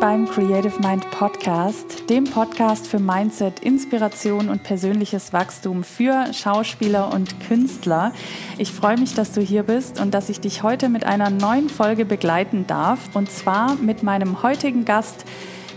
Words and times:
Beim 0.00 0.26
Creative 0.26 0.80
Mind 0.80 1.10
Podcast, 1.10 2.08
dem 2.08 2.24
Podcast 2.24 2.86
für 2.86 2.98
Mindset, 2.98 3.60
Inspiration 3.60 4.48
und 4.48 4.62
persönliches 4.62 5.34
Wachstum 5.34 5.84
für 5.84 6.32
Schauspieler 6.32 7.12
und 7.12 7.38
Künstler. 7.40 8.12
Ich 8.56 8.72
freue 8.72 8.98
mich, 8.98 9.12
dass 9.12 9.32
du 9.32 9.42
hier 9.42 9.62
bist 9.62 10.00
und 10.00 10.14
dass 10.14 10.30
ich 10.30 10.40
dich 10.40 10.62
heute 10.62 10.88
mit 10.88 11.04
einer 11.04 11.28
neuen 11.28 11.68
Folge 11.68 12.06
begleiten 12.06 12.66
darf. 12.66 13.14
Und 13.14 13.30
zwar 13.30 13.74
mit 13.74 14.02
meinem 14.02 14.42
heutigen 14.42 14.86
Gast, 14.86 15.26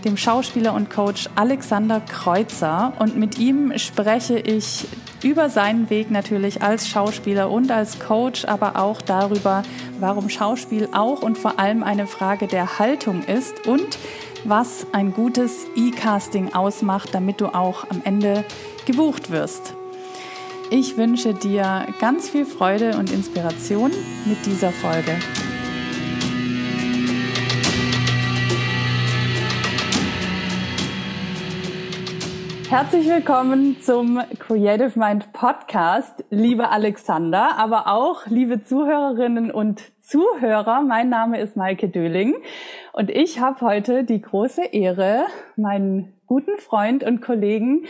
dem 0.06 0.16
Schauspieler 0.16 0.72
und 0.72 0.88
Coach 0.88 1.28
Alexander 1.34 2.00
Kreuzer. 2.00 2.94
Und 2.98 3.18
mit 3.18 3.38
ihm 3.38 3.76
spreche 3.76 4.38
ich 4.38 4.86
über 5.24 5.48
seinen 5.48 5.90
Weg 5.90 6.10
natürlich 6.10 6.62
als 6.62 6.88
Schauspieler 6.88 7.50
und 7.50 7.70
als 7.70 7.98
Coach, 7.98 8.44
aber 8.44 8.76
auch 8.76 9.00
darüber, 9.02 9.62
warum 9.98 10.28
Schauspiel 10.28 10.88
auch 10.92 11.22
und 11.22 11.38
vor 11.38 11.58
allem 11.58 11.82
eine 11.82 12.06
Frage 12.06 12.46
der 12.46 12.78
Haltung 12.78 13.24
ist 13.24 13.66
und 13.66 13.98
was 14.44 14.86
ein 14.92 15.12
gutes 15.12 15.66
E-Casting 15.74 16.52
ausmacht, 16.52 17.14
damit 17.14 17.40
du 17.40 17.46
auch 17.46 17.90
am 17.90 18.02
Ende 18.04 18.44
gebucht 18.84 19.30
wirst. 19.30 19.74
Ich 20.70 20.96
wünsche 20.96 21.34
dir 21.34 21.86
ganz 22.00 22.28
viel 22.28 22.44
Freude 22.44 22.96
und 22.98 23.10
Inspiration 23.10 23.90
mit 24.26 24.44
dieser 24.46 24.72
Folge. 24.72 25.16
Herzlich 32.74 33.08
willkommen 33.08 33.80
zum 33.80 34.20
Creative 34.40 34.98
Mind 34.98 35.32
Podcast, 35.32 36.24
liebe 36.30 36.70
Alexander, 36.70 37.56
aber 37.56 37.86
auch 37.86 38.26
liebe 38.26 38.64
Zuhörerinnen 38.64 39.52
und 39.52 39.80
Zuhörer. 40.02 40.82
Mein 40.82 41.08
Name 41.08 41.38
ist 41.38 41.54
Maike 41.54 41.88
Döling 41.88 42.34
und 42.92 43.10
ich 43.10 43.38
habe 43.38 43.60
heute 43.60 44.02
die 44.02 44.20
große 44.20 44.64
Ehre, 44.64 45.26
meinen 45.54 46.20
guten 46.26 46.58
Freund 46.58 47.04
und 47.04 47.20
Kollegen 47.20 47.86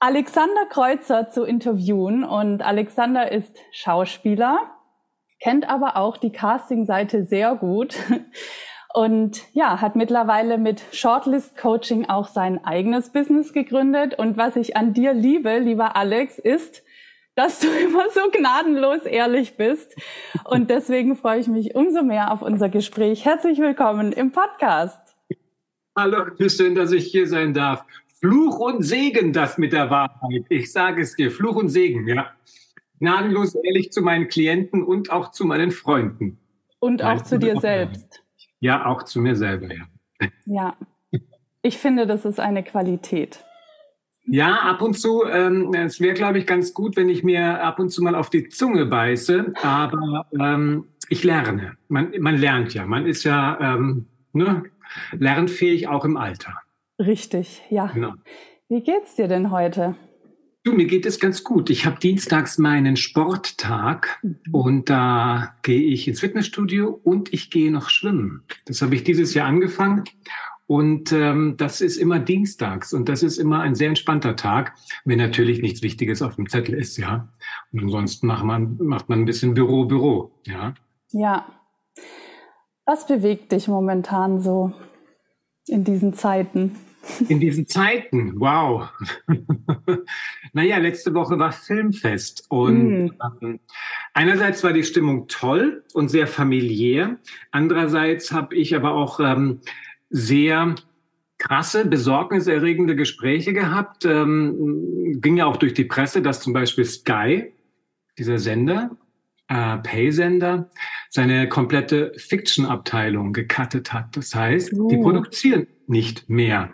Alexander 0.00 0.66
Kreuzer 0.68 1.30
zu 1.30 1.44
interviewen. 1.44 2.22
Und 2.22 2.60
Alexander 2.60 3.32
ist 3.32 3.56
Schauspieler, 3.72 4.58
kennt 5.42 5.66
aber 5.66 5.96
auch 5.96 6.18
die 6.18 6.30
Casting-Seite 6.30 7.24
sehr 7.24 7.54
gut 7.54 7.96
und 8.94 9.42
ja, 9.52 9.80
hat 9.80 9.96
mittlerweile 9.96 10.58
mit 10.58 10.82
Shortlist 10.92 11.56
Coaching 11.56 12.08
auch 12.08 12.28
sein 12.28 12.64
eigenes 12.64 13.10
Business 13.10 13.52
gegründet. 13.52 14.18
Und 14.18 14.36
was 14.36 14.56
ich 14.56 14.76
an 14.76 14.92
dir 14.92 15.12
liebe, 15.12 15.58
lieber 15.58 15.96
Alex, 15.96 16.38
ist, 16.38 16.82
dass 17.34 17.60
du 17.60 17.68
immer 17.84 18.10
so 18.10 18.20
gnadenlos 18.30 19.02
ehrlich 19.04 19.56
bist. 19.56 19.94
Und 20.44 20.70
deswegen 20.70 21.16
freue 21.16 21.40
ich 21.40 21.48
mich 21.48 21.74
umso 21.74 22.02
mehr 22.02 22.32
auf 22.32 22.42
unser 22.42 22.68
Gespräch. 22.68 23.24
Herzlich 23.24 23.58
willkommen 23.58 24.12
im 24.12 24.32
Podcast. 24.32 24.98
Hallo, 25.96 26.24
schön, 26.48 26.74
dass 26.74 26.92
ich 26.92 27.06
hier 27.06 27.26
sein 27.26 27.54
darf. 27.54 27.84
Fluch 28.20 28.58
und 28.58 28.82
Segen, 28.82 29.32
das 29.32 29.56
mit 29.56 29.72
der 29.72 29.90
Wahrheit. 29.90 30.44
Ich 30.48 30.72
sage 30.72 31.02
es 31.02 31.16
dir, 31.16 31.30
Fluch 31.30 31.56
und 31.56 31.68
Segen, 31.68 32.06
ja. 32.06 32.30
Gnadenlos 32.98 33.54
ehrlich 33.54 33.92
zu 33.92 34.02
meinen 34.02 34.28
Klienten 34.28 34.82
und 34.82 35.10
auch 35.10 35.30
zu 35.30 35.46
meinen 35.46 35.70
Freunden. 35.70 36.38
Und 36.80 37.02
auch 37.02 37.22
zu 37.22 37.38
dir 37.38 37.58
selbst. 37.58 38.22
Ja, 38.60 38.86
auch 38.86 39.02
zu 39.02 39.20
mir 39.20 39.36
selber, 39.36 39.68
ja. 39.74 39.84
Ja, 40.46 40.76
ich 41.62 41.78
finde, 41.78 42.06
das 42.06 42.24
ist 42.24 42.40
eine 42.40 42.62
Qualität. 42.62 43.44
Ja, 44.26 44.60
ab 44.60 44.82
und 44.82 44.94
zu. 44.94 45.24
Ähm, 45.24 45.74
es 45.74 46.00
wäre, 46.00 46.14
glaube 46.14 46.38
ich, 46.38 46.46
ganz 46.46 46.72
gut, 46.72 46.96
wenn 46.96 47.08
ich 47.08 47.24
mir 47.24 47.62
ab 47.62 47.78
und 47.78 47.90
zu 47.90 48.02
mal 48.02 48.14
auf 48.14 48.30
die 48.30 48.48
Zunge 48.48 48.86
beiße. 48.86 49.54
Aber 49.62 50.26
ähm, 50.38 50.84
ich 51.08 51.24
lerne. 51.24 51.76
Man, 51.88 52.12
man 52.18 52.36
lernt 52.36 52.72
ja. 52.74 52.86
Man 52.86 53.06
ist 53.06 53.24
ja 53.24 53.58
ähm, 53.60 54.06
ne, 54.32 54.62
lernfähig 55.12 55.88
auch 55.88 56.04
im 56.04 56.16
Alter. 56.16 56.54
Richtig, 56.98 57.62
ja. 57.70 57.86
Genau. 57.86 58.12
Wie 58.68 58.82
geht's 58.82 59.16
dir 59.16 59.26
denn 59.26 59.50
heute? 59.50 59.96
Du, 60.62 60.72
mir 60.72 60.84
geht 60.84 61.06
es 61.06 61.18
ganz 61.18 61.42
gut. 61.42 61.70
Ich 61.70 61.86
habe 61.86 61.98
dienstags 61.98 62.58
meinen 62.58 62.96
Sporttag 62.96 64.18
mhm. 64.22 64.40
und 64.52 64.90
da 64.90 65.54
gehe 65.62 65.82
ich 65.82 66.06
ins 66.06 66.20
Fitnessstudio 66.20 67.00
und 67.02 67.32
ich 67.32 67.50
gehe 67.50 67.72
noch 67.72 67.88
schwimmen. 67.88 68.42
Das 68.66 68.82
habe 68.82 68.94
ich 68.94 69.02
dieses 69.02 69.32
Jahr 69.32 69.46
angefangen 69.46 70.04
und 70.66 71.12
ähm, 71.12 71.54
das 71.56 71.80
ist 71.80 71.96
immer 71.96 72.18
dienstags 72.18 72.92
und 72.92 73.08
das 73.08 73.22
ist 73.22 73.38
immer 73.38 73.60
ein 73.60 73.74
sehr 73.74 73.88
entspannter 73.88 74.36
Tag, 74.36 74.74
wenn 75.06 75.16
natürlich 75.16 75.62
nichts 75.62 75.80
Wichtiges 75.82 76.20
auf 76.20 76.36
dem 76.36 76.46
Zettel 76.46 76.74
ist, 76.74 76.98
ja. 76.98 77.28
Und 77.72 77.84
ansonsten 77.84 78.26
macht 78.26 78.44
man, 78.44 78.76
macht 78.82 79.08
man 79.08 79.20
ein 79.20 79.24
bisschen 79.24 79.54
Büro, 79.54 79.86
Büro, 79.86 80.30
ja. 80.44 80.74
Ja. 81.10 81.46
Was 82.84 83.06
bewegt 83.06 83.50
dich 83.52 83.66
momentan 83.66 84.42
so 84.42 84.74
in 85.66 85.84
diesen 85.84 86.12
Zeiten? 86.12 86.76
In 87.28 87.40
diesen 87.40 87.66
Zeiten, 87.66 88.38
wow. 88.38 88.88
naja, 90.52 90.76
letzte 90.78 91.14
Woche 91.14 91.38
war 91.38 91.52
Filmfest 91.52 92.44
und 92.48 93.04
mm. 93.04 93.12
ähm, 93.42 93.60
einerseits 94.12 94.62
war 94.62 94.72
die 94.72 94.84
Stimmung 94.84 95.26
toll 95.28 95.82
und 95.94 96.08
sehr 96.10 96.26
familiär. 96.26 97.18
Andererseits 97.50 98.32
habe 98.32 98.54
ich 98.54 98.76
aber 98.76 98.92
auch 98.92 99.18
ähm, 99.20 99.60
sehr 100.10 100.74
krasse, 101.38 101.86
besorgniserregende 101.86 102.94
Gespräche 102.94 103.52
gehabt. 103.52 104.04
Ähm, 104.04 105.20
ging 105.20 105.38
ja 105.38 105.46
auch 105.46 105.56
durch 105.56 105.74
die 105.74 105.84
Presse, 105.84 106.22
dass 106.22 106.40
zum 106.40 106.52
Beispiel 106.52 106.84
Sky, 106.84 107.52
dieser 108.18 108.38
Sender, 108.38 108.90
äh, 109.50 109.78
Pay-Sender, 109.78 110.70
seine 111.10 111.48
komplette 111.48 112.12
Fiction-Abteilung 112.16 113.32
gecuttet 113.32 113.92
hat. 113.92 114.16
Das 114.16 114.34
heißt, 114.34 114.72
oh. 114.74 114.88
die 114.88 114.96
produzieren 114.96 115.66
nicht 115.88 116.30
mehr. 116.30 116.72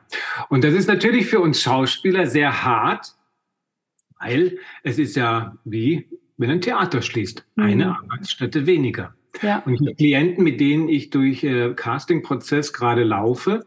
Und 0.50 0.62
das 0.62 0.74
ist 0.74 0.86
natürlich 0.86 1.26
für 1.26 1.40
uns 1.40 1.60
Schauspieler 1.62 2.26
sehr 2.26 2.62
hart, 2.62 3.16
weil 4.20 4.58
es 4.82 4.98
ist 4.98 5.16
ja 5.16 5.56
wie, 5.64 6.08
wenn 6.36 6.50
ein 6.50 6.60
Theater 6.60 7.00
schließt, 7.00 7.46
eine 7.56 7.86
mhm. 7.86 7.92
Arbeitsstätte 7.92 8.66
weniger. 8.66 9.14
Ja. 9.42 9.60
Und 9.60 9.80
die 9.80 9.94
Klienten, 9.94 10.44
mit 10.44 10.60
denen 10.60 10.88
ich 10.88 11.10
durch 11.10 11.44
äh, 11.44 11.72
Casting-Prozess 11.74 12.74
gerade 12.74 13.04
laufe, 13.04 13.66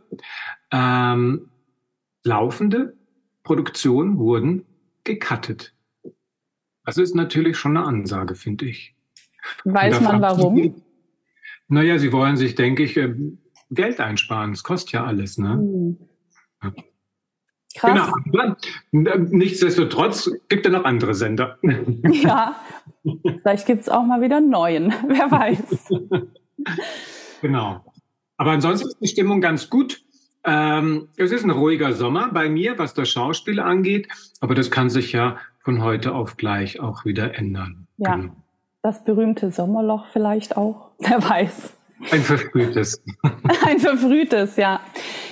ähm, 0.71 1.49
laufende 2.23 2.95
Produktionen 3.43 4.19
wurden 4.19 4.65
gecuttet. 5.03 5.73
Das 6.85 6.97
ist 6.97 7.15
natürlich 7.15 7.57
schon 7.57 7.77
eine 7.77 7.85
Ansage, 7.85 8.35
finde 8.35 8.65
ich. 8.65 8.95
Weiß 9.63 10.01
man 10.01 10.21
warum? 10.21 10.83
Naja, 11.67 11.99
sie 11.99 12.11
wollen 12.11 12.35
sich, 12.35 12.55
denke 12.55 12.83
ich, 12.83 12.97
äh, 12.97 13.13
Geld 13.71 13.99
einsparen. 13.99 14.51
Das 14.51 14.63
kostet 14.63 14.93
ja 14.93 15.05
alles, 15.05 15.37
ne? 15.37 15.55
Mhm. 15.55 15.97
Ja. 16.63 16.73
Krass. 17.75 18.11
Genau. 18.25 18.55
Nichtsdestotrotz 18.91 20.31
gibt 20.49 20.65
es 20.65 20.71
noch 20.71 20.85
andere 20.85 21.13
Sender. 21.13 21.57
Ja, 22.11 22.59
vielleicht 23.41 23.67
gibt 23.67 23.83
es 23.83 23.89
auch 23.89 24.03
mal 24.03 24.21
wieder 24.21 24.37
einen 24.37 24.49
neuen. 24.49 24.93
Wer 25.07 25.31
weiß. 25.31 25.89
Genau. 27.41 27.85
Aber 28.35 28.51
ansonsten 28.51 28.89
ist 28.89 28.99
die 28.99 29.07
Stimmung 29.07 29.39
ganz 29.39 29.69
gut. 29.69 30.01
Ähm, 30.43 31.07
es 31.15 31.31
ist 31.31 31.45
ein 31.45 31.51
ruhiger 31.51 31.93
Sommer 31.93 32.33
bei 32.33 32.49
mir, 32.49 32.77
was 32.77 32.93
das 32.93 33.09
Schauspiel 33.09 33.61
angeht. 33.61 34.09
Aber 34.41 34.55
das 34.55 34.69
kann 34.69 34.89
sich 34.89 35.13
ja 35.13 35.37
von 35.63 35.81
heute 35.81 36.13
auf 36.13 36.35
gleich 36.35 36.81
auch 36.81 37.05
wieder 37.05 37.37
ändern. 37.37 37.87
Ja. 37.95 38.15
Genau. 38.15 38.35
Das 38.81 39.03
berühmte 39.03 39.51
Sommerloch 39.51 40.07
vielleicht 40.13 40.55
auch. 40.55 40.91
Wer 40.99 41.21
weiß. 41.21 41.73
Ein 42.11 42.21
verfrühtes. 42.21 43.03
Ein 43.65 43.79
verfrühtes, 43.79 44.55
ja. 44.55 44.79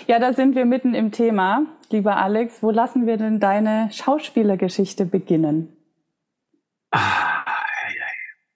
Ja, 0.07 0.19
da 0.19 0.33
sind 0.33 0.55
wir 0.55 0.65
mitten 0.65 0.93
im 0.93 1.11
Thema. 1.11 1.65
Lieber 1.89 2.17
Alex, 2.17 2.61
wo 2.61 2.71
lassen 2.71 3.07
wir 3.07 3.15
denn 3.15 3.39
deine 3.39 3.89
Schauspielergeschichte 3.93 5.05
beginnen? 5.05 5.69
Ah, 6.91 7.45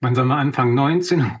wann 0.02 0.14
soll 0.14 0.26
man 0.26 0.38
anfangen? 0.38 0.74
19? 0.74 1.24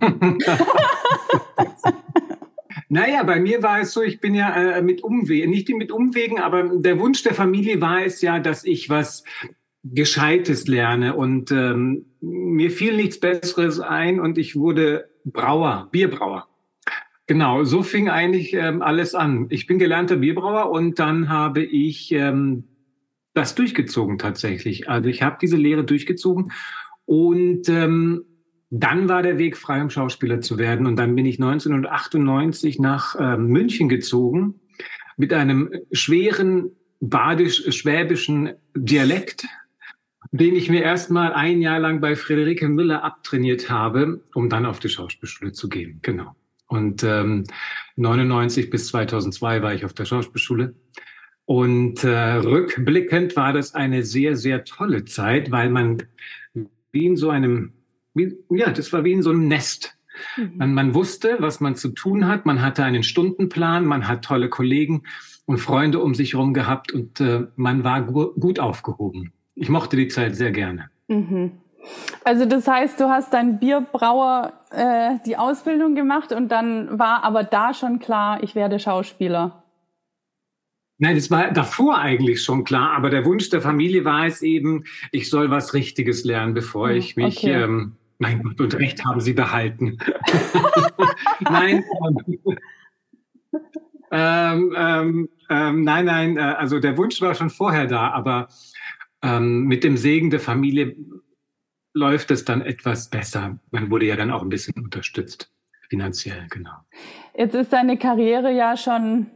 naja, 2.88 3.22
bei 3.24 3.38
mir 3.38 3.62
war 3.62 3.80
es 3.80 3.92
so, 3.92 4.00
ich 4.00 4.20
bin 4.20 4.34
ja 4.34 4.54
äh, 4.54 4.82
mit 4.82 5.02
Umwegen, 5.02 5.50
nicht 5.50 5.68
mit 5.68 5.92
Umwegen, 5.92 6.40
aber 6.40 6.62
der 6.78 6.98
Wunsch 6.98 7.22
der 7.22 7.34
Familie 7.34 7.82
war 7.82 8.02
es 8.02 8.22
ja, 8.22 8.38
dass 8.38 8.64
ich 8.64 8.88
was 8.88 9.24
Gescheites 9.84 10.68
lerne. 10.68 11.16
Und 11.16 11.50
ähm, 11.50 12.06
mir 12.20 12.70
fiel 12.70 12.96
nichts 12.96 13.18
Besseres 13.18 13.80
ein 13.80 14.20
und 14.20 14.38
ich 14.38 14.56
wurde 14.56 15.08
Brauer, 15.24 15.88
Bierbrauer. 15.90 16.48
Genau, 17.26 17.64
so 17.64 17.82
fing 17.82 18.08
eigentlich 18.08 18.52
ähm, 18.52 18.82
alles 18.82 19.14
an. 19.14 19.46
Ich 19.50 19.66
bin 19.66 19.78
gelernter 19.78 20.16
Bierbrauer 20.16 20.70
und 20.70 20.98
dann 20.98 21.28
habe 21.28 21.62
ich 21.62 22.12
ähm, 22.12 22.64
das 23.32 23.54
durchgezogen 23.54 24.18
tatsächlich. 24.18 24.88
Also 24.88 25.08
ich 25.08 25.22
habe 25.22 25.38
diese 25.40 25.56
Lehre 25.56 25.84
durchgezogen 25.84 26.52
und 27.04 27.68
ähm, 27.68 28.24
dann 28.70 29.08
war 29.08 29.22
der 29.22 29.38
Weg 29.38 29.56
frei, 29.56 29.82
um 29.82 29.90
Schauspieler 29.90 30.40
zu 30.40 30.58
werden. 30.58 30.86
Und 30.86 30.96
dann 30.96 31.14
bin 31.14 31.26
ich 31.26 31.38
1998 31.38 32.78
nach 32.78 33.14
äh, 33.16 33.36
München 33.36 33.88
gezogen 33.88 34.60
mit 35.16 35.32
einem 35.32 35.70
schweren 35.92 36.70
badisch-schwäbischen 37.00 38.52
Dialekt 38.74 39.46
den 40.32 40.56
ich 40.56 40.70
mir 40.70 40.82
erstmal 40.82 41.34
ein 41.34 41.60
Jahr 41.60 41.78
lang 41.78 42.00
bei 42.00 42.16
Friederike 42.16 42.68
Müller 42.68 43.04
abtrainiert 43.04 43.68
habe, 43.68 44.22
um 44.34 44.48
dann 44.48 44.64
auf 44.64 44.80
die 44.80 44.88
Schauspielschule 44.88 45.52
zu 45.52 45.68
gehen. 45.68 46.00
Genau. 46.00 46.34
Und 46.66 47.04
ähm, 47.04 47.44
99 47.96 48.70
bis 48.70 48.88
2002 48.88 49.62
war 49.62 49.74
ich 49.74 49.84
auf 49.84 49.92
der 49.92 50.06
Schauspielschule. 50.06 50.74
Und 51.44 52.02
äh, 52.02 52.34
rückblickend 52.36 53.36
war 53.36 53.52
das 53.52 53.74
eine 53.74 54.04
sehr, 54.04 54.36
sehr 54.36 54.64
tolle 54.64 55.04
Zeit, 55.04 55.50
weil 55.50 55.68
man 55.68 56.02
wie 56.92 57.04
in 57.04 57.16
so 57.16 57.28
einem, 57.28 57.74
wie, 58.14 58.34
ja, 58.48 58.70
das 58.70 58.90
war 58.92 59.04
wie 59.04 59.12
in 59.12 59.22
so 59.22 59.30
einem 59.30 59.48
Nest. 59.48 59.98
Mhm. 60.38 60.52
Man, 60.56 60.74
man 60.74 60.94
wusste, 60.94 61.36
was 61.40 61.60
man 61.60 61.76
zu 61.76 61.90
tun 61.90 62.26
hat. 62.26 62.46
Man 62.46 62.62
hatte 62.62 62.84
einen 62.84 63.02
Stundenplan, 63.02 63.84
man 63.84 64.08
hat 64.08 64.24
tolle 64.24 64.48
Kollegen 64.48 65.02
und 65.44 65.58
Freunde 65.58 65.98
um 65.98 66.14
sich 66.14 66.32
herum 66.32 66.54
gehabt 66.54 66.90
und 66.90 67.20
äh, 67.20 67.46
man 67.56 67.84
war 67.84 68.00
gu 68.06 68.32
gut 68.32 68.58
aufgehoben. 68.58 69.34
Ich 69.54 69.68
mochte 69.68 69.96
die 69.96 70.08
Zeit 70.08 70.36
sehr 70.36 70.50
gerne. 70.50 70.90
Mhm. 71.08 71.52
Also 72.24 72.46
das 72.46 72.68
heißt, 72.68 73.00
du 73.00 73.08
hast 73.08 73.32
dein 73.32 73.58
Bierbrauer 73.58 74.52
äh, 74.70 75.18
die 75.26 75.36
Ausbildung 75.36 75.94
gemacht 75.94 76.32
und 76.32 76.48
dann 76.48 76.98
war 76.98 77.24
aber 77.24 77.44
da 77.44 77.74
schon 77.74 77.98
klar, 77.98 78.42
ich 78.42 78.54
werde 78.54 78.78
Schauspieler. 78.78 79.64
Nein, 80.98 81.16
das 81.16 81.30
war 81.30 81.50
davor 81.50 81.98
eigentlich 81.98 82.42
schon 82.44 82.62
klar, 82.62 82.92
aber 82.92 83.10
der 83.10 83.24
Wunsch 83.24 83.50
der 83.50 83.60
Familie 83.60 84.04
war 84.04 84.26
es 84.26 84.40
eben, 84.40 84.84
ich 85.10 85.28
soll 85.28 85.50
was 85.50 85.74
Richtiges 85.74 86.24
lernen, 86.24 86.54
bevor 86.54 86.90
hm, 86.90 86.96
ich 86.96 87.16
mich, 87.16 87.38
okay. 87.38 87.64
ähm, 87.64 87.96
mein 88.18 88.40
Gott, 88.44 88.60
und 88.60 88.74
Recht 88.78 89.04
haben 89.04 89.20
Sie 89.20 89.32
behalten. 89.32 89.98
nein, 91.40 91.82
ähm, 94.12 94.74
ähm, 94.76 95.28
ähm, 95.50 95.82
nein, 95.82 96.04
nein, 96.04 96.36
äh, 96.36 96.40
also 96.40 96.78
der 96.78 96.96
Wunsch 96.96 97.20
war 97.20 97.34
schon 97.34 97.50
vorher 97.50 97.88
da, 97.88 98.10
aber 98.12 98.48
ähm, 99.22 99.64
mit 99.64 99.84
dem 99.84 99.96
Segen 99.96 100.30
der 100.30 100.40
Familie 100.40 100.96
läuft 101.94 102.30
es 102.30 102.44
dann 102.44 102.62
etwas 102.62 103.08
besser. 103.10 103.58
Man 103.70 103.90
wurde 103.90 104.06
ja 104.06 104.16
dann 104.16 104.30
auch 104.30 104.42
ein 104.42 104.48
bisschen 104.48 104.74
unterstützt, 104.82 105.52
finanziell, 105.88 106.46
genau. 106.50 106.72
Jetzt 107.36 107.54
ist 107.54 107.72
deine 107.72 107.98
Karriere 107.98 108.52
ja 108.52 108.76
schon 108.76 109.26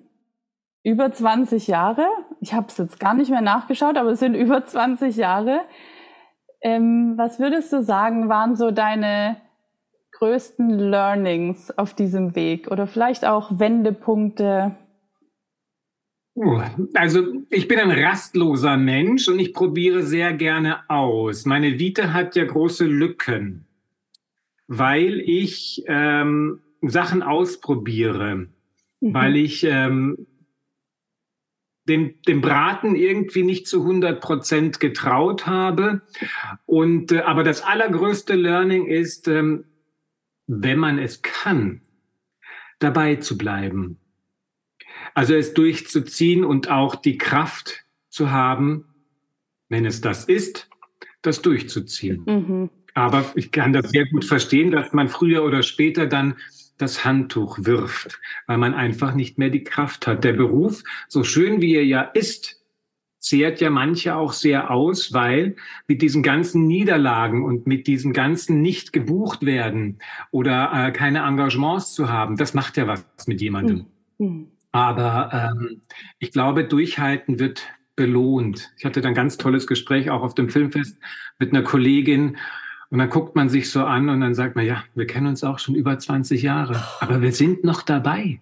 über 0.83 1.13
20 1.13 1.67
Jahre. 1.67 2.07
Ich 2.41 2.55
habe 2.55 2.69
es 2.69 2.79
jetzt 2.79 3.01
gar 3.01 3.15
nicht 3.15 3.31
mehr 3.31 3.41
nachgeschaut, 3.41 3.97
aber 3.97 4.11
es 4.11 4.21
sind 4.21 4.35
über 4.35 4.65
20 4.65 5.17
Jahre. 5.17 5.61
Ähm, 6.63 7.15
was 7.17 7.39
würdest 7.39 7.73
du 7.73 7.83
sagen, 7.83 8.29
waren 8.29 8.57
so 8.57 8.71
deine 8.71 9.37
größten 10.13 10.71
Learnings 10.71 11.77
auf 11.77 11.93
diesem 11.95 12.35
Weg 12.35 12.71
oder 12.71 12.87
vielleicht 12.87 13.25
auch 13.25 13.59
Wendepunkte? 13.59 14.77
Also 16.95 17.43
ich 17.49 17.67
bin 17.67 17.79
ein 17.79 17.91
rastloser 17.91 18.77
Mensch 18.77 19.27
und 19.29 19.39
ich 19.39 19.55
probiere 19.55 20.03
sehr 20.03 20.35
gerne 20.35 20.89
aus. 20.91 21.47
Meine 21.47 21.79
Vita 21.79 22.13
hat 22.13 22.37
ja 22.37 22.45
große 22.45 22.85
Lücken, 22.85 23.67
weil 24.67 25.21
ich 25.21 25.83
ähm, 25.87 26.61
Sachen 26.83 27.23
ausprobiere, 27.23 28.49
mhm. 29.01 29.15
weil 29.15 29.37
ich 29.37 29.65
ähm, 29.65 30.27
dem, 31.89 32.21
dem 32.29 32.43
Braten 32.43 32.97
irgendwie 32.97 33.43
nicht 33.43 33.67
zu 33.67 33.81
100 33.81 34.21
Prozent 34.21 34.79
getraut 34.79 35.47
habe. 35.47 36.03
Und 36.67 37.13
äh, 37.13 37.21
aber 37.21 37.45
das 37.45 37.63
allergrößte 37.63 38.35
Learning 38.35 38.87
ist, 38.87 39.27
ähm, 39.27 39.65
wenn 40.47 40.79
man 40.79 40.99
es 40.99 41.23
kann, 41.23 41.81
dabei 42.79 43.17
zu 43.17 43.39
bleiben 43.39 43.99
also 45.17 45.35
es 45.35 45.55
durchzuziehen 45.55 46.45
und 46.45 46.71
auch 46.71 46.95
die 46.95 47.17
Kraft 47.17 47.87
zu 48.11 48.31
haben, 48.31 48.85
wenn 49.71 49.87
es 49.87 50.03
das 50.03 50.27
ist, 50.27 50.69
das 51.23 51.41
durchzuziehen. 51.41 52.23
Mhm. 52.27 52.71
Aber 52.93 53.25
ich 53.35 53.51
kann 53.51 53.73
das 53.73 53.91
sehr 53.91 54.05
gut 54.05 54.27
verstehen, 54.27 54.71
dass 54.71 54.93
man 54.93 55.09
früher 55.09 55.43
oder 55.43 55.63
später 55.63 56.07
dann 56.07 56.37
das 56.77 57.07
Handtuch 57.07 57.59
wirft, 57.63 58.21
weil 58.47 58.59
man 58.59 58.75
einfach 58.75 59.15
nicht 59.15 59.39
mehr 59.39 59.49
die 59.49 59.65
Kraft 59.65 60.07
hat. 60.07 60.23
Der 60.23 60.35
Beruf, 60.35 60.83
so 61.09 61.25
schön 61.25 61.63
wie 61.63 61.77
er 61.77 61.85
ja 61.87 62.03
ist, 62.03 62.63
zehrt 63.19 63.63
ja 63.63 63.71
manche 63.71 64.17
auch 64.17 64.35
sehr 64.35 64.71
aus, 64.71 65.15
weil 65.15 65.57
mit 65.89 66.03
diesen 66.03 66.23
ganzen 66.23 66.67
Niederlagen 66.67 67.43
und 67.43 67.67
mit 67.67 67.87
diesen 67.87 68.13
ganzen 68.13 68.61
nicht 68.61 68.93
gebucht 68.93 69.47
werden 69.47 69.99
oder 70.31 70.71
äh, 70.75 70.93
keine 70.93 71.21
Engagements 71.21 71.95
zu 71.95 72.11
haben, 72.11 72.37
das 72.37 72.53
macht 72.53 72.77
ja 72.77 72.87
was 72.87 73.27
mit 73.27 73.41
jemandem. 73.41 73.87
Mhm. 74.19 74.49
Aber 74.77 75.31
ähm, 75.33 75.81
ich 76.19 76.33
glaube, 76.33 76.65
Durchhalten 76.65 77.39
wird 77.39 77.63
belohnt. 77.97 78.71
Ich 78.77 78.85
hatte 78.85 79.01
dann 79.01 79.13
ein 79.13 79.15
ganz 79.15 79.39
tolles 79.39 79.67
Gespräch 79.67 80.11
auch 80.11 80.23
auf 80.23 80.35
dem 80.35 80.51
Filmfest 80.51 80.99
mit 81.39 81.55
einer 81.55 81.63
Kollegin. 81.63 82.37
Und 82.91 82.99
dann 82.99 83.09
guckt 83.09 83.35
man 83.35 83.49
sich 83.49 83.71
so 83.71 83.85
an 83.85 84.11
und 84.11 84.21
dann 84.21 84.35
sagt 84.35 84.55
man, 84.55 84.67
ja, 84.67 84.85
wir 84.95 85.07
kennen 85.07 85.29
uns 85.29 85.43
auch 85.45 85.59
schon 85.59 85.75
über 85.75 85.99
20 85.99 86.43
Jahre, 86.43 86.85
aber 87.01 87.23
wir 87.23 87.33
sind 87.33 87.65
noch 87.65 87.81
dabei. 87.83 88.39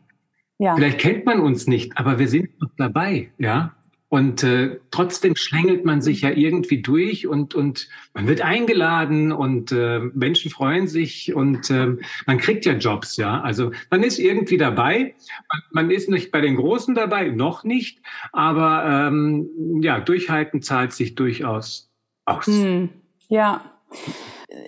Ja. 0.58 0.74
Vielleicht 0.74 0.98
kennt 0.98 1.24
man 1.24 1.38
uns 1.38 1.68
nicht, 1.68 1.96
aber 1.96 2.18
wir 2.18 2.26
sind 2.26 2.60
noch 2.60 2.70
dabei, 2.76 3.30
ja. 3.38 3.73
Und 4.14 4.44
äh, 4.44 4.78
trotzdem 4.92 5.34
schlängelt 5.34 5.84
man 5.84 6.00
sich 6.00 6.20
ja 6.20 6.30
irgendwie 6.30 6.80
durch 6.80 7.26
und, 7.26 7.56
und 7.56 7.88
man 8.12 8.28
wird 8.28 8.42
eingeladen 8.42 9.32
und 9.32 9.72
äh, 9.72 9.98
Menschen 10.14 10.52
freuen 10.52 10.86
sich 10.86 11.34
und 11.34 11.68
äh, 11.68 11.96
man 12.24 12.38
kriegt 12.38 12.64
ja 12.64 12.74
Jobs, 12.74 13.16
ja. 13.16 13.40
Also 13.40 13.72
man 13.90 14.04
ist 14.04 14.20
irgendwie 14.20 14.56
dabei. 14.56 15.16
Man, 15.52 15.62
man 15.72 15.90
ist 15.90 16.08
nicht 16.08 16.30
bei 16.30 16.40
den 16.40 16.54
Großen 16.54 16.94
dabei, 16.94 17.30
noch 17.30 17.64
nicht, 17.64 18.02
aber 18.30 19.08
ähm, 19.08 19.80
ja, 19.82 19.98
durchhalten 19.98 20.62
zahlt 20.62 20.92
sich 20.92 21.16
durchaus 21.16 21.90
aus. 22.24 22.46
Hm, 22.46 22.90
ja. 23.26 23.73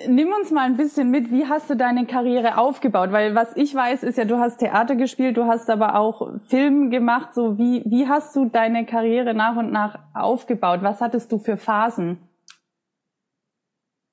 Nimm 0.08 0.28
uns 0.32 0.50
mal 0.50 0.64
ein 0.66 0.76
bisschen 0.76 1.10
mit, 1.10 1.30
wie 1.30 1.46
hast 1.46 1.70
du 1.70 1.76
deine 1.76 2.06
Karriere 2.06 2.58
aufgebaut? 2.58 3.12
Weil 3.12 3.34
was 3.34 3.56
ich 3.56 3.74
weiß, 3.74 4.02
ist 4.02 4.18
ja, 4.18 4.24
du 4.24 4.38
hast 4.38 4.58
Theater 4.58 4.96
gespielt, 4.96 5.36
du 5.36 5.44
hast 5.46 5.70
aber 5.70 5.96
auch 5.96 6.32
Film 6.48 6.90
gemacht. 6.90 7.34
So 7.34 7.58
wie, 7.58 7.82
wie 7.86 8.08
hast 8.08 8.34
du 8.34 8.46
deine 8.46 8.84
Karriere 8.84 9.34
nach 9.34 9.56
und 9.56 9.70
nach 9.70 9.98
aufgebaut? 10.14 10.80
Was 10.82 11.00
hattest 11.00 11.30
du 11.30 11.38
für 11.38 11.56
Phasen? 11.56 12.18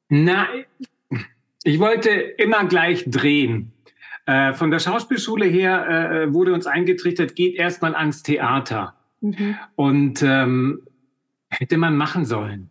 Na, 0.10 0.48
ich 1.64 1.80
wollte 1.80 2.10
immer 2.12 2.66
gleich 2.66 3.06
drehen. 3.08 3.72
Äh, 4.26 4.54
von 4.54 4.70
der 4.70 4.80
Schauspielschule 4.80 5.46
her 5.46 5.88
äh, 5.88 6.34
wurde 6.34 6.54
uns 6.54 6.68
eingetrichtert, 6.68 7.36
geht 7.36 7.56
erstmal 7.56 7.96
ans 7.96 8.22
Theater. 8.24 8.96
Mhm. 9.22 9.58
Und 9.76 10.22
ähm, 10.22 10.84
hätte 11.50 11.78
man 11.78 11.98
machen 11.98 12.26
sollen. 12.26 12.70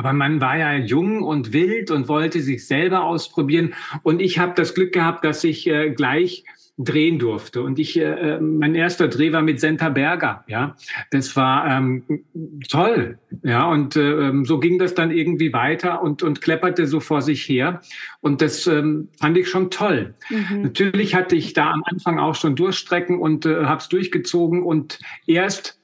Aber 0.00 0.14
man 0.14 0.40
war 0.40 0.56
ja 0.56 0.76
jung 0.76 1.22
und 1.22 1.52
wild 1.52 1.90
und 1.90 2.08
wollte 2.08 2.40
sich 2.40 2.66
selber 2.66 3.04
ausprobieren. 3.04 3.74
Und 4.02 4.22
ich 4.22 4.38
habe 4.38 4.54
das 4.56 4.72
Glück 4.72 4.92
gehabt, 4.92 5.26
dass 5.26 5.44
ich 5.44 5.66
äh, 5.66 5.90
gleich 5.90 6.44
drehen 6.78 7.18
durfte. 7.18 7.60
Und 7.60 7.78
ich, 7.78 7.98
äh, 7.98 8.04
äh, 8.04 8.40
mein 8.40 8.74
erster 8.74 9.08
Dreh 9.08 9.30
war 9.34 9.42
mit 9.42 9.60
Senta 9.60 9.90
Berger. 9.90 10.42
Ja, 10.48 10.74
das 11.10 11.36
war 11.36 11.66
ähm, 11.66 12.24
toll. 12.66 13.18
Ja, 13.42 13.66
und 13.66 13.94
äh, 13.96 14.28
ähm, 14.28 14.46
so 14.46 14.58
ging 14.58 14.78
das 14.78 14.94
dann 14.94 15.10
irgendwie 15.10 15.52
weiter 15.52 16.02
und 16.02 16.22
und 16.22 16.40
klepperte 16.40 16.86
so 16.86 17.00
vor 17.00 17.20
sich 17.20 17.46
her. 17.46 17.82
Und 18.22 18.40
das 18.40 18.66
ähm, 18.66 19.08
fand 19.20 19.36
ich 19.36 19.50
schon 19.50 19.70
toll. 19.70 20.14
Mhm. 20.30 20.62
Natürlich 20.62 21.14
hatte 21.14 21.36
ich 21.36 21.52
da 21.52 21.72
am 21.72 21.84
Anfang 21.84 22.18
auch 22.18 22.36
schon 22.36 22.56
Durchstrecken 22.56 23.18
und 23.18 23.44
äh, 23.44 23.66
habe 23.66 23.82
es 23.82 23.90
durchgezogen. 23.90 24.62
Und 24.62 24.98
erst 25.26 25.78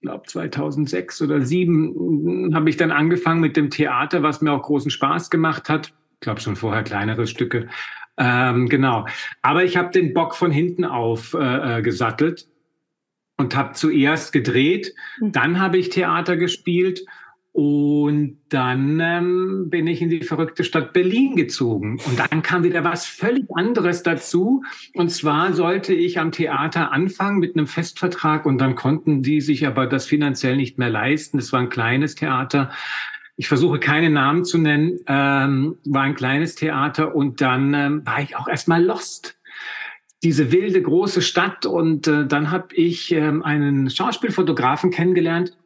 glaube 0.00 0.26
2006 0.26 1.22
oder 1.22 1.36
2007 1.36 2.54
habe 2.54 2.70
ich 2.70 2.76
dann 2.76 2.90
angefangen 2.90 3.40
mit 3.40 3.56
dem 3.56 3.70
Theater, 3.70 4.22
was 4.22 4.40
mir 4.40 4.52
auch 4.52 4.62
großen 4.62 4.90
Spaß 4.90 5.30
gemacht 5.30 5.68
hat. 5.68 5.92
Ich 6.14 6.20
glaube 6.20 6.40
schon 6.40 6.56
vorher 6.56 6.82
kleinere 6.82 7.26
Stücke. 7.26 7.68
Ähm, 8.16 8.68
genau. 8.68 9.06
Aber 9.42 9.64
ich 9.64 9.76
habe 9.76 9.90
den 9.90 10.12
Bock 10.12 10.34
von 10.34 10.50
hinten 10.50 10.84
auf 10.84 11.34
äh, 11.34 11.78
äh 11.78 11.82
gesattelt 11.82 12.48
und 13.36 13.54
habe 13.54 13.72
zuerst 13.72 14.32
gedreht, 14.32 14.94
hm. 15.20 15.32
dann 15.32 15.60
habe 15.60 15.78
ich 15.78 15.90
Theater 15.90 16.36
gespielt 16.36 17.04
und 17.52 18.38
dann 18.50 19.00
ähm, 19.00 19.66
bin 19.68 19.86
ich 19.86 20.00
in 20.00 20.10
die 20.10 20.22
verrückte 20.22 20.62
Stadt 20.62 20.92
Berlin 20.92 21.34
gezogen. 21.34 21.98
Und 22.06 22.18
dann 22.18 22.42
kam 22.42 22.62
wieder 22.62 22.84
was 22.84 23.06
völlig 23.06 23.46
anderes 23.54 24.02
dazu. 24.02 24.62
Und 24.94 25.10
zwar 25.10 25.52
sollte 25.52 25.92
ich 25.92 26.20
am 26.20 26.30
Theater 26.30 26.92
anfangen 26.92 27.38
mit 27.38 27.56
einem 27.56 27.66
Festvertrag 27.66 28.46
und 28.46 28.58
dann 28.58 28.76
konnten 28.76 29.22
die 29.22 29.40
sich 29.40 29.66
aber 29.66 29.86
das 29.86 30.06
finanziell 30.06 30.56
nicht 30.56 30.78
mehr 30.78 30.90
leisten. 30.90 31.38
Es 31.38 31.52
war 31.52 31.60
ein 31.60 31.68
kleines 31.68 32.14
Theater. 32.14 32.70
Ich 33.36 33.48
versuche 33.48 33.80
keine 33.80 34.10
Namen 34.10 34.44
zu 34.44 34.58
nennen, 34.58 34.98
ähm, 35.06 35.76
war 35.84 36.02
ein 36.02 36.14
kleines 36.14 36.54
Theater 36.54 37.14
und 37.14 37.40
dann 37.40 37.74
ähm, 37.74 38.06
war 38.06 38.20
ich 38.20 38.36
auch 38.36 38.48
erstmal 38.48 38.84
lost 38.84 39.38
diese 40.22 40.50
wilde 40.50 40.82
große 40.82 41.22
Stadt 41.22 41.64
und 41.64 42.08
äh, 42.08 42.26
dann 42.26 42.50
habe 42.50 42.74
ich 42.74 43.12
ähm, 43.12 43.42
einen 43.44 43.88
Schauspielfotografen 43.88 44.90
kennengelernt, 44.90 45.56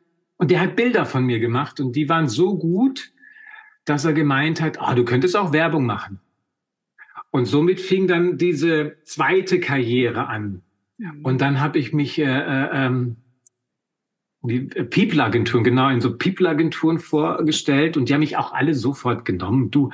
und 0.42 0.50
der 0.50 0.60
hat 0.60 0.74
Bilder 0.74 1.06
von 1.06 1.24
mir 1.24 1.38
gemacht 1.38 1.78
und 1.78 1.94
die 1.94 2.08
waren 2.08 2.26
so 2.26 2.58
gut, 2.58 3.12
dass 3.84 4.04
er 4.04 4.12
gemeint 4.12 4.60
hat, 4.60 4.80
ah, 4.80 4.92
du 4.96 5.04
könntest 5.04 5.36
auch 5.36 5.52
Werbung 5.52 5.86
machen. 5.86 6.18
Und 7.30 7.44
somit 7.44 7.80
fing 7.80 8.08
dann 8.08 8.38
diese 8.38 8.96
zweite 9.04 9.60
Karriere 9.60 10.26
an. 10.26 10.62
Und 11.22 11.40
dann 11.42 11.60
habe 11.60 11.78
ich 11.78 11.92
mich 11.92 12.18
äh, 12.18 12.24
äh, 12.24 12.68
ähm, 12.72 13.18
die 14.42 14.62
People-Agenturen, 14.62 15.62
genau, 15.62 15.88
in 15.90 16.00
so 16.00 16.18
People-Agenturen 16.18 16.98
vorgestellt 16.98 17.96
und 17.96 18.08
die 18.08 18.14
haben 18.14 18.20
mich 18.20 18.36
auch 18.36 18.52
alle 18.52 18.74
sofort 18.74 19.24
genommen. 19.24 19.70
Du, 19.70 19.90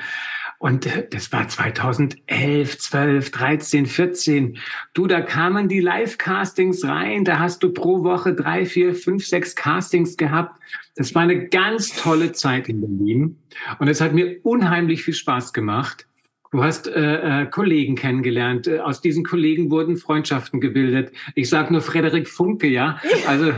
Und 0.59 0.87
äh, 0.87 1.07
das 1.09 1.33
war 1.33 1.49
2011, 1.49 2.79
12, 2.79 3.31
13, 3.31 3.87
14. 3.87 4.59
Du, 4.93 5.07
da 5.07 5.21
kamen 5.21 5.69
die 5.69 5.81
Live-Castings 5.81 6.85
rein. 6.85 7.25
Da 7.25 7.39
hast 7.39 7.63
du 7.63 7.73
pro 7.73 8.03
Woche 8.03 8.35
drei, 8.35 8.67
vier, 8.67 8.95
fünf, 8.95 9.27
sechs 9.27 9.55
Castings 9.55 10.17
gehabt. 10.17 10.61
Das 10.97 11.15
war 11.15 11.23
eine 11.23 11.49
ganz 11.49 11.95
tolle 11.95 12.33
Zeit 12.33 12.69
in 12.69 12.81
Berlin. 12.81 13.39
Und 13.79 13.89
es 13.89 14.01
hat 14.01 14.13
mir 14.13 14.41
unheimlich 14.43 15.05
viel 15.05 15.15
Spaß 15.15 15.53
gemacht. 15.53 16.09
Du 16.51 16.63
hast 16.63 16.89
äh, 16.89 17.43
äh, 17.43 17.47
Kollegen 17.47 17.95
kennengelernt. 17.95 18.67
Äh, 18.67 18.81
aus 18.81 19.01
diesen 19.03 19.23
Kollegen 19.23 19.71
wurden 19.71 19.97
Freundschaften 19.97 20.61
gebildet. 20.61 21.13
Ich 21.35 21.51
sage 21.51 21.73
nur 21.73 21.83
Frederik 21.83 22.27
Funke, 22.27 22.69
ja. 22.69 22.99
Also 23.27 23.53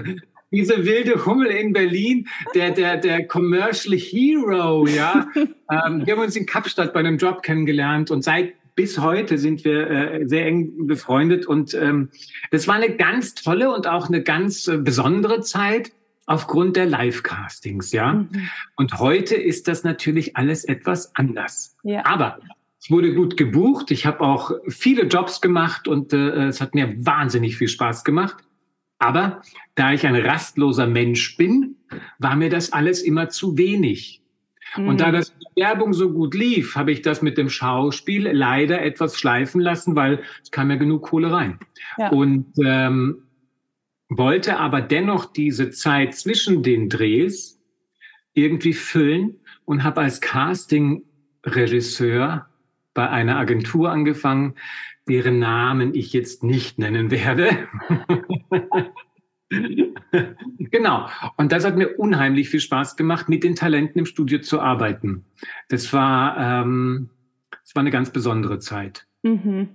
diese 0.50 0.84
wilde 0.84 1.24
Hummel 1.26 1.48
in 1.48 1.72
Berlin, 1.72 2.28
der, 2.54 2.70
der, 2.70 2.96
der 2.96 3.26
Commercial 3.26 3.96
Hero, 3.96 4.86
ja. 4.86 5.28
ähm, 5.34 6.04
wir 6.04 6.14
haben 6.14 6.22
uns 6.22 6.36
in 6.36 6.46
Kapstadt 6.46 6.92
bei 6.92 7.00
einem 7.00 7.18
Job 7.18 7.42
kennengelernt 7.42 8.10
und 8.10 8.22
seit 8.22 8.54
bis 8.74 8.98
heute 8.98 9.36
sind 9.38 9.64
wir 9.64 9.90
äh, 9.90 10.26
sehr 10.26 10.46
eng 10.46 10.86
befreundet 10.86 11.46
und 11.46 11.74
ähm, 11.74 12.08
das 12.50 12.66
war 12.66 12.76
eine 12.76 12.96
ganz 12.96 13.34
tolle 13.34 13.74
und 13.74 13.86
auch 13.86 14.08
eine 14.08 14.22
ganz 14.22 14.68
äh, 14.68 14.78
besondere 14.78 15.40
Zeit 15.40 15.92
aufgrund 16.26 16.76
der 16.76 16.86
Live-Castings, 16.86 17.92
ja. 17.92 18.12
Mhm. 18.12 18.48
Und 18.76 18.98
heute 18.98 19.34
ist 19.34 19.68
das 19.68 19.82
natürlich 19.84 20.36
alles 20.36 20.64
etwas 20.64 21.14
anders. 21.16 21.76
Ja. 21.82 22.06
Aber 22.06 22.38
es 22.80 22.90
wurde 22.90 23.12
gut 23.14 23.36
gebucht. 23.36 23.90
Ich 23.90 24.06
habe 24.06 24.20
auch 24.20 24.52
viele 24.68 25.02
Jobs 25.02 25.40
gemacht 25.40 25.88
und 25.88 26.12
äh, 26.12 26.46
es 26.46 26.60
hat 26.60 26.74
mir 26.74 26.94
wahnsinnig 27.04 27.56
viel 27.56 27.68
Spaß 27.68 28.04
gemacht. 28.04 28.36
Aber 29.00 29.42
da 29.74 29.92
ich 29.92 30.06
ein 30.06 30.14
rastloser 30.14 30.86
Mensch 30.86 31.36
bin, 31.36 31.74
war 32.18 32.36
mir 32.36 32.50
das 32.50 32.72
alles 32.72 33.02
immer 33.02 33.30
zu 33.30 33.58
wenig. 33.58 34.22
Mhm. 34.76 34.88
Und 34.88 35.00
da 35.00 35.06
hm. 35.06 35.14
das 35.14 35.34
Werbung 35.56 35.92
so 35.92 36.12
gut 36.12 36.34
lief, 36.34 36.76
habe 36.76 36.92
ich 36.92 37.02
das 37.02 37.22
mit 37.22 37.36
dem 37.38 37.50
Schauspiel 37.50 38.30
leider 38.30 38.80
etwas 38.82 39.18
schleifen 39.18 39.60
lassen, 39.60 39.96
weil 39.96 40.22
es 40.42 40.52
kam 40.52 40.70
ja 40.70 40.76
genug 40.76 41.02
Kohle 41.02 41.32
rein. 41.32 41.58
Ja. 41.98 42.10
Und 42.10 42.52
ähm, 42.62 43.24
wollte 44.08 44.58
aber 44.58 44.80
dennoch 44.82 45.26
diese 45.26 45.70
Zeit 45.70 46.14
zwischen 46.14 46.62
den 46.62 46.88
Drehs 46.88 47.60
irgendwie 48.34 48.74
füllen 48.74 49.40
und 49.64 49.82
habe 49.82 50.02
als 50.02 50.20
Casting-Regisseur 50.20 52.46
bei 52.92 53.08
einer 53.08 53.38
Agentur 53.38 53.90
angefangen, 53.90 54.56
deren 55.10 55.38
Namen 55.38 55.94
ich 55.94 56.12
jetzt 56.12 56.44
nicht 56.44 56.78
nennen 56.78 57.10
werde. 57.10 57.68
genau. 60.58 61.08
Und 61.36 61.52
das 61.52 61.64
hat 61.64 61.76
mir 61.76 61.98
unheimlich 61.98 62.48
viel 62.48 62.60
Spaß 62.60 62.96
gemacht, 62.96 63.28
mit 63.28 63.44
den 63.44 63.56
Talenten 63.56 63.98
im 63.98 64.06
Studio 64.06 64.40
zu 64.40 64.60
arbeiten. 64.60 65.24
Das 65.68 65.92
war, 65.92 66.36
ähm, 66.38 67.10
das 67.50 67.74
war 67.74 67.80
eine 67.80 67.90
ganz 67.90 68.10
besondere 68.10 68.60
Zeit. 68.60 69.06
Mhm. 69.22 69.68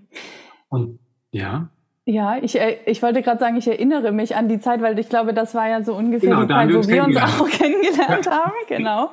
Und 0.70 1.00
ja. 1.32 1.70
Ja, 2.06 2.38
ich, 2.38 2.60
äh, 2.60 2.78
ich 2.86 3.02
wollte 3.02 3.22
gerade 3.22 3.40
sagen, 3.40 3.58
ich 3.58 3.68
erinnere 3.68 4.12
mich 4.12 4.36
an 4.36 4.48
die 4.48 4.60
Zeit, 4.60 4.82
weil 4.82 4.98
ich 5.00 5.10
glaube, 5.10 5.34
das 5.34 5.54
war 5.54 5.68
ja 5.68 5.82
so 5.82 5.96
ungefähr 5.96 6.30
genau, 6.30 6.44
die 6.44 6.48
Zeit, 6.48 6.74
wo 6.74 6.88
wir 6.88 7.04
uns 7.04 7.18
auch 7.18 7.50
kennengelernt 7.50 8.30
haben. 8.30 8.54
Genau. 8.68 9.12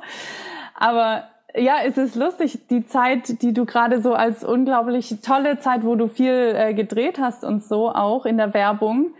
Aber 0.75 1.25
ja, 1.55 1.77
es 1.85 1.99
ist 1.99 2.17
lustig, 2.17 2.67
die 2.69 2.87
Zeit, 2.87 3.43
die 3.43 3.53
du 3.53 3.67
gerade 3.67 4.01
so 4.01 4.15
als 4.15 4.45
unglaublich 4.45 5.21
tolle 5.23 5.59
Zeit, 5.59 5.85
wo 5.85 5.97
du 5.97 6.09
viel 6.09 6.55
äh, 6.57 6.75
gedreht 6.75 7.19
hast 7.19 7.45
und 7.45 7.63
so 7.63 7.91
auch 7.91 8.25
in 8.27 8.39
der 8.39 8.55
Werbung 8.55 9.15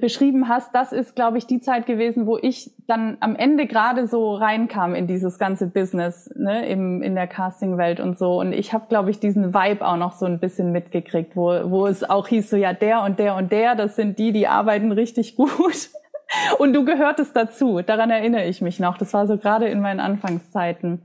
beschrieben 0.00 0.48
hast, 0.48 0.74
das 0.74 0.92
ist, 0.92 1.16
glaube 1.16 1.38
ich, 1.38 1.46
die 1.46 1.60
Zeit 1.60 1.86
gewesen, 1.86 2.26
wo 2.26 2.36
ich 2.36 2.70
dann 2.86 3.16
am 3.20 3.34
Ende 3.34 3.66
gerade 3.66 4.06
so 4.06 4.34
reinkam 4.34 4.94
in 4.94 5.06
dieses 5.06 5.38
ganze 5.38 5.66
Business, 5.66 6.30
ne, 6.36 6.68
im, 6.68 7.02
in 7.02 7.14
der 7.14 7.26
Casting-Welt 7.26 7.98
und 7.98 8.18
so. 8.18 8.38
Und 8.38 8.52
ich 8.52 8.74
habe, 8.74 8.86
glaube 8.88 9.10
ich, 9.10 9.18
diesen 9.18 9.54
Vibe 9.54 9.86
auch 9.86 9.96
noch 9.96 10.12
so 10.12 10.26
ein 10.26 10.40
bisschen 10.40 10.72
mitgekriegt, 10.72 11.36
wo, 11.36 11.70
wo 11.70 11.86
es 11.86 12.08
auch 12.08 12.28
hieß, 12.28 12.50
so 12.50 12.56
ja, 12.56 12.74
der 12.74 13.02
und 13.02 13.18
der 13.18 13.34
und 13.36 13.50
der, 13.50 13.76
das 13.76 13.96
sind 13.96 14.18
die, 14.18 14.32
die 14.32 14.46
arbeiten 14.46 14.92
richtig 14.92 15.36
gut. 15.36 15.90
Und 16.58 16.74
du 16.74 16.84
gehörtest 16.84 17.34
dazu. 17.34 17.80
Daran 17.80 18.10
erinnere 18.10 18.44
ich 18.44 18.60
mich 18.60 18.78
noch. 18.78 18.98
Das 18.98 19.14
war 19.14 19.26
so 19.26 19.38
gerade 19.38 19.66
in 19.68 19.80
meinen 19.80 19.98
Anfangszeiten. 19.98 21.00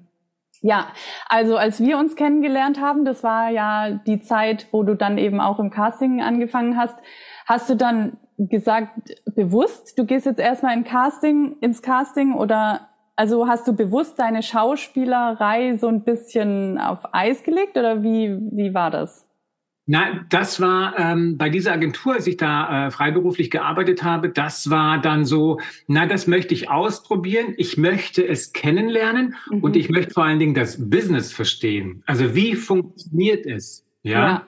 Ja, 0.66 0.88
also 1.28 1.58
als 1.58 1.82
wir 1.82 1.98
uns 1.98 2.16
kennengelernt 2.16 2.80
haben, 2.80 3.04
das 3.04 3.22
war 3.22 3.50
ja 3.50 3.90
die 3.92 4.22
Zeit, 4.22 4.68
wo 4.72 4.84
du 4.84 4.96
dann 4.96 5.18
eben 5.18 5.42
auch 5.42 5.60
im 5.60 5.70
Casting 5.70 6.22
angefangen 6.22 6.78
hast. 6.78 6.96
Hast 7.46 7.70
du 7.70 7.76
dann 7.76 8.16
gesagt, 8.38 9.14
bewusst, 9.36 10.00
du 10.00 10.06
gehst 10.06 10.26
jetzt 10.26 10.40
erstmal 10.40 10.78
in 10.78 10.86
Casting, 10.86 11.58
ins 11.60 11.82
Casting 11.82 12.34
oder 12.34 12.88
also 13.18 13.46
hast 13.46 13.68
du 13.68 13.74
bewusst 13.74 14.18
deine 14.20 14.42
Schauspielerei 14.42 15.76
so 15.76 15.88
ein 15.90 16.06
bisschen 16.06 16.80
auf 16.80 17.14
Eis 17.14 17.44
gelegt 17.44 17.78
oder 17.78 18.02
wie, 18.02 18.38
wie 18.52 18.74
war 18.74 18.90
das? 18.90 19.28
Na, 19.86 20.26
das 20.30 20.62
war 20.62 20.98
ähm, 20.98 21.38
bei 21.38 21.50
dieser 21.50 21.74
Agentur, 21.74 22.14
als 22.14 22.26
ich 22.26 22.38
da 22.38 22.88
äh, 22.88 22.92
freiberuflich 22.92 23.52
gearbeitet 23.52 24.02
habe, 24.02 24.30
das 24.30 24.70
war 24.70 25.02
dann 25.02 25.26
so, 25.26 25.60
na, 25.88 26.06
das 26.06 26.26
möchte 26.26 26.54
ich 26.54 26.70
ausprobieren, 26.70 27.54
ich 27.58 27.78
möchte 27.78 28.26
es 28.26 28.54
kennenlernen 28.54 29.36
mhm. 29.52 29.60
und 29.60 29.76
ich 29.76 29.90
möchte 29.90 30.14
vor 30.14 30.24
allen 30.24 30.40
Dingen 30.40 30.54
das 30.54 30.90
Business 30.90 31.34
verstehen. 31.34 32.02
Also 32.06 32.34
wie 32.34 32.56
funktioniert 32.56 33.46
es? 33.46 33.86
Ja. 34.04 34.12
ja. 34.12 34.48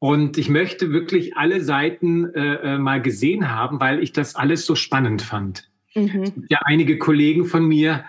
Und 0.00 0.36
ich 0.36 0.48
möchte 0.48 0.90
wirklich 0.90 1.36
alle 1.36 1.60
Seiten 1.60 2.34
äh, 2.34 2.74
äh 2.74 2.78
mal 2.78 3.00
gesehen 3.00 3.50
haben, 3.50 3.78
weil 3.78 4.02
ich 4.02 4.12
das 4.12 4.34
alles 4.34 4.66
so 4.66 4.74
spannend 4.74 5.22
fand. 5.22 5.70
Mhm. 5.94 6.44
Ja, 6.48 6.58
einige 6.64 6.98
Kollegen 6.98 7.44
von 7.44 7.66
mir, 7.66 8.04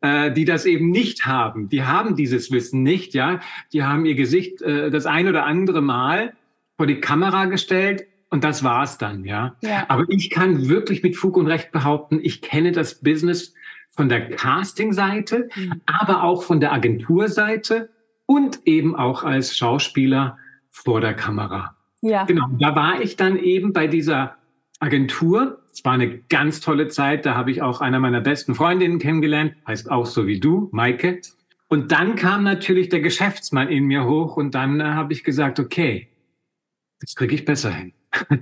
äh, 0.00 0.32
die 0.32 0.44
das 0.44 0.66
eben 0.66 0.90
nicht 0.90 1.26
haben. 1.26 1.68
Die 1.68 1.84
haben 1.84 2.16
dieses 2.16 2.50
Wissen 2.50 2.82
nicht, 2.82 3.14
ja. 3.14 3.40
Die 3.72 3.82
haben 3.82 4.04
ihr 4.06 4.14
Gesicht 4.14 4.62
äh, 4.62 4.90
das 4.90 5.06
ein 5.06 5.28
oder 5.28 5.44
andere 5.44 5.82
Mal 5.82 6.34
vor 6.76 6.86
die 6.86 7.00
Kamera 7.00 7.44
gestellt 7.46 8.06
und 8.30 8.44
das 8.44 8.62
war's 8.62 8.96
dann, 8.96 9.24
ja? 9.24 9.56
ja. 9.60 9.84
Aber 9.88 10.04
ich 10.08 10.30
kann 10.30 10.68
wirklich 10.68 11.02
mit 11.02 11.16
Fug 11.16 11.36
und 11.36 11.46
Recht 11.46 11.72
behaupten, 11.72 12.20
ich 12.22 12.40
kenne 12.40 12.72
das 12.72 13.02
Business 13.02 13.54
von 13.90 14.08
der 14.08 14.30
Casting-Seite, 14.30 15.48
mhm. 15.54 15.80
aber 15.84 16.22
auch 16.22 16.44
von 16.44 16.60
der 16.60 16.72
Agenturseite 16.72 17.90
und 18.26 18.60
eben 18.64 18.94
auch 18.94 19.24
als 19.24 19.56
Schauspieler 19.56 20.38
vor 20.70 21.00
der 21.00 21.14
Kamera. 21.14 21.76
Ja. 22.00 22.24
Genau. 22.24 22.46
Da 22.58 22.74
war 22.76 23.02
ich 23.02 23.16
dann 23.16 23.36
eben 23.36 23.72
bei 23.72 23.88
dieser 23.88 24.36
Agentur. 24.78 25.59
Es 25.72 25.84
war 25.84 25.92
eine 25.92 26.18
ganz 26.18 26.60
tolle 26.60 26.88
Zeit. 26.88 27.26
Da 27.26 27.34
habe 27.34 27.50
ich 27.50 27.62
auch 27.62 27.80
einer 27.80 28.00
meiner 28.00 28.20
besten 28.20 28.54
Freundinnen 28.54 28.98
kennengelernt, 28.98 29.54
heißt 29.66 29.90
auch 29.90 30.06
so 30.06 30.26
wie 30.26 30.40
du, 30.40 30.68
Maike. 30.72 31.20
Und 31.68 31.92
dann 31.92 32.16
kam 32.16 32.42
natürlich 32.42 32.88
der 32.88 33.00
Geschäftsmann 33.00 33.68
in 33.68 33.84
mir 33.84 34.04
hoch 34.04 34.36
und 34.36 34.54
dann 34.54 34.80
äh, 34.80 34.84
habe 34.84 35.12
ich 35.12 35.22
gesagt, 35.22 35.60
okay, 35.60 36.08
das 37.00 37.14
kriege 37.14 37.34
ich 37.34 37.44
besser 37.44 37.72
hin. 37.72 37.92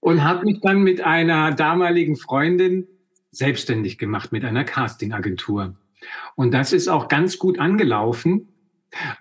und 0.00 0.22
habe 0.22 0.44
mich 0.44 0.60
dann 0.60 0.82
mit 0.82 1.00
einer 1.00 1.52
damaligen 1.52 2.16
Freundin 2.16 2.86
selbstständig 3.32 3.98
gemacht, 3.98 4.30
mit 4.30 4.44
einer 4.44 4.64
Castingagentur. 4.64 5.74
Und 6.36 6.52
das 6.52 6.72
ist 6.72 6.88
auch 6.88 7.08
ganz 7.08 7.38
gut 7.38 7.58
angelaufen. 7.58 8.48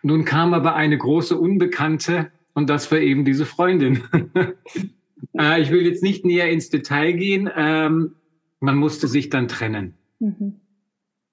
Nun 0.04 0.26
kam 0.26 0.54
aber 0.54 0.76
eine 0.76 0.98
große 0.98 1.38
Unbekannte 1.38 2.32
und 2.54 2.70
das 2.70 2.92
war 2.92 3.00
eben 3.00 3.26
diese 3.26 3.46
Freundin. 3.46 4.04
äh, 5.38 5.62
ich 5.62 5.72
will 5.72 5.86
jetzt 5.86 6.04
nicht 6.04 6.26
näher 6.26 6.50
ins 6.50 6.70
Detail 6.70 7.14
gehen. 7.14 7.50
Ähm, 7.56 8.16
man 8.60 8.76
musste 8.76 9.08
sich 9.08 9.30
dann 9.30 9.48
trennen. 9.48 9.96
Mhm. 10.20 10.62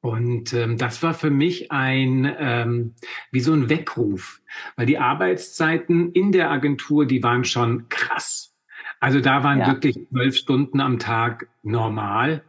Und 0.00 0.52
ähm, 0.52 0.78
das 0.78 1.02
war 1.02 1.12
für 1.12 1.30
mich 1.30 1.73
ein 1.73 2.33
ähm, 2.38 2.95
wie 3.33 3.40
so 3.40 3.52
ein 3.52 3.68
Weckruf, 3.68 4.40
weil 4.76 4.87
die 4.87 4.99
Arbeitszeiten 4.99 6.12
in 6.12 6.30
der 6.30 6.50
Agentur, 6.50 7.04
die 7.04 7.23
waren 7.23 7.45
schon 7.45 7.88
krass. 7.88 8.54
Also 9.00 9.21
da 9.21 9.42
waren 9.42 9.61
ja. 9.61 9.66
wirklich 9.68 9.99
zwölf 10.11 10.37
Stunden 10.37 10.80
am 10.80 10.99
Tag 10.99 11.49
normal, 11.62 12.42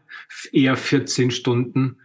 eher 0.51 0.75
14 0.75 1.31
Stunden. 1.31 1.97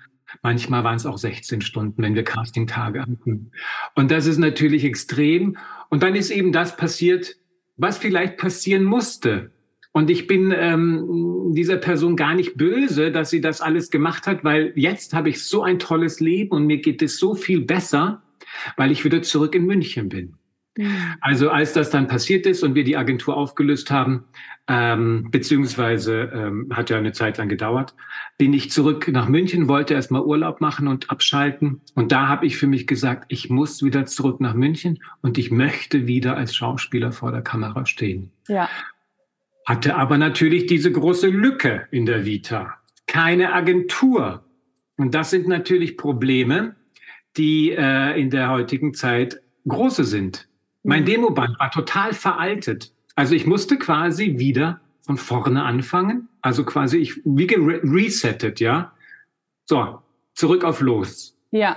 Manchmal 0.43 0.83
waren 0.83 0.97
es 0.97 1.07
auch 1.07 1.19
16 1.19 1.61
Stunden, 1.61 2.03
wenn 2.03 2.15
wir 2.15 2.25
Casting-Tage 2.25 3.03
hatten. 3.03 3.53
Und 3.95 4.11
das 4.11 4.27
ist 4.27 4.39
natürlich 4.39 4.85
extrem. 4.85 5.57
Und 5.89 6.03
dann 6.03 6.15
ist 6.15 6.31
eben 6.31 6.53
das 6.53 6.77
passiert, 6.77 7.37
was 7.77 7.99
vielleicht 7.99 8.37
passieren 8.37 8.85
musste. 8.85 9.51
Und 9.93 10.11
ich 10.11 10.27
bin 10.27 10.53
ähm, 10.57 11.53
dieser 11.55 11.77
Person 11.77 12.17
gar 12.17 12.35
nicht 12.35 12.57
böse, 12.57 13.13
dass 13.13 13.31
sie 13.31 13.41
das 13.41 13.61
alles 13.61 13.91
gemacht 13.91 14.27
hat, 14.27 14.43
weil 14.43 14.73
jetzt 14.75 15.15
habe 15.15 15.29
ich 15.29 15.45
so 15.45 15.63
ein 15.63 15.79
tolles 15.79 16.19
Leben 16.19 16.51
und 16.51 16.67
mir 16.67 16.79
geht 16.79 17.01
es 17.01 17.19
so 17.19 17.35
viel 17.35 17.61
besser, 17.61 18.23
weil 18.77 18.91
ich 18.91 19.05
wieder 19.05 19.23
zurück 19.23 19.55
in 19.55 19.67
München 19.67 20.09
bin. 20.09 20.35
Also 21.21 21.51
als 21.51 21.73
das 21.73 21.91
dann 21.91 22.09
passiert 22.09 22.47
ist 22.47 22.63
und 22.65 22.75
wir 22.75 22.83
die 22.83 22.97
Agentur 22.97 23.37
aufgelöst 23.37 23.91
haben, 23.91 24.25
ähm, 24.67 25.29
beziehungsweise 25.31 26.33
ähm, 26.35 26.69
hat 26.73 26.91
ja 26.91 26.97
eine 26.97 27.13
Zeit 27.13 27.39
lang 27.39 27.49
gedauert, 27.49 27.95
bin 28.39 28.53
ich 28.53 28.71
zurück 28.71 29.09
nach 29.09 29.29
München, 29.29 29.69
wollte 29.69 29.95
erstmal 29.95 30.23
Urlaub 30.23 30.61
machen 30.61 30.89
und 30.89 31.11
abschalten. 31.11 31.83
Und 31.95 32.11
da 32.13 32.29
habe 32.29 32.47
ich 32.47 32.57
für 32.57 32.67
mich 32.67 32.87
gesagt, 32.87 33.27
ich 33.29 33.51
muss 33.51 33.83
wieder 33.83 34.07
zurück 34.07 34.41
nach 34.41 34.55
München 34.55 35.01
und 35.23 35.39
ich 35.39 35.51
möchte 35.51 36.07
wieder 36.07 36.37
als 36.37 36.57
Schauspieler 36.57 37.13
vor 37.13 37.31
der 37.31 37.43
Kamera 37.43 37.87
stehen. 37.87 38.33
Ja. 38.49 38.69
Hatte 39.67 39.95
aber 39.95 40.19
natürlich 40.19 40.67
diese 40.67 40.91
große 40.91 41.29
Lücke 41.29 41.87
in 41.91 42.05
der 42.07 42.25
Vita. 42.25 42.75
Keine 43.07 43.53
Agentur. 43.53 44.45
Und 44.97 45.15
das 45.15 45.31
sind 45.31 45.47
natürlich 45.47 45.97
Probleme, 45.97 46.75
die 47.37 47.71
äh, 47.71 48.19
in 48.21 48.31
der 48.31 48.51
heutigen 48.51 48.95
Zeit 48.95 49.41
große 49.67 50.05
sind. 50.05 50.49
Mein 50.85 51.03
mhm. 51.03 51.07
Demoband 51.07 51.59
war 51.59 51.71
total 51.71 52.13
veraltet. 52.13 52.93
Also 53.17 53.35
ich 53.35 53.47
musste 53.47 53.79
quasi 53.79 54.39
wieder 54.39 54.81
von 55.03 55.17
vorne 55.17 55.65
anfangen. 55.65 56.29
Also 56.41 56.65
quasi 56.65 56.99
ich 56.99 57.21
wie 57.25 57.47
resettet, 57.55 58.61
ja. 58.61 58.93
So, 59.67 59.99
zurück 60.35 60.63
auf 60.63 60.81
los. 60.81 61.37
Ja. 61.51 61.77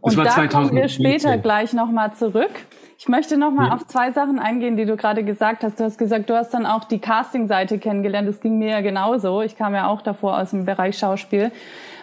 Und 0.00 0.18
da 0.18 0.46
kommen 0.46 0.74
wir 0.74 0.88
später 0.88 1.38
gleich 1.38 1.72
nochmal 1.72 2.12
zurück. 2.12 2.50
Ich 2.98 3.08
möchte 3.08 3.38
nochmal 3.38 3.68
ja. 3.68 3.74
auf 3.74 3.86
zwei 3.86 4.10
Sachen 4.10 4.38
eingehen, 4.38 4.76
die 4.76 4.84
du 4.84 4.96
gerade 4.96 5.24
gesagt 5.24 5.62
hast. 5.62 5.80
Du 5.80 5.84
hast 5.84 5.98
gesagt, 5.98 6.28
du 6.28 6.36
hast 6.36 6.52
dann 6.52 6.66
auch 6.66 6.84
die 6.84 6.98
Casting-Seite 6.98 7.78
kennengelernt. 7.78 8.28
Das 8.28 8.40
ging 8.40 8.58
mir 8.58 8.70
ja 8.70 8.80
genauso. 8.80 9.40
Ich 9.40 9.56
kam 9.56 9.72
ja 9.74 9.86
auch 9.86 10.02
davor 10.02 10.36
aus 10.38 10.50
dem 10.50 10.66
Bereich 10.66 10.98
Schauspiel. 10.98 11.52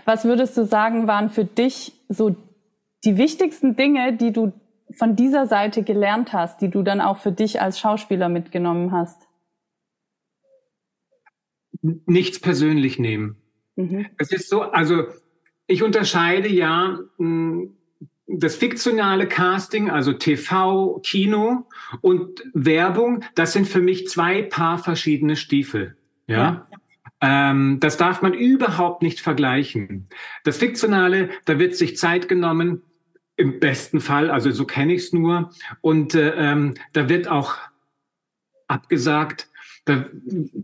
Was 0.06 0.24
würdest 0.24 0.58
du 0.58 0.66
sagen, 0.66 1.06
waren 1.06 1.30
für 1.30 1.46
dich 1.46 1.94
so 2.08 2.36
die 3.04 3.18
wichtigsten 3.18 3.76
Dinge, 3.76 4.14
die 4.14 4.32
du 4.32 4.54
von 4.98 5.16
dieser 5.16 5.48
Seite 5.48 5.84
gelernt 5.84 6.34
hast, 6.34 6.62
die 6.62 6.70
du 6.70 6.84
dann 6.84 7.02
auch 7.02 7.18
für 7.18 7.32
dich 7.32 7.62
als 7.62 7.80
Schauspieler 7.80 8.30
mitgenommen 8.30 8.92
hast? 8.92 9.28
Nichts 11.82 12.40
persönlich 12.40 13.00
nehmen. 13.00 13.38
Mhm. 13.76 14.08
Es 14.18 14.32
ist 14.32 14.50
so, 14.50 14.62
also 14.62 15.04
ich 15.68 15.84
unterscheide 15.84 16.50
ja 16.50 17.00
hm, 17.18 17.76
das 18.28 18.56
fiktionale 18.56 19.28
Casting, 19.28 19.90
also 19.90 20.14
TV, 20.14 21.00
Kino 21.04 21.68
und 22.02 22.44
Werbung, 22.54 23.24
das 23.36 23.54
sind 23.54 23.68
für 23.68 23.82
mich 23.82 24.08
zwei 24.08 24.42
Paar 24.42 24.78
verschiedene 24.80 25.36
Stiefel. 25.36 25.98
Ja. 26.28 26.38
ja. 26.38 26.68
Ähm, 27.22 27.80
das 27.80 27.98
darf 27.98 28.22
man 28.22 28.34
überhaupt 28.34 29.02
nicht 29.02 29.20
vergleichen. 29.20 30.08
Das 30.44 30.58
Fiktionale, 30.58 31.30
da 31.46 31.60
wird 31.60 31.76
sich 31.76 31.98
Zeit 31.98 32.28
genommen, 32.28 32.82
im 33.38 33.60
besten 33.60 34.00
Fall, 34.00 34.30
also 34.30 34.52
so 34.52 34.66
kenne 34.66 34.94
ich 34.94 35.04
es 35.04 35.14
nur. 35.14 35.52
Und 35.82 36.16
äh, 36.16 36.34
ähm, 36.38 36.76
da 36.94 37.10
wird 37.10 37.28
auch 37.28 37.56
abgesagt, 38.68 39.50
da 39.86 40.06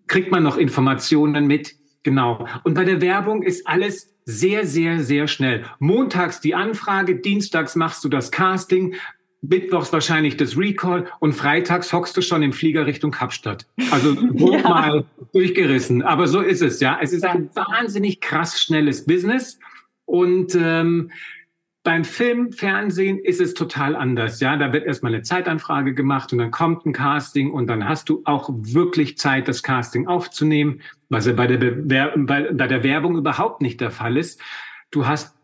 kriegt 0.07 0.31
man 0.31 0.43
noch 0.43 0.57
Informationen 0.57 1.47
mit. 1.47 1.75
Genau. 2.03 2.47
Und 2.63 2.73
bei 2.73 2.83
der 2.83 3.01
Werbung 3.01 3.43
ist 3.43 3.67
alles 3.67 4.15
sehr, 4.25 4.65
sehr, 4.65 5.03
sehr 5.03 5.27
schnell. 5.27 5.65
Montags 5.79 6.41
die 6.41 6.55
Anfrage, 6.55 7.17
dienstags 7.17 7.75
machst 7.75 8.03
du 8.03 8.09
das 8.09 8.31
Casting, 8.31 8.95
Mittwochs 9.41 9.91
wahrscheinlich 9.91 10.37
das 10.37 10.55
Recall 10.55 11.07
und 11.19 11.33
freitags 11.33 11.91
hockst 11.91 12.15
du 12.15 12.21
schon 12.21 12.43
im 12.43 12.53
Flieger 12.53 12.85
Richtung 12.85 13.11
Kapstadt. 13.11 13.65
Also 13.89 14.13
ja. 14.33 14.61
mal 14.61 15.05
durchgerissen. 15.33 16.03
Aber 16.03 16.27
so 16.27 16.41
ist 16.41 16.61
es, 16.61 16.79
ja. 16.79 16.99
Es 17.01 17.11
ist 17.11 17.25
ein 17.25 17.49
wahnsinnig 17.55 18.21
krass 18.21 18.61
schnelles 18.61 19.05
Business. 19.05 19.59
Und 20.05 20.55
ähm, 20.55 21.11
beim 21.83 22.05
Film, 22.05 22.51
Fernsehen 22.51 23.17
ist 23.17 23.41
es 23.41 23.55
total 23.55 23.95
anders. 23.95 24.39
Ja, 24.39 24.55
da 24.55 24.71
wird 24.71 24.85
erstmal 24.85 25.13
eine 25.13 25.23
Zeitanfrage 25.23 25.95
gemacht 25.95 26.31
und 26.31 26.39
dann 26.39 26.51
kommt 26.51 26.85
ein 26.85 26.93
Casting 26.93 27.51
und 27.51 27.67
dann 27.67 27.87
hast 27.87 28.09
du 28.09 28.21
auch 28.25 28.49
wirklich 28.53 29.17
Zeit, 29.17 29.47
das 29.47 29.63
Casting 29.63 30.07
aufzunehmen, 30.07 30.81
was 31.09 31.25
ja 31.25 31.33
bei 31.33 31.47
der, 31.47 31.57
Bewer 31.57 32.13
bei, 32.15 32.51
bei 32.53 32.67
der 32.67 32.83
Werbung 32.83 33.17
überhaupt 33.17 33.61
nicht 33.61 33.81
der 33.81 33.89
Fall 33.89 34.17
ist. 34.17 34.39
Du 34.91 35.07
hast, 35.07 35.35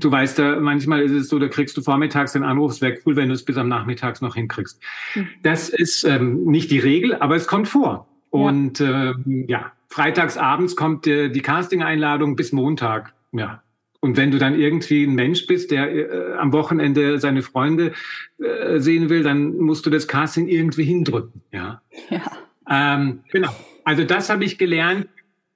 du 0.00 0.10
weißt 0.10 0.38
ja, 0.38 0.58
manchmal 0.58 1.02
ist 1.02 1.12
es 1.12 1.28
so, 1.28 1.38
da 1.38 1.46
kriegst 1.46 1.76
du 1.76 1.82
vormittags 1.82 2.32
den 2.32 2.42
Anruf, 2.42 2.72
es 2.72 2.80
wäre 2.80 2.98
cool, 3.06 3.14
wenn 3.14 3.28
du 3.28 3.34
es 3.34 3.44
bis 3.44 3.56
am 3.56 3.68
Nachmittags 3.68 4.20
noch 4.20 4.34
hinkriegst. 4.34 4.80
Mhm. 5.14 5.28
Das 5.44 5.68
ist 5.68 6.02
ähm, 6.02 6.46
nicht 6.46 6.72
die 6.72 6.80
Regel, 6.80 7.14
aber 7.14 7.36
es 7.36 7.46
kommt 7.46 7.68
vor. 7.68 8.08
Und 8.30 8.80
ja, 8.80 9.10
äh, 9.10 9.14
ja 9.46 9.72
freitags 9.88 10.36
abends 10.36 10.74
kommt 10.74 11.06
äh, 11.06 11.28
die 11.28 11.42
Casting-Einladung 11.42 12.34
bis 12.34 12.52
Montag. 12.52 13.12
Ja, 13.32 13.62
und 14.00 14.16
wenn 14.16 14.30
du 14.30 14.38
dann 14.38 14.58
irgendwie 14.58 15.04
ein 15.04 15.14
Mensch 15.14 15.46
bist, 15.46 15.70
der 15.70 15.90
äh, 15.94 16.34
am 16.38 16.52
Wochenende 16.52 17.18
seine 17.18 17.42
Freunde 17.42 17.92
äh, 18.38 18.78
sehen 18.78 19.10
will, 19.10 19.22
dann 19.22 19.56
musst 19.58 19.84
du 19.84 19.90
das 19.90 20.08
Casting 20.08 20.48
irgendwie 20.48 20.84
hindrücken. 20.84 21.42
Ja. 21.52 21.82
ja. 22.08 22.22
Ähm, 22.68 23.20
genau. 23.30 23.54
Also 23.84 24.04
das 24.04 24.30
habe 24.30 24.44
ich 24.44 24.56
gelernt, 24.56 25.08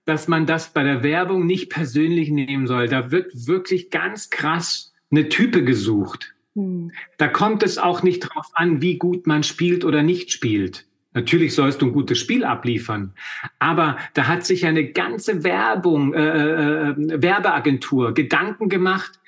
dass 0.05 0.29
man 0.29 0.45
das 0.45 0.73
bei 0.75 0.83
der 0.83 1.03
Werbung 1.03 1.47
nicht 1.47 1.71
persönlich 1.71 2.31
nehmen 2.31 2.67
soll. 2.67 2.89
Da 2.89 3.11
wird 3.11 3.47
wirklich 3.47 3.91
ganz 3.91 4.29
krass 4.29 4.93
eine 5.11 5.31
Type 5.31 5.65
gesucht. 5.65 6.35
Hm. 6.55 6.93
Da 7.17 7.29
kommt 7.29 7.63
es 7.63 7.79
auch 7.79 8.03
nicht 8.03 8.21
drauf 8.21 8.51
an, 8.53 8.83
wie 8.83 8.99
gut 8.99 9.27
man 9.27 9.43
spielt 9.43 9.85
oder 9.85 10.03
nicht 10.03 10.31
spielt. 10.31 10.87
Natürlich 11.15 11.55
sollst 11.55 11.81
du 11.81 11.87
ein 11.87 11.93
gutes 11.93 12.19
Spiel 12.19 12.45
abliefern, 12.45 13.15
aber 13.61 13.97
da 14.15 14.27
hat 14.27 14.45
sich 14.45 14.67
eine 14.67 14.91
ganze 14.91 15.45
Werbung, 15.45 16.13
äh, 16.13 16.21
äh, 16.21 16.91
äh, 16.91 17.23
Werbeagentur 17.23 18.13
Gedanken 18.15 18.69
gemacht, 18.69 19.21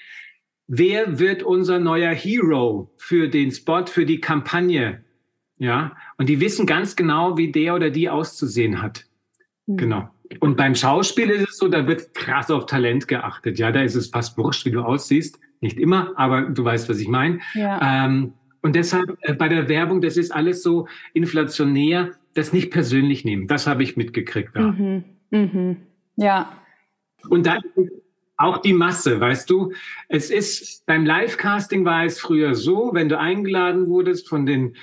wer 0.66 1.20
wird 1.20 1.44
unser 1.44 1.78
neuer 1.78 2.12
Hero 2.12 2.92
für 2.96 3.28
den 3.28 3.52
Spot, 3.52 3.86
für 3.86 4.04
die 4.04 4.20
Kampagne, 4.20 5.04
ja? 5.58 5.96
Und 6.18 6.28
die 6.28 6.40
wissen 6.40 6.66
ganz 6.66 6.96
genau, 6.96 7.38
wie 7.38 7.52
der 7.52 7.74
oder 7.74 7.90
die 7.90 8.10
auszusehen 8.10 8.82
hat. 8.82 9.04
Mhm. 9.66 9.76
Genau. 9.76 10.10
Und 10.40 10.56
beim 10.56 10.74
Schauspiel 10.74 11.30
ist 11.30 11.48
es 11.48 11.58
so, 11.58 11.68
da 11.68 11.86
wird 11.86 12.14
krass 12.14 12.50
auf 12.50 12.66
Talent 12.66 13.06
geachtet. 13.06 13.58
Ja, 13.58 13.70
da 13.70 13.82
ist 13.82 13.94
es 13.94 14.08
fast 14.08 14.36
wurscht, 14.36 14.66
wie 14.66 14.72
du 14.72 14.82
aussiehst. 14.82 15.38
Nicht 15.60 15.78
immer, 15.78 16.12
aber 16.16 16.42
du 16.42 16.64
weißt, 16.64 16.88
was 16.88 16.98
ich 16.98 17.08
meine. 17.08 17.38
Ja. 17.54 18.06
Ähm, 18.06 18.34
und 18.66 18.74
deshalb 18.74 19.16
äh, 19.20 19.32
bei 19.32 19.46
der 19.46 19.68
Werbung, 19.68 20.00
das 20.00 20.16
ist 20.16 20.32
alles 20.32 20.60
so 20.60 20.88
inflationär, 21.14 22.10
das 22.34 22.52
nicht 22.52 22.72
persönlich 22.72 23.24
nehmen. 23.24 23.46
Das 23.46 23.68
habe 23.68 23.84
ich 23.84 23.96
mitgekriegt. 23.96 24.56
Ja. 24.56 24.72
Mhm. 24.72 25.04
Mhm. 25.30 25.76
ja. 26.16 26.52
Und 27.28 27.46
dann 27.46 27.62
auch 28.36 28.58
die 28.58 28.72
Masse, 28.72 29.20
weißt 29.20 29.48
du, 29.48 29.72
es 30.08 30.30
ist 30.32 30.84
beim 30.84 31.06
Live-Casting 31.06 31.84
war 31.84 32.06
es 32.06 32.18
früher 32.18 32.56
so, 32.56 32.90
wenn 32.92 33.08
du 33.08 33.16
eingeladen 33.16 33.86
wurdest 33.86 34.28
von 34.28 34.46
den 34.46 34.74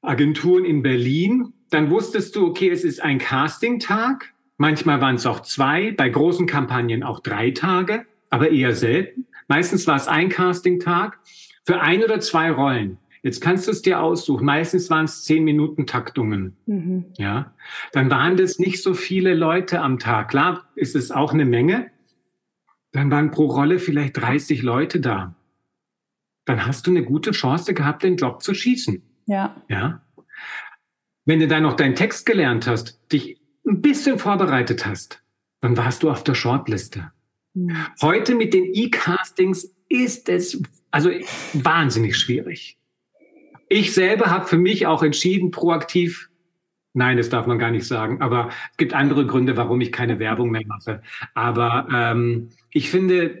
Agenturen 0.00 0.64
in 0.64 0.82
Berlin, 0.82 1.52
dann 1.70 1.90
wusstest 1.90 2.34
du, 2.34 2.48
okay, 2.48 2.70
es 2.70 2.82
ist 2.82 3.00
ein 3.00 3.18
Casting-Tag. 3.18 4.32
Manchmal 4.56 5.00
waren 5.00 5.14
es 5.14 5.26
auch 5.26 5.42
zwei, 5.42 5.92
bei 5.92 6.08
großen 6.08 6.48
Kampagnen 6.48 7.04
auch 7.04 7.20
drei 7.20 7.52
Tage, 7.52 8.04
aber 8.30 8.50
eher 8.50 8.74
selten. 8.74 9.28
Meistens 9.46 9.86
war 9.86 9.94
es 9.94 10.08
ein 10.08 10.28
Casting-Tag 10.28 11.20
für 11.64 11.80
ein 11.80 12.02
oder 12.02 12.18
zwei 12.18 12.50
Rollen. 12.50 12.98
Jetzt 13.22 13.40
kannst 13.40 13.68
du 13.68 13.70
es 13.70 13.82
dir 13.82 14.00
aussuchen. 14.00 14.44
Meistens 14.44 14.90
waren 14.90 15.04
es 15.04 15.24
zehn 15.24 15.44
Minuten 15.44 15.86
Taktungen. 15.86 16.56
Mhm. 16.66 17.06
Ja, 17.16 17.54
dann 17.92 18.10
waren 18.10 18.36
das 18.36 18.58
nicht 18.58 18.82
so 18.82 18.94
viele 18.94 19.34
Leute 19.34 19.80
am 19.80 19.98
Tag. 19.98 20.30
Klar, 20.30 20.68
ist 20.74 20.96
es 20.96 21.12
auch 21.12 21.32
eine 21.32 21.44
Menge. 21.44 21.90
Dann 22.90 23.10
waren 23.10 23.30
pro 23.30 23.46
Rolle 23.46 23.78
vielleicht 23.78 24.16
30 24.16 24.62
Leute 24.62 25.00
da. 25.00 25.36
Dann 26.44 26.66
hast 26.66 26.86
du 26.86 26.90
eine 26.90 27.04
gute 27.04 27.30
Chance 27.30 27.74
gehabt, 27.74 28.02
den 28.02 28.16
Job 28.16 28.42
zu 28.42 28.54
schießen. 28.54 29.00
Ja. 29.26 29.62
Ja. 29.68 30.02
Wenn 31.24 31.38
du 31.38 31.46
dann 31.46 31.62
noch 31.62 31.74
deinen 31.74 31.94
Text 31.94 32.26
gelernt 32.26 32.66
hast, 32.66 33.00
dich 33.12 33.40
ein 33.64 33.80
bisschen 33.80 34.18
vorbereitet 34.18 34.84
hast, 34.84 35.22
dann 35.60 35.76
warst 35.76 36.02
du 36.02 36.10
auf 36.10 36.24
der 36.24 36.34
Shortliste. 36.34 37.12
Mhm. 37.54 37.76
Heute 38.00 38.34
mit 38.34 38.52
den 38.52 38.64
E-Castings 38.74 39.72
ist 39.88 40.28
es 40.28 40.60
also 40.90 41.10
wahnsinnig 41.52 42.16
schwierig. 42.16 42.78
Ich 43.72 43.94
selber 43.94 44.26
habe 44.26 44.46
für 44.46 44.58
mich 44.58 44.86
auch 44.86 45.02
entschieden, 45.02 45.50
proaktiv, 45.50 46.28
nein, 46.92 47.16
das 47.16 47.30
darf 47.30 47.46
man 47.46 47.58
gar 47.58 47.70
nicht 47.70 47.86
sagen, 47.86 48.20
aber 48.20 48.50
es 48.70 48.76
gibt 48.76 48.92
andere 48.92 49.26
Gründe, 49.26 49.56
warum 49.56 49.80
ich 49.80 49.90
keine 49.90 50.18
Werbung 50.18 50.50
mehr 50.50 50.66
mache. 50.66 51.00
Aber 51.32 51.88
ähm, 51.90 52.50
ich 52.70 52.90
finde, 52.90 53.38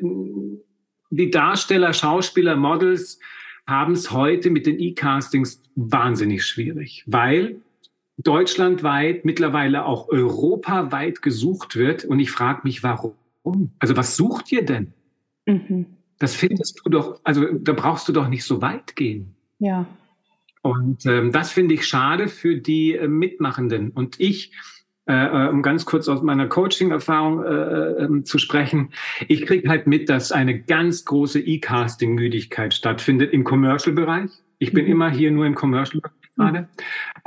die 1.10 1.30
Darsteller, 1.30 1.92
Schauspieler, 1.92 2.56
Models 2.56 3.20
haben 3.66 3.92
es 3.92 4.10
heute 4.10 4.48
mit 4.48 4.64
den 4.64 4.80
E-Castings 4.80 5.62
wahnsinnig 5.74 6.46
schwierig, 6.46 7.04
weil 7.06 7.56
deutschlandweit, 8.16 9.26
mittlerweile 9.26 9.84
auch 9.84 10.08
europaweit 10.08 11.20
gesucht 11.20 11.76
wird. 11.76 12.06
Und 12.06 12.20
ich 12.20 12.30
frage 12.30 12.62
mich, 12.64 12.82
warum? 12.82 13.12
Also 13.78 13.98
was 13.98 14.16
sucht 14.16 14.50
ihr 14.50 14.64
denn? 14.64 14.94
Mhm. 15.44 15.86
Das 16.18 16.34
findest 16.34 16.80
du 16.82 16.88
doch, 16.88 17.20
also 17.22 17.44
da 17.52 17.74
brauchst 17.74 18.08
du 18.08 18.14
doch 18.14 18.28
nicht 18.28 18.44
so 18.44 18.62
weit 18.62 18.96
gehen. 18.96 19.34
Ja. 19.58 19.86
Und 20.62 21.04
ähm, 21.06 21.32
das 21.32 21.50
finde 21.50 21.74
ich 21.74 21.86
schade 21.86 22.28
für 22.28 22.56
die 22.56 22.96
äh, 22.96 23.08
Mitmachenden. 23.08 23.90
Und 23.90 24.20
ich, 24.20 24.52
äh, 25.06 25.12
äh, 25.12 25.48
um 25.48 25.62
ganz 25.62 25.84
kurz 25.84 26.08
aus 26.08 26.22
meiner 26.22 26.46
Coaching-Erfahrung 26.46 27.44
äh, 27.44 28.04
äh, 28.04 28.22
zu 28.22 28.38
sprechen, 28.38 28.92
ich 29.28 29.44
kriege 29.44 29.68
halt 29.68 29.86
mit, 29.86 30.08
dass 30.08 30.30
eine 30.30 30.60
ganz 30.60 31.04
große 31.04 31.40
E-Casting-Müdigkeit 31.40 32.72
stattfindet 32.72 33.32
im 33.32 33.42
Commercial-Bereich. 33.42 34.30
Ich 34.58 34.72
bin 34.72 34.84
mhm. 34.84 34.92
immer 34.92 35.10
hier 35.10 35.32
nur 35.32 35.46
im 35.46 35.56
Commercial-Bereich 35.56 36.22
gerade. 36.36 36.60
Mhm. 36.60 36.68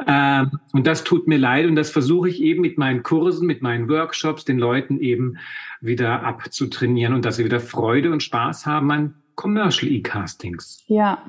Ähm, 0.08 0.52
und 0.74 0.88
das 0.88 1.04
tut 1.04 1.28
mir 1.28 1.38
leid 1.38 1.66
und 1.66 1.76
das 1.76 1.90
versuche 1.90 2.30
ich 2.30 2.42
eben 2.42 2.62
mit 2.62 2.78
meinen 2.78 3.04
Kursen, 3.04 3.46
mit 3.48 3.62
meinen 3.62 3.90
Workshops 3.90 4.46
den 4.46 4.58
Leuten 4.58 5.00
eben 5.00 5.38
wieder 5.82 6.24
abzutrainieren 6.24 7.14
und 7.14 7.26
dass 7.26 7.38
sie 7.38 7.46
wieder 7.46 7.60
Freude 7.60 8.12
und 8.12 8.24
Spaß 8.24 8.66
haben 8.66 8.92
an 8.92 9.16
Commercial 9.36 9.92
E-Castings. 9.92 10.84
Ja, 10.88 11.24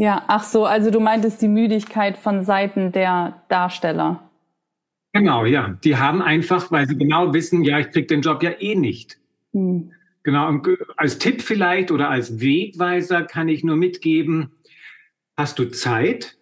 ja, 0.00 0.24
ach 0.28 0.44
so, 0.44 0.64
also 0.64 0.90
du 0.90 0.98
meintest 0.98 1.42
die 1.42 1.48
Müdigkeit 1.48 2.16
von 2.16 2.42
Seiten 2.42 2.90
der 2.90 3.42
Darsteller. 3.50 4.30
Genau, 5.12 5.44
ja. 5.44 5.76
Die 5.84 5.98
haben 5.98 6.22
einfach, 6.22 6.72
weil 6.72 6.88
sie 6.88 6.96
genau 6.96 7.34
wissen, 7.34 7.64
ja, 7.64 7.80
ich 7.80 7.90
krieg 7.90 8.08
den 8.08 8.22
Job 8.22 8.42
ja 8.42 8.52
eh 8.60 8.74
nicht. 8.76 9.18
Hm. 9.52 9.92
Genau, 10.22 10.48
und 10.48 10.66
als 10.96 11.18
Tipp 11.18 11.42
vielleicht 11.42 11.90
oder 11.90 12.08
als 12.08 12.40
Wegweiser 12.40 13.24
kann 13.24 13.50
ich 13.50 13.62
nur 13.62 13.76
mitgeben, 13.76 14.52
hast 15.36 15.58
du 15.58 15.66
Zeit? 15.66 16.38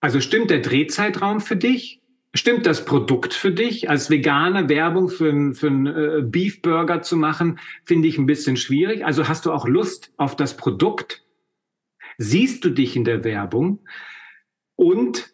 Also 0.00 0.20
stimmt 0.20 0.50
der 0.50 0.60
Drehzeitraum 0.60 1.40
für 1.40 1.56
dich? 1.56 2.00
Stimmt 2.32 2.66
das 2.66 2.84
Produkt 2.84 3.34
für 3.34 3.50
dich? 3.50 3.90
Als 3.90 4.08
Veganer 4.08 4.68
Werbung 4.68 5.08
für 5.08 5.30
einen 5.30 5.54
für 5.54 5.66
äh, 5.66 6.22
Beef 6.22 6.62
Burger 6.62 7.02
zu 7.02 7.16
machen, 7.16 7.58
finde 7.84 8.06
ich 8.06 8.18
ein 8.18 8.26
bisschen 8.26 8.56
schwierig. 8.56 9.04
Also 9.04 9.26
hast 9.26 9.46
du 9.46 9.52
auch 9.52 9.66
Lust 9.66 10.12
auf 10.16 10.36
das 10.36 10.56
Produkt? 10.56 11.24
Siehst 12.22 12.64
du 12.64 12.70
dich 12.70 12.94
in 12.94 13.04
der 13.04 13.24
Werbung? 13.24 13.80
Und 14.76 15.32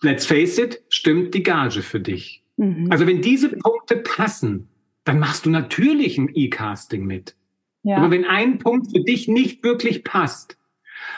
let's 0.00 0.24
face 0.26 0.58
it, 0.58 0.82
stimmt 0.88 1.34
die 1.34 1.42
Gage 1.42 1.82
für 1.82 2.00
dich? 2.00 2.42
Mhm. 2.56 2.88
Also 2.90 3.06
wenn 3.06 3.20
diese 3.20 3.50
Punkte 3.50 3.96
passen, 3.96 4.68
dann 5.04 5.18
machst 5.18 5.44
du 5.44 5.50
natürlich 5.50 6.16
ein 6.16 6.30
E-Casting 6.32 7.04
mit. 7.04 7.36
Ja. 7.82 7.98
Aber 7.98 8.10
wenn 8.10 8.24
ein 8.24 8.58
Punkt 8.58 8.90
für 8.90 9.02
dich 9.02 9.28
nicht 9.28 9.62
wirklich 9.62 10.02
passt, 10.02 10.56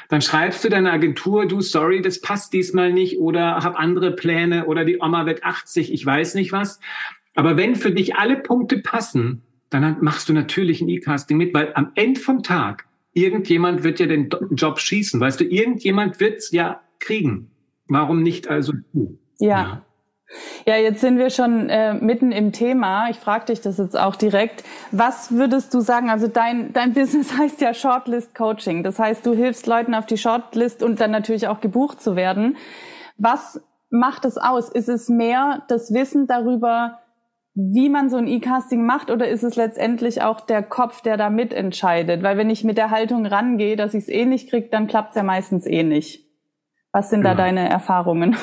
dann 0.09 0.21
schreibst 0.21 0.65
du 0.65 0.69
deiner 0.69 0.93
Agentur, 0.93 1.47
du, 1.47 1.61
sorry, 1.61 2.03
das 2.03 2.21
passt 2.21 2.53
diesmal 2.53 2.93
nicht 2.93 3.19
oder 3.19 3.59
hab 3.63 3.79
andere 3.79 4.11
Pläne 4.11 4.67
oder 4.67 4.85
die 4.85 4.99
Oma 4.99 5.27
wird 5.27 5.45
80, 5.45 5.93
ich 5.93 6.05
weiß 6.05 6.35
nicht 6.35 6.51
was. 6.51 6.81
Aber 7.37 7.57
wenn 7.57 7.77
für 7.77 7.93
dich 7.93 8.17
alle 8.17 8.37
Punkte 8.37 8.79
passen, 8.79 9.43
dann 9.71 9.99
machst 10.01 10.29
du 10.29 10.33
natürlich 10.33 10.81
ein 10.81 10.89
E-Casting 10.89 11.37
mit, 11.37 11.55
weil 11.55 11.73
am 11.75 11.93
Ende 11.95 12.19
vom 12.19 12.43
Tag 12.43 12.87
irgendjemand 13.17 13.83
wird 13.83 13.99
ja 13.99 14.07
den 14.07 14.29
Job 14.51 14.79
schießen. 14.79 15.19
Weißt 15.21 15.41
du, 15.41 15.45
irgendjemand 15.45 16.21
wird's 16.21 16.53
ja 16.53 16.81
kriegen. 17.01 17.51
Warum 17.89 18.23
nicht 18.23 18.49
also 18.49 18.73
du? 18.93 19.19
ja. 19.39 19.49
ja. 19.49 19.83
Ja, 20.67 20.77
jetzt 20.77 21.01
sind 21.01 21.19
wir 21.19 21.31
schon 21.31 21.71
äh, 21.71 21.95
mitten 21.95 22.33
im 22.33 22.51
Thema. 22.51 23.09
Ich 23.11 23.17
frage 23.17 23.45
dich 23.47 23.61
das 23.61 23.79
jetzt 23.79 23.97
auch 23.97 24.17
direkt. 24.17 24.65
Was 24.91 25.31
würdest 25.31 25.73
du 25.73 25.79
sagen? 25.79 26.11
Also 26.11 26.27
dein, 26.27 26.73
dein 26.73 26.93
Business 26.95 27.33
heißt 27.39 27.61
ja 27.61 27.73
Shortlist 27.73 28.35
Coaching. 28.35 28.83
Das 28.83 28.99
heißt, 28.99 29.25
du 29.25 29.35
hilfst 29.35 29.69
Leuten 29.69 29.95
auf 29.95 30.05
die 30.05 30.19
Shortlist 30.19 30.83
und 30.83 31.01
dann 31.01 31.13
natürlich 31.13 31.47
auch 31.47 31.61
gebucht 31.61 32.03
zu 32.03 32.17
werden. 32.17 32.57
Was 33.19 33.63
macht 33.89 34.25
es 34.25 34.37
aus? 34.37 34.69
Ist 34.69 34.89
es 34.89 35.09
mehr 35.09 35.63
das 35.69 35.95
Wissen 35.95 36.27
darüber, 36.27 36.99
wie 37.59 37.89
man 37.89 38.11
so 38.11 38.19
ein 38.19 38.29
E-Casting 38.29 38.85
macht 38.85 39.11
oder 39.11 39.29
ist 39.29 39.43
es 39.43 39.57
letztendlich 39.57 40.21
auch 40.21 40.43
der 40.43 40.63
Kopf, 40.63 41.01
der 41.01 41.17
da 41.17 41.31
mitentscheidet? 41.31 42.23
Weil 42.23 42.37
wenn 42.37 42.51
ich 42.51 42.65
mit 42.65 42.77
der 42.77 42.91
Haltung 42.91 43.25
rangehe, 43.25 43.77
dass 43.77 43.95
ich 43.95 44.05
es 44.05 44.09
eh 44.11 44.27
nicht 44.27 44.51
kriege, 44.51 44.69
dann 44.71 44.87
klappt 44.87 45.11
es 45.11 45.17
ja 45.17 45.23
meistens 45.23 45.67
eh 45.67 45.83
nicht. 45.83 46.27
Was 46.93 47.09
sind 47.09 47.25
ja. 47.25 47.31
da 47.31 47.31
genau. 47.31 47.45
deine 47.45 47.69
Erfahrungen? 47.71 48.37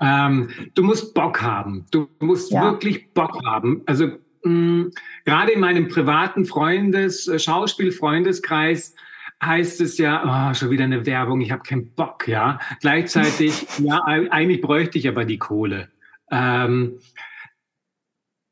Ähm, 0.00 0.48
du 0.74 0.82
musst 0.82 1.14
Bock 1.14 1.42
haben. 1.42 1.84
Du 1.90 2.08
musst 2.18 2.50
ja. 2.50 2.62
wirklich 2.62 3.12
Bock 3.12 3.44
haben. 3.44 3.82
Also 3.84 4.06
mh, 4.42 4.50
mm, 4.50 4.90
gerade 5.26 5.52
in 5.52 5.60
meinem 5.60 5.88
privaten 5.88 6.46
Freundes, 6.46 7.28
äh, 7.28 7.38
Schauspielfreundeskreis 7.38 8.94
heißt 9.42 9.82
es 9.82 9.98
ja, 9.98 10.50
oh, 10.50 10.54
schon 10.54 10.70
wieder 10.70 10.84
eine 10.84 11.04
Werbung, 11.04 11.42
ich 11.42 11.52
habe 11.52 11.62
keinen 11.62 11.92
Bock, 11.94 12.26
ja. 12.26 12.58
Gleichzeitig, 12.80 13.66
ja, 13.80 14.02
eigentlich 14.04 14.62
bräuchte 14.62 14.96
ich 14.96 15.06
aber 15.08 15.26
die 15.26 15.38
Kohle. 15.38 15.88
Ähm, 16.30 17.00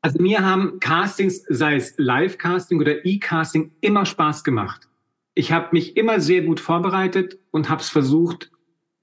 also 0.03 0.21
mir 0.21 0.45
haben 0.45 0.81
Castings, 0.81 1.45
sei 1.47 1.75
es 1.75 1.95
Live-Casting 1.97 2.79
oder 2.79 3.05
E-Casting, 3.05 3.71
immer 3.79 4.05
Spaß 4.05 4.43
gemacht. 4.43 4.89
Ich 5.33 5.53
habe 5.53 5.69
mich 5.71 5.95
immer 5.95 6.19
sehr 6.19 6.41
gut 6.41 6.59
vorbereitet 6.59 7.39
und 7.51 7.69
habe 7.69 7.81
es 7.81 7.89
versucht 7.89 8.51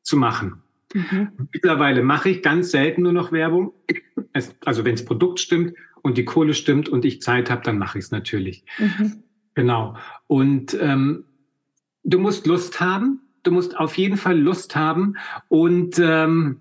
zu 0.03 0.19
machen. 0.19 0.63
Mhm. 0.93 1.31
Mittlerweile 1.53 2.03
mache 2.03 2.29
ich 2.29 2.43
ganz 2.43 2.71
selten 2.71 3.03
nur 3.03 3.15
noch 3.15 3.33
Werbung. 3.33 3.73
Also 4.65 4.85
wenn 4.85 4.95
das 4.95 5.07
Produkt 5.07 5.41
stimmt 5.41 5.75
und 6.03 6.19
die 6.19 6.27
Kohle 6.27 6.53
stimmt 6.53 6.91
und 6.91 7.07
ich 7.07 7.23
Zeit 7.23 7.51
habe, 7.51 7.63
dann 7.63 7.79
mache 7.79 7.99
ich 7.99 8.05
es 8.05 8.11
natürlich. 8.11 8.65
Mhm. 8.79 9.23
Genau. 9.55 9.97
Und 10.27 10.77
ähm, 10.81 11.25
du 12.05 12.19
musst 12.19 12.47
Lust 12.47 12.79
haben. 12.79 13.21
Du 13.43 13.53
musst 13.53 13.75
auf 13.75 13.97
jeden 13.97 14.19
Fall 14.19 14.39
Lust 14.39 14.77
haben. 14.77 15.17
Und 15.49 15.99
ähm, 15.99 16.61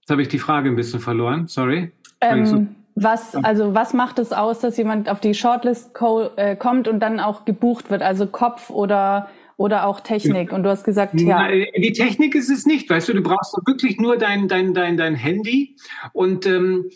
jetzt 0.00 0.10
habe 0.10 0.22
ich 0.22 0.28
die 0.28 0.38
Frage 0.38 0.70
ein 0.70 0.76
bisschen 0.76 1.00
verloren. 1.00 1.48
Sorry. 1.48 1.92
Ähm, 2.22 2.76
was, 2.94 3.34
also 3.34 3.74
was 3.74 3.94
macht 3.94 4.18
es 4.18 4.32
aus, 4.32 4.60
dass 4.60 4.76
jemand 4.76 5.08
auf 5.08 5.20
die 5.20 5.34
Shortlist 5.34 5.92
äh, 6.36 6.56
kommt 6.56 6.88
und 6.88 7.00
dann 7.00 7.20
auch 7.20 7.44
gebucht 7.44 7.90
wird? 7.90 8.02
Also 8.02 8.26
Kopf 8.26 8.70
oder 8.70 9.28
oder 9.56 9.86
auch 9.86 10.00
Technik? 10.00 10.52
Und 10.52 10.62
du 10.62 10.70
hast 10.70 10.84
gesagt, 10.84 11.20
ja. 11.20 11.46
Die 11.48 11.92
Technik 11.92 12.34
ist 12.34 12.48
es 12.48 12.64
nicht, 12.64 12.88
weißt 12.88 13.10
du, 13.10 13.12
du 13.12 13.20
brauchst 13.20 13.54
wirklich 13.66 13.98
nur 13.98 14.16
dein, 14.16 14.48
dein, 14.48 14.72
dein, 14.72 14.96
dein 14.96 15.14
Handy 15.14 15.76
und 16.14 16.46
ähm, 16.46 16.88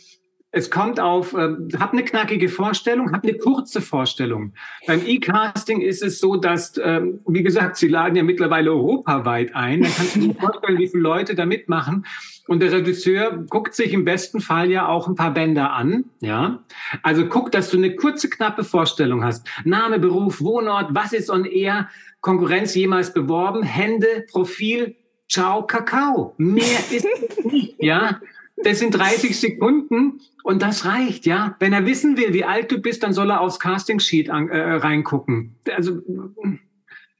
es 0.54 0.70
kommt 0.70 1.00
auf, 1.00 1.34
äh, 1.34 1.56
hab 1.78 1.92
eine 1.92 2.04
knackige 2.04 2.48
Vorstellung, 2.48 3.12
hab 3.12 3.24
eine 3.24 3.34
kurze 3.34 3.80
Vorstellung. 3.80 4.52
Beim 4.86 5.02
E-Casting 5.04 5.80
ist 5.80 6.00
es 6.02 6.20
so, 6.20 6.36
dass, 6.36 6.74
ähm, 6.82 7.20
wie 7.26 7.42
gesagt, 7.42 7.76
sie 7.76 7.88
laden 7.88 8.14
ja 8.14 8.22
mittlerweile 8.22 8.70
europaweit 8.70 9.54
ein. 9.56 9.82
Dann 9.82 9.92
kannst 9.92 10.16
du 10.16 10.20
dir 10.28 10.34
vorstellen, 10.34 10.78
wie 10.78 10.88
viele 10.88 11.02
Leute 11.02 11.34
da 11.34 11.44
mitmachen. 11.44 12.06
Und 12.46 12.60
der 12.60 12.70
Regisseur 12.70 13.44
guckt 13.48 13.74
sich 13.74 13.92
im 13.92 14.04
besten 14.04 14.40
Fall 14.40 14.70
ja 14.70 14.86
auch 14.86 15.08
ein 15.08 15.16
paar 15.16 15.32
Bänder 15.32 15.72
an, 15.72 16.04
ja. 16.20 16.62
Also 17.02 17.26
guck, 17.26 17.50
dass 17.50 17.70
du 17.70 17.78
eine 17.78 17.96
kurze, 17.96 18.28
knappe 18.28 18.62
Vorstellung 18.62 19.24
hast. 19.24 19.48
Name, 19.64 19.98
Beruf, 19.98 20.40
Wohnort, 20.40 20.94
was 20.94 21.12
ist 21.12 21.30
on 21.30 21.46
air, 21.46 21.88
Konkurrenz 22.20 22.74
jemals 22.74 23.12
beworben, 23.12 23.62
Hände, 23.62 24.26
Profil, 24.30 24.94
ciao, 25.28 25.66
Kakao. 25.66 26.34
Mehr 26.36 26.78
ist 26.90 27.06
nicht, 27.44 27.76
ja. 27.78 28.20
Das 28.56 28.78
sind 28.78 28.92
30 28.96 29.38
Sekunden 29.38 30.20
und 30.44 30.62
das 30.62 30.84
reicht, 30.84 31.26
ja. 31.26 31.56
Wenn 31.58 31.72
er 31.72 31.86
wissen 31.86 32.16
will, 32.16 32.32
wie 32.32 32.44
alt 32.44 32.70
du 32.70 32.78
bist, 32.78 33.02
dann 33.02 33.12
soll 33.12 33.30
er 33.30 33.40
aufs 33.40 33.58
Casting 33.58 33.98
Sheet 33.98 34.30
an, 34.30 34.48
äh, 34.48 34.74
reingucken. 34.74 35.56
Also 35.74 36.00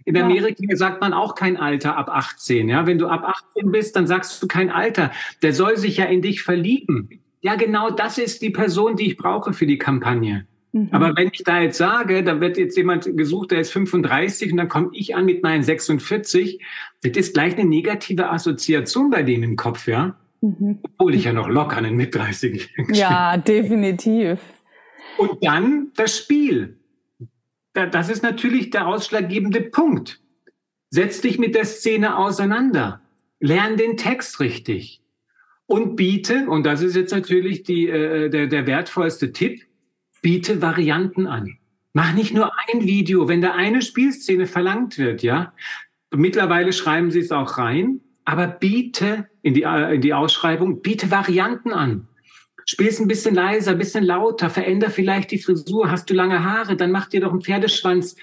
in 0.04 0.16
Amerika 0.16 0.62
ja. 0.68 0.76
sagt 0.76 1.00
man 1.00 1.12
auch 1.12 1.34
kein 1.34 1.56
Alter 1.56 1.96
ab 1.96 2.08
18, 2.08 2.68
ja. 2.68 2.86
Wenn 2.86 2.98
du 2.98 3.08
ab 3.08 3.24
18 3.24 3.72
bist, 3.72 3.96
dann 3.96 4.06
sagst 4.06 4.42
du 4.42 4.46
kein 4.46 4.70
Alter. 4.70 5.10
Der 5.42 5.52
soll 5.52 5.76
sich 5.76 5.96
ja 5.96 6.04
in 6.04 6.22
dich 6.22 6.42
verlieben. 6.42 7.20
Ja, 7.40 7.56
genau 7.56 7.90
das 7.90 8.18
ist 8.18 8.40
die 8.40 8.50
Person, 8.50 8.96
die 8.96 9.08
ich 9.08 9.16
brauche 9.16 9.52
für 9.52 9.66
die 9.66 9.78
Kampagne. 9.78 10.46
Mhm. 10.72 10.88
Aber 10.92 11.16
wenn 11.16 11.30
ich 11.32 11.42
da 11.44 11.60
jetzt 11.60 11.78
sage, 11.78 12.22
da 12.22 12.40
wird 12.40 12.58
jetzt 12.58 12.76
jemand 12.76 13.16
gesucht, 13.16 13.50
der 13.50 13.60
ist 13.60 13.72
35 13.72 14.52
und 14.52 14.58
dann 14.58 14.68
komme 14.68 14.90
ich 14.92 15.14
an 15.14 15.24
mit 15.24 15.42
meinen 15.42 15.62
46, 15.62 16.60
das 17.02 17.16
ist 17.16 17.34
gleich 17.34 17.56
eine 17.56 17.68
negative 17.68 18.30
Assoziation 18.30 19.10
bei 19.10 19.22
denen 19.22 19.42
im 19.42 19.56
Kopf, 19.56 19.86
ja. 19.86 20.16
Mhm. 20.44 20.80
Obwohl 20.83 21.14
ich 21.14 21.24
ja 21.24 21.33
noch 21.33 21.48
locker 21.48 21.78
einen 21.78 21.96
mit 21.96 22.14
30 22.14 22.68
Ja, 22.92 23.38
definitiv. 23.38 24.38
Und 25.16 25.42
dann 25.42 25.90
das 25.96 26.18
Spiel. 26.18 26.78
Das 27.72 28.11
ist 28.11 28.22
natürlich 28.22 28.68
der 28.70 28.87
ausschlaggebende 28.87 29.62
Punkt. 29.62 30.20
Setz 30.90 31.22
dich 31.22 31.38
mit 31.38 31.54
der 31.54 31.64
Szene 31.64 32.18
auseinander. 32.18 33.00
Lern 33.40 33.78
den 33.78 33.96
Text 33.96 34.38
richtig. 34.38 35.02
Und 35.66 35.96
biete, 35.96 36.46
und 36.46 36.66
das 36.66 36.83
ist 36.83 36.94
jetzt 36.94 37.12
natürlich 37.12 37.62
die, 37.62 37.88
äh, 37.88 38.28
der, 38.28 38.46
der 38.46 38.66
wertvollste 38.66 39.33
Tipp, 39.33 39.62
biete 40.20 40.61
Varianten 40.61 41.26
an. 41.26 41.57
Mach 41.94 42.12
nicht 42.12 42.35
nur 42.35 42.52
ein 42.68 42.83
Video, 42.85 43.28
wenn 43.28 43.40
da 43.40 43.52
eine 43.52 43.80
Spielszene 43.80 44.46
verlangt 44.46 44.98
wird, 44.98 45.22
ja. 45.22 45.54
Mittlerweile 46.14 46.72
schreiben 46.72 47.11
sie 47.11 47.20
es 47.20 47.33
auch 47.33 47.57
rein, 47.57 48.00
aber 48.24 48.46
biete 48.46 49.28
in 49.42 49.54
die, 49.54 49.62
in 49.62 50.00
die 50.00 50.14
Ausschreibung, 50.14 50.82
biete 50.82 51.10
Varianten 51.10 51.72
an. 51.72 52.08
Spiel's 52.66 52.98
ein 52.98 53.08
bisschen 53.08 53.34
leiser, 53.34 53.72
ein 53.72 53.78
bisschen 53.78 54.04
lauter, 54.04 54.48
veränder 54.48 54.90
vielleicht 54.90 55.30
die 55.30 55.38
Frisur. 55.38 55.90
Hast 55.90 56.08
du 56.08 56.14
lange 56.14 56.42
Haare, 56.44 56.76
dann 56.76 56.90
mach 56.90 57.08
dir 57.08 57.20
doch 57.20 57.30
einen 57.30 57.42
Pferdeschwanz. 57.42 58.16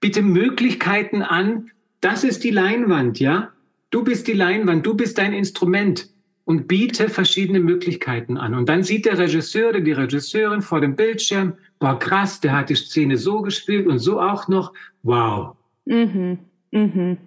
Bitte 0.00 0.22
Möglichkeiten 0.22 1.22
an. 1.22 1.70
Das 2.00 2.24
ist 2.24 2.42
die 2.42 2.50
Leinwand, 2.50 3.20
ja? 3.20 3.52
Du 3.90 4.02
bist 4.04 4.26
die 4.26 4.32
Leinwand, 4.32 4.84
du 4.84 4.94
bist 4.94 5.18
dein 5.18 5.32
Instrument 5.32 6.08
und 6.44 6.66
biete 6.66 7.08
verschiedene 7.08 7.60
Möglichkeiten 7.60 8.36
an. 8.36 8.54
Und 8.54 8.68
dann 8.68 8.82
sieht 8.82 9.06
der 9.06 9.18
Regisseur 9.18 9.70
oder 9.70 9.80
die 9.80 9.92
Regisseurin 9.92 10.62
vor 10.62 10.80
dem 10.80 10.96
Bildschirm, 10.96 11.54
boah, 11.78 11.98
krass, 11.98 12.40
der 12.40 12.56
hat 12.56 12.70
die 12.70 12.74
Szene 12.74 13.16
so 13.16 13.42
gespielt 13.42 13.86
und 13.86 13.98
so 13.98 14.20
auch 14.20 14.48
noch. 14.48 14.72
Wow. 15.02 15.56
Mhm. 15.84 16.38
Mhm. 16.70 17.18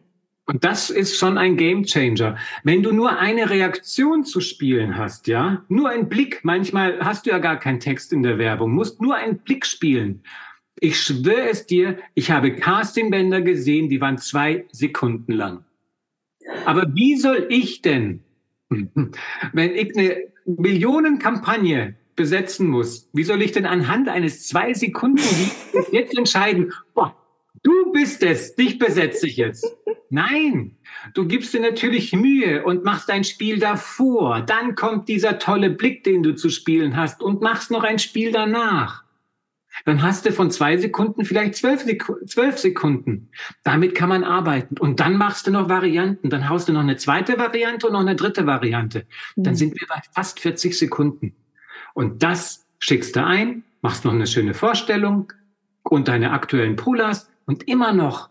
Und 0.45 0.63
das 0.63 0.89
ist 0.89 1.17
schon 1.17 1.38
ein 1.38 1.56
Game 1.56 1.84
Changer. 1.84 2.38
Wenn 2.63 2.84
du 2.84 2.91
nur 2.91 3.17
eine 3.17 3.49
Reaktion 3.49 4.25
zu 4.25 4.41
spielen 4.41 4.97
hast, 4.97 5.27
ja, 5.27 5.63
nur 5.69 5.89
ein 5.89 6.10
Blick, 6.10 6.41
manchmal 6.43 6.99
hast 6.99 7.25
du 7.25 7.30
ja 7.30 7.38
gar 7.38 7.60
keinen 7.60 7.80
Text 7.80 8.12
in 8.12 8.23
der 8.23 8.38
Werbung, 8.38 8.71
musst 8.73 9.01
nur 9.01 9.15
einen 9.15 9.38
Blick 9.38 9.65
spielen. 9.65 10.23
Ich 10.80 10.99
schwöre 10.99 11.49
es 11.49 11.67
dir, 11.67 11.99
ich 12.15 12.32
habe 12.32 12.56
Castingbänder 12.56 13.41
gesehen, 13.41 13.88
die 13.88 14.01
waren 14.01 14.17
zwei 14.17 14.65
Sekunden 14.71 15.32
lang. 15.32 15.63
Aber 16.65 16.93
wie 16.95 17.15
soll 17.15 17.45
ich 17.49 17.82
denn 17.82 18.23
wenn 19.54 19.75
ich 19.75 19.97
eine 19.97 20.17
Millionenkampagne 20.45 21.95
besetzen 22.15 22.67
muss, 22.67 23.10
wie 23.13 23.23
soll 23.23 23.41
ich 23.41 23.51
denn 23.51 23.65
anhand 23.65 24.10
eines 24.10 24.47
zwei 24.47 24.73
Sekunden 24.73 25.23
jetzt 25.91 26.17
entscheiden, 26.17 26.71
boah, 26.93 27.15
du 27.63 27.91
bist 27.91 28.24
es, 28.24 28.56
dich 28.56 28.80
besetze 28.80 29.28
ich 29.28 29.38
jetzt. 29.38 29.65
Nein, 30.10 30.78
du 31.13 31.26
gibst 31.26 31.54
dir 31.54 31.62
natürlich 31.62 32.12
Mühe 32.13 32.63
und 32.65 32.84
machst 32.84 33.10
ein 33.10 33.24
Spiel 33.24 33.60
davor. 33.60 34.41
Dann 34.41 34.76
kommt 34.76 35.08
dieser 35.08 35.39
tolle 35.39 35.69
Blick, 35.69 36.04
den 36.04 36.21
du 36.21 36.36
zu 36.36 36.50
spielen 36.50 36.97
hast 36.97 37.21
und 37.21 37.41
machst 37.41 37.71
noch 37.71 37.84
ein 37.84 38.00
Spiel 38.00 38.32
danach. 38.32 39.04
Dann 39.86 40.02
hast 40.02 40.26
du 40.26 40.34
von 40.34 40.52
zwei 40.52 40.78
Sekunden 40.78 41.24
vielleicht 41.24 41.56
zwölf, 41.56 41.82
Seku 41.82 42.15
zwölf 42.26 42.58
Sekunden. 42.58 43.30
Damit 43.63 43.95
kann 43.95 44.10
man 44.10 44.24
arbeiten. 44.24 44.78
Und 44.78 45.00
dann 45.00 45.15
machst 45.15 45.47
du 45.47 45.52
noch 45.52 45.69
Varianten. 45.69 46.30
Dann 46.30 46.50
haust 46.50 46.67
du 46.67 46.74
noch 46.74 46.82
eine 46.82 46.97
zweite 46.97 47.38
Variante 47.38 47.88
und 47.88 47.93
noch 47.93 48.02
eine 48.02 48.15
dritte 48.15 48.45
Variante. 48.45 49.06
Dann 49.38 49.54
mhm. 49.54 49.58
sind 49.58 49.80
wir 49.80 49.88
bei 49.88 50.02
fast 50.13 50.39
40 50.39 50.78
Sekunden. 50.78 51.36
Und 51.93 52.21
das 52.21 52.67
schickst 52.80 53.15
du 53.15 53.26
ein, 53.26 53.63
machst 53.82 54.04
noch 54.04 54.13
eine 54.13 54.28
schöne 54.28 54.54
Vorstellung 54.54 55.32
und 55.84 56.10
deine 56.10 56.32
aktuellen 56.32 56.76
Pulas 56.76 57.31
und 57.45 57.67
immer 57.67 57.93
noch 57.93 58.30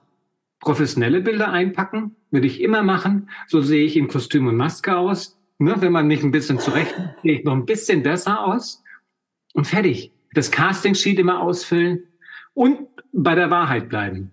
professionelle 0.60 1.20
Bilder 1.20 1.50
einpacken, 1.50 2.16
würde 2.30 2.46
ich 2.46 2.60
immer 2.60 2.82
machen. 2.82 3.30
So 3.46 3.60
sehe 3.60 3.84
ich 3.84 3.96
in 3.96 4.08
Kostüm 4.08 4.46
und 4.46 4.56
Maske 4.56 4.96
aus. 4.96 5.36
Ne, 5.58 5.74
wenn 5.80 5.92
man 5.92 6.06
mich 6.06 6.22
ein 6.22 6.30
bisschen 6.30 6.58
zurecht, 6.58 6.94
sehe 7.22 7.38
ich 7.38 7.44
noch 7.44 7.52
ein 7.52 7.66
bisschen 7.66 8.02
besser 8.02 8.44
aus. 8.44 8.82
Und 9.52 9.66
fertig. 9.66 10.12
Das 10.32 10.50
Casting-Sheet 10.50 11.18
immer 11.18 11.40
ausfüllen 11.40 12.04
und 12.54 12.78
bei 13.12 13.34
der 13.34 13.50
Wahrheit 13.50 13.88
bleiben. 13.88 14.32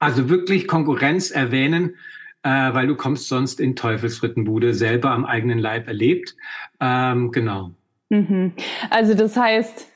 Also 0.00 0.28
wirklich 0.28 0.66
Konkurrenz 0.66 1.30
erwähnen, 1.30 1.96
äh, 2.42 2.74
weil 2.74 2.86
du 2.88 2.96
kommst 2.96 3.28
sonst 3.28 3.60
in 3.60 3.76
Teufelsfrittenbude, 3.76 4.74
selber 4.74 5.12
am 5.12 5.24
eigenen 5.24 5.58
Leib 5.58 5.86
erlebt. 5.86 6.36
Ähm, 6.80 7.30
genau. 7.30 7.70
Mhm. 8.10 8.52
Also 8.90 9.14
das 9.14 9.36
heißt, 9.36 9.88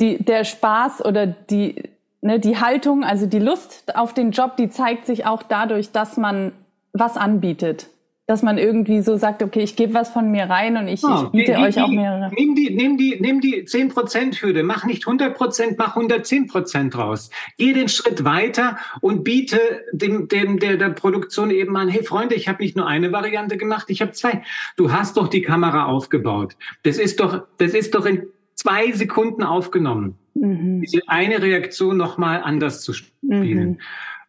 die, 0.00 0.22
der 0.22 0.44
Spaß 0.44 1.04
oder 1.04 1.26
die, 1.26 1.82
ne, 2.24 2.40
die 2.40 2.56
Haltung, 2.56 3.04
also 3.04 3.26
die 3.26 3.38
Lust 3.38 3.96
auf 3.96 4.14
den 4.14 4.32
Job, 4.32 4.56
die 4.56 4.68
zeigt 4.70 5.06
sich 5.06 5.26
auch 5.26 5.42
dadurch, 5.42 5.92
dass 5.92 6.16
man 6.16 6.52
was 6.92 7.16
anbietet. 7.16 7.88
Dass 8.26 8.42
man 8.42 8.56
irgendwie 8.56 9.02
so 9.02 9.18
sagt, 9.18 9.42
okay, 9.42 9.60
ich 9.60 9.76
gebe 9.76 9.92
was 9.92 10.08
von 10.08 10.30
mir 10.30 10.44
rein 10.44 10.78
und 10.78 10.88
ich, 10.88 11.04
oh, 11.04 11.24
ich 11.24 11.28
biete 11.28 11.58
euch 11.58 11.78
auch 11.78 11.88
mehrere. 11.88 12.30
Nimm 12.34 12.54
die, 12.54 12.74
nimm 12.74 12.96
die, 12.96 13.18
nimm 13.20 13.42
die 13.42 13.64
10%-Hürde, 13.64 14.62
mach 14.62 14.86
nicht 14.86 15.04
100%, 15.04 15.74
mach 15.76 15.94
110% 15.94 16.96
raus. 16.96 17.28
Geh 17.58 17.74
den 17.74 17.88
Schritt 17.88 18.24
weiter 18.24 18.78
und 19.02 19.24
biete 19.24 19.60
dem, 19.92 20.26
dem, 20.28 20.58
der, 20.58 20.78
der 20.78 20.88
Produktion 20.88 21.50
eben 21.50 21.76
an, 21.76 21.88
hey 21.90 22.02
Freunde, 22.02 22.34
ich 22.34 22.48
habe 22.48 22.62
nicht 22.62 22.76
nur 22.76 22.86
eine 22.86 23.12
Variante 23.12 23.58
gemacht, 23.58 23.90
ich 23.90 24.00
habe 24.00 24.12
zwei. 24.12 24.42
Du 24.78 24.90
hast 24.90 25.18
doch 25.18 25.28
die 25.28 25.42
Kamera 25.42 25.84
aufgebaut. 25.84 26.56
Das 26.84 26.96
ist 26.96 27.20
doch, 27.20 27.42
das 27.58 27.74
ist 27.74 27.94
doch 27.94 28.06
in 28.06 28.22
zwei 28.54 28.92
Sekunden 28.92 29.42
aufgenommen. 29.42 30.16
Mhm. 30.34 30.82
Diese 30.82 31.08
eine 31.08 31.40
Reaktion 31.40 31.96
nochmal 31.96 32.42
anders 32.42 32.82
zu 32.82 32.92
spielen. 32.92 33.70
Mhm. 33.70 33.80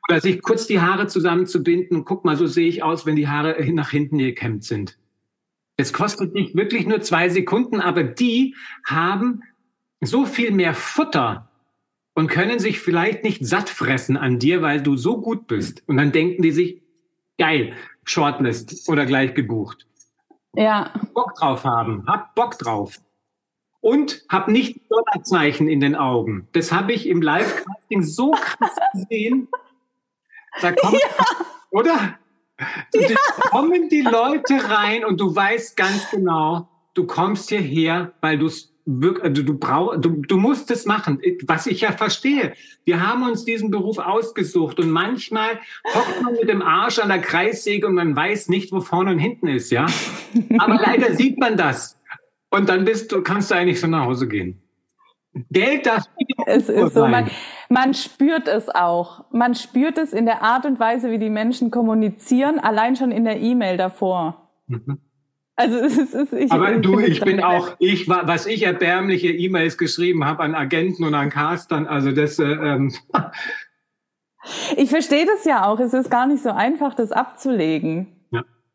Oder 0.07 0.21
sich 0.21 0.41
kurz 0.41 0.67
die 0.67 0.79
Haare 0.79 1.07
zusammenzubinden. 1.07 2.05
Guck 2.05 2.25
mal, 2.25 2.35
so 2.35 2.45
sehe 2.45 2.67
ich 2.67 2.83
aus, 2.83 3.05
wenn 3.05 3.15
die 3.15 3.27
Haare 3.27 3.57
nach 3.71 3.89
hinten 3.89 4.19
gekämmt 4.19 4.63
sind. 4.63 4.97
Es 5.77 5.93
kostet 5.93 6.33
nicht 6.33 6.55
wirklich 6.55 6.85
nur 6.85 7.01
zwei 7.01 7.27
Sekunden, 7.29 7.81
aber 7.81 8.03
die 8.03 8.55
haben 8.85 9.41
so 10.01 10.25
viel 10.25 10.51
mehr 10.51 10.73
Futter 10.73 11.49
und 12.13 12.27
können 12.27 12.59
sich 12.59 12.79
vielleicht 12.79 13.23
nicht 13.23 13.45
satt 13.45 13.69
fressen 13.69 14.15
an 14.15 14.39
dir, 14.39 14.61
weil 14.61 14.81
du 14.81 14.95
so 14.95 15.19
gut 15.19 15.47
bist. 15.47 15.83
Und 15.87 15.97
dann 15.97 16.11
denken 16.11 16.43
die 16.43 16.51
sich, 16.51 16.81
geil, 17.37 17.73
Shortlist 18.05 18.87
oder 18.87 19.05
gleich 19.05 19.33
gebucht. 19.33 19.85
Ja. 20.53 20.93
Bock 21.13 21.35
drauf 21.35 21.65
haben, 21.65 22.05
hab 22.07 22.33
Bock 22.35 22.57
drauf 22.57 22.99
und 23.86 24.26
habe 24.30 24.52
nicht 24.52 24.82
Dollarzeichen 24.89 25.67
in 25.67 25.80
den 25.80 25.93
Augen. 25.93 26.48
Das 26.54 26.71
habe 26.71 26.91
ich 26.91 27.08
im 27.08 27.21
Live-Casting 27.21 28.02
so 28.02 28.32
krass 28.32 28.76
gesehen. 28.93 29.48
Da 30.60 30.71
kommt, 30.71 30.95
ja. 30.95 31.26
oder? 31.69 32.17
Ja. 32.58 32.67
Da 32.93 33.50
kommen 33.50 33.88
die 33.89 34.02
Leute 34.02 34.56
rein 34.71 35.06
und 35.06 35.21
du 35.21 35.36
weißt 35.36 35.78
ganz 35.78 36.10
genau, 36.10 36.67
du 36.95 37.06
kommst 37.06 37.50
hierher, 37.50 38.13
weil 38.21 38.39
du 38.39 38.48
es 38.48 38.71
also 39.21 39.43
du, 39.43 39.58
brauch, 39.58 39.98
du, 39.98 40.10
du 40.10 40.38
musst 40.38 40.69
es 40.71 40.86
machen, 40.86 41.21
was 41.48 41.67
ich 41.67 41.82
ja 41.82 41.91
verstehe. 41.91 42.54
Wir 42.86 43.08
haben 43.08 43.24
uns 43.24 43.45
diesen 43.45 43.69
Beruf 43.69 44.00
ausgesucht 44.00 44.80
und 44.80 44.89
manchmal 44.89 45.60
hockt 45.93 46.21
man 46.24 46.34
mit 46.34 46.50
dem 46.50 46.62
Arsch 46.62 47.00
an 47.00 47.10
der 47.10 47.19
Kreissäge 47.19 47.86
und 47.86 47.95
man 47.95 48.15
weiß 48.15 48.50
nicht, 48.50 48.71
wo 48.71 48.82
vorne 48.82 49.12
und 49.12 49.19
hinten 49.19 49.48
ist, 49.48 49.71
ja. 49.71 49.86
Aber 50.60 50.76
leider 50.76 51.13
sieht 51.15 51.39
man 51.39 51.58
das. 51.58 52.00
Und 52.55 52.69
dann 52.69 52.85
bist 52.85 53.11
du, 53.11 53.21
kannst 53.21 53.51
du 53.51 53.55
eigentlich 53.55 53.81
so 53.81 53.87
nach 53.87 54.05
Hause 54.05 54.27
gehen. 54.27 54.61
Geld 55.51 55.85
darf 55.85 56.05
es 56.45 56.69
ist 56.69 56.93
so, 56.93 57.07
man, 57.07 57.29
man 57.67 57.93
spürt 57.93 58.47
es 58.47 58.69
auch. 58.69 59.25
Man 59.31 59.53
spürt 59.53 59.97
es 59.97 60.13
in 60.13 60.25
der 60.25 60.41
Art 60.41 60.65
und 60.65 60.79
Weise, 60.79 61.11
wie 61.11 61.17
die 61.17 61.29
Menschen 61.29 61.71
kommunizieren, 61.71 62.57
allein 62.59 62.95
schon 62.95 63.11
in 63.11 63.25
der 63.25 63.41
E-Mail 63.41 63.75
davor. 63.75 64.49
Mhm. 64.67 64.99
Also 65.57 65.77
es 65.77 65.97
ist, 65.97 66.13
es 66.13 66.31
ist 66.31 66.45
ich, 66.45 66.51
Aber 66.51 66.77
du, 66.77 66.99
ich 66.99 67.19
bin 67.19 67.43
auch, 67.43 67.75
ich 67.79 68.07
war, 68.07 68.25
was 68.27 68.45
ich 68.45 68.63
erbärmliche 68.63 69.27
E-Mails 69.27 69.77
geschrieben 69.77 70.23
habe 70.25 70.43
an 70.43 70.55
Agenten 70.55 71.03
und 71.03 71.13
an 71.13 71.29
Castern, 71.29 71.87
also 71.87 72.11
das. 72.11 72.39
Äh, 72.39 72.45
ähm. 72.45 72.93
Ich 74.77 74.91
verstehe 74.91 75.25
das 75.25 75.43
ja 75.43 75.65
auch. 75.65 75.79
Es 75.79 75.91
ist 75.95 76.11
gar 76.11 76.27
nicht 76.27 76.43
so 76.43 76.51
einfach, 76.51 76.93
das 76.93 77.11
abzulegen 77.11 78.14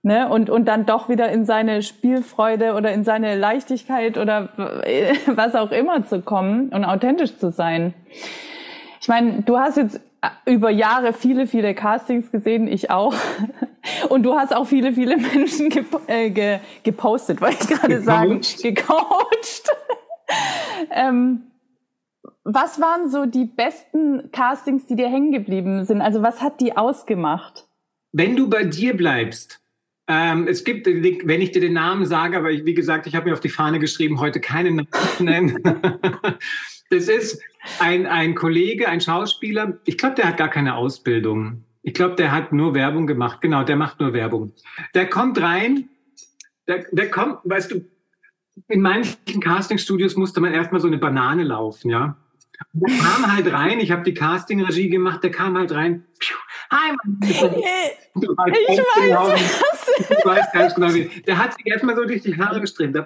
ne? 0.03 0.29
und, 0.29 0.51
und 0.51 0.67
dann 0.67 0.87
doch 0.87 1.09
wieder 1.09 1.31
in 1.31 1.45
seine 1.45 1.83
Spielfreude 1.83 2.75
oder 2.75 2.93
in 2.93 3.05
seine 3.05 3.37
Leichtigkeit 3.37 4.19
oder 4.19 4.49
was 5.27 5.55
auch 5.55 5.73
immer 5.73 6.07
zu 6.07 6.23
kommen 6.23 6.71
und 6.71 6.85
authentisch 6.85 7.37
zu 7.39 7.51
sein. 7.51 7.95
Ich 9.01 9.09
meine, 9.09 9.43
du 9.43 9.59
hast 9.59 9.77
jetzt 9.77 10.01
über 10.45 10.71
Jahre 10.71 11.13
viele, 11.13 11.47
viele 11.47 11.75
Castings 11.75 12.31
gesehen, 12.31 12.69
ich 12.69 12.91
auch. 12.91 13.15
Und 14.11 14.25
du 14.25 14.35
hast 14.35 14.55
auch 14.55 14.67
viele, 14.67 14.93
viele 14.93 15.17
Menschen 15.17 15.69
gep 15.71 15.87
äh, 16.07 16.31
ge 16.31 16.59
gepostet, 16.83 17.41
wollte 17.41 17.57
ich 17.63 17.69
gerade 17.69 18.03
sagen, 18.03 18.41
gecoacht. 18.63 19.71
ähm, 20.91 21.43
was 22.45 22.81
waren 22.81 23.11
so 23.11 23.27
die 23.27 23.47
besten 23.47 24.31
Castings, 24.33 24.87
die 24.87 24.97
dir 24.97 25.09
hängen 25.09 25.33
geblieben 25.33 25.85
sind? 25.85 26.03
Also 26.03 26.23
was 26.23 26.43
hat 26.43 26.61
die 26.61 26.77
ausgemacht? 26.77 27.67
Wenn 28.13 28.37
du 28.37 28.51
bei 28.51 28.65
dir 28.65 28.97
bleibst, 28.97 29.61
ähm, 30.13 30.49
es 30.49 30.65
gibt, 30.65 30.87
wenn 30.87 31.41
ich 31.41 31.53
dir 31.53 31.61
den 31.61 31.75
Namen 31.75 32.05
sage, 32.05 32.37
aber 32.37 32.51
ich, 32.51 32.65
wie 32.65 32.75
gesagt, 32.75 33.07
ich 33.07 33.15
habe 33.15 33.29
mir 33.29 33.33
auf 33.33 33.39
die 33.39 33.49
Fahne 33.49 33.79
geschrieben, 33.79 34.19
heute 34.19 34.41
keinen 34.41 34.75
Namen 34.75 34.89
nennen. 35.21 35.63
das 36.91 37.07
ist 37.07 37.41
ein, 37.79 38.07
ein 38.07 38.35
Kollege, 38.35 38.89
ein 38.89 39.01
Schauspieler. 39.01 39.79
Ich 39.85 39.99
glaube, 39.99 40.17
der 40.17 40.27
hat 40.27 40.37
gar 40.37 40.49
keine 40.49 40.75
Ausbildung. 40.75 41.63
Ich 41.83 41.95
glaube, 41.95 42.17
der 42.17 42.33
hat 42.33 42.53
nur 42.53 42.75
Werbung 42.75 43.07
gemacht. 43.07 43.41
Genau, 43.41 43.63
der 43.63 43.77
macht 43.77 44.01
nur 44.01 44.13
Werbung. 44.13 44.53
Der 44.97 45.09
kommt 45.09 45.41
rein, 45.41 45.89
der, 46.67 46.87
der 46.91 47.09
kommt, 47.09 47.39
weißt 47.45 47.71
du, 47.71 47.85
in 48.67 48.81
manchen 48.81 49.41
Castingstudios 49.41 50.17
musste 50.17 50.41
man 50.41 50.53
erstmal 50.53 50.81
so 50.81 50.89
eine 50.89 50.99
Banane 50.99 51.45
laufen, 51.45 51.89
ja. 51.89 52.17
Der 52.73 52.97
kam 52.99 53.33
halt 53.33 53.53
rein, 53.53 53.79
ich 53.79 53.93
habe 53.93 54.03
die 54.03 54.13
Casting-Regie 54.13 54.91
gemacht, 54.91 55.23
der 55.23 55.31
kam 55.31 55.57
halt 55.57 55.71
rein. 55.71 56.05
Hi, 56.73 56.97
Mann. 56.97 57.21
Ich 57.23 57.41
weiß, 57.41 57.53
genau, 58.17 59.35
du 60.09 60.29
weißt 60.29 60.53
ganz 60.53 60.75
genau, 60.75 60.93
wie. 60.95 61.09
Der 61.23 61.39
hat 61.39 61.55
sich 61.55 61.67
erstmal 61.67 61.97
so 61.97 62.05
durch 62.05 62.23
die 62.23 62.37
Haare 62.37 62.61
gestrebt. 62.61 62.97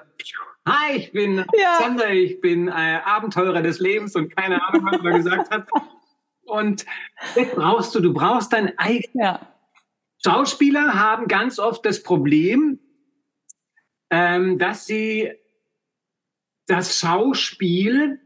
Hi, 0.67 0.97
ich 0.97 1.13
bin 1.13 1.45
ja. 1.59 1.79
Sander, 1.79 2.11
ich 2.11 2.41
bin 2.41 2.69
äh, 2.69 3.01
Abenteurer 3.05 3.63
des 3.63 3.81
Lebens 3.81 4.17
und 4.17 4.35
keine 4.35 4.63
Ahnung, 4.67 4.87
was 4.87 5.05
er 5.05 5.13
gesagt 5.13 5.51
hat. 5.51 5.69
Und 6.47 6.87
das 7.35 7.51
brauchst 7.55 7.95
du, 7.95 8.01
du 8.01 8.13
brauchst 8.13 8.53
dein 8.53 8.79
eigenes. 8.79 9.11
Ja. 9.15 9.55
Schauspieler 10.25 10.95
haben 10.95 11.29
ganz 11.29 11.59
oft 11.59 11.85
das 11.85 12.03
Problem, 12.03 12.81
ähm, 14.11 14.59
dass 14.59 14.87
sie 14.87 15.33
das 16.67 16.99
Schauspiel 16.99 18.21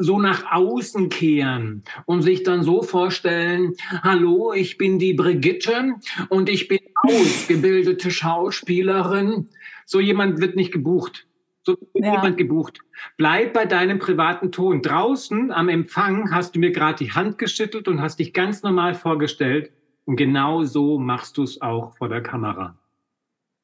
so 0.00 0.18
nach 0.18 0.50
außen 0.50 1.10
kehren 1.10 1.84
und 2.06 2.22
sich 2.22 2.42
dann 2.42 2.62
so 2.62 2.82
vorstellen, 2.82 3.74
hallo, 4.02 4.52
ich 4.54 4.78
bin 4.78 4.98
die 4.98 5.12
Brigitte 5.12 5.94
und 6.30 6.48
ich 6.48 6.68
bin 6.68 6.80
ausgebildete 6.94 8.10
Schauspielerin. 8.10 9.50
So 9.84 10.00
jemand 10.00 10.40
wird 10.40 10.56
nicht 10.56 10.72
gebucht. 10.72 11.26
So 11.62 11.76
wird 11.92 12.04
ja. 12.04 12.12
niemand 12.12 12.38
gebucht. 12.38 12.78
Bleib 13.18 13.52
bei 13.52 13.66
deinem 13.66 13.98
privaten 13.98 14.50
Ton. 14.50 14.80
Draußen 14.80 15.52
am 15.52 15.68
Empfang 15.68 16.32
hast 16.32 16.56
du 16.56 16.60
mir 16.60 16.72
gerade 16.72 17.04
die 17.04 17.12
Hand 17.12 17.36
geschüttelt 17.36 17.86
und 17.86 18.00
hast 18.00 18.18
dich 18.18 18.32
ganz 18.32 18.62
normal 18.62 18.94
vorgestellt. 18.94 19.70
Und 20.06 20.16
genau 20.16 20.64
so 20.64 20.98
machst 20.98 21.36
du 21.36 21.42
es 21.42 21.60
auch 21.60 21.94
vor 21.98 22.08
der 22.08 22.22
Kamera. 22.22 22.78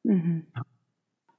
Mhm. 0.03 0.45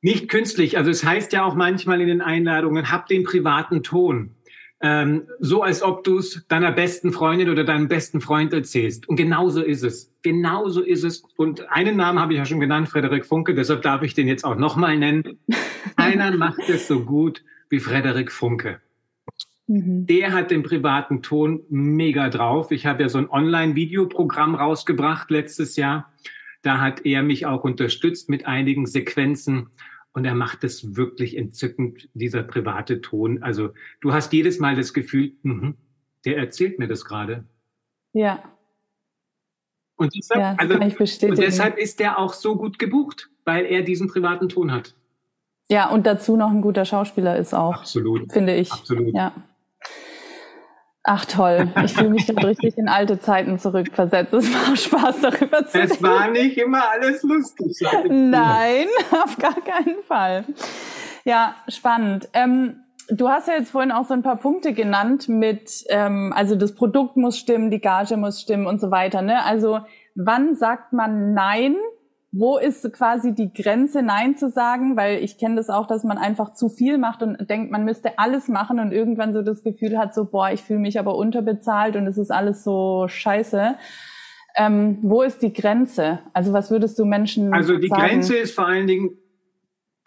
Nicht 0.00 0.28
künstlich. 0.28 0.76
Also 0.76 0.90
es 0.90 1.04
heißt 1.04 1.32
ja 1.32 1.44
auch 1.44 1.54
manchmal 1.54 2.00
in 2.00 2.08
den 2.08 2.20
Einladungen, 2.20 2.90
hab 2.90 3.06
den 3.06 3.22
privaten 3.22 3.84
Ton 3.84 4.34
ähm, 4.80 5.26
so 5.40 5.62
als 5.62 5.82
ob 5.82 6.04
du 6.04 6.18
es 6.18 6.44
deiner 6.48 6.70
besten 6.70 7.12
Freundin 7.12 7.50
oder 7.50 7.64
deinem 7.64 7.88
besten 7.88 8.20
Freund 8.20 8.52
erzählst. 8.52 9.08
Und 9.08 9.16
genauso 9.16 9.62
ist 9.62 9.82
es. 9.82 10.12
Genauso 10.22 10.82
ist 10.82 11.04
es. 11.04 11.22
Und 11.36 11.68
einen 11.70 11.96
Namen 11.96 12.20
habe 12.20 12.32
ich 12.32 12.38
ja 12.38 12.44
schon 12.44 12.60
genannt, 12.60 12.88
Frederik 12.88 13.26
Funke, 13.26 13.54
deshalb 13.54 13.82
darf 13.82 14.02
ich 14.02 14.14
den 14.14 14.28
jetzt 14.28 14.44
auch 14.44 14.56
nochmal 14.56 14.96
nennen. 14.96 15.38
Einer 15.96 16.36
macht 16.36 16.68
es 16.68 16.86
so 16.86 17.04
gut 17.04 17.42
wie 17.70 17.80
Frederik 17.80 18.30
Funke. 18.30 18.80
Mhm. 19.66 20.06
Der 20.06 20.32
hat 20.32 20.50
den 20.50 20.62
privaten 20.62 21.22
Ton 21.22 21.62
mega 21.68 22.28
drauf. 22.30 22.70
Ich 22.70 22.86
habe 22.86 23.02
ja 23.02 23.08
so 23.08 23.18
ein 23.18 23.28
Online-Videoprogramm 23.28 24.54
rausgebracht 24.54 25.30
letztes 25.30 25.76
Jahr. 25.76 26.12
Da 26.62 26.80
hat 26.80 27.04
er 27.04 27.22
mich 27.22 27.46
auch 27.46 27.64
unterstützt 27.64 28.28
mit 28.28 28.46
einigen 28.46 28.86
Sequenzen. 28.86 29.70
Und 30.18 30.24
er 30.24 30.34
macht 30.34 30.64
es 30.64 30.96
wirklich 30.96 31.36
entzückend, 31.36 32.08
dieser 32.12 32.42
private 32.42 33.00
Ton. 33.00 33.40
Also 33.40 33.70
du 34.00 34.12
hast 34.12 34.32
jedes 34.32 34.58
Mal 34.58 34.74
das 34.74 34.92
Gefühl, 34.92 35.34
mh, 35.44 35.74
der 36.24 36.38
erzählt 36.38 36.80
mir 36.80 36.88
das 36.88 37.04
gerade. 37.04 37.44
Ja. 38.14 38.42
Und 39.94 40.12
deshalb, 40.16 40.40
ja, 40.40 40.56
also, 40.58 40.74
und 41.28 41.38
deshalb 41.38 41.78
ist 41.78 42.00
der 42.00 42.18
auch 42.18 42.32
so 42.32 42.56
gut 42.56 42.80
gebucht, 42.80 43.30
weil 43.44 43.64
er 43.66 43.82
diesen 43.82 44.08
privaten 44.08 44.48
Ton 44.48 44.72
hat. 44.72 44.96
Ja, 45.70 45.88
und 45.88 46.04
dazu 46.04 46.36
noch 46.36 46.50
ein 46.50 46.62
guter 46.62 46.84
Schauspieler 46.84 47.36
ist 47.36 47.54
auch. 47.54 47.76
Absolut. 47.76 48.32
Finde 48.32 48.56
ich. 48.56 48.72
Absolut. 48.72 49.14
Ja. 49.14 49.32
Ach 51.10 51.24
toll, 51.24 51.72
ich 51.86 51.94
fühle 51.94 52.10
mich 52.10 52.26
gerade 52.26 52.48
richtig 52.48 52.76
in 52.76 52.86
alte 52.86 53.18
Zeiten 53.18 53.58
zurückversetzt. 53.58 54.34
Es 54.34 54.52
war 54.52 54.76
Spaß 54.76 55.22
darüber 55.22 55.66
zu 55.66 55.78
reden. 55.78 55.90
Es 55.90 56.02
war 56.02 56.30
nicht 56.30 56.58
immer 56.58 56.82
alles 56.86 57.22
lustig. 57.22 57.80
Nein, 58.10 58.88
auf 59.24 59.38
gar 59.38 59.54
keinen 59.54 60.02
Fall. 60.06 60.44
Ja, 61.24 61.54
spannend. 61.66 62.28
Ähm, 62.34 62.80
du 63.08 63.30
hast 63.30 63.48
ja 63.48 63.54
jetzt 63.54 63.70
vorhin 63.70 63.90
auch 63.90 64.04
so 64.04 64.12
ein 64.12 64.22
paar 64.22 64.36
Punkte 64.36 64.74
genannt 64.74 65.30
mit, 65.30 65.86
ähm, 65.88 66.34
also 66.36 66.56
das 66.56 66.74
Produkt 66.74 67.16
muss 67.16 67.38
stimmen, 67.38 67.70
die 67.70 67.80
Gage 67.80 68.18
muss 68.18 68.42
stimmen 68.42 68.66
und 68.66 68.78
so 68.78 68.90
weiter. 68.90 69.22
Ne? 69.22 69.42
Also 69.42 69.80
wann 70.14 70.56
sagt 70.56 70.92
man 70.92 71.32
Nein 71.32 71.76
wo 72.30 72.58
ist 72.58 72.92
quasi 72.92 73.34
die 73.34 73.52
Grenze, 73.52 74.02
Nein 74.02 74.36
zu 74.36 74.50
sagen? 74.50 74.96
Weil 74.96 75.22
ich 75.24 75.38
kenne 75.38 75.56
das 75.56 75.70
auch, 75.70 75.86
dass 75.86 76.04
man 76.04 76.18
einfach 76.18 76.52
zu 76.52 76.68
viel 76.68 76.98
macht 76.98 77.22
und 77.22 77.48
denkt, 77.48 77.70
man 77.70 77.84
müsste 77.84 78.18
alles 78.18 78.48
machen 78.48 78.80
und 78.80 78.92
irgendwann 78.92 79.32
so 79.32 79.42
das 79.42 79.62
Gefühl 79.62 79.96
hat, 79.98 80.14
so, 80.14 80.26
boah, 80.26 80.50
ich 80.50 80.62
fühle 80.62 80.78
mich 80.78 80.98
aber 80.98 81.16
unterbezahlt 81.16 81.96
und 81.96 82.06
es 82.06 82.18
ist 82.18 82.30
alles 82.30 82.64
so 82.64 83.06
scheiße. 83.08 83.76
Ähm, 84.56 84.98
wo 85.02 85.22
ist 85.22 85.40
die 85.40 85.52
Grenze? 85.52 86.18
Also 86.34 86.52
was 86.52 86.70
würdest 86.70 86.98
du 86.98 87.06
Menschen 87.06 87.52
Also 87.54 87.78
die 87.78 87.88
sagen? 87.88 88.02
Grenze 88.02 88.36
ist 88.36 88.54
vor 88.54 88.66
allen 88.66 88.86
Dingen, 88.86 89.16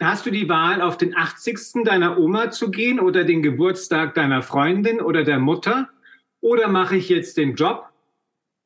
hast 0.00 0.24
du 0.24 0.30
die 0.30 0.48
Wahl, 0.48 0.80
auf 0.80 0.96
den 0.96 1.16
80. 1.16 1.84
deiner 1.84 2.18
Oma 2.18 2.50
zu 2.50 2.70
gehen 2.70 3.00
oder 3.00 3.24
den 3.24 3.42
Geburtstag 3.42 4.14
deiner 4.14 4.42
Freundin 4.42 5.00
oder 5.00 5.24
der 5.24 5.38
Mutter? 5.38 5.88
Oder 6.40 6.68
mache 6.68 6.96
ich 6.96 7.08
jetzt 7.08 7.36
den 7.36 7.54
Job? 7.54 7.88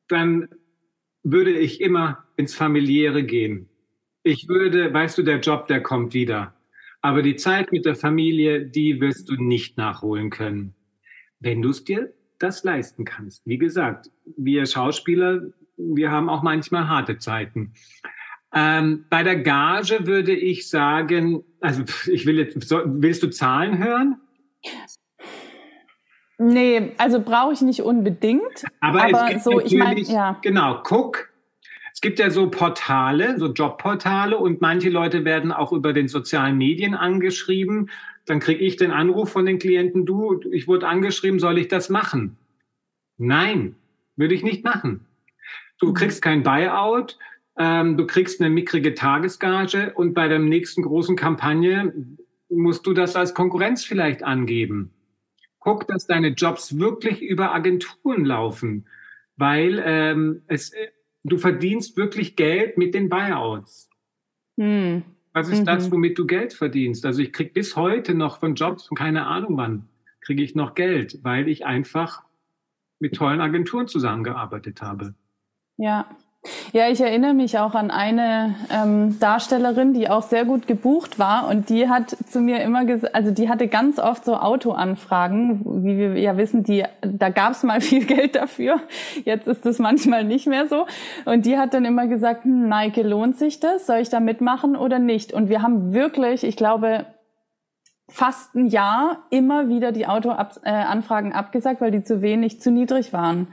Dann 0.07 0.49
würde 1.23 1.51
ich 1.51 1.81
immer 1.81 2.26
ins 2.37 2.55
familiäre 2.55 3.23
gehen. 3.23 3.67
Ich 4.23 4.47
würde, 4.47 4.93
weißt 4.93 5.17
du, 5.17 5.23
der 5.23 5.39
Job, 5.39 5.67
der 5.67 5.81
kommt 5.81 6.13
wieder. 6.13 6.53
Aber 7.01 7.21
die 7.21 7.35
Zeit 7.35 7.71
mit 7.71 7.85
der 7.85 7.95
Familie, 7.95 8.65
die 8.65 8.99
wirst 9.01 9.29
du 9.29 9.35
nicht 9.35 9.77
nachholen 9.77 10.29
können, 10.29 10.73
wenn 11.39 11.61
du 11.61 11.69
es 11.69 11.83
dir 11.83 12.13
das 12.39 12.63
leisten 12.63 13.05
kannst. 13.05 13.45
Wie 13.45 13.57
gesagt, 13.57 14.09
wir 14.37 14.65
Schauspieler, 14.65 15.41
wir 15.75 16.11
haben 16.11 16.29
auch 16.29 16.43
manchmal 16.43 16.87
harte 16.87 17.17
Zeiten. 17.17 17.73
Ähm, 18.53 19.05
bei 19.09 19.23
der 19.23 19.37
Gage 19.37 20.05
würde 20.07 20.35
ich 20.35 20.69
sagen, 20.69 21.43
also 21.59 21.83
ich 22.11 22.25
will 22.25 22.37
jetzt, 22.37 22.71
willst 22.85 23.23
du 23.23 23.29
Zahlen 23.29 23.77
hören? 23.77 24.17
Nee, 26.39 26.93
also 26.97 27.19
brauche 27.19 27.53
ich 27.53 27.61
nicht 27.61 27.81
unbedingt. 27.81 28.65
Aber, 28.79 29.03
aber 29.03 29.23
es 29.23 29.29
gibt 29.29 29.43
so, 29.43 29.59
ich 29.59 29.75
meine, 29.75 30.01
ja. 30.01 30.37
Genau, 30.43 30.81
guck, 30.83 31.29
es 31.97 32.01
gibt 32.01 32.19
ja 32.19 32.29
so 32.29 32.47
Portale, 32.47 33.39
so 33.39 33.47
Jobportale 33.47 34.37
und 34.37 34.61
manche 34.61 34.91
Leute 34.91 35.25
werden 35.25 35.51
auch 35.51 35.73
über 35.73 35.93
den 35.93 36.07
sozialen 36.07 36.55
Medien 36.55 36.93
angeschrieben. 36.93 37.89
Dann 38.27 38.39
kriege 38.39 38.63
ich 38.63 38.75
den 38.75 38.91
Anruf 38.91 39.31
von 39.31 39.47
den 39.47 39.57
Klienten, 39.57 40.05
du, 40.05 40.39
ich 40.51 40.67
wurde 40.67 40.87
angeschrieben, 40.87 41.39
soll 41.39 41.57
ich 41.57 41.69
das 41.69 41.89
machen? 41.89 42.37
Nein, 43.17 43.77
würde 44.15 44.35
ich 44.35 44.43
nicht 44.43 44.63
machen. 44.63 45.07
Du 45.79 45.87
mhm. 45.87 45.93
kriegst 45.95 46.21
kein 46.21 46.43
Buyout, 46.43 47.17
ähm, 47.57 47.97
du 47.97 48.05
kriegst 48.05 48.39
eine 48.39 48.51
mickrige 48.51 48.93
Tagesgage 48.93 49.93
und 49.95 50.13
bei 50.13 50.27
der 50.27 50.37
nächsten 50.37 50.83
großen 50.83 51.15
Kampagne 51.15 51.95
musst 52.47 52.85
du 52.85 52.93
das 52.93 53.15
als 53.15 53.33
Konkurrenz 53.33 53.83
vielleicht 53.83 54.21
angeben. 54.21 54.91
Guck, 55.57 55.87
dass 55.87 56.05
deine 56.05 56.27
Jobs 56.27 56.77
wirklich 56.77 57.23
über 57.23 57.55
Agenturen 57.55 58.23
laufen, 58.23 58.85
weil 59.35 59.81
ähm, 59.83 60.43
es 60.45 60.71
du 61.23 61.37
verdienst 61.37 61.97
wirklich 61.97 62.35
Geld 62.35 62.77
mit 62.77 62.93
den 62.93 63.09
Buyouts. 63.09 63.89
Hm. 64.59 65.03
Was 65.33 65.49
ist 65.49 65.61
mhm. 65.61 65.65
das, 65.65 65.91
womit 65.91 66.17
du 66.17 66.25
Geld 66.25 66.53
verdienst? 66.53 67.05
Also 67.05 67.21
ich 67.21 67.31
krieg 67.31 67.53
bis 67.53 67.75
heute 67.75 68.15
noch 68.15 68.39
von 68.39 68.55
Jobs, 68.55 68.89
keine 68.95 69.27
Ahnung 69.27 69.57
wann, 69.57 69.87
kriege 70.21 70.43
ich 70.43 70.55
noch 70.55 70.73
Geld, 70.73 71.19
weil 71.23 71.47
ich 71.47 71.65
einfach 71.65 72.23
mit 72.99 73.15
tollen 73.15 73.41
Agenturen 73.41 73.87
zusammengearbeitet 73.87 74.81
habe. 74.81 75.13
Ja, 75.77 76.09
ja, 76.71 76.89
ich 76.89 77.01
erinnere 77.01 77.33
mich 77.33 77.57
auch 77.59 77.75
an 77.75 77.91
eine 77.91 78.55
ähm, 78.71 79.19
Darstellerin, 79.19 79.93
die 79.93 80.09
auch 80.09 80.23
sehr 80.23 80.45
gut 80.45 80.67
gebucht 80.67 81.19
war 81.19 81.47
und 81.49 81.69
die 81.69 81.89
hat 81.89 82.15
zu 82.29 82.39
mir 82.39 82.61
immer 82.61 82.85
gesagt, 82.85 83.15
also 83.15 83.31
die 83.31 83.49
hatte 83.49 83.67
ganz 83.67 83.99
oft 83.99 84.23
so 84.25 84.35
Autoanfragen, 84.35 85.61
wie 85.83 85.97
wir 85.97 86.17
ja 86.17 86.37
wissen, 86.37 86.63
die 86.63 86.83
da 87.01 87.29
gab 87.29 87.51
es 87.53 87.63
mal 87.63 87.81
viel 87.81 88.05
Geld 88.05 88.35
dafür. 88.35 88.81
Jetzt 89.25 89.47
ist 89.47 89.65
das 89.65 89.79
manchmal 89.79 90.23
nicht 90.23 90.47
mehr 90.47 90.67
so. 90.67 90.85
Und 91.25 91.45
die 91.45 91.57
hat 91.57 91.73
dann 91.73 91.85
immer 91.85 92.07
gesagt, 92.07 92.43
hm, 92.43 92.69
Nike, 92.69 93.01
lohnt 93.01 93.37
sich 93.37 93.59
das? 93.59 93.87
Soll 93.87 93.97
ich 93.97 94.09
da 94.09 94.19
mitmachen 94.19 94.75
oder 94.75 94.99
nicht? 94.99 95.33
Und 95.33 95.49
wir 95.49 95.61
haben 95.61 95.93
wirklich, 95.93 96.43
ich 96.43 96.55
glaube, 96.55 97.05
fast 98.09 98.55
ein 98.55 98.67
Jahr 98.67 99.23
immer 99.29 99.67
wieder 99.67 99.91
die 99.91 100.07
Autoanfragen 100.07 101.31
äh, 101.31 101.35
abgesagt, 101.35 101.81
weil 101.81 101.91
die 101.91 102.03
zu 102.03 102.21
wenig, 102.21 102.61
zu 102.61 102.71
niedrig 102.71 103.11
waren. 103.11 103.47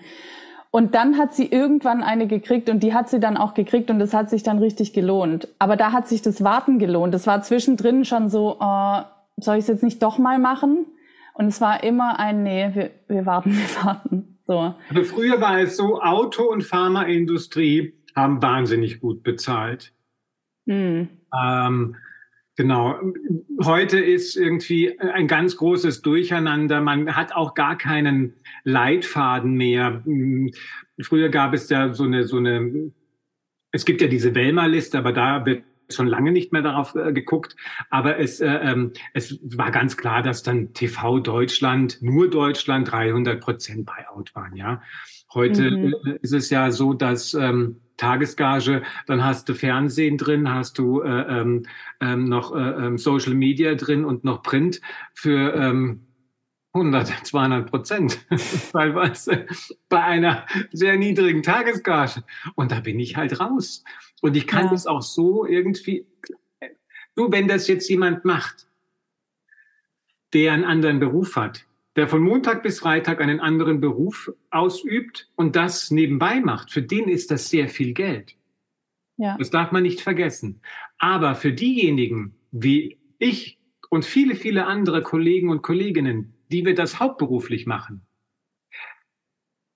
Und 0.75 0.97
dann 0.97 1.19
hat 1.19 1.33
sie 1.33 1.47
irgendwann 1.47 2.03
eine 2.03 2.27
gekriegt 2.27 2.69
und 2.69 2.83
die 2.83 2.93
hat 2.93 3.09
sie 3.09 3.21
dann 3.21 3.37
auch 3.37 3.55
gekriegt 3.55 3.91
und 3.91 4.01
das 4.01 4.13
hat 4.13 4.29
sich 4.29 4.43
dann 4.43 4.59
richtig 4.59 4.93
gelohnt. 4.93 5.47
Aber 5.61 5.77
da 5.77 5.93
hat 5.93 6.09
sich 6.09 6.21
das 6.21 6.43
Warten 6.43 6.81
gelohnt. 6.81 7.15
Das 7.15 7.29
war 7.29 7.43
zwischendrin 7.43 8.05
schon 8.05 8.29
so, 8.29 8.59
äh, 8.61 9.03
soll 9.37 9.55
ich 9.55 9.61
es 9.61 9.69
jetzt 9.69 9.85
nicht 9.85 10.03
doch 10.03 10.19
mal 10.19 10.41
machen? 10.41 10.85
Und 11.35 11.47
es 11.47 11.61
war 11.61 11.85
immer 11.85 12.19
ein, 12.19 12.43
nee, 12.43 12.71
wir, 12.75 12.91
wir 13.07 13.25
warten, 13.25 13.53
wir 13.57 13.85
warten. 13.85 14.39
So. 14.49 14.75
Also 14.89 15.05
früher 15.05 15.41
war 15.41 15.61
es 15.61 15.77
so, 15.77 16.03
Auto- 16.03 16.51
und 16.51 16.65
Pharmaindustrie 16.65 17.95
haben 18.17 18.43
wahnsinnig 18.43 18.99
gut 18.99 19.23
bezahlt. 19.23 19.93
Hm. 20.67 21.09
Ähm, 21.33 21.97
Genau. 22.57 23.01
Heute 23.63 23.99
ist 23.99 24.37
irgendwie 24.37 24.99
ein 25.01 25.27
ganz 25.27 25.57
großes 25.57 26.03
Durcheinander. 26.03 26.81
Man 26.81 27.17
hat 27.17 27.35
auch 27.35 27.55
gar 27.55 27.77
keinen 27.77 28.35
Leitfaden 28.63 29.55
mehr. 29.55 30.05
Früher 31.01 31.31
gab 31.31 31.53
es 31.53 31.69
ja 31.69 31.93
so 31.93 32.05
eine, 32.05 32.25
so 32.25 32.37
eine, 32.37 32.93
es 33.73 33.85
gibt 33.85 34.01
ja 34.01 34.07
diese 34.07 34.35
Wellmer-Liste, 34.37 34.99
aber 34.99 35.13
da 35.13 35.45
wird 35.45 35.65
schon 35.91 36.07
lange 36.07 36.33
nicht 36.33 36.53
mehr 36.53 36.63
darauf 36.63 36.95
äh, 36.95 37.13
geguckt, 37.13 37.57
aber 37.91 38.19
es, 38.19 38.41
äh, 38.41 38.47
ähm, 38.47 38.93
es 39.13 39.39
war 39.57 39.71
ganz 39.71 39.97
klar, 39.97 40.23
dass 40.23 40.43
dann 40.43 40.73
TV 40.73 41.21
Deutschland, 41.21 42.01
nur 42.01 42.31
Deutschland 42.31 42.91
300 42.91 43.41
Prozent 43.41 43.87
Buyout 43.87 44.35
waren, 44.35 44.57
ja. 44.57 44.83
Heute 45.35 45.71
mhm. 45.71 45.95
Äh, 46.07 46.19
ist 46.23 46.33
es 46.33 46.51
ja 46.51 46.71
so, 46.71 46.95
dass 46.95 47.35
ähm, 47.35 47.81
Tagesgage, 47.97 48.83
dann 49.07 49.25
hast 49.25 49.49
du 49.49 49.55
Fernsehen 49.55 50.19
drin, 50.19 50.53
hast 50.53 50.79
du 50.79 51.03
äh, 51.03 51.09
ähm, 51.09 51.67
ähm 52.01 52.29
noch 52.29 52.55
äh, 52.55 52.59
ähm, 52.59 52.99
Social 52.99 53.35
Media 53.35 53.75
drin 53.75 54.05
und 54.05 54.25
noch 54.25 54.43
Print 54.43 54.81
für 55.15 55.55
ähm, 55.55 56.07
100, 56.75 57.27
200 57.27 57.71
Prozent, 57.71 58.27
teilweise 58.73 59.47
bei 59.89 60.03
einer 60.03 60.45
sehr 60.73 60.97
niedrigen 60.97 61.43
Tagesgage. 61.43 62.25
Und 62.57 62.73
da 62.73 62.81
bin 62.81 62.99
ich 62.99 63.17
halt 63.17 63.39
raus. 63.39 63.85
Und 64.21 64.37
ich 64.37 64.49
kann 64.49 64.65
ja. 64.65 64.71
das 64.73 64.87
auch 64.87 65.03
so 65.03 65.47
irgendwie, 65.47 66.07
du, 67.15 67.31
wenn 67.31 67.47
das 67.47 67.69
jetzt 67.69 67.89
jemand 67.89 68.25
macht, 68.25 68.67
der 70.33 70.53
einen 70.53 70.65
anderen 70.65 70.99
Beruf 70.99 71.37
hat, 71.37 71.65
der 71.97 72.09
von 72.09 72.23
Montag 72.23 72.63
bis 72.63 72.81
Freitag 72.81 73.21
einen 73.21 73.41
anderen 73.41 73.81
Beruf 73.81 74.33
ausübt 74.51 75.31
und 75.37 75.57
das 75.57 75.91
nebenbei 75.91 76.41
macht, 76.41 76.71
für 76.73 76.83
den 76.83 77.09
ist 77.09 77.31
das 77.31 77.51
sehr 77.51 77.69
viel 77.69 77.93
Geld. 77.95 78.37
Ja. 79.17 79.37
Das 79.39 79.51
darf 79.51 79.71
man 79.71 79.85
nicht 79.85 80.01
vergessen. 80.01 80.61
Aber 80.99 81.35
für 81.35 81.53
diejenigen 81.53 82.35
wie 82.51 82.99
ich 83.19 83.59
und 83.91 84.05
viele, 84.05 84.35
viele 84.35 84.67
andere 84.67 85.03
Kollegen 85.03 85.51
und 85.51 85.63
Kolleginnen, 85.63 86.35
die 86.51 86.65
wir 86.65 86.75
das 86.75 86.99
hauptberuflich 86.99 87.67
machen, 87.67 88.03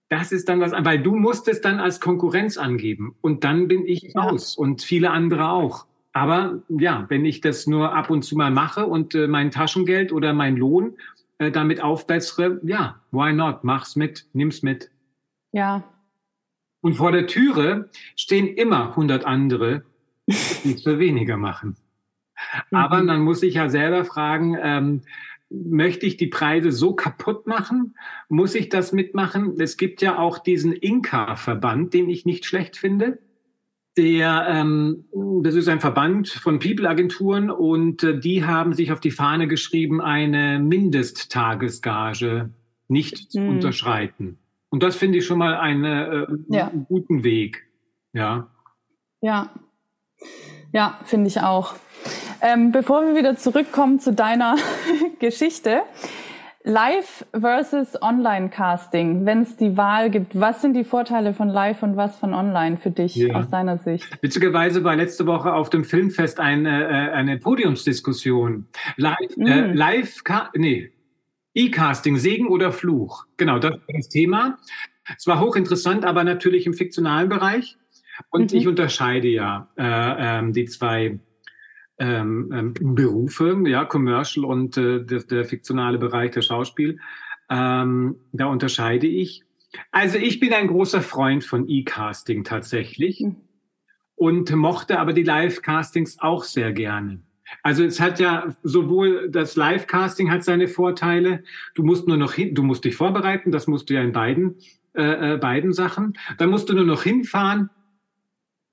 das 0.08 0.32
ist 0.32 0.48
dann 0.48 0.60
was, 0.60 0.72
weil 0.72 1.02
du 1.02 1.14
musst 1.14 1.48
es 1.48 1.60
dann 1.60 1.80
als 1.80 2.00
Konkurrenz 2.00 2.56
angeben 2.56 3.14
und 3.20 3.44
dann 3.44 3.68
bin 3.68 3.86
ich 3.86 4.02
ja. 4.14 4.22
raus 4.22 4.56
und 4.56 4.82
viele 4.82 5.10
andere 5.10 5.50
auch. 5.50 5.86
Aber 6.12 6.62
ja, 6.68 7.04
wenn 7.10 7.24
ich 7.24 7.42
das 7.42 7.66
nur 7.66 7.94
ab 7.94 8.10
und 8.10 8.22
zu 8.22 8.34
mal 8.34 8.50
mache 8.50 8.86
und 8.86 9.14
äh, 9.14 9.28
mein 9.28 9.50
Taschengeld 9.50 10.12
oder 10.12 10.32
mein 10.32 10.56
Lohn 10.56 10.96
äh, 11.38 11.50
damit 11.50 11.80
aufbessere, 11.80 12.60
ja, 12.64 13.00
why 13.10 13.32
not? 13.32 13.64
Mach's 13.64 13.96
mit, 13.96 14.26
nimm's 14.32 14.62
mit. 14.62 14.90
Ja. 15.52 15.84
Und 16.80 16.94
vor 16.94 17.12
der 17.12 17.26
Türe 17.26 17.90
stehen 18.16 18.48
immer 18.48 18.90
100 18.90 19.24
andere, 19.24 19.84
die 20.26 20.74
es 20.74 20.82
für 20.82 20.98
weniger 20.98 21.36
machen. 21.36 21.76
Aber 22.70 23.02
man 23.02 23.20
muss 23.20 23.40
sich 23.40 23.54
ja 23.54 23.68
selber 23.68 24.04
fragen, 24.04 24.56
ähm, 24.60 25.02
möchte 25.50 26.06
ich 26.06 26.16
die 26.16 26.26
Preise 26.26 26.72
so 26.72 26.94
kaputt 26.94 27.46
machen? 27.46 27.96
Muss 28.28 28.54
ich 28.54 28.68
das 28.68 28.92
mitmachen? 28.92 29.60
Es 29.60 29.76
gibt 29.76 30.02
ja 30.02 30.18
auch 30.18 30.38
diesen 30.38 30.72
Inka-Verband, 30.72 31.94
den 31.94 32.08
ich 32.08 32.26
nicht 32.26 32.44
schlecht 32.44 32.76
finde. 32.76 33.18
Der, 33.98 34.46
ähm, 34.48 35.06
das 35.42 35.56
ist 35.56 35.68
ein 35.68 35.80
Verband 35.80 36.28
von 36.28 36.60
People-Agenturen 36.60 37.50
und 37.50 38.04
äh, 38.04 38.16
die 38.16 38.44
haben 38.44 38.72
sich 38.72 38.92
auf 38.92 39.00
die 39.00 39.10
Fahne 39.10 39.48
geschrieben, 39.48 40.00
eine 40.00 40.60
Mindesttagesgage 40.60 42.50
nicht 42.86 43.32
zu 43.32 43.40
mhm. 43.40 43.48
unterschreiten. 43.48 44.38
Und 44.70 44.84
das 44.84 44.94
finde 44.94 45.18
ich 45.18 45.26
schon 45.26 45.38
mal 45.38 45.56
eine, 45.56 46.28
äh, 46.28 46.56
ja. 46.56 46.68
einen 46.68 46.84
guten 46.84 47.24
Weg. 47.24 47.66
Ja. 48.12 48.46
Ja. 49.20 49.50
Ja, 50.72 51.00
finde 51.02 51.26
ich 51.26 51.40
auch. 51.40 51.74
Ähm, 52.40 52.70
bevor 52.70 53.02
wir 53.02 53.16
wieder 53.16 53.34
zurückkommen 53.34 53.98
zu 53.98 54.12
deiner 54.12 54.54
Geschichte, 55.18 55.82
Live 56.64 57.24
versus 57.32 58.00
Online-Casting, 58.02 59.24
wenn 59.24 59.42
es 59.42 59.56
die 59.56 59.76
Wahl 59.76 60.10
gibt, 60.10 60.38
was 60.38 60.60
sind 60.60 60.74
die 60.74 60.84
Vorteile 60.84 61.32
von 61.32 61.48
Live 61.48 61.82
und 61.82 61.96
was 61.96 62.18
von 62.18 62.34
Online 62.34 62.76
für 62.76 62.90
dich 62.90 63.14
ja. 63.14 63.34
aus 63.36 63.48
deiner 63.48 63.78
Sicht? 63.78 64.06
Witzigerweise 64.22 64.82
war 64.82 64.96
letzte 64.96 65.26
Woche 65.26 65.52
auf 65.52 65.70
dem 65.70 65.84
Filmfest 65.84 66.40
eine, 66.40 66.84
äh, 66.84 67.12
eine 67.12 67.38
Podiumsdiskussion. 67.38 68.66
Live, 68.96 69.36
mm. 69.36 69.46
äh, 69.46 69.72
live 69.72 70.22
nee, 70.56 70.90
E-Casting, 71.54 72.16
Segen 72.16 72.48
oder 72.48 72.72
Fluch. 72.72 73.24
Genau, 73.36 73.60
das 73.60 73.72
war 73.72 73.94
das 73.94 74.08
Thema. 74.08 74.58
Es 75.16 75.26
war 75.26 75.40
hochinteressant, 75.40 76.04
aber 76.04 76.24
natürlich 76.24 76.66
im 76.66 76.74
fiktionalen 76.74 77.28
Bereich. 77.28 77.78
Und 78.30 78.52
mhm. 78.52 78.58
ich 78.58 78.66
unterscheide 78.66 79.28
ja 79.28 79.68
äh, 79.76 80.38
ähm, 80.38 80.52
die 80.52 80.64
zwei 80.66 81.20
ähm, 81.98 82.50
ähm, 82.52 82.94
Berufe, 82.94 83.62
ja, 83.66 83.84
Commercial 83.84 84.44
und 84.44 84.76
äh, 84.76 85.04
der, 85.04 85.22
der 85.24 85.44
fiktionale 85.44 85.98
Bereich 85.98 86.30
der 86.30 86.42
Schauspiel. 86.42 86.98
Ähm, 87.50 88.16
da 88.32 88.46
unterscheide 88.46 89.06
ich. 89.06 89.42
Also 89.90 90.18
ich 90.18 90.40
bin 90.40 90.52
ein 90.52 90.68
großer 90.68 91.02
Freund 91.02 91.44
von 91.44 91.68
E-Casting 91.68 92.44
tatsächlich 92.44 93.20
mhm. 93.20 93.36
und 94.14 94.54
mochte 94.54 94.98
aber 94.98 95.12
die 95.12 95.22
Live-Castings 95.22 96.18
auch 96.20 96.44
sehr 96.44 96.72
gerne. 96.72 97.20
Also 97.62 97.82
es 97.84 97.98
hat 97.98 98.20
ja 98.20 98.54
sowohl 98.62 99.30
das 99.30 99.56
Live-Casting 99.56 100.30
hat 100.30 100.44
seine 100.44 100.68
Vorteile. 100.68 101.42
Du 101.74 101.82
musst 101.82 102.06
nur 102.06 102.18
noch 102.18 102.34
hin, 102.34 102.54
du 102.54 102.62
musst 102.62 102.84
dich 102.84 102.94
vorbereiten. 102.94 103.50
Das 103.50 103.66
musst 103.66 103.88
du 103.88 103.94
ja 103.94 104.02
in 104.02 104.12
beiden 104.12 104.56
äh, 104.94 105.34
äh 105.34 105.36
beiden 105.38 105.72
Sachen. 105.72 106.12
Dann 106.36 106.50
musst 106.50 106.68
du 106.68 106.74
nur 106.74 106.84
noch 106.84 107.02
hinfahren 107.02 107.70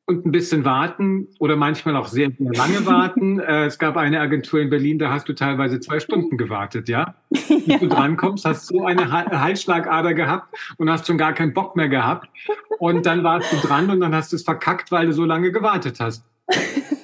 und 0.07 0.25
ein 0.25 0.31
bisschen 0.31 0.65
warten 0.65 1.27
oder 1.39 1.55
manchmal 1.55 1.95
auch 1.95 2.07
sehr, 2.07 2.29
sehr 2.37 2.53
lange 2.53 2.85
warten. 2.85 3.39
äh, 3.39 3.65
es 3.65 3.79
gab 3.79 3.97
eine 3.97 4.19
Agentur 4.19 4.59
in 4.59 4.69
Berlin, 4.69 4.99
da 4.99 5.11
hast 5.11 5.27
du 5.27 5.33
teilweise 5.33 5.79
zwei 5.79 5.99
Stunden 5.99 6.37
gewartet, 6.37 6.87
ja? 6.89 7.15
Bis 7.29 7.49
ja. 7.65 7.77
du 7.79 7.87
drankommst, 7.87 8.45
hast 8.45 8.67
so 8.67 8.85
eine 8.85 9.11
Halsschlagader 9.11 10.13
gehabt 10.13 10.55
und 10.77 10.89
hast 10.89 11.07
schon 11.07 11.17
gar 11.17 11.33
keinen 11.33 11.53
Bock 11.53 11.75
mehr 11.75 11.89
gehabt. 11.89 12.29
Und 12.77 13.05
dann 13.05 13.23
warst 13.23 13.51
du 13.51 13.57
dran 13.67 13.89
und 13.89 13.99
dann 13.99 14.13
hast 14.13 14.31
du 14.31 14.35
es 14.35 14.43
verkackt, 14.43 14.91
weil 14.91 15.07
du 15.07 15.13
so 15.13 15.25
lange 15.25 15.51
gewartet 15.51 15.99
hast. 15.99 16.23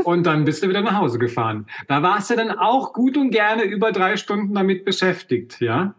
Und 0.04 0.28
dann 0.28 0.46
bist 0.46 0.62
du 0.62 0.70
wieder 0.70 0.82
nach 0.82 0.98
Hause 0.98 1.18
gefahren. 1.18 1.66
Da 1.88 2.04
warst 2.04 2.30
du 2.30 2.36
dann 2.36 2.52
auch 2.52 2.94
gut 2.94 3.18
und 3.18 3.32
gerne 3.32 3.64
über 3.64 3.92
drei 3.92 4.18
Stunden 4.18 4.54
damit 4.54 4.86
beschäftigt, 4.86 5.60
ja? 5.60 5.96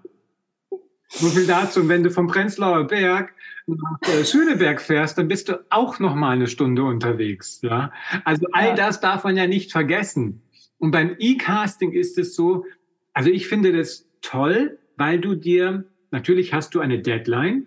So 1.09 1.27
viel 1.29 1.47
dazu. 1.47 1.81
Und 1.81 1.89
wenn 1.89 2.05
du 2.05 2.11
vom 2.11 2.29
Prenzlauer 2.29 2.87
Berg 2.87 3.35
nach 3.67 3.99
äh, 4.03 4.25
Schöneberg 4.25 4.81
fährst, 4.81 5.19
dann 5.19 5.29
bist 5.29 5.49
du 5.49 5.65
auch 5.71 5.99
noch 5.99 6.15
mal 6.15 6.31
eine 6.31 6.47
Stunde 6.47 6.83
unterwegs. 6.85 7.61
Ja, 7.63 7.93
also 8.25 8.47
all 8.53 8.69
ja. 8.69 8.75
das 8.75 9.01
darf 9.01 9.25
man 9.25 9.37
ja 9.37 9.47
nicht 9.47 9.73
vergessen. 9.73 10.43
Und 10.79 10.91
beim 10.91 11.15
E-Casting 11.19 11.93
ist 11.93 12.19
es 12.19 12.35
so, 12.35 12.65
also 13.13 13.31
ich 13.31 13.47
finde 13.47 13.73
das 13.73 14.09
toll, 14.21 14.79
weil 14.97 15.21
du 15.21 15.35
dir 15.35 15.85
natürlich 16.11 16.53
hast 16.53 16.75
du 16.75 16.81
eine 16.81 17.01
Deadline 17.01 17.67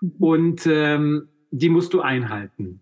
mhm. 0.00 0.12
und 0.18 0.66
ähm, 0.66 1.28
die 1.50 1.68
musst 1.68 1.92
du 1.92 2.00
einhalten. 2.00 2.80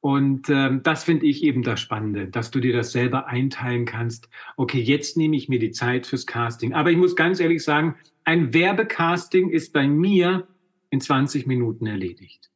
Und 0.00 0.48
ähm, 0.50 0.82
das 0.82 1.04
finde 1.04 1.26
ich 1.26 1.44
eben 1.44 1.62
das 1.62 1.80
Spannende, 1.80 2.26
dass 2.26 2.50
du 2.50 2.58
dir 2.58 2.72
das 2.72 2.90
selber 2.90 3.28
einteilen 3.28 3.84
kannst. 3.84 4.28
Okay, 4.56 4.80
jetzt 4.80 5.16
nehme 5.16 5.36
ich 5.36 5.48
mir 5.48 5.60
die 5.60 5.70
Zeit 5.70 6.08
fürs 6.08 6.26
Casting. 6.26 6.74
Aber 6.74 6.90
ich 6.90 6.96
muss 6.96 7.14
ganz 7.14 7.38
ehrlich 7.38 7.62
sagen, 7.62 7.94
ein 8.24 8.52
Werbecasting 8.52 9.50
ist 9.50 9.72
bei 9.72 9.86
mir 9.86 10.48
in 10.92 11.00
20 11.00 11.46
Minuten 11.46 11.86
erledigt. 11.86 12.50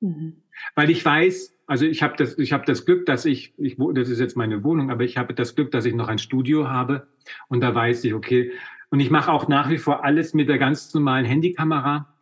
Mhm. 0.00 0.42
Weil 0.74 0.90
ich 0.90 1.02
weiß, 1.02 1.56
also 1.66 1.86
ich 1.86 2.02
habe 2.02 2.14
das, 2.16 2.38
ich 2.38 2.52
habe 2.52 2.66
das 2.66 2.84
Glück, 2.84 3.06
dass 3.06 3.24
ich, 3.24 3.58
ich, 3.58 3.76
das 3.94 4.10
ist 4.10 4.20
jetzt 4.20 4.36
meine 4.36 4.62
Wohnung, 4.62 4.90
aber 4.90 5.02
ich 5.02 5.16
habe 5.16 5.32
das 5.32 5.54
Glück, 5.54 5.70
dass 5.70 5.86
ich 5.86 5.94
noch 5.94 6.08
ein 6.08 6.18
Studio 6.18 6.68
habe 6.68 7.08
und 7.48 7.62
da 7.62 7.74
weiß 7.74 8.04
ich, 8.04 8.12
okay, 8.12 8.52
und 8.90 9.00
ich 9.00 9.10
mache 9.10 9.32
auch 9.32 9.48
nach 9.48 9.70
wie 9.70 9.78
vor 9.78 10.04
alles 10.04 10.34
mit 10.34 10.50
der 10.50 10.58
ganz 10.58 10.92
normalen 10.92 11.24
Handykamera. 11.24 12.14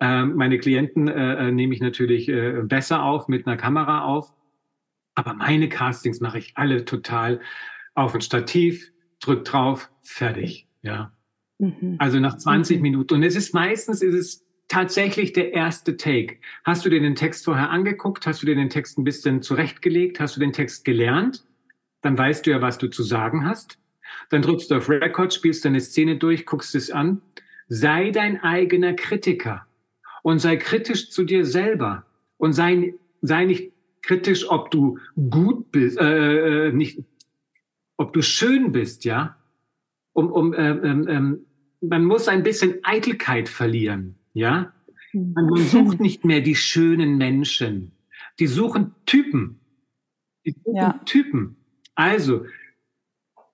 Ähm, 0.00 0.34
meine 0.34 0.58
Klienten 0.58 1.06
äh, 1.06 1.48
äh, 1.48 1.52
nehme 1.52 1.72
ich 1.72 1.80
natürlich 1.80 2.28
äh, 2.28 2.62
besser 2.64 3.04
auf 3.04 3.28
mit 3.28 3.46
einer 3.46 3.56
Kamera 3.56 4.02
auf, 4.04 4.34
aber 5.14 5.34
meine 5.34 5.68
Castings 5.68 6.20
mache 6.20 6.38
ich 6.38 6.56
alle 6.56 6.84
total 6.84 7.40
auf 7.94 8.12
ein 8.14 8.22
Stativ, 8.22 8.92
drück 9.20 9.44
drauf, 9.44 9.88
fertig, 10.02 10.66
ja. 10.82 11.12
Mhm. 11.58 11.94
Also 11.98 12.18
nach 12.18 12.36
20 12.36 12.78
mhm. 12.78 12.82
Minuten. 12.82 13.14
Und 13.14 13.22
es 13.22 13.36
ist 13.36 13.54
meistens, 13.54 14.02
ist 14.02 14.14
es 14.14 14.49
tatsächlich 14.70 15.32
der 15.32 15.52
erste 15.52 15.96
Take. 15.96 16.36
Hast 16.64 16.86
du 16.86 16.90
dir 16.90 17.00
den 17.00 17.16
Text 17.16 17.44
vorher 17.44 17.70
angeguckt? 17.70 18.26
Hast 18.26 18.40
du 18.40 18.46
dir 18.46 18.54
den 18.54 18.70
Text 18.70 18.98
ein 18.98 19.04
bisschen 19.04 19.42
zurechtgelegt? 19.42 20.20
Hast 20.20 20.36
du 20.36 20.40
den 20.40 20.52
Text 20.52 20.84
gelernt? 20.84 21.44
Dann 22.02 22.16
weißt 22.16 22.46
du 22.46 22.52
ja, 22.52 22.62
was 22.62 22.78
du 22.78 22.88
zu 22.88 23.02
sagen 23.02 23.44
hast. 23.44 23.78
Dann 24.30 24.42
drückst 24.42 24.70
du 24.70 24.76
auf 24.76 24.88
Record, 24.88 25.34
spielst 25.34 25.64
deine 25.64 25.80
Szene 25.80 26.16
durch, 26.16 26.46
guckst 26.46 26.74
es 26.74 26.90
an. 26.90 27.20
Sei 27.68 28.10
dein 28.10 28.40
eigener 28.42 28.94
Kritiker 28.94 29.66
und 30.22 30.38
sei 30.38 30.56
kritisch 30.56 31.10
zu 31.10 31.24
dir 31.24 31.44
selber 31.44 32.06
und 32.36 32.52
sei, 32.52 32.94
sei 33.22 33.44
nicht 33.44 33.72
kritisch, 34.02 34.48
ob 34.48 34.70
du 34.70 34.98
gut 35.30 35.70
bist, 35.72 35.98
äh, 35.98 36.68
äh 36.68 36.72
nicht, 36.72 37.02
ob 37.96 38.12
du 38.12 38.22
schön 38.22 38.72
bist, 38.72 39.04
ja. 39.04 39.36
Um, 40.12 40.30
um, 40.32 40.54
äh, 40.54 40.70
äh, 40.70 41.16
äh, 41.16 41.38
man 41.80 42.04
muss 42.04 42.28
ein 42.28 42.42
bisschen 42.42 42.78
Eitelkeit 42.82 43.48
verlieren. 43.48 44.19
Ja? 44.32 44.72
Man 45.12 45.56
sucht 45.56 46.00
nicht 46.00 46.24
mehr 46.24 46.40
die 46.40 46.56
schönen 46.56 47.18
Menschen. 47.18 47.92
Die 48.38 48.46
suchen 48.46 48.94
Typen. 49.06 49.60
Die 50.46 50.52
suchen 50.64 50.76
ja. 50.76 51.00
Typen. 51.04 51.56
Also, 51.94 52.46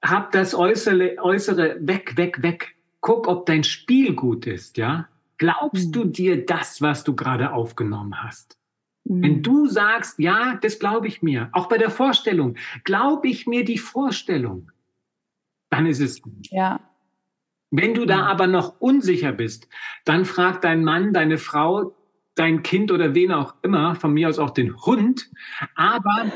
hab 0.03 0.33
das 0.33 0.55
Äußere, 0.55 1.17
Äußere 1.19 1.79
weg, 1.81 2.17
weg, 2.17 2.43
weg. 2.43 2.77
Guck, 3.01 3.29
ob 3.29 3.47
dein 3.47 3.65
Spiel 3.65 4.15
gut 4.15 4.47
ist, 4.47 4.77
ja? 4.77 5.09
Glaubst 5.39 5.89
mhm. 5.89 5.93
du 5.93 6.05
dir 6.05 6.47
das, 6.47 6.81
was 6.81 7.05
du 7.05 7.15
gerade 7.15 7.53
aufgenommen 7.53 8.23
hast? 8.23 8.59
Mhm. 9.05 9.23
Wenn 9.23 9.43
du 9.43 9.67
sagst, 9.67 10.19
ja, 10.19 10.59
das 10.61 10.79
glaube 10.79 11.09
ich 11.09 11.23
mir, 11.23 11.49
auch 11.53 11.69
bei 11.69 11.79
der 11.79 11.91
Vorstellung, 11.91 12.57
glaube 12.85 13.29
ich 13.29 13.47
mir 13.47 13.65
die 13.65 13.79
Vorstellung, 13.79 14.71
dann 15.71 15.87
ist 15.87 16.01
es. 16.01 16.23
Ja. 16.51 16.81
Wenn 17.79 17.93
du 17.93 18.07
da 18.07 18.25
aber 18.25 18.47
noch 18.47 18.81
unsicher 18.81 19.33
bist, 19.33 19.69
dann 20.07 20.25
frag 20.25 20.63
dein 20.63 20.83
Mann, 20.83 21.13
deine 21.13 21.37
Frau, 21.37 21.95
dein 22.35 22.63
Kind 22.63 22.91
oder 22.91 23.15
wen 23.15 23.33
auch 23.33 23.55
immer, 23.63 23.95
von 23.97 24.15
mir 24.15 24.31
aus 24.31 24.39
auch 24.39 24.51
den 24.51 24.75
Hund. 24.87 25.29
Aber 25.75 26.33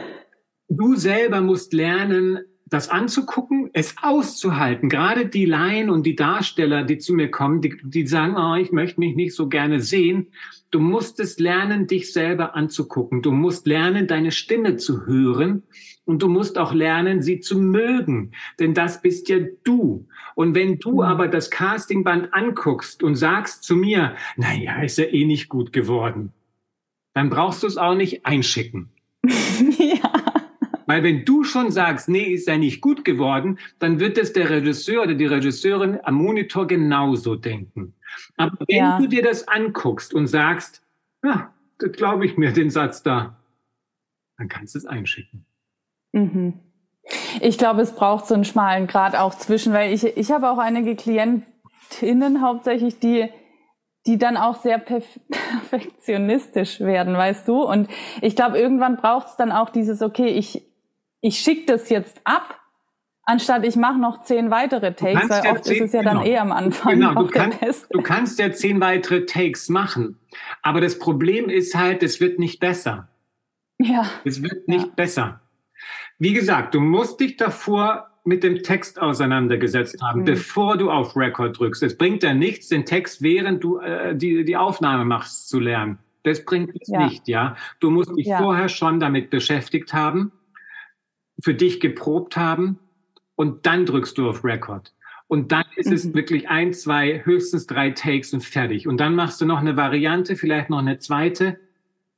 du 0.68 0.96
selber 0.96 1.40
musst 1.40 1.72
lernen, 1.72 2.40
das 2.66 2.90
anzugucken, 2.90 3.70
es 3.72 3.94
auszuhalten. 4.02 4.90
Gerade 4.90 5.26
die 5.26 5.46
Laien 5.46 5.88
und 5.88 6.04
die 6.04 6.14
Darsteller, 6.14 6.84
die 6.84 6.98
zu 6.98 7.14
mir 7.14 7.30
kommen, 7.30 7.62
die, 7.62 7.74
die 7.84 8.06
sagen, 8.06 8.36
oh, 8.36 8.56
ich 8.56 8.70
möchte 8.70 9.00
mich 9.00 9.16
nicht 9.16 9.34
so 9.34 9.48
gerne 9.48 9.80
sehen. 9.80 10.28
Du 10.70 10.78
musst 10.78 11.20
es 11.20 11.38
lernen, 11.38 11.86
dich 11.86 12.12
selber 12.12 12.54
anzugucken. 12.54 13.22
Du 13.22 13.32
musst 13.32 13.66
lernen, 13.66 14.06
deine 14.06 14.30
Stimme 14.30 14.76
zu 14.76 15.06
hören. 15.06 15.62
Und 16.10 16.22
du 16.22 16.28
musst 16.28 16.58
auch 16.58 16.74
lernen, 16.74 17.22
sie 17.22 17.38
zu 17.38 17.56
mögen. 17.56 18.32
Denn 18.58 18.74
das 18.74 19.00
bist 19.00 19.28
ja 19.28 19.38
du. 19.62 20.08
Und 20.34 20.56
wenn 20.56 20.80
du 20.80 20.94
mhm. 20.94 21.00
aber 21.02 21.28
das 21.28 21.52
Castingband 21.52 22.34
anguckst 22.34 23.04
und 23.04 23.14
sagst 23.14 23.62
zu 23.62 23.76
mir, 23.76 24.16
na 24.36 24.52
ja, 24.52 24.82
ist 24.82 24.98
ja 24.98 25.04
eh 25.04 25.24
nicht 25.24 25.48
gut 25.48 25.72
geworden, 25.72 26.32
dann 27.14 27.30
brauchst 27.30 27.62
du 27.62 27.68
es 27.68 27.76
auch 27.76 27.94
nicht 27.94 28.26
einschicken. 28.26 28.90
ja. 29.24 30.12
Weil 30.86 31.04
wenn 31.04 31.24
du 31.24 31.44
schon 31.44 31.70
sagst, 31.70 32.08
nee, 32.08 32.24
ist 32.24 32.48
ja 32.48 32.58
nicht 32.58 32.80
gut 32.80 33.04
geworden, 33.04 33.60
dann 33.78 34.00
wird 34.00 34.18
es 34.18 34.32
der 34.32 34.50
Regisseur 34.50 35.04
oder 35.04 35.14
die 35.14 35.26
Regisseurin 35.26 36.00
am 36.02 36.16
Monitor 36.16 36.66
genauso 36.66 37.36
denken. 37.36 37.94
Aber 38.36 38.58
wenn 38.66 38.76
ja. 38.76 38.98
du 38.98 39.06
dir 39.06 39.22
das 39.22 39.46
anguckst 39.46 40.12
und 40.12 40.26
sagst, 40.26 40.82
ja, 41.22 41.54
das 41.78 41.92
glaube 41.92 42.26
ich 42.26 42.36
mir, 42.36 42.50
den 42.50 42.70
Satz 42.70 43.04
da, 43.04 43.38
dann 44.38 44.48
kannst 44.48 44.74
du 44.74 44.78
es 44.80 44.86
einschicken. 44.86 45.46
Mhm. 46.12 46.54
Ich 47.40 47.58
glaube, 47.58 47.82
es 47.82 47.92
braucht 47.92 48.26
so 48.26 48.34
einen 48.34 48.44
schmalen 48.44 48.86
Grad 48.86 49.16
auch 49.16 49.34
zwischen, 49.34 49.72
weil 49.72 49.92
ich, 49.92 50.04
ich 50.04 50.30
habe 50.30 50.50
auch 50.50 50.58
einige 50.58 50.94
Klientinnen 50.94 52.42
hauptsächlich, 52.42 52.98
die 52.98 53.30
die 54.06 54.18
dann 54.18 54.36
auch 54.36 54.60
sehr 54.60 54.78
perfektionistisch 55.70 56.80
werden, 56.80 57.14
weißt 57.14 57.48
du? 57.48 57.62
Und 57.62 57.88
ich 58.20 58.36
glaube, 58.36 58.58
irgendwann 58.58 58.96
braucht 58.96 59.28
es 59.28 59.36
dann 59.36 59.52
auch 59.52 59.70
dieses, 59.70 60.02
okay, 60.02 60.28
ich, 60.28 60.62
ich 61.20 61.38
schicke 61.38 61.66
das 61.66 61.90
jetzt 61.90 62.20
ab, 62.24 62.58
anstatt 63.24 63.64
ich 63.64 63.76
mache 63.76 63.98
noch 63.98 64.22
zehn 64.22 64.50
weitere 64.50 64.94
Takes, 64.94 65.28
weil 65.28 65.44
ja 65.44 65.52
oft 65.52 65.64
zehn, 65.64 65.76
ist 65.76 65.88
es 65.88 65.92
ja 65.92 66.00
genau. 66.00 66.14
dann 66.14 66.26
eh 66.26 66.38
am 66.38 66.52
Anfang. 66.52 66.94
Genau, 66.94 67.14
du, 67.14 67.26
kann, 67.28 67.52
du 67.90 68.02
kannst 68.02 68.38
ja 68.38 68.50
zehn 68.50 68.80
weitere 68.80 69.26
Takes 69.26 69.68
machen. 69.68 70.18
Aber 70.62 70.80
das 70.80 70.98
Problem 70.98 71.48
ist 71.48 71.76
halt, 71.76 72.02
es 72.02 72.20
wird 72.20 72.38
nicht 72.38 72.60
besser. 72.60 73.08
Ja. 73.78 74.06
Es 74.24 74.42
wird 74.42 74.68
nicht 74.68 74.86
ja. 74.86 74.92
besser. 74.94 75.39
Wie 76.20 76.34
gesagt, 76.34 76.74
du 76.74 76.80
musst 76.80 77.18
dich 77.18 77.38
davor 77.38 78.10
mit 78.24 78.44
dem 78.44 78.62
Text 78.62 79.00
auseinandergesetzt 79.00 80.00
haben, 80.02 80.20
mhm. 80.20 80.24
bevor 80.26 80.76
du 80.76 80.90
auf 80.90 81.16
Record 81.16 81.58
drückst. 81.58 81.82
Es 81.82 81.96
bringt 81.96 82.22
ja 82.22 82.34
nichts, 82.34 82.68
den 82.68 82.84
Text 82.84 83.22
während 83.22 83.64
du 83.64 83.78
äh, 83.78 84.14
die, 84.14 84.44
die 84.44 84.56
Aufnahme 84.56 85.06
machst 85.06 85.48
zu 85.48 85.58
lernen. 85.58 85.98
Das 86.22 86.44
bringt 86.44 86.76
es 86.78 86.88
ja. 86.88 87.06
nicht, 87.06 87.26
ja. 87.26 87.56
Du 87.80 87.90
musst 87.90 88.14
dich 88.14 88.26
ja. 88.26 88.36
vorher 88.36 88.68
schon 88.68 89.00
damit 89.00 89.30
beschäftigt 89.30 89.94
haben, 89.94 90.30
für 91.42 91.54
dich 91.54 91.80
geprobt 91.80 92.36
haben 92.36 92.78
und 93.34 93.64
dann 93.64 93.86
drückst 93.86 94.18
du 94.18 94.28
auf 94.28 94.44
Record. 94.44 94.92
Und 95.26 95.52
dann 95.52 95.64
ist 95.76 95.86
mhm. 95.86 95.94
es 95.94 96.12
wirklich 96.12 96.50
ein, 96.50 96.74
zwei, 96.74 97.24
höchstens 97.24 97.66
drei 97.66 97.92
Takes 97.92 98.34
und 98.34 98.44
fertig. 98.44 98.86
Und 98.86 99.00
dann 99.00 99.14
machst 99.14 99.40
du 99.40 99.46
noch 99.46 99.60
eine 99.60 99.78
Variante, 99.78 100.36
vielleicht 100.36 100.68
noch 100.68 100.80
eine 100.80 100.98
zweite. 100.98 101.58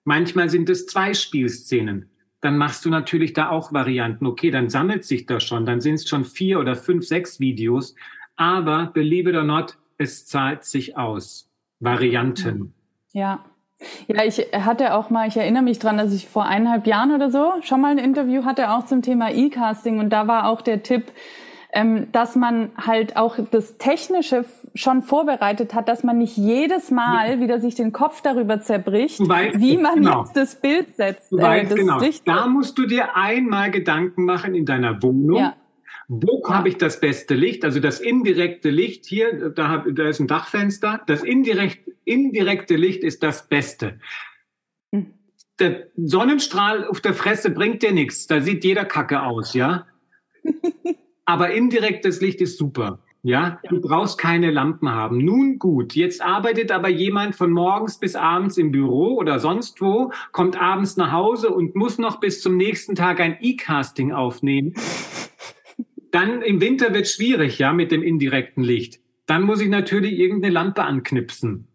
Manchmal 0.02 0.50
sind 0.50 0.68
es 0.68 0.86
zwei 0.86 1.14
Spielszenen. 1.14 2.08
Dann 2.42 2.58
machst 2.58 2.84
du 2.84 2.90
natürlich 2.90 3.32
da 3.32 3.48
auch 3.48 3.72
Varianten. 3.72 4.26
Okay, 4.26 4.50
dann 4.50 4.68
sammelt 4.68 5.04
sich 5.04 5.26
das 5.26 5.42
schon. 5.44 5.64
Dann 5.64 5.80
sind 5.80 5.94
es 5.94 6.08
schon 6.08 6.24
vier 6.24 6.60
oder 6.60 6.76
fünf, 6.76 7.06
sechs 7.06 7.40
Videos. 7.40 7.94
Aber 8.36 8.90
believe 8.92 9.30
it 9.30 9.36
or 9.36 9.44
not, 9.44 9.78
es 9.96 10.26
zahlt 10.26 10.64
sich 10.64 10.96
aus. 10.96 11.48
Varianten. 11.80 12.74
Ja. 13.12 13.44
Ja, 14.06 14.24
ich 14.24 14.38
hatte 14.52 14.94
auch 14.94 15.10
mal, 15.10 15.26
ich 15.26 15.36
erinnere 15.36 15.62
mich 15.62 15.78
dran, 15.78 15.98
dass 15.98 16.12
ich 16.12 16.28
vor 16.28 16.44
eineinhalb 16.44 16.86
Jahren 16.86 17.12
oder 17.12 17.30
so 17.30 17.54
schon 17.62 17.80
mal 17.80 17.90
ein 17.90 17.98
Interview 17.98 18.44
hatte, 18.44 18.70
auch 18.70 18.86
zum 18.86 19.02
Thema 19.02 19.32
E-Casting. 19.32 19.98
Und 19.98 20.10
da 20.10 20.28
war 20.28 20.48
auch 20.48 20.62
der 20.62 20.82
Tipp, 20.82 21.12
ähm, 21.72 22.12
dass 22.12 22.36
man 22.36 22.70
halt 22.76 23.16
auch 23.16 23.38
das 23.50 23.78
Technische 23.78 24.44
schon 24.74 25.02
vorbereitet 25.02 25.72
hat, 25.72 25.88
dass 25.88 26.04
man 26.04 26.18
nicht 26.18 26.36
jedes 26.36 26.90
Mal 26.90 27.40
wieder 27.40 27.60
sich 27.60 27.74
den 27.74 27.92
Kopf 27.92 28.20
darüber 28.20 28.60
zerbricht, 28.60 29.26
weißt, 29.26 29.58
wie 29.58 29.78
man 29.78 29.96
genau. 29.96 30.20
jetzt 30.20 30.36
das 30.36 30.60
Bild 30.60 30.94
setzt. 30.96 31.32
Du 31.32 31.38
weißt, 31.38 31.72
äh, 31.72 31.74
genau. 31.76 31.98
Da 32.26 32.46
musst 32.46 32.76
du 32.76 32.86
dir 32.86 33.16
einmal 33.16 33.70
Gedanken 33.70 34.26
machen 34.26 34.54
in 34.54 34.66
deiner 34.66 35.02
Wohnung. 35.02 35.38
Ja. 35.38 35.56
Wo 36.08 36.42
ja. 36.46 36.56
habe 36.56 36.68
ich 36.68 36.76
das 36.76 37.00
beste 37.00 37.34
Licht? 37.34 37.64
Also 37.64 37.80
das 37.80 38.00
indirekte 38.00 38.68
Licht 38.68 39.06
hier, 39.06 39.48
da, 39.48 39.68
hab, 39.68 39.86
da 39.94 40.08
ist 40.08 40.20
ein 40.20 40.26
Dachfenster. 40.26 41.00
Das 41.06 41.22
indirekt, 41.22 41.88
indirekte 42.04 42.76
Licht 42.76 43.02
ist 43.02 43.22
das 43.22 43.48
Beste. 43.48 43.98
Hm. 44.92 45.14
Der 45.58 45.86
Sonnenstrahl 45.96 46.86
auf 46.86 47.00
der 47.00 47.14
Fresse 47.14 47.50
bringt 47.50 47.82
dir 47.82 47.92
nichts. 47.92 48.26
Da 48.26 48.42
sieht 48.42 48.62
jeder 48.62 48.84
Kacke 48.84 49.22
aus, 49.22 49.54
ja? 49.54 49.86
Aber 51.24 51.52
indirektes 51.52 52.20
Licht 52.20 52.40
ist 52.40 52.58
super. 52.58 52.98
Ja, 53.24 53.60
du 53.68 53.80
brauchst 53.80 54.18
keine 54.18 54.50
Lampen 54.50 54.90
haben. 54.90 55.18
Nun 55.18 55.60
gut, 55.60 55.94
jetzt 55.94 56.20
arbeitet 56.20 56.72
aber 56.72 56.88
jemand 56.88 57.36
von 57.36 57.52
morgens 57.52 57.98
bis 57.98 58.16
abends 58.16 58.58
im 58.58 58.72
Büro 58.72 59.14
oder 59.16 59.38
sonst 59.38 59.80
wo, 59.80 60.10
kommt 60.32 60.60
abends 60.60 60.96
nach 60.96 61.12
Hause 61.12 61.50
und 61.50 61.76
muss 61.76 61.98
noch 61.98 62.18
bis 62.18 62.42
zum 62.42 62.56
nächsten 62.56 62.96
Tag 62.96 63.20
ein 63.20 63.38
E-Casting 63.40 64.10
aufnehmen. 64.10 64.74
Dann 66.10 66.42
im 66.42 66.60
Winter 66.60 66.92
wird 66.92 67.06
schwierig, 67.06 67.60
ja, 67.60 67.72
mit 67.72 67.92
dem 67.92 68.02
indirekten 68.02 68.64
Licht. 68.64 69.00
Dann 69.26 69.44
muss 69.44 69.60
ich 69.60 69.68
natürlich 69.68 70.18
irgendeine 70.18 70.52
Lampe 70.52 70.82
anknipsen. 70.82 71.68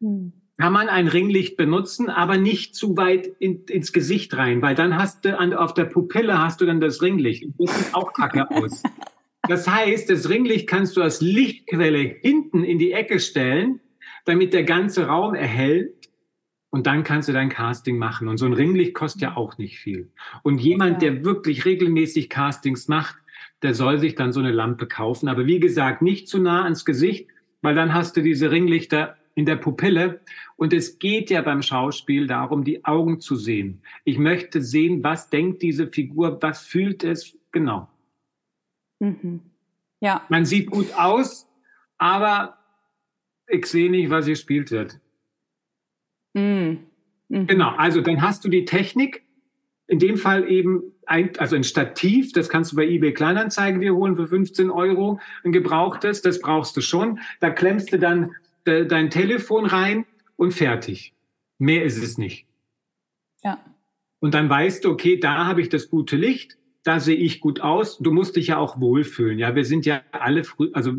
Hm 0.00 0.39
kann 0.60 0.74
man 0.74 0.90
ein 0.90 1.08
Ringlicht 1.08 1.56
benutzen, 1.56 2.10
aber 2.10 2.36
nicht 2.36 2.74
zu 2.74 2.94
weit 2.98 3.30
in, 3.38 3.64
ins 3.64 3.94
Gesicht 3.94 4.36
rein, 4.36 4.60
weil 4.60 4.74
dann 4.74 4.94
hast 4.98 5.24
du 5.24 5.38
an, 5.38 5.54
auf 5.54 5.72
der 5.72 5.86
Pupille 5.86 6.38
hast 6.38 6.60
du 6.60 6.66
dann 6.66 6.82
das 6.82 7.00
Ringlicht. 7.00 7.46
Das 7.58 7.78
sieht 7.78 7.94
auch 7.94 8.12
kacke 8.12 8.50
aus. 8.50 8.82
Das 9.48 9.66
heißt, 9.66 10.10
das 10.10 10.28
Ringlicht 10.28 10.68
kannst 10.68 10.98
du 10.98 11.02
als 11.02 11.22
Lichtquelle 11.22 12.00
hinten 12.00 12.62
in 12.62 12.78
die 12.78 12.92
Ecke 12.92 13.20
stellen, 13.20 13.80
damit 14.26 14.52
der 14.52 14.64
ganze 14.64 15.06
Raum 15.06 15.34
erhellt. 15.34 15.94
Und 16.68 16.86
dann 16.86 17.04
kannst 17.04 17.30
du 17.30 17.32
dein 17.32 17.48
Casting 17.48 17.96
machen. 17.96 18.28
Und 18.28 18.36
so 18.36 18.44
ein 18.44 18.52
Ringlicht 18.52 18.92
kostet 18.92 19.22
ja 19.22 19.36
auch 19.38 19.56
nicht 19.56 19.78
viel. 19.78 20.12
Und 20.42 20.60
jemand, 20.60 21.00
der 21.00 21.24
wirklich 21.24 21.64
regelmäßig 21.64 22.28
Castings 22.28 22.86
macht, 22.86 23.16
der 23.62 23.72
soll 23.72 23.98
sich 23.98 24.14
dann 24.14 24.32
so 24.32 24.40
eine 24.40 24.52
Lampe 24.52 24.86
kaufen. 24.86 25.28
Aber 25.28 25.46
wie 25.46 25.58
gesagt, 25.58 26.02
nicht 26.02 26.28
zu 26.28 26.38
nah 26.38 26.64
ans 26.64 26.84
Gesicht, 26.84 27.28
weil 27.62 27.74
dann 27.74 27.94
hast 27.94 28.14
du 28.18 28.20
diese 28.20 28.50
Ringlichter 28.50 29.16
in 29.34 29.46
der 29.46 29.56
Pupille. 29.56 30.20
Und 30.60 30.74
es 30.74 30.98
geht 30.98 31.30
ja 31.30 31.40
beim 31.40 31.62
Schauspiel 31.62 32.26
darum, 32.26 32.64
die 32.64 32.84
Augen 32.84 33.18
zu 33.18 33.34
sehen. 33.34 33.80
Ich 34.04 34.18
möchte 34.18 34.60
sehen, 34.60 35.02
was 35.02 35.30
denkt 35.30 35.62
diese 35.62 35.86
Figur, 35.86 36.36
was 36.42 36.66
fühlt 36.66 37.02
es 37.02 37.34
genau. 37.50 37.88
Mhm. 38.98 39.40
Ja. 40.00 40.22
Man 40.28 40.44
sieht 40.44 40.70
gut 40.70 40.92
aus, 40.98 41.48
aber 41.96 42.58
ich 43.48 43.64
sehe 43.64 43.90
nicht, 43.90 44.10
was 44.10 44.26
gespielt 44.26 44.70
wird. 44.70 45.00
Mhm. 46.34 46.80
Mhm. 47.28 47.46
Genau, 47.46 47.70
also 47.76 48.02
dann 48.02 48.20
hast 48.20 48.44
du 48.44 48.50
die 48.50 48.66
Technik, 48.66 49.22
in 49.86 49.98
dem 49.98 50.18
Fall 50.18 50.46
eben 50.46 50.92
ein, 51.06 51.30
also 51.38 51.56
ein 51.56 51.64
Stativ, 51.64 52.32
das 52.32 52.50
kannst 52.50 52.72
du 52.72 52.76
bei 52.76 52.86
eBay 52.86 53.14
Kleinanzeigen 53.14 53.80
dir 53.80 53.94
holen 53.94 54.14
für 54.14 54.26
15 54.26 54.70
Euro, 54.70 55.20
ein 55.42 55.52
gebrauchtes, 55.52 56.20
das 56.20 56.38
brauchst 56.38 56.76
du 56.76 56.82
schon. 56.82 57.18
Da 57.40 57.48
klemmst 57.48 57.94
du 57.94 57.98
dann 57.98 58.32
de, 58.66 58.86
dein 58.86 59.08
Telefon 59.08 59.64
rein 59.64 60.04
und 60.40 60.52
fertig. 60.52 61.12
Mehr 61.58 61.84
ist 61.84 62.02
es 62.02 62.16
nicht. 62.16 62.46
Ja. 63.44 63.62
Und 64.20 64.32
dann 64.32 64.48
weißt 64.48 64.84
du, 64.84 64.90
okay, 64.90 65.20
da 65.20 65.46
habe 65.46 65.60
ich 65.60 65.68
das 65.68 65.90
gute 65.90 66.16
Licht, 66.16 66.56
da 66.82 66.98
sehe 66.98 67.16
ich 67.16 67.40
gut 67.40 67.60
aus. 67.60 67.98
Du 67.98 68.10
musst 68.10 68.36
dich 68.36 68.46
ja 68.46 68.56
auch 68.56 68.80
wohlfühlen. 68.80 69.38
Ja, 69.38 69.54
wir 69.54 69.66
sind 69.66 69.84
ja 69.84 70.00
alle 70.12 70.44
früh, 70.44 70.70
also 70.72 70.94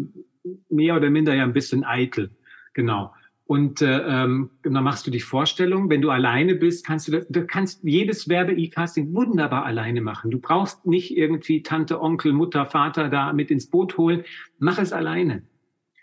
mehr 0.70 0.96
oder 0.96 1.10
minder 1.10 1.34
ja 1.34 1.44
ein 1.44 1.54
bisschen 1.54 1.84
eitel. 1.84 2.30
Genau. 2.76 3.14
Und 3.46 3.82
äh, 3.82 3.98
ähm, 4.06 4.52
dann 4.62 4.84
machst 4.84 5.08
du 5.08 5.12
die 5.12 5.20
Vorstellung, 5.20 5.90
wenn 5.90 6.04
du 6.04 6.12
alleine 6.12 6.54
bist, 6.54 6.86
kannst 6.86 7.08
du, 7.08 7.26
du 7.28 7.48
kannst 7.48 7.84
jedes 7.84 8.30
Werbe-E-Casting 8.30 9.12
wunderbar 9.16 9.66
alleine 9.66 10.02
machen. 10.02 10.30
Du 10.30 10.40
brauchst 10.40 10.86
nicht 10.86 11.18
irgendwie 11.18 11.64
Tante, 11.64 12.00
Onkel, 12.00 12.32
Mutter, 12.32 12.68
Vater 12.68 13.10
da 13.10 13.34
mit 13.34 13.50
ins 13.50 13.68
Boot 13.68 13.98
holen. 13.98 14.24
Mach 14.60 14.78
es 14.78 14.94
alleine. 14.94 15.42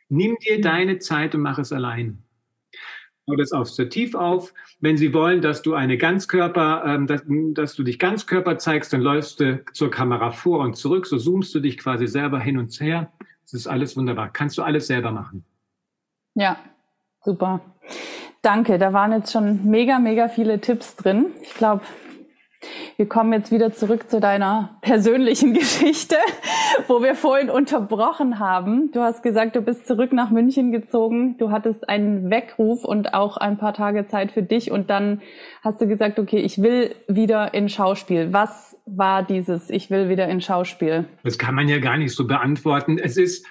Nimm 0.08 0.36
dir 0.44 0.60
deine 0.60 0.98
Zeit 0.98 1.36
und 1.36 1.42
mach 1.42 1.60
es 1.60 1.72
allein. 1.72 2.24
Schau 3.28 3.36
das 3.36 3.52
aufs 3.52 3.74
Stativ 3.74 4.14
auf. 4.14 4.54
Wenn 4.80 4.96
Sie 4.96 5.12
wollen, 5.12 5.42
dass 5.42 5.60
du 5.60 5.74
eine 5.74 5.98
Ganzkörper, 5.98 6.82
ähm, 6.86 7.06
dass, 7.06 7.22
dass 7.26 7.74
du 7.74 7.82
dich 7.82 7.98
Ganzkörper 7.98 8.56
zeigst, 8.56 8.92
dann 8.92 9.02
läufst 9.02 9.40
du 9.40 9.62
zur 9.74 9.90
Kamera 9.90 10.30
vor 10.30 10.60
und 10.60 10.76
zurück. 10.76 11.06
So 11.06 11.18
zoomst 11.18 11.54
du 11.54 11.60
dich 11.60 11.76
quasi 11.76 12.06
selber 12.06 12.40
hin 12.40 12.56
und 12.56 12.72
her. 12.80 13.12
Das 13.42 13.52
ist 13.52 13.66
alles 13.66 13.96
wunderbar. 13.96 14.30
Kannst 14.32 14.56
du 14.56 14.62
alles 14.62 14.86
selber 14.86 15.10
machen. 15.10 15.44
Ja, 16.34 16.56
super. 17.22 17.60
Danke. 18.40 18.78
Da 18.78 18.94
waren 18.94 19.12
jetzt 19.12 19.32
schon 19.32 19.66
mega, 19.66 19.98
mega 19.98 20.28
viele 20.28 20.60
Tipps 20.60 20.96
drin. 20.96 21.26
Ich 21.42 21.52
glaube, 21.54 21.82
wir 22.98 23.06
kommen 23.06 23.32
jetzt 23.32 23.52
wieder 23.52 23.72
zurück 23.72 24.10
zu 24.10 24.18
deiner 24.18 24.76
persönlichen 24.82 25.54
Geschichte, 25.54 26.16
wo 26.88 27.00
wir 27.00 27.14
vorhin 27.14 27.48
unterbrochen 27.48 28.40
haben. 28.40 28.90
Du 28.90 29.00
hast 29.00 29.22
gesagt, 29.22 29.54
du 29.54 29.62
bist 29.62 29.86
zurück 29.86 30.12
nach 30.12 30.30
München 30.30 30.72
gezogen. 30.72 31.38
Du 31.38 31.52
hattest 31.52 31.88
einen 31.88 32.28
Weckruf 32.28 32.84
und 32.84 33.14
auch 33.14 33.36
ein 33.36 33.56
paar 33.56 33.72
Tage 33.72 34.08
Zeit 34.08 34.32
für 34.32 34.42
dich. 34.42 34.72
Und 34.72 34.90
dann 34.90 35.22
hast 35.62 35.80
du 35.80 35.86
gesagt, 35.86 36.18
okay, 36.18 36.40
ich 36.40 36.60
will 36.60 36.92
wieder 37.06 37.54
in 37.54 37.68
Schauspiel. 37.68 38.32
Was 38.32 38.76
war 38.84 39.22
dieses, 39.22 39.70
ich 39.70 39.90
will 39.90 40.08
wieder 40.08 40.26
in 40.26 40.40
Schauspiel? 40.40 41.04
Das 41.22 41.38
kann 41.38 41.54
man 41.54 41.68
ja 41.68 41.78
gar 41.78 41.98
nicht 41.98 42.16
so 42.16 42.26
beantworten. 42.26 42.98
Es 42.98 43.16
ist, 43.16 43.46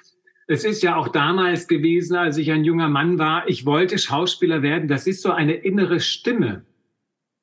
es 0.46 0.62
ist 0.62 0.82
ja 0.82 0.96
auch 0.96 1.08
damals 1.08 1.68
gewesen, 1.68 2.16
als 2.16 2.36
ich 2.36 2.52
ein 2.52 2.64
junger 2.64 2.90
Mann 2.90 3.18
war. 3.18 3.48
Ich 3.48 3.64
wollte 3.64 3.96
Schauspieler 3.96 4.60
werden. 4.60 4.88
Das 4.88 5.06
ist 5.06 5.22
so 5.22 5.30
eine 5.30 5.54
innere 5.54 6.00
Stimme. 6.00 6.66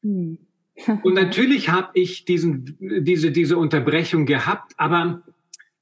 Hm 0.03 0.44
und 1.03 1.13
natürlich 1.13 1.69
habe 1.69 1.91
ich 1.93 2.25
diesen, 2.25 2.77
diese, 2.79 3.31
diese 3.31 3.57
Unterbrechung 3.57 4.25
gehabt, 4.25 4.73
aber 4.77 5.21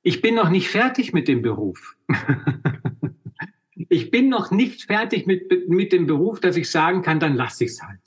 ich 0.03 0.21
bin 0.21 0.35
noch 0.35 0.49
nicht 0.49 0.69
fertig 0.69 1.13
mit 1.13 1.27
dem 1.27 1.41
Beruf. 1.41 1.95
ich 3.89 4.11
bin 4.11 4.29
noch 4.29 4.51
nicht 4.51 4.83
fertig 4.83 5.25
mit, 5.25 5.69
mit 5.69 5.93
dem 5.93 6.05
Beruf, 6.05 6.39
dass 6.39 6.57
ich 6.57 6.69
sagen 6.69 7.01
kann, 7.01 7.19
dann 7.19 7.35
lasse 7.35 7.63
ich 7.63 7.71
es 7.71 7.81
halt. 7.81 7.99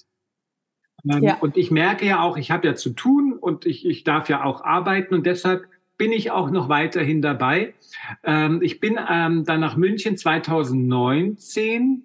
Ähm, 1.11 1.23
ja. 1.23 1.35
Und 1.37 1.57
ich 1.57 1.71
merke 1.71 2.07
ja 2.07 2.21
auch, 2.21 2.37
ich 2.37 2.51
habe 2.51 2.67
ja 2.67 2.75
zu 2.75 2.91
tun 2.91 3.33
und 3.33 3.67
ich, 3.67 3.87
ich 3.87 4.05
darf 4.05 4.29
ja 4.29 4.45
auch 4.45 4.63
arbeiten 4.63 5.15
und 5.15 5.27
deshalb 5.27 5.67
bin 5.99 6.13
ich 6.13 6.31
auch 6.31 6.51
noch 6.51 6.69
weiterhin 6.69 7.23
dabei. 7.23 7.75
Ähm, 8.23 8.61
ich 8.63 8.81
bin 8.81 8.99
ähm, 9.09 9.45
dann 9.45 9.61
nach 9.61 9.77
München 9.77 10.17
2019 10.17 12.03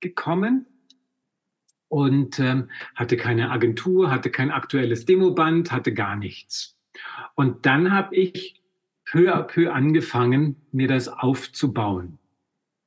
gekommen 0.00 0.66
und 1.92 2.40
ähm, 2.40 2.70
hatte 2.94 3.18
keine 3.18 3.50
Agentur, 3.50 4.10
hatte 4.10 4.30
kein 4.30 4.50
aktuelles 4.50 5.04
Demoband, 5.04 5.72
hatte 5.72 5.92
gar 5.92 6.16
nichts. 6.16 6.74
Und 7.34 7.66
dann 7.66 7.92
habe 7.92 8.16
ich 8.16 8.62
peu 9.04 9.30
à 9.30 9.42
peu 9.42 9.70
angefangen, 9.70 10.56
mir 10.72 10.88
das 10.88 11.08
aufzubauen. 11.08 12.18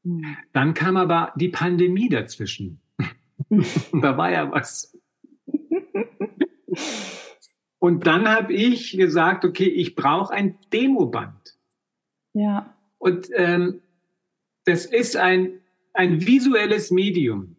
Mhm. 0.01 0.37
Dann 0.53 0.73
kam 0.73 0.97
aber 0.97 1.33
die 1.35 1.49
Pandemie 1.49 2.09
dazwischen. 2.09 2.79
da 3.93 4.17
war 4.17 4.31
ja 4.31 4.51
was. 4.51 4.97
Und 7.77 8.07
dann 8.07 8.27
habe 8.27 8.53
ich 8.53 8.97
gesagt, 8.97 9.45
okay, 9.45 9.67
ich 9.67 9.93
brauche 9.93 10.33
ein 10.33 10.57
Demoband. 10.73 11.59
Ja. 12.33 12.75
Und 12.97 13.29
ähm, 13.35 13.81
das 14.63 14.87
ist 14.87 15.15
ein, 15.15 15.59
ein 15.93 16.25
visuelles 16.25 16.89
Medium 16.89 17.54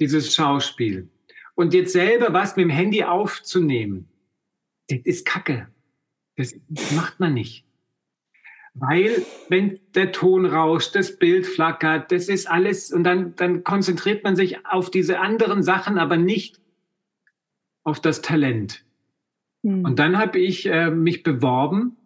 dieses 0.00 0.34
Schauspiel. 0.34 1.08
Und 1.54 1.74
jetzt 1.74 1.92
selber 1.92 2.32
was 2.32 2.56
mit 2.56 2.64
dem 2.64 2.70
Handy 2.70 3.04
aufzunehmen, 3.04 4.08
das 4.88 5.00
ist 5.04 5.26
Kacke. 5.26 5.68
Das 6.36 6.54
macht 6.94 7.18
man 7.18 7.34
nicht. 7.34 7.64
Weil, 8.74 9.24
wenn 9.48 9.80
der 9.94 10.12
Ton 10.12 10.44
rauscht, 10.44 10.94
das 10.94 11.18
Bild 11.18 11.46
flackert, 11.46 12.12
das 12.12 12.28
ist 12.28 12.46
alles, 12.46 12.92
und 12.92 13.04
dann, 13.04 13.34
dann 13.36 13.64
konzentriert 13.64 14.22
man 14.22 14.36
sich 14.36 14.66
auf 14.66 14.90
diese 14.90 15.18
anderen 15.18 15.62
Sachen, 15.62 15.96
aber 15.98 16.18
nicht 16.18 16.60
auf 17.84 18.00
das 18.00 18.20
Talent. 18.20 18.84
Mhm. 19.62 19.84
Und 19.86 19.98
dann 19.98 20.18
habe 20.18 20.38
ich 20.38 20.66
äh, 20.66 20.90
mich 20.90 21.22
beworben 21.22 21.96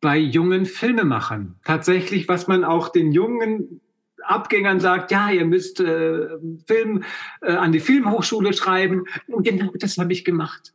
bei 0.00 0.18
jungen 0.18 0.66
Filmemachern. 0.66 1.60
Tatsächlich, 1.64 2.28
was 2.28 2.48
man 2.48 2.64
auch 2.64 2.88
den 2.88 3.12
jungen 3.12 3.80
Abgängern 4.28 4.80
sagt, 4.80 5.10
ja, 5.10 5.30
ihr 5.30 5.44
müsst 5.44 5.80
äh, 5.80 6.28
Film 6.66 7.04
äh, 7.42 7.52
an 7.52 7.72
die 7.72 7.80
Filmhochschule 7.80 8.52
schreiben. 8.52 9.04
Und 9.26 9.46
genau 9.46 9.72
das 9.74 9.98
habe 9.98 10.12
ich 10.12 10.24
gemacht. 10.24 10.72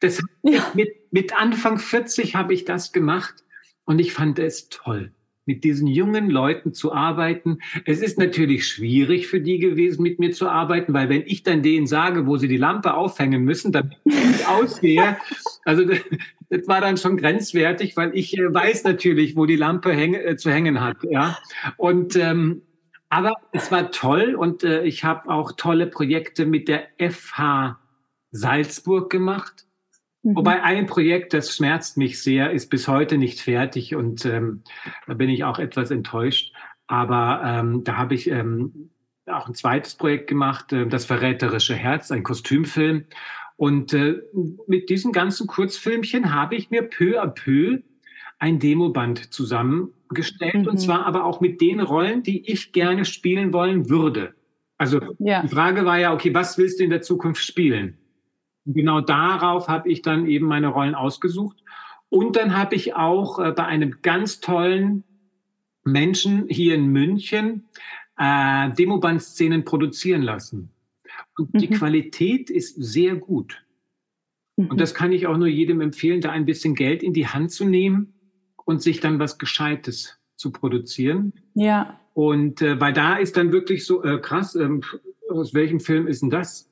Das, 0.00 0.22
ja. 0.42 0.70
mit, 0.74 1.12
mit 1.12 1.38
Anfang 1.38 1.78
40 1.78 2.34
habe 2.34 2.54
ich 2.54 2.64
das 2.64 2.92
gemacht 2.92 3.34
und 3.84 3.98
ich 3.98 4.12
fand 4.12 4.38
es 4.38 4.68
toll 4.68 5.12
mit 5.46 5.62
diesen 5.62 5.86
jungen 5.86 6.28
Leuten 6.28 6.74
zu 6.74 6.92
arbeiten. 6.92 7.58
Es 7.84 8.02
ist 8.02 8.18
natürlich 8.18 8.66
schwierig 8.66 9.28
für 9.28 9.40
die 9.40 9.58
gewesen, 9.58 10.02
mit 10.02 10.18
mir 10.18 10.32
zu 10.32 10.48
arbeiten, 10.48 10.92
weil 10.92 11.08
wenn 11.08 11.22
ich 11.24 11.44
dann 11.44 11.62
denen 11.62 11.86
sage, 11.86 12.26
wo 12.26 12.36
sie 12.36 12.48
die 12.48 12.56
Lampe 12.56 12.94
aufhängen 12.94 13.44
müssen, 13.44 13.72
damit 13.72 13.96
ich 14.04 14.46
ausgehe, 14.48 15.16
also 15.64 15.84
das, 15.84 16.00
das, 16.50 16.66
war 16.66 16.80
dann 16.80 16.96
schon 16.96 17.16
grenzwertig, 17.16 17.96
weil 17.96 18.10
ich 18.14 18.36
äh, 18.36 18.52
weiß 18.52 18.84
natürlich, 18.84 19.36
wo 19.36 19.46
die 19.46 19.56
Lampe 19.56 19.92
häng, 19.92 20.14
äh, 20.14 20.36
zu 20.36 20.50
hängen 20.50 20.80
hat. 20.80 20.96
Ja, 21.08 21.38
und 21.76 22.16
ähm, 22.16 22.62
aber 23.08 23.34
es 23.52 23.70
war 23.70 23.90
toll 23.90 24.34
und 24.34 24.64
äh, 24.64 24.82
ich 24.82 25.04
habe 25.04 25.28
auch 25.28 25.52
tolle 25.52 25.86
Projekte 25.86 26.46
mit 26.46 26.68
der 26.68 26.88
FH 26.98 27.78
Salzburg 28.30 29.10
gemacht. 29.10 29.66
Mhm. 30.22 30.36
Wobei 30.36 30.62
ein 30.62 30.86
Projekt, 30.86 31.32
das 31.32 31.54
schmerzt 31.54 31.96
mich 31.96 32.22
sehr, 32.22 32.50
ist 32.50 32.68
bis 32.68 32.88
heute 32.88 33.18
nicht 33.18 33.40
fertig 33.40 33.94
und 33.94 34.24
ähm, 34.24 34.62
da 35.06 35.14
bin 35.14 35.30
ich 35.30 35.44
auch 35.44 35.58
etwas 35.58 35.90
enttäuscht. 35.90 36.52
Aber 36.88 37.42
ähm, 37.44 37.84
da 37.84 37.96
habe 37.96 38.14
ich 38.14 38.28
ähm, 38.28 38.90
auch 39.26 39.48
ein 39.48 39.54
zweites 39.54 39.94
Projekt 39.94 40.28
gemacht, 40.28 40.72
äh, 40.72 40.86
das 40.86 41.04
Verräterische 41.04 41.74
Herz, 41.74 42.10
ein 42.10 42.22
Kostümfilm. 42.22 43.04
Und 43.56 43.94
äh, 43.94 44.20
mit 44.66 44.90
diesen 44.90 45.12
ganzen 45.12 45.46
Kurzfilmchen 45.46 46.34
habe 46.34 46.56
ich 46.56 46.70
mir 46.70 46.82
peu 46.82 47.22
à 47.22 47.26
peu 47.26 47.78
ein 48.38 48.58
Demoband 48.58 49.32
zusammengestellt 49.32 50.62
mhm. 50.62 50.68
und 50.68 50.78
zwar 50.78 51.06
aber 51.06 51.24
auch 51.24 51.40
mit 51.40 51.60
den 51.60 51.80
Rollen, 51.80 52.22
die 52.22 52.50
ich 52.50 52.72
gerne 52.72 53.04
spielen 53.04 53.52
wollen 53.52 53.88
würde. 53.88 54.34
Also 54.78 55.00
ja. 55.18 55.42
die 55.42 55.48
Frage 55.48 55.84
war 55.84 55.98
ja, 55.98 56.12
okay, 56.12 56.34
was 56.34 56.58
willst 56.58 56.80
du 56.80 56.84
in 56.84 56.90
der 56.90 57.02
Zukunft 57.02 57.42
spielen? 57.42 57.96
genau 58.66 59.00
darauf 59.00 59.68
habe 59.68 59.88
ich 59.88 60.02
dann 60.02 60.26
eben 60.26 60.46
meine 60.46 60.68
Rollen 60.68 60.94
ausgesucht. 60.94 61.62
Und 62.08 62.36
dann 62.36 62.56
habe 62.56 62.74
ich 62.74 62.94
auch 62.94 63.38
äh, 63.38 63.52
bei 63.52 63.64
einem 63.64 63.96
ganz 64.02 64.40
tollen 64.40 65.04
Menschen 65.84 66.46
hier 66.48 66.74
in 66.74 66.88
München 66.88 67.64
äh, 68.18 68.70
Demoband-Szenen 68.72 69.64
produzieren 69.64 70.22
lassen. 70.22 70.70
Und 71.36 71.54
mhm. 71.54 71.58
die 71.58 71.70
Qualität 71.70 72.50
ist 72.50 72.74
sehr 72.74 73.16
gut. 73.16 73.64
Mhm. 74.56 74.68
Und 74.68 74.80
das 74.80 74.94
kann 74.94 75.12
ich 75.12 75.26
auch 75.26 75.36
nur 75.36 75.48
jedem 75.48 75.80
empfehlen, 75.80 76.20
da 76.20 76.30
ein 76.30 76.46
bisschen 76.46 76.74
Geld 76.74 77.02
in 77.02 77.12
die 77.12 77.26
Hand 77.26 77.50
zu 77.52 77.64
nehmen 77.64 78.14
und 78.66 78.82
sich 78.82 79.00
dann 79.00 79.18
was 79.18 79.38
Gescheites 79.38 80.18
zu 80.36 80.52
produzieren. 80.52 81.32
Ja. 81.54 81.98
Und 82.12 82.60
äh, 82.60 82.78
weil 82.78 82.92
da 82.92 83.16
ist 83.16 83.38
dann 83.38 83.52
wirklich 83.52 83.86
so 83.86 84.04
äh, 84.04 84.18
krass, 84.18 84.54
ähm, 84.54 84.82
aus 85.30 85.54
welchem 85.54 85.80
Film 85.80 86.06
ist 86.06 86.20
denn 86.20 86.30
das? 86.30 86.68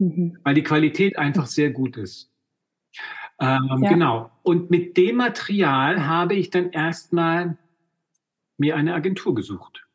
mhm. 0.00 0.38
weil 0.42 0.54
die 0.54 0.62
Qualität 0.62 1.18
einfach 1.18 1.46
sehr 1.46 1.70
gut 1.70 1.96
ist. 1.96 2.30
Ähm, 3.40 3.78
ja. 3.82 3.88
Genau. 3.88 4.30
Und 4.42 4.70
mit 4.70 4.96
dem 4.96 5.16
Material 5.16 6.06
habe 6.06 6.34
ich 6.34 6.50
dann 6.50 6.70
erstmal 6.70 7.56
mir 8.58 8.76
eine 8.76 8.94
Agentur 8.94 9.34
gesucht. 9.34 9.86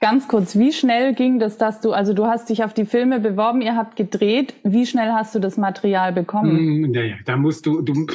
Ganz 0.00 0.28
kurz, 0.28 0.56
wie 0.56 0.72
schnell 0.72 1.14
ging 1.14 1.40
das, 1.40 1.58
dass 1.58 1.80
du, 1.80 1.92
also 1.92 2.14
du 2.14 2.26
hast 2.26 2.50
dich 2.50 2.62
auf 2.62 2.72
die 2.72 2.84
Filme 2.84 3.18
beworben, 3.18 3.60
ihr 3.60 3.74
habt 3.74 3.96
gedreht, 3.96 4.54
wie 4.62 4.86
schnell 4.86 5.10
hast 5.10 5.34
du 5.34 5.40
das 5.40 5.56
Material 5.56 6.12
bekommen? 6.12 6.92
Naja, 6.92 7.16
mm, 7.16 7.24
da 7.24 7.36
musst 7.36 7.66
du, 7.66 7.82
du, 7.82 8.06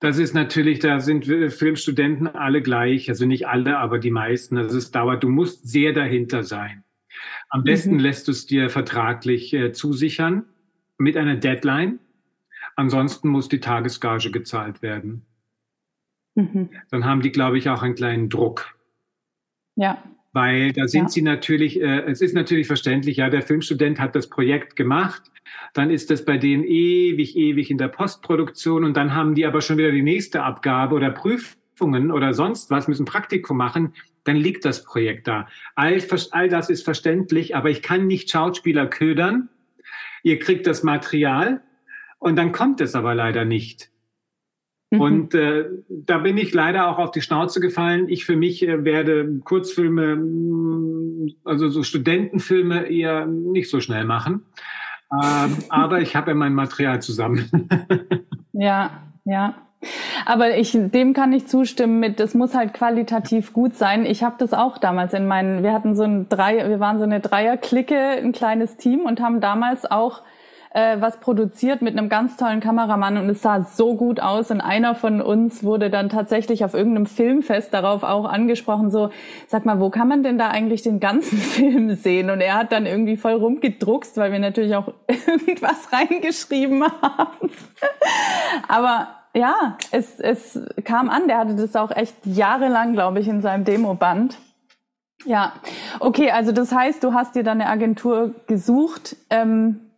das 0.00 0.18
ist 0.18 0.34
natürlich, 0.34 0.78
da 0.78 0.98
sind 0.98 1.26
Filmstudenten 1.26 2.26
alle 2.26 2.62
gleich, 2.62 3.08
also 3.10 3.26
nicht 3.26 3.46
alle, 3.46 3.78
aber 3.78 3.98
die 3.98 4.10
meisten. 4.10 4.56
Also 4.56 4.78
es 4.78 4.90
dauert, 4.90 5.22
du 5.22 5.28
musst 5.28 5.68
sehr 5.68 5.92
dahinter 5.92 6.42
sein. 6.42 6.84
Am 7.50 7.64
besten 7.64 7.94
mhm. 7.94 8.00
lässt 8.00 8.26
du 8.26 8.32
es 8.32 8.46
dir 8.46 8.70
vertraglich 8.70 9.52
äh, 9.52 9.72
zusichern 9.72 10.44
mit 10.96 11.16
einer 11.16 11.36
Deadline. 11.36 11.98
Ansonsten 12.76 13.28
muss 13.28 13.48
die 13.48 13.60
Tagesgage 13.60 14.30
gezahlt 14.30 14.80
werden. 14.80 15.26
Mhm. 16.34 16.70
Dann 16.90 17.04
haben 17.04 17.20
die, 17.20 17.32
glaube 17.32 17.58
ich, 17.58 17.68
auch 17.68 17.82
einen 17.82 17.94
kleinen 17.94 18.30
Druck. 18.30 18.78
Ja. 19.76 20.02
Weil 20.32 20.72
da 20.72 20.86
sind 20.86 21.04
ja. 21.04 21.08
sie 21.08 21.22
natürlich, 21.22 21.80
äh, 21.80 22.02
es 22.02 22.22
ist 22.22 22.34
natürlich 22.34 22.68
verständlich, 22.68 23.18
ja, 23.18 23.28
der 23.28 23.42
Filmstudent 23.42 24.00
hat 24.00 24.14
das 24.14 24.28
Projekt 24.30 24.76
gemacht, 24.76 25.29
dann 25.74 25.90
ist 25.90 26.10
das 26.10 26.24
bei 26.24 26.36
denen 26.36 26.64
ewig, 26.64 27.36
ewig 27.36 27.70
in 27.70 27.78
der 27.78 27.88
Postproduktion 27.88 28.84
und 28.84 28.96
dann 28.96 29.14
haben 29.14 29.34
die 29.34 29.46
aber 29.46 29.60
schon 29.60 29.78
wieder 29.78 29.92
die 29.92 30.02
nächste 30.02 30.42
Abgabe 30.42 30.94
oder 30.94 31.10
Prüfungen 31.10 32.10
oder 32.10 32.34
sonst 32.34 32.70
was, 32.70 32.88
müssen 32.88 33.06
Praktikum 33.06 33.56
machen 33.56 33.94
dann 34.24 34.36
liegt 34.36 34.64
das 34.64 34.84
Projekt 34.84 35.28
da. 35.28 35.48
All, 35.74 36.02
all 36.32 36.48
das 36.48 36.70
ist 36.70 36.84
verständlich, 36.84 37.56
aber 37.56 37.70
ich 37.70 37.82
kann 37.82 38.06
nicht 38.06 38.30
Schauspieler 38.30 38.86
ködern. 38.86 39.48
Ihr 40.22 40.38
kriegt 40.38 40.66
das 40.66 40.82
Material 40.82 41.62
und 42.18 42.36
dann 42.36 42.52
kommt 42.52 42.80
es 42.80 42.94
aber 42.94 43.14
leider 43.14 43.44
nicht. 43.44 43.90
Mhm. 44.90 45.00
Und 45.00 45.34
äh, 45.34 45.66
da 45.88 46.18
bin 46.18 46.36
ich 46.36 46.52
leider 46.52 46.88
auch 46.88 46.98
auf 46.98 47.12
die 47.12 47.22
Schnauze 47.22 47.60
gefallen. 47.60 48.08
Ich 48.08 48.24
für 48.24 48.36
mich 48.36 48.66
äh, 48.66 48.84
werde 48.84 49.40
Kurzfilme, 49.44 50.16
mm, 50.16 51.32
also 51.44 51.68
so 51.70 51.82
Studentenfilme 51.82 52.90
eher 52.90 53.26
nicht 53.26 53.70
so 53.70 53.80
schnell 53.80 54.04
machen. 54.04 54.42
Ähm, 55.12 55.58
aber 55.68 56.00
ich 56.00 56.14
habe 56.14 56.30
ja 56.30 56.34
mein 56.34 56.54
Material 56.54 57.00
zusammen. 57.02 57.50
ja, 58.52 58.90
ja. 59.24 59.54
Aber 60.26 60.56
ich, 60.56 60.72
dem 60.76 61.14
kann 61.14 61.32
ich 61.32 61.46
zustimmen 61.46 62.00
mit, 62.00 62.20
das 62.20 62.34
muss 62.34 62.54
halt 62.54 62.74
qualitativ 62.74 63.52
gut 63.52 63.74
sein. 63.74 64.04
Ich 64.04 64.22
habe 64.22 64.36
das 64.38 64.52
auch 64.52 64.78
damals 64.78 65.14
in 65.14 65.26
meinen, 65.26 65.62
wir 65.62 65.72
hatten 65.72 65.94
so 65.94 66.02
ein 66.02 66.28
Drei, 66.28 66.68
wir 66.68 66.80
waren 66.80 66.98
so 66.98 67.04
eine 67.04 67.20
Dreierklicke, 67.20 67.96
ein 67.98 68.32
kleines 68.32 68.76
Team 68.76 69.00
und 69.00 69.20
haben 69.20 69.40
damals 69.40 69.90
auch 69.90 70.22
äh, 70.72 71.00
was 71.00 71.18
produziert 71.18 71.82
mit 71.82 71.98
einem 71.98 72.08
ganz 72.08 72.36
tollen 72.36 72.60
Kameramann 72.60 73.16
und 73.16 73.28
es 73.28 73.42
sah 73.42 73.62
so 73.62 73.96
gut 73.96 74.20
aus 74.20 74.50
und 74.50 74.60
einer 74.60 74.94
von 74.94 75.20
uns 75.20 75.64
wurde 75.64 75.90
dann 75.90 76.08
tatsächlich 76.08 76.64
auf 76.64 76.74
irgendeinem 76.74 77.06
Filmfest 77.06 77.74
darauf 77.74 78.04
auch 78.04 78.24
angesprochen, 78.24 78.90
so, 78.90 79.10
sag 79.48 79.66
mal, 79.66 79.80
wo 79.80 79.90
kann 79.90 80.06
man 80.06 80.22
denn 80.22 80.38
da 80.38 80.48
eigentlich 80.48 80.82
den 80.82 81.00
ganzen 81.00 81.38
Film 81.38 81.94
sehen? 81.96 82.30
Und 82.30 82.40
er 82.40 82.54
hat 82.54 82.70
dann 82.70 82.86
irgendwie 82.86 83.16
voll 83.16 83.32
rumgedruckst, 83.32 84.16
weil 84.16 84.30
wir 84.30 84.38
natürlich 84.38 84.76
auch 84.76 84.92
irgendwas 85.26 85.92
reingeschrieben 85.92 86.84
haben. 86.84 87.50
Aber 88.68 89.08
ja, 89.34 89.76
es, 89.90 90.20
es 90.20 90.60
kam 90.84 91.08
an. 91.08 91.26
Der 91.26 91.38
hatte 91.38 91.56
das 91.56 91.74
auch 91.74 91.90
echt 91.90 92.14
jahrelang, 92.24 92.92
glaube 92.92 93.20
ich, 93.20 93.28
in 93.28 93.42
seinem 93.42 93.64
Demoband. 93.64 94.38
Ja, 95.24 95.52
okay, 95.98 96.30
also 96.30 96.52
das 96.52 96.72
heißt, 96.72 97.04
du 97.04 97.12
hast 97.12 97.34
dir 97.34 97.42
dann 97.42 97.60
eine 97.60 97.70
Agentur 97.70 98.34
gesucht. 98.46 99.16
Ähm, 99.28 99.89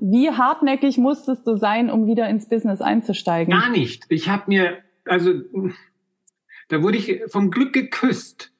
wie 0.00 0.30
hartnäckig 0.30 0.96
musstest 0.96 1.46
du 1.46 1.56
sein, 1.56 1.90
um 1.90 2.06
wieder 2.06 2.28
ins 2.28 2.48
Business 2.48 2.80
einzusteigen? 2.80 3.52
Gar 3.52 3.68
nicht. 3.70 4.06
Ich 4.08 4.30
habe 4.30 4.44
mir, 4.46 4.78
also 5.04 5.32
da 6.68 6.82
wurde 6.82 6.96
ich 6.96 7.20
vom 7.28 7.50
Glück 7.50 7.74
geküsst. 7.74 8.50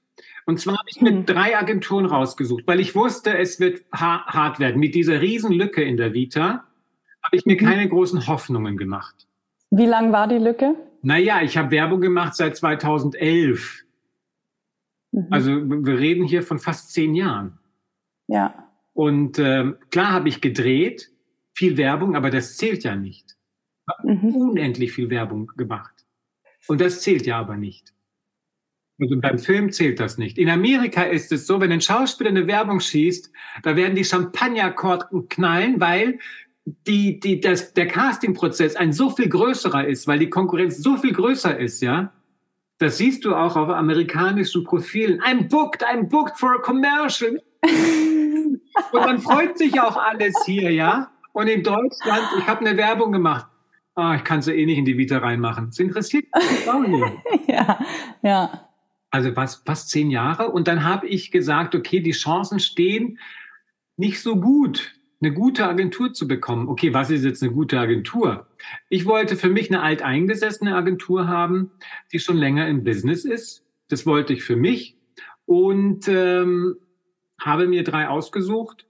Und 0.45 0.61
zwar 0.61 0.74
habe 0.78 0.88
ich 0.88 1.01
mir 1.01 1.11
hm. 1.11 1.24
drei 1.26 1.57
Agenturen 1.57 2.05
rausgesucht, 2.05 2.66
weil 2.66 2.80
ich 2.80 2.95
wusste, 2.95 3.38
es 3.38 3.59
wird 3.59 3.84
hart 3.93 4.59
werden. 4.59 4.80
Mit 4.80 4.95
dieser 4.95 5.22
riesen 5.22 5.53
Lücke 5.53 5.82
in 5.82 5.97
der 5.97 6.12
Vita 6.12 6.64
habe 7.22 7.36
ich 7.36 7.47
mir 7.47 7.55
mhm. 7.55 7.64
keine 7.64 7.88
großen 7.88 8.26
Hoffnungen 8.26 8.76
gemacht. 8.76 9.26
Wie 9.70 9.86
lang 9.86 10.12
war 10.12 10.26
die 10.26 10.38
Lücke? 10.38 10.74
Naja, 11.03 11.43
ich 11.43 11.57
habe 11.57 11.70
Werbung 11.70 12.01
gemacht 12.01 12.34
seit 12.34 12.57
2011. 12.57 13.84
Mhm. 15.12 15.26
Also 15.30 15.51
wir 15.53 15.99
reden 15.99 16.24
hier 16.24 16.43
von 16.43 16.59
fast 16.59 16.93
zehn 16.93 17.14
Jahren. 17.14 17.59
Ja. 18.26 18.68
Und 18.93 19.38
äh, 19.38 19.72
klar 19.91 20.12
habe 20.12 20.28
ich 20.28 20.41
gedreht, 20.41 21.11
viel 21.61 21.76
Werbung, 21.76 22.16
aber 22.16 22.30
das 22.30 22.56
zählt 22.56 22.84
ja 22.84 22.96
nicht. 22.96 23.36
Mhm. 24.02 24.34
Unendlich 24.34 24.92
viel 24.92 25.11
Werbung 25.11 25.52
gemacht. 25.58 25.92
Und 26.68 26.80
das 26.80 27.02
zählt 27.02 27.26
ja 27.26 27.38
aber 27.38 27.58
nicht. 27.58 27.92
Also 28.98 29.20
beim 29.20 29.38
Film 29.38 29.70
zählt 29.70 30.00
das 30.00 30.16
nicht. 30.16 30.38
In 30.38 30.48
Amerika 30.48 31.02
ist 31.02 31.30
es 31.32 31.46
so, 31.46 31.61
wenn 31.61 31.70
ein 31.70 31.82
Schauspieler 31.82 32.30
eine 32.30 32.46
Werbung 32.46 32.80
schießt, 32.80 33.30
da 33.62 33.76
werden 33.76 33.94
die 33.94 34.06
Champagnerkorken 34.06 35.28
knallen, 35.28 35.78
weil 35.80 36.18
die, 36.86 37.20
die, 37.20 37.40
das, 37.40 37.74
der 37.74 37.88
Casting-Prozess 37.88 38.74
ein 38.76 38.94
so 38.94 39.11
viel 39.11 39.28
größerer 39.28 39.86
ist, 39.86 40.06
weil 40.06 40.18
die 40.18 40.30
Konkurrenz 40.30 40.78
so 40.78 40.96
viel 40.96 41.12
größer 41.12 41.58
ist, 41.58 41.82
ja. 41.82 42.11
Das 42.78 42.96
siehst 42.96 43.26
du 43.26 43.34
auch 43.34 43.56
auf 43.56 43.68
amerikanischen 43.68 44.64
Profilen. 44.64 45.20
I'm 45.20 45.46
booked, 45.50 45.84
I'm 45.84 46.08
booked 46.08 46.38
for 46.38 46.54
a 46.54 46.62
commercial. 46.62 47.38
Und 48.92 49.04
man 49.04 49.18
freut 49.18 49.58
sich 49.58 49.78
auch 49.78 49.98
alles 49.98 50.34
hier, 50.46 50.70
ja. 50.70 51.11
Und 51.33 51.49
in 51.49 51.62
Deutschland, 51.62 52.22
ich 52.39 52.47
habe 52.47 52.61
eine 52.66 52.76
Werbung 52.76 53.12
gemacht. 53.12 53.47
ah, 53.95 54.14
ich 54.16 54.24
kann 54.24 54.43
sie 54.43 54.53
eh 54.53 54.66
nicht 54.66 54.78
in 54.78 54.85
die 54.85 54.97
Vita 54.97 55.18
reinmachen. 55.18 55.66
Das 55.66 55.78
interessiert 55.78 56.26
mich 56.35 56.70
auch 56.70 56.81
nicht. 56.81 57.12
ja, 57.49 57.78
ja. 58.22 58.68
Also 59.11 59.35
was, 59.37 59.57
fast 59.66 59.91
zehn 59.91 60.11
Jahre. 60.11 60.51
Und 60.51 60.68
dann 60.68 60.85
habe 60.85 61.07
ich 61.07 61.31
gesagt, 61.31 61.74
okay, 61.74 62.01
die 62.01 62.12
Chancen 62.12 62.61
stehen 62.61 63.18
nicht 63.97 64.22
so 64.22 64.37
gut, 64.37 64.95
eine 65.20 65.35
gute 65.35 65.66
Agentur 65.66 66.12
zu 66.12 66.26
bekommen. 66.26 66.68
Okay, 66.68 66.95
was 66.95 67.11
ist 67.11 67.24
jetzt 67.24 67.43
eine 67.43 67.53
gute 67.53 67.78
Agentur? 67.78 68.47
Ich 68.89 69.05
wollte 69.05 69.37
für 69.37 69.51
mich 69.51 69.70
eine 69.70 69.83
alteingesessene 69.83 70.74
Agentur 70.74 71.28
haben, 71.28 71.72
die 72.12 72.18
schon 72.18 72.37
länger 72.37 72.68
im 72.68 72.85
Business 72.85 73.24
ist. 73.24 73.64
Das 73.89 74.07
wollte 74.07 74.33
ich 74.33 74.43
für 74.43 74.57
mich 74.57 74.97
und 75.45 76.09
ähm, 76.09 76.76
habe 77.41 77.66
mir 77.66 77.83
drei 77.85 78.09
ausgesucht 78.09 78.87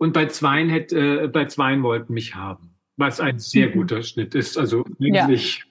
und 0.00 0.14
bei 0.14 0.26
zweien 0.26 0.70
hätte, 0.70 1.24
äh, 1.24 1.28
bei 1.28 1.44
zweien 1.44 1.82
wollten 1.82 2.14
mich 2.14 2.34
haben, 2.34 2.70
was 2.96 3.20
ein 3.20 3.38
sehr 3.38 3.68
mhm. 3.68 3.72
guter 3.72 4.02
Schnitt 4.02 4.34
ist. 4.34 4.56
Also 4.56 4.82
eigentlich, 4.98 5.58
ja. 5.58 5.64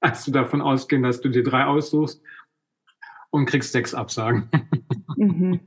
als 0.00 0.24
du 0.24 0.30
davon 0.30 0.62
ausgehen, 0.62 1.02
dass 1.02 1.20
du 1.20 1.28
dir 1.28 1.42
drei 1.42 1.64
aussuchst 1.64 2.22
und 3.30 3.46
kriegst 3.46 3.72
sechs 3.72 3.92
Absagen. 3.92 4.48
Mhm. 5.16 5.60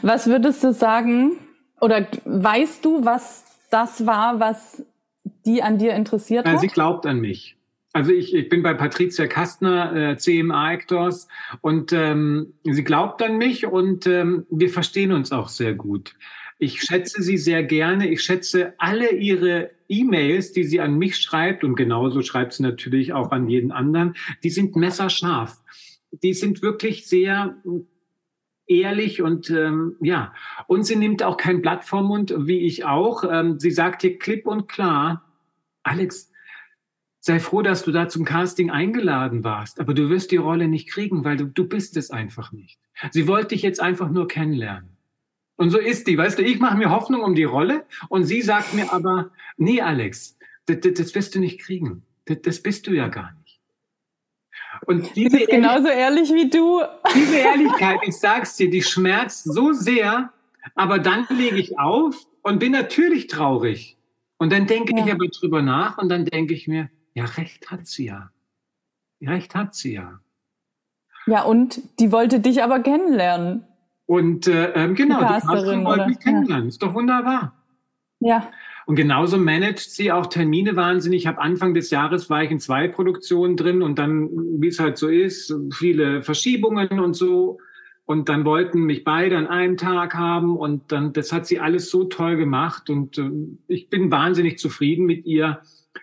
Was 0.00 0.26
würdest 0.26 0.64
du 0.64 0.72
sagen, 0.72 1.32
oder 1.82 2.06
weißt 2.24 2.82
du, 2.82 3.04
was 3.04 3.44
das 3.68 4.06
war, 4.06 4.40
was 4.40 4.86
die 5.44 5.62
an 5.62 5.76
dir 5.76 5.92
interessiert 5.92 6.46
hat? 6.46 6.60
Sie 6.60 6.68
glaubt 6.68 7.04
an 7.04 7.20
mich. 7.20 7.56
Also 7.92 8.12
ich, 8.12 8.32
ich 8.32 8.48
bin 8.48 8.62
bei 8.62 8.72
Patricia 8.72 9.26
Kastner, 9.26 9.94
äh, 9.94 10.16
CMA 10.16 10.72
Actors, 10.72 11.28
und 11.60 11.92
ähm, 11.92 12.54
sie 12.62 12.84
glaubt 12.84 13.20
an 13.22 13.36
mich 13.36 13.66
und 13.66 14.06
ähm, 14.06 14.46
wir 14.48 14.70
verstehen 14.70 15.12
uns 15.12 15.32
auch 15.32 15.48
sehr 15.48 15.74
gut. 15.74 16.14
Ich 16.58 16.80
schätze 16.80 17.22
sie 17.22 17.36
sehr 17.36 17.62
gerne. 17.62 18.08
Ich 18.08 18.22
schätze 18.22 18.74
alle 18.78 19.10
ihre 19.10 19.70
E-Mails, 19.88 20.52
die 20.52 20.64
sie 20.64 20.80
an 20.80 20.96
mich 20.96 21.18
schreibt, 21.18 21.64
und 21.64 21.76
genauso 21.76 22.22
schreibt 22.22 22.54
sie 22.54 22.62
natürlich 22.62 23.12
auch 23.12 23.30
an 23.30 23.48
jeden 23.48 23.72
anderen, 23.72 24.14
die 24.42 24.50
sind 24.50 24.74
messerscharf. 24.74 25.62
Die 26.22 26.34
sind 26.34 26.62
wirklich 26.62 27.06
sehr 27.06 27.56
ehrlich 28.66 29.22
und 29.22 29.50
ähm, 29.50 29.96
ja, 30.00 30.34
und 30.66 30.84
sie 30.84 30.96
nimmt 30.96 31.22
auch 31.22 31.36
kein 31.36 31.62
Blatt 31.62 31.84
vom 31.84 32.06
Mund, 32.06 32.34
wie 32.36 32.60
ich 32.60 32.84
auch. 32.84 33.24
Ähm, 33.30 33.60
sie 33.60 33.70
sagt 33.70 34.02
hier 34.02 34.18
klipp 34.18 34.46
und 34.46 34.68
klar, 34.68 35.24
Alex, 35.82 36.32
sei 37.20 37.38
froh, 37.38 37.62
dass 37.62 37.84
du 37.84 37.92
da 37.92 38.08
zum 38.08 38.24
Casting 38.24 38.70
eingeladen 38.70 39.44
warst, 39.44 39.78
aber 39.78 39.94
du 39.94 40.08
wirst 40.10 40.30
die 40.30 40.36
Rolle 40.36 40.68
nicht 40.68 40.88
kriegen, 40.88 41.24
weil 41.24 41.36
du, 41.36 41.46
du 41.46 41.68
bist 41.68 41.96
es 41.96 42.10
einfach 42.10 42.52
nicht. 42.52 42.80
Sie 43.10 43.28
wollte 43.28 43.48
dich 43.48 43.62
jetzt 43.62 43.80
einfach 43.80 44.10
nur 44.10 44.26
kennenlernen. 44.26 44.95
Und 45.56 45.70
so 45.70 45.78
ist 45.78 46.06
die, 46.06 46.18
weißt 46.18 46.38
du, 46.38 46.42
ich 46.42 46.58
mache 46.58 46.76
mir 46.76 46.90
Hoffnung 46.90 47.22
um 47.22 47.34
die 47.34 47.44
Rolle 47.44 47.84
und 48.08 48.24
sie 48.24 48.42
sagt 48.42 48.74
mir 48.74 48.92
aber, 48.92 49.30
nee, 49.56 49.80
Alex, 49.80 50.36
das, 50.66 50.80
das, 50.80 50.94
das 50.94 51.14
wirst 51.14 51.34
du 51.34 51.40
nicht 51.40 51.60
kriegen. 51.60 52.02
Das, 52.26 52.42
das 52.42 52.62
bist 52.62 52.86
du 52.86 52.92
ja 52.92 53.08
gar 53.08 53.32
nicht. 53.32 53.60
Und 54.84 55.16
diese 55.16 55.40
ist 55.40 55.48
genauso 55.48 55.88
ehrlich 55.88 56.30
wie 56.32 56.50
du. 56.50 56.82
Diese 57.14 57.36
Ehrlichkeit, 57.36 58.00
ich 58.06 58.16
sag's 58.16 58.56
dir, 58.56 58.68
die 58.68 58.82
schmerzt 58.82 59.44
so 59.44 59.72
sehr, 59.72 60.32
aber 60.74 60.98
dann 60.98 61.26
lege 61.30 61.56
ich 61.56 61.78
auf 61.78 62.26
und 62.42 62.58
bin 62.58 62.72
natürlich 62.72 63.26
traurig. 63.26 63.96
Und 64.38 64.52
dann 64.52 64.66
denke 64.66 64.94
ja. 64.94 65.04
ich 65.04 65.12
aber 65.12 65.26
drüber 65.28 65.62
nach 65.62 65.96
und 65.96 66.10
dann 66.10 66.26
denke 66.26 66.52
ich 66.52 66.68
mir, 66.68 66.90
ja, 67.14 67.24
recht 67.24 67.70
hat 67.70 67.86
sie 67.86 68.06
ja. 68.06 68.30
Recht 69.22 69.54
hat 69.54 69.74
sie 69.74 69.94
ja. 69.94 70.20
Ja, 71.26 71.42
und 71.42 71.80
die 71.98 72.12
wollte 72.12 72.40
dich 72.40 72.62
aber 72.62 72.80
kennenlernen. 72.80 73.64
Und 74.06 74.46
äh, 74.46 74.72
ähm, 74.74 74.94
genau, 74.94 75.18
die, 75.18 75.40
die 75.40 75.84
wollte 75.84 76.06
mich 76.06 76.20
kennenlernen. 76.20 76.66
Ja. 76.66 76.68
Ist 76.68 76.82
doch 76.82 76.94
wunderbar. 76.94 77.52
Ja. 78.20 78.48
Und 78.86 78.94
genauso 78.94 79.36
managt 79.36 79.90
sie 79.90 80.12
auch 80.12 80.26
Termine 80.26 80.76
wahnsinnig. 80.76 81.22
Ich 81.22 81.26
habe 81.26 81.40
Anfang 81.40 81.74
des 81.74 81.90
Jahres 81.90 82.30
war 82.30 82.44
ich 82.44 82.52
in 82.52 82.60
zwei 82.60 82.86
Produktionen 82.86 83.56
drin 83.56 83.82
und 83.82 83.98
dann, 83.98 84.30
wie 84.60 84.68
es 84.68 84.78
halt 84.78 84.96
so 84.96 85.08
ist, 85.08 85.52
viele 85.72 86.22
Verschiebungen 86.22 87.00
und 87.00 87.14
so. 87.14 87.58
Und 88.04 88.28
dann 88.28 88.44
wollten 88.44 88.84
mich 88.84 89.02
beide 89.02 89.36
an 89.36 89.48
einem 89.48 89.76
Tag 89.76 90.14
haben 90.14 90.56
und 90.56 90.92
dann, 90.92 91.12
das 91.12 91.32
hat 91.32 91.46
sie 91.46 91.58
alles 91.58 91.90
so 91.90 92.04
toll 92.04 92.36
gemacht 92.36 92.88
und 92.88 93.18
äh, 93.18 93.28
ich 93.66 93.90
bin 93.90 94.12
wahnsinnig 94.12 94.60
zufrieden 94.60 95.06
mit 95.06 95.26
ihr. 95.26 95.60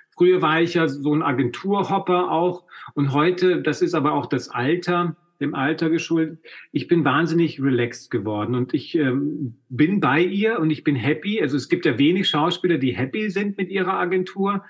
Früher 0.09 0.41
war 0.41 0.61
ich 0.61 0.73
ja 0.73 0.89
so 0.89 1.15
ein 1.15 1.23
Agenturhopper 1.23 2.29
auch 2.29 2.65
und 2.93 3.13
heute, 3.13 3.61
das 3.61 3.81
ist 3.81 3.93
aber 3.93 4.11
auch 4.11 4.25
das 4.25 4.49
Alter, 4.49 5.15
dem 5.43 5.53
Alter 5.53 5.89
geschuldet. 5.89 6.39
Ich 6.71 6.87
bin 6.87 7.05
wahnsinnig 7.05 7.61
relaxed 7.61 8.09
geworden 8.09 8.55
und 8.55 8.73
ich 8.73 8.95
ähm, 8.95 9.57
bin 9.69 9.99
bei 9.99 10.21
ihr 10.21 10.59
und 10.59 10.71
ich 10.71 10.83
bin 10.83 10.95
happy. 10.95 11.41
Also 11.41 11.57
es 11.57 11.69
gibt 11.69 11.85
ja 11.85 11.99
wenig 11.99 12.27
Schauspieler, 12.27 12.77
die 12.77 12.95
happy 12.95 13.29
sind 13.29 13.57
mit 13.57 13.69
ihrer 13.69 13.93
Agentur. 13.93 14.65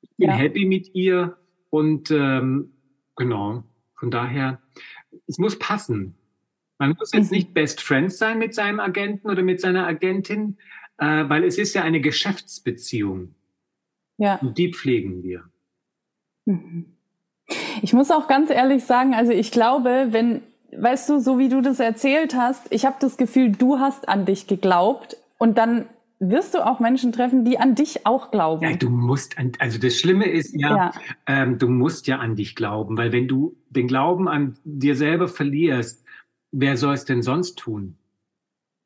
Ich 0.00 0.16
bin 0.16 0.28
ja. 0.28 0.34
happy 0.34 0.64
mit 0.64 0.94
ihr 0.94 1.36
und 1.70 2.10
ähm, 2.10 2.72
genau, 3.16 3.64
von 3.94 4.10
daher, 4.10 4.60
es 5.26 5.38
muss 5.38 5.58
passen. 5.58 6.14
Man 6.78 6.96
muss 6.98 7.12
jetzt 7.12 7.30
mhm. 7.30 7.36
nicht 7.36 7.54
Best 7.54 7.80
Friends 7.80 8.18
sein 8.18 8.38
mit 8.38 8.54
seinem 8.54 8.80
Agenten 8.80 9.30
oder 9.30 9.42
mit 9.42 9.60
seiner 9.60 9.86
Agentin, 9.86 10.58
äh, 10.98 11.28
weil 11.28 11.44
es 11.44 11.58
ist 11.58 11.74
ja 11.74 11.82
eine 11.82 12.00
Geschäftsbeziehung. 12.00 13.34
Ja. 14.18 14.36
Und 14.36 14.58
die 14.58 14.72
pflegen 14.72 15.22
wir. 15.22 15.44
Mhm. 16.46 16.93
Ich 17.82 17.92
muss 17.92 18.10
auch 18.10 18.28
ganz 18.28 18.50
ehrlich 18.50 18.84
sagen, 18.84 19.14
also 19.14 19.32
ich 19.32 19.50
glaube, 19.50 20.08
wenn, 20.10 20.42
weißt 20.76 21.08
du, 21.08 21.20
so 21.20 21.38
wie 21.38 21.48
du 21.48 21.60
das 21.60 21.80
erzählt 21.80 22.34
hast, 22.34 22.66
ich 22.70 22.86
habe 22.86 22.96
das 23.00 23.16
Gefühl, 23.16 23.52
du 23.52 23.78
hast 23.78 24.08
an 24.08 24.24
dich 24.24 24.46
geglaubt 24.46 25.16
und 25.38 25.58
dann 25.58 25.86
wirst 26.20 26.54
du 26.54 26.64
auch 26.64 26.80
Menschen 26.80 27.12
treffen, 27.12 27.44
die 27.44 27.58
an 27.58 27.74
dich 27.74 28.06
auch 28.06 28.30
glauben. 28.30 28.64
Ja, 28.64 28.76
du 28.76 28.88
musst, 28.88 29.38
an, 29.38 29.52
also 29.58 29.78
das 29.78 29.96
Schlimme 29.96 30.26
ist 30.26 30.54
ja, 30.54 30.76
ja. 30.76 30.92
Ähm, 31.26 31.58
du 31.58 31.68
musst 31.68 32.06
ja 32.06 32.18
an 32.18 32.36
dich 32.36 32.54
glauben, 32.54 32.96
weil 32.96 33.12
wenn 33.12 33.28
du 33.28 33.56
den 33.70 33.88
Glauben 33.88 34.28
an 34.28 34.56
dir 34.64 34.96
selber 34.96 35.28
verlierst, 35.28 36.04
wer 36.52 36.76
soll 36.76 36.94
es 36.94 37.04
denn 37.04 37.22
sonst 37.22 37.58
tun? 37.58 37.96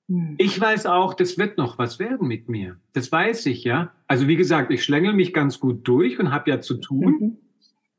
Hm. 0.09 0.35
Ich 0.39 0.59
weiß 0.61 0.87
auch, 0.87 1.15
das 1.15 1.39
wird 1.39 1.59
noch 1.59 1.79
was 1.79 1.99
werden 1.99 2.27
mit 2.27 2.49
mir. 2.49 2.77
Das 2.93 3.13
weiß 3.13 3.47
ich, 3.47 3.65
ja. 3.65 3.93
Also 4.07 4.27
wie 4.27 4.37
gesagt, 4.37 4.73
ich 4.73 4.83
schlängel 4.83 5.13
mich 5.13 5.33
ganz 5.35 5.61
gut 5.61 5.87
durch 5.87 6.19
und 6.19 6.33
habe 6.33 6.51
ja 6.51 6.61
zu 6.61 6.79
tun. 6.79 7.17
Mhm. 7.21 7.37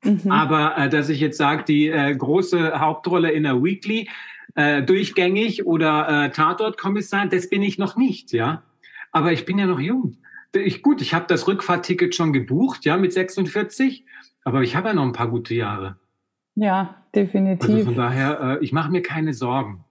Mhm. 0.04 0.32
Aber 0.32 0.78
äh, 0.78 0.90
dass 0.90 1.10
ich 1.10 1.20
jetzt 1.20 1.38
sage, 1.38 1.64
die 1.64 1.88
äh, 1.88 2.16
große 2.16 2.80
Hauptrolle 2.80 3.32
in 3.32 3.44
der 3.44 3.62
Weekly 3.62 4.10
äh, 4.56 4.82
durchgängig 4.82 5.66
oder 5.66 6.26
äh, 6.26 6.32
Tatortkommissar, 6.32 7.28
das 7.28 7.50
bin 7.50 7.62
ich 7.62 7.78
noch 7.78 7.96
nicht, 7.96 8.32
ja. 8.32 8.64
Aber 9.12 9.32
ich 9.32 9.46
bin 9.46 9.58
ja 9.58 9.66
noch 9.66 9.80
jung. 9.80 10.18
Ich, 10.54 10.82
gut, 10.82 11.02
ich 11.02 11.14
habe 11.14 11.26
das 11.28 11.48
Rückfahrtticket 11.48 12.16
schon 12.16 12.34
gebucht, 12.34 12.86
ja, 12.86 12.98
mit 12.98 13.14
46, 13.14 14.06
aber 14.44 14.62
ich 14.62 14.76
habe 14.76 14.90
ja 14.90 14.94
noch 14.94 15.04
ein 15.04 15.14
paar 15.14 15.30
gute 15.30 15.54
Jahre. 15.54 15.98
Ja, 16.56 17.04
definitiv. 17.14 17.70
Also 17.70 17.86
von 17.86 17.96
daher, 17.96 18.40
äh, 18.42 18.64
ich 18.64 18.72
mache 18.72 18.92
mir 18.92 19.02
keine 19.02 19.34
Sorgen. 19.34 19.84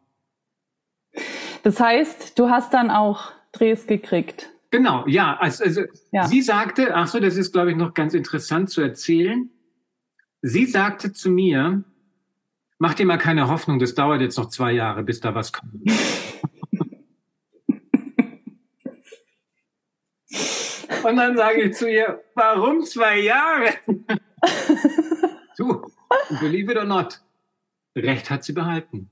Das 1.62 1.80
heißt, 1.80 2.38
du 2.38 2.50
hast 2.50 2.74
dann 2.74 2.90
auch 2.90 3.32
Drehs 3.52 3.86
gekriegt. 3.86 4.50
Genau, 4.70 5.04
ja. 5.06 5.36
Also, 5.38 5.64
also 5.64 5.82
ja. 6.12 6.26
sie 6.26 6.42
sagte, 6.42 6.94
ach 6.94 7.06
so, 7.06 7.20
das 7.20 7.36
ist, 7.36 7.52
glaube 7.52 7.70
ich, 7.70 7.76
noch 7.76 7.94
ganz 7.94 8.14
interessant 8.14 8.70
zu 8.70 8.80
erzählen. 8.80 9.50
Sie 10.42 10.66
sagte 10.66 11.12
zu 11.12 11.30
mir, 11.30 11.82
mach 12.78 12.94
dir 12.94 13.06
mal 13.06 13.18
keine 13.18 13.48
Hoffnung, 13.48 13.78
das 13.78 13.94
dauert 13.94 14.20
jetzt 14.20 14.38
noch 14.38 14.48
zwei 14.48 14.72
Jahre, 14.72 15.02
bis 15.02 15.20
da 15.20 15.34
was 15.34 15.52
kommt. 15.52 15.72
Und 21.04 21.16
dann 21.16 21.36
sage 21.36 21.62
ich 21.62 21.76
zu 21.76 21.90
ihr, 21.90 22.22
warum 22.34 22.82
zwei 22.82 23.20
Jahre? 23.20 23.74
du, 25.56 25.90
believe 26.40 26.70
it 26.72 26.76
or 26.76 26.84
not, 26.84 27.20
Recht 27.96 28.30
hat 28.30 28.44
sie 28.44 28.52
behalten. 28.52 29.10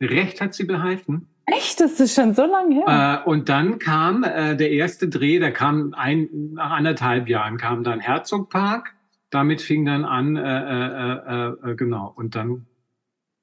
Recht 0.00 0.40
hat 0.40 0.54
sie 0.54 0.64
behalten. 0.64 1.28
Echt? 1.46 1.80
Das 1.80 1.98
ist 2.00 2.14
schon 2.14 2.34
so 2.34 2.44
lange 2.44 2.74
her. 2.74 3.22
Äh, 3.24 3.28
und 3.28 3.48
dann 3.48 3.78
kam 3.78 4.24
äh, 4.24 4.56
der 4.56 4.70
erste 4.70 5.08
Dreh, 5.08 5.38
der 5.38 5.52
kam 5.52 5.94
ein, 5.94 6.28
nach 6.54 6.72
anderthalb 6.72 7.28
Jahren, 7.28 7.56
kam 7.56 7.84
dann 7.84 8.00
Herzogpark 8.00 8.94
damit 9.32 9.62
fing 9.62 9.84
dann 9.86 10.04
an, 10.04 10.36
äh, 10.36 10.40
äh, 10.40 11.46
äh, 11.64 11.70
äh, 11.70 11.74
genau, 11.74 12.12
und 12.14 12.34
dann, 12.34 12.66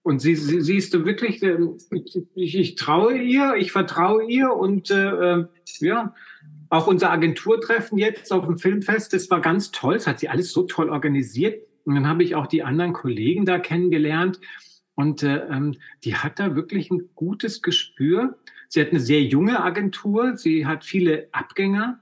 und 0.04 0.20
sie, 0.20 0.36
sie 0.36 0.62
siehst 0.62 0.94
du 0.94 1.04
wirklich, 1.04 1.42
äh, 1.42 1.58
ich, 2.36 2.56
ich 2.56 2.76
traue 2.76 3.18
ihr, 3.18 3.56
ich 3.58 3.72
vertraue 3.72 4.24
ihr 4.24 4.54
und 4.54 4.92
äh, 4.92 5.40
äh, 5.40 5.46
ja, 5.80 6.14
auch 6.70 6.86
unser 6.86 7.12
Agenturtreffen 7.12 7.98
jetzt 7.98 8.32
auf 8.32 8.46
dem 8.46 8.60
Filmfest, 8.60 9.14
das 9.14 9.32
war 9.32 9.42
ganz 9.42 9.72
toll, 9.72 9.96
das 9.96 10.06
hat 10.06 10.20
sie 10.20 10.30
alles 10.30 10.52
so 10.52 10.64
toll 10.64 10.90
organisiert. 10.90 11.66
Und 11.86 11.96
dann 11.96 12.08
habe 12.08 12.22
ich 12.22 12.36
auch 12.36 12.46
die 12.46 12.62
anderen 12.62 12.94
Kollegen 12.94 13.46
da 13.46 13.58
kennengelernt 13.58 14.40
und 14.94 15.24
äh, 15.24 15.48
ähm, 15.48 15.76
die 16.04 16.16
hat 16.16 16.40
da 16.40 16.56
wirklich 16.56 16.92
ein 16.92 17.10
gutes 17.16 17.64
Gespür. 17.64 18.38
Sie 18.68 18.80
hat 18.80 18.90
eine 18.90 19.00
sehr 19.00 19.24
junge 19.24 19.64
Agentur, 19.64 20.38
sie 20.38 20.68
hat 20.68 20.86
viele 20.86 21.30
Abgänger 21.32 22.00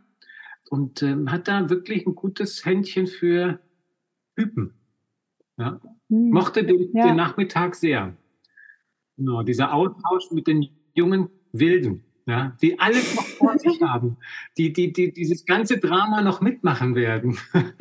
und 0.69 1.03
ähm, 1.03 1.31
hat 1.31 1.47
da 1.47 1.69
wirklich 1.69 2.05
ein 2.05 2.15
gutes 2.15 2.65
Händchen 2.65 3.07
für 3.07 3.61
Typen. 4.37 4.73
Ja? 5.57 5.81
Hm. 6.09 6.29
Mochte 6.29 6.63
den, 6.63 6.89
ja. 6.93 7.07
den 7.07 7.15
Nachmittag 7.15 7.75
sehr. 7.75 8.15
Genau, 9.17 9.41
dieser 9.43 9.73
Austausch 9.73 10.31
mit 10.31 10.47
den 10.47 10.69
jungen 10.93 11.29
Wilden, 11.51 12.03
ja, 12.27 12.55
die 12.61 12.79
alles 12.79 13.15
noch 13.15 13.25
vor 13.25 13.57
sich 13.57 13.81
haben, 13.87 14.17
die, 14.57 14.71
die, 14.71 14.93
die 14.93 15.11
dieses 15.11 15.45
ganze 15.45 15.79
Drama 15.79 16.21
noch 16.21 16.41
mitmachen 16.41 16.95
werden. 16.95 17.37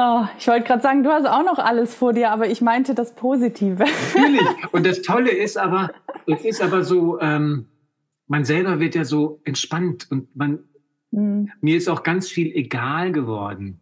Oh, 0.00 0.24
ich 0.38 0.46
wollte 0.46 0.64
gerade 0.64 0.80
sagen, 0.80 1.02
du 1.02 1.10
hast 1.10 1.26
auch 1.26 1.42
noch 1.42 1.58
alles 1.58 1.92
vor 1.92 2.12
dir, 2.12 2.30
aber 2.30 2.48
ich 2.48 2.60
meinte 2.60 2.94
das 2.94 3.16
Positive. 3.16 3.84
Natürlich. 4.14 4.46
Und 4.72 4.86
das 4.86 5.02
Tolle 5.02 5.32
ist 5.32 5.58
aber, 5.58 5.90
es 6.24 6.44
ist 6.44 6.62
aber 6.62 6.84
so, 6.84 7.20
ähm, 7.20 7.66
man 8.28 8.44
selber 8.44 8.78
wird 8.78 8.94
ja 8.94 9.04
so 9.04 9.40
entspannt 9.44 10.06
und 10.10 10.36
man, 10.36 10.67
mhm. 11.10 11.50
mir 11.60 11.76
ist 11.76 11.88
auch 11.88 12.02
ganz 12.02 12.28
viel 12.28 12.52
egal 12.54 13.12
geworden. 13.12 13.80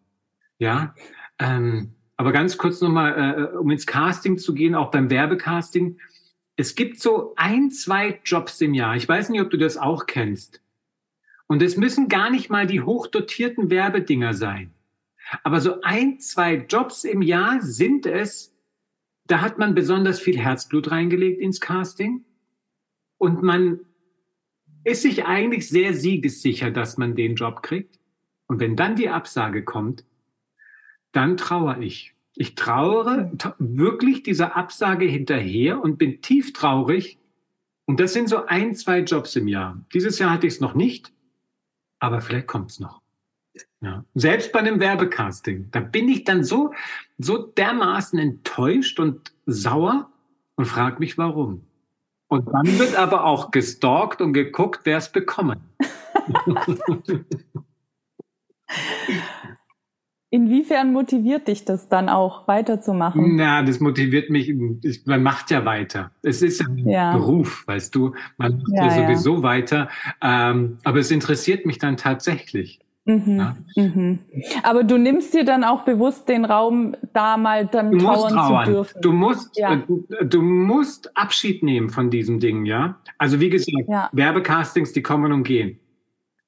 Ja. 0.59 0.95
Ähm, 1.39 1.93
aber 2.17 2.33
ganz 2.33 2.57
kurz 2.57 2.81
nochmal, 2.81 3.51
äh, 3.53 3.57
um 3.57 3.71
ins 3.71 3.87
Casting 3.87 4.39
zu 4.39 4.55
gehen, 4.55 4.75
auch 4.75 4.91
beim 4.91 5.11
Werbecasting. 5.11 5.99
Es 6.57 6.75
gibt 6.75 7.01
so 7.01 7.35
ein, 7.37 7.71
zwei 7.71 8.21
Jobs 8.25 8.61
im 8.63 8.73
Jahr. 8.73 8.97
Ich 8.97 9.07
weiß 9.07 9.29
nicht, 9.29 9.41
ob 9.43 9.51
du 9.51 9.59
das 9.59 9.77
auch 9.77 10.07
kennst. 10.07 10.63
Und 11.47 11.63
es 11.63 11.77
müssen 11.77 12.09
gar 12.09 12.31
nicht 12.31 12.51
mal 12.51 12.67
die 12.67 12.81
hochdotierten 12.81 13.71
Werbedinger 13.71 14.35
sein. 14.35 14.73
Aber 15.43 15.61
so 15.61 15.81
ein, 15.83 16.19
zwei 16.21 16.55
Jobs 16.55 17.05
im 17.05 17.21
Jahr 17.21 17.61
sind 17.61 18.07
es, 18.07 18.55
da 19.27 19.41
hat 19.41 19.59
man 19.59 19.75
besonders 19.75 20.21
viel 20.21 20.39
Herzblut 20.39 20.91
reingelegt 20.91 21.41
ins 21.41 21.61
Casting. 21.61 22.25
Und 23.19 23.43
man 23.43 23.81
ist 24.87 25.03
sich 25.03 25.25
eigentlich 25.25 25.69
sehr 25.69 25.95
siegessicher, 25.95 26.71
dass 26.71 26.97
man 26.97 27.17
den 27.17 27.35
Job 27.35 27.63
kriegt. 27.63 27.99
Und 28.47 28.61
wenn 28.61 28.77
dann 28.77 28.95
die 28.95 29.09
Absage 29.09 29.65
kommt, 29.65 30.05
dann 31.11 31.37
trauere 31.37 31.81
ich. 31.81 32.15
Ich 32.37 32.55
trauere 32.55 33.33
wirklich 33.59 34.23
dieser 34.23 34.57
Absage 34.57 35.07
hinterher 35.07 35.83
und 35.83 35.99
bin 35.99 36.23
tief 36.23 36.53
traurig. 36.53 37.19
Und 37.87 37.99
das 37.99 38.13
sind 38.13 38.29
so 38.29 38.47
ein, 38.47 38.77
zwei 38.77 39.01
Jobs 39.01 39.35
im 39.35 39.49
Jahr. 39.49 39.85
Dieses 39.93 40.21
Jahr 40.21 40.31
hatte 40.31 40.47
ich 40.47 40.55
es 40.55 40.61
noch 40.61 40.75
nicht, 40.75 41.13
aber 41.99 42.21
vielleicht 42.21 42.47
kommt 42.47 42.71
es 42.71 42.79
noch. 42.79 43.03
Ja. 43.81 44.05
Selbst 44.15 44.53
bei 44.53 44.61
einem 44.61 44.79
Werbecasting, 44.79 45.69
da 45.73 45.81
bin 45.81 46.09
ich 46.09 46.23
dann 46.23 46.45
so, 46.45 46.73
so 47.19 47.39
dermaßen 47.39 48.21
enttäuscht 48.21 49.01
und 49.01 49.33
sauer 49.47 50.13
und 50.55 50.67
frage 50.67 51.01
mich, 51.01 51.19
warum. 51.19 51.67
Und 52.29 52.53
dann 52.53 52.79
wird 52.79 52.97
aber 52.97 53.25
auch 53.25 53.51
gestalkt 53.51 54.21
und 54.21 54.33
geguckt, 54.33 54.81
wer 54.85 54.99
es 54.99 55.11
bekommen. 55.11 55.61
Inwiefern 60.31 60.93
motiviert 60.93 61.47
dich 61.47 61.65
das 61.65 61.89
dann 61.89 62.09
auch 62.09 62.49
weiterzumachen? 62.49 63.37
Na, 63.37 63.63
das 63.63 63.79
motiviert 63.79 64.29
mich. 64.29 64.53
Ich, 64.83 65.07
man 65.07 65.23
macht 65.23 65.53
ja 65.53 65.65
weiter. 65.65 66.11
Es 66.23 66.43
ist 66.43 66.61
ein 66.61 66.79
ja. 66.89 67.17
Beruf, 67.17 67.65
weißt 67.67 67.95
du. 67.95 68.13
Man 68.37 68.59
macht 68.59 68.73
ja, 68.73 68.87
ja 68.87 68.91
sowieso 68.91 69.37
ja. 69.37 69.43
weiter. 69.45 69.89
Ähm, 70.21 70.79
aber 70.83 70.99
es 70.99 71.13
interessiert 71.13 71.65
mich 71.65 71.79
dann 71.79 71.97
tatsächlich. 71.97 72.81
Mhm, 73.07 73.39
ja? 73.39 73.57
mhm. 73.77 74.19
Aber 74.65 74.83
du 74.83 74.99
nimmst 74.99 75.33
dir 75.33 75.45
dann 75.45 75.63
auch 75.63 75.85
bewusst 75.85 76.29
den 76.29 76.45
Raum, 76.45 76.97
da 77.13 77.37
mal 77.37 77.67
dann 77.67 77.93
du 77.93 77.99
trauern, 77.99 78.35
trauern, 78.35 78.67
zu 78.67 78.73
dürfen. 78.73 79.01
Du 79.01 79.13
musst, 79.13 79.57
ja. 79.57 79.75
äh, 79.75 80.27
du 80.27 80.43
musst 80.43 81.17
Abschied 81.17 81.63
nehmen 81.63 81.89
von 81.89 82.11
diesem 82.11 82.41
Ding, 82.41 82.67
ja. 82.67 82.99
Also 83.17 83.41
wie 83.41 83.49
gesagt, 83.49 83.89
ja. 83.89 84.11
Werbecastings, 84.13 84.93
die 84.93 85.03
kommen 85.03 85.33
und 85.33 85.45
gehen. 85.45 85.79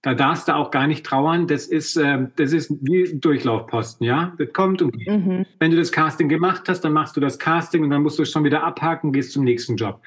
Da 0.03 0.15
darfst 0.15 0.49
du 0.49 0.55
auch 0.55 0.73
gar 0.73 0.89
nicht 0.89 1.07
trauern. 1.07 1.47
Das 1.47 1.67
ist, 1.67 1.97
äh, 1.97 2.27
das 2.35 2.53
ist 2.53 2.73
wie 2.83 3.17
Durchlaufposten, 3.19 4.05
ja. 4.05 4.35
Das 4.39 4.53
kommt 4.53 4.83
und 4.83 4.93
geht. 4.93 5.09
Mhm. 5.09 5.47
Wenn 5.61 5.71
du 5.71 5.77
das 5.77 5.93
Casting 5.93 6.29
gemacht 6.29 6.69
hast, 6.69 6.81
dann 6.81 6.93
machst 6.93 7.17
du 7.17 7.21
das 7.21 7.39
Casting 7.39 7.85
und 7.85 7.91
dann 7.91 8.03
musst 8.03 8.19
du 8.19 8.25
es 8.25 8.33
schon 8.33 8.43
wieder 8.43 8.65
abhaken, 8.65 9.13
gehst 9.13 9.31
zum 9.31 9.45
nächsten 9.45 9.77
Job. 9.77 10.03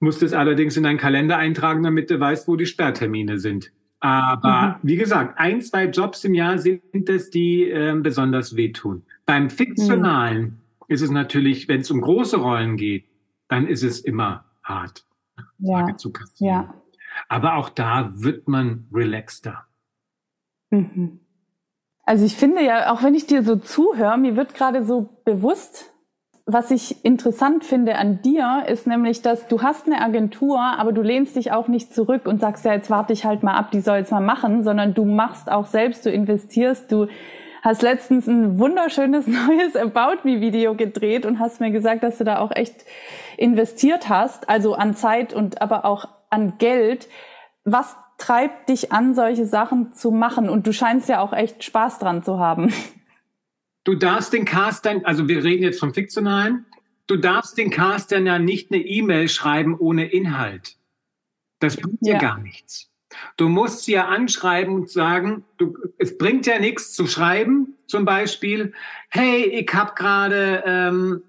Musst 0.00 0.22
es 0.22 0.32
allerdings 0.32 0.78
in 0.78 0.84
deinen 0.84 0.98
Kalender 0.98 1.36
eintragen, 1.36 1.82
damit 1.82 2.08
du 2.08 2.18
weißt, 2.18 2.48
wo 2.48 2.56
die 2.56 2.66
Sperrtermine 2.66 3.38
sind. 3.38 3.70
Aber 4.00 4.78
mhm. 4.82 4.88
wie 4.88 4.96
gesagt, 4.96 5.38
ein, 5.38 5.60
zwei 5.60 5.86
Jobs 5.86 6.24
im 6.24 6.34
Jahr 6.34 6.58
sind 6.58 7.08
es, 7.08 7.30
die 7.30 7.68
äh, 7.68 7.98
besonders 8.00 8.56
wehtun. 8.56 9.02
Beim 9.26 9.50
Fiktionalen 9.50 10.42
mhm. 10.42 10.56
ist 10.88 11.02
es 11.02 11.10
natürlich, 11.10 11.68
wenn 11.68 11.80
es 11.80 11.90
um 11.90 12.00
große 12.00 12.36
Rollen 12.36 12.76
geht, 12.76 13.06
dann 13.48 13.66
ist 13.66 13.82
es 13.82 14.00
immer 14.00 14.44
hart. 14.62 15.04
Ja. 15.58 15.86
ja. 16.38 16.74
Aber 17.28 17.56
auch 17.56 17.68
da 17.70 18.12
wird 18.14 18.48
man 18.48 18.86
relaxter. 18.92 19.66
Mhm. 20.70 21.20
Also 22.04 22.24
ich 22.24 22.36
finde 22.36 22.64
ja, 22.64 22.92
auch 22.92 23.02
wenn 23.02 23.14
ich 23.14 23.26
dir 23.26 23.42
so 23.42 23.56
zuhöre, 23.56 24.16
mir 24.16 24.36
wird 24.36 24.54
gerade 24.54 24.84
so 24.84 25.20
bewusst, 25.24 25.92
was 26.50 26.70
ich 26.70 27.04
interessant 27.04 27.62
finde 27.62 27.96
an 27.96 28.22
dir, 28.22 28.64
ist 28.68 28.86
nämlich, 28.86 29.20
dass 29.20 29.48
du 29.48 29.60
hast 29.60 29.86
eine 29.86 30.00
Agentur, 30.00 30.58
aber 30.58 30.92
du 30.92 31.02
lehnst 31.02 31.36
dich 31.36 31.52
auch 31.52 31.68
nicht 31.68 31.94
zurück 31.94 32.26
und 32.26 32.40
sagst, 32.40 32.64
ja, 32.64 32.72
jetzt 32.72 32.88
warte 32.88 33.12
ich 33.12 33.26
halt 33.26 33.42
mal 33.42 33.52
ab, 33.52 33.70
die 33.70 33.80
soll 33.80 33.98
jetzt 33.98 34.12
mal 34.12 34.22
machen, 34.22 34.64
sondern 34.64 34.94
du 34.94 35.04
machst 35.04 35.52
auch 35.52 35.66
selbst, 35.66 36.06
du 36.06 36.10
investierst, 36.10 36.90
du 36.90 37.08
hast 37.62 37.82
letztens 37.82 38.26
ein 38.26 38.58
wunderschönes 38.58 39.26
neues 39.26 39.76
About 39.76 40.20
Me 40.24 40.40
Video 40.40 40.74
gedreht 40.74 41.26
und 41.26 41.38
hast 41.38 41.60
mir 41.60 41.70
gesagt, 41.70 42.02
dass 42.02 42.16
du 42.16 42.24
da 42.24 42.38
auch 42.38 42.50
echt 42.50 42.86
investiert 43.36 44.08
hast, 44.08 44.48
also 44.48 44.72
an 44.72 44.94
Zeit 44.94 45.34
und 45.34 45.60
aber 45.60 45.84
auch 45.84 46.06
an 46.30 46.54
Geld. 46.56 47.08
Was 47.64 47.94
treibt 48.16 48.70
dich 48.70 48.90
an, 48.90 49.12
solche 49.12 49.44
Sachen 49.44 49.92
zu 49.92 50.10
machen? 50.10 50.48
Und 50.48 50.66
du 50.66 50.72
scheinst 50.72 51.10
ja 51.10 51.20
auch 51.20 51.34
echt 51.34 51.62
Spaß 51.62 51.98
dran 51.98 52.22
zu 52.22 52.38
haben. 52.38 52.72
Du 53.84 53.94
darfst 53.94 54.32
den 54.32 54.44
Castern, 54.44 55.04
also 55.04 55.28
wir 55.28 55.44
reden 55.44 55.62
jetzt 55.62 55.80
vom 55.80 55.94
Fiktionalen, 55.94 56.66
du 57.06 57.16
darfst 57.16 57.56
den 57.56 57.70
Castern 57.70 58.26
ja 58.26 58.38
nicht 58.38 58.70
eine 58.70 58.82
E-Mail 58.82 59.28
schreiben 59.28 59.76
ohne 59.78 60.06
Inhalt. 60.10 60.76
Das 61.58 61.76
bringt 61.76 61.98
ja. 62.02 62.14
dir 62.14 62.20
gar 62.20 62.38
nichts. 62.38 62.90
Du 63.36 63.48
musst 63.48 63.84
sie 63.84 63.92
ja 63.92 64.06
anschreiben 64.06 64.74
und 64.74 64.90
sagen, 64.90 65.44
du, 65.56 65.74
es 65.98 66.18
bringt 66.18 66.46
ja 66.46 66.58
nichts 66.58 66.92
zu 66.92 67.06
schreiben, 67.06 67.74
zum 67.86 68.04
Beispiel, 68.04 68.72
hey, 69.08 69.44
ich 69.44 69.72
habe 69.72 69.94
gerade 69.94 70.62
ähm, 70.66 71.22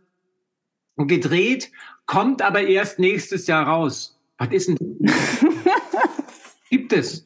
gedreht, 0.97 1.71
kommt 2.05 2.41
aber 2.41 2.61
erst 2.61 2.99
nächstes 2.99 3.47
Jahr 3.47 3.65
raus. 3.65 4.19
Was 4.37 4.49
ist 4.51 4.69
denn? 4.69 4.77
Gibt 6.69 6.93
es? 6.93 7.25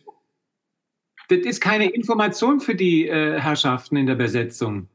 Das 1.30 1.40
ist 1.40 1.62
keine 1.62 1.90
Information 1.90 2.60
für 2.60 2.76
die 2.76 3.08
äh, 3.08 3.40
Herrschaften 3.40 3.98
in 3.98 4.06
der 4.06 4.16
Besetzung. 4.16 4.88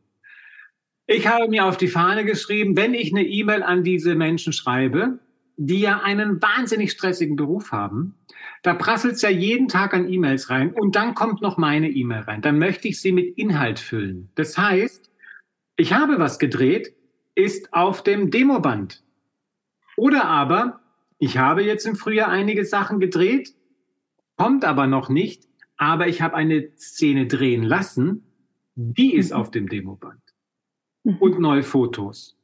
Ich 1.10 1.26
habe 1.26 1.48
mir 1.48 1.64
auf 1.64 1.78
die 1.78 1.88
Fahne 1.88 2.26
geschrieben, 2.26 2.76
wenn 2.76 2.92
ich 2.92 3.14
eine 3.14 3.26
E-Mail 3.26 3.62
an 3.62 3.82
diese 3.82 4.14
Menschen 4.14 4.52
schreibe, 4.52 5.20
die 5.56 5.80
ja 5.80 6.02
einen 6.02 6.42
wahnsinnig 6.42 6.92
stressigen 6.92 7.34
Beruf 7.34 7.72
haben, 7.72 8.14
da 8.62 8.74
prasselt 8.74 9.14
es 9.14 9.22
ja 9.22 9.30
jeden 9.30 9.68
Tag 9.68 9.94
an 9.94 10.12
E-Mails 10.12 10.50
rein 10.50 10.70
und 10.70 10.96
dann 10.96 11.14
kommt 11.14 11.40
noch 11.40 11.56
meine 11.56 11.88
E-Mail 11.88 12.24
rein. 12.24 12.42
Dann 12.42 12.58
möchte 12.58 12.88
ich 12.88 13.00
sie 13.00 13.12
mit 13.12 13.38
Inhalt 13.38 13.78
füllen. 13.78 14.28
Das 14.34 14.58
heißt, 14.58 15.10
ich 15.78 15.94
habe 15.94 16.18
was 16.18 16.38
gedreht, 16.38 16.94
ist 17.34 17.72
auf 17.72 18.02
dem 18.02 18.30
Demoband. 18.30 19.02
Oder 19.96 20.26
aber, 20.26 20.80
ich 21.18 21.38
habe 21.38 21.62
jetzt 21.62 21.86
im 21.86 21.96
Frühjahr 21.96 22.28
einige 22.28 22.66
Sachen 22.66 23.00
gedreht, 23.00 23.54
kommt 24.36 24.62
aber 24.62 24.86
noch 24.86 25.08
nicht, 25.08 25.44
aber 25.78 26.06
ich 26.06 26.20
habe 26.20 26.36
eine 26.36 26.68
Szene 26.76 27.26
drehen 27.26 27.62
lassen, 27.62 28.26
die 28.74 29.14
ist 29.14 29.32
auf 29.32 29.50
dem 29.50 29.70
Demoband 29.70 30.27
mhm. 31.04 31.16
und 31.18 31.38
neue 31.40 31.62
Fotos. 31.62 32.36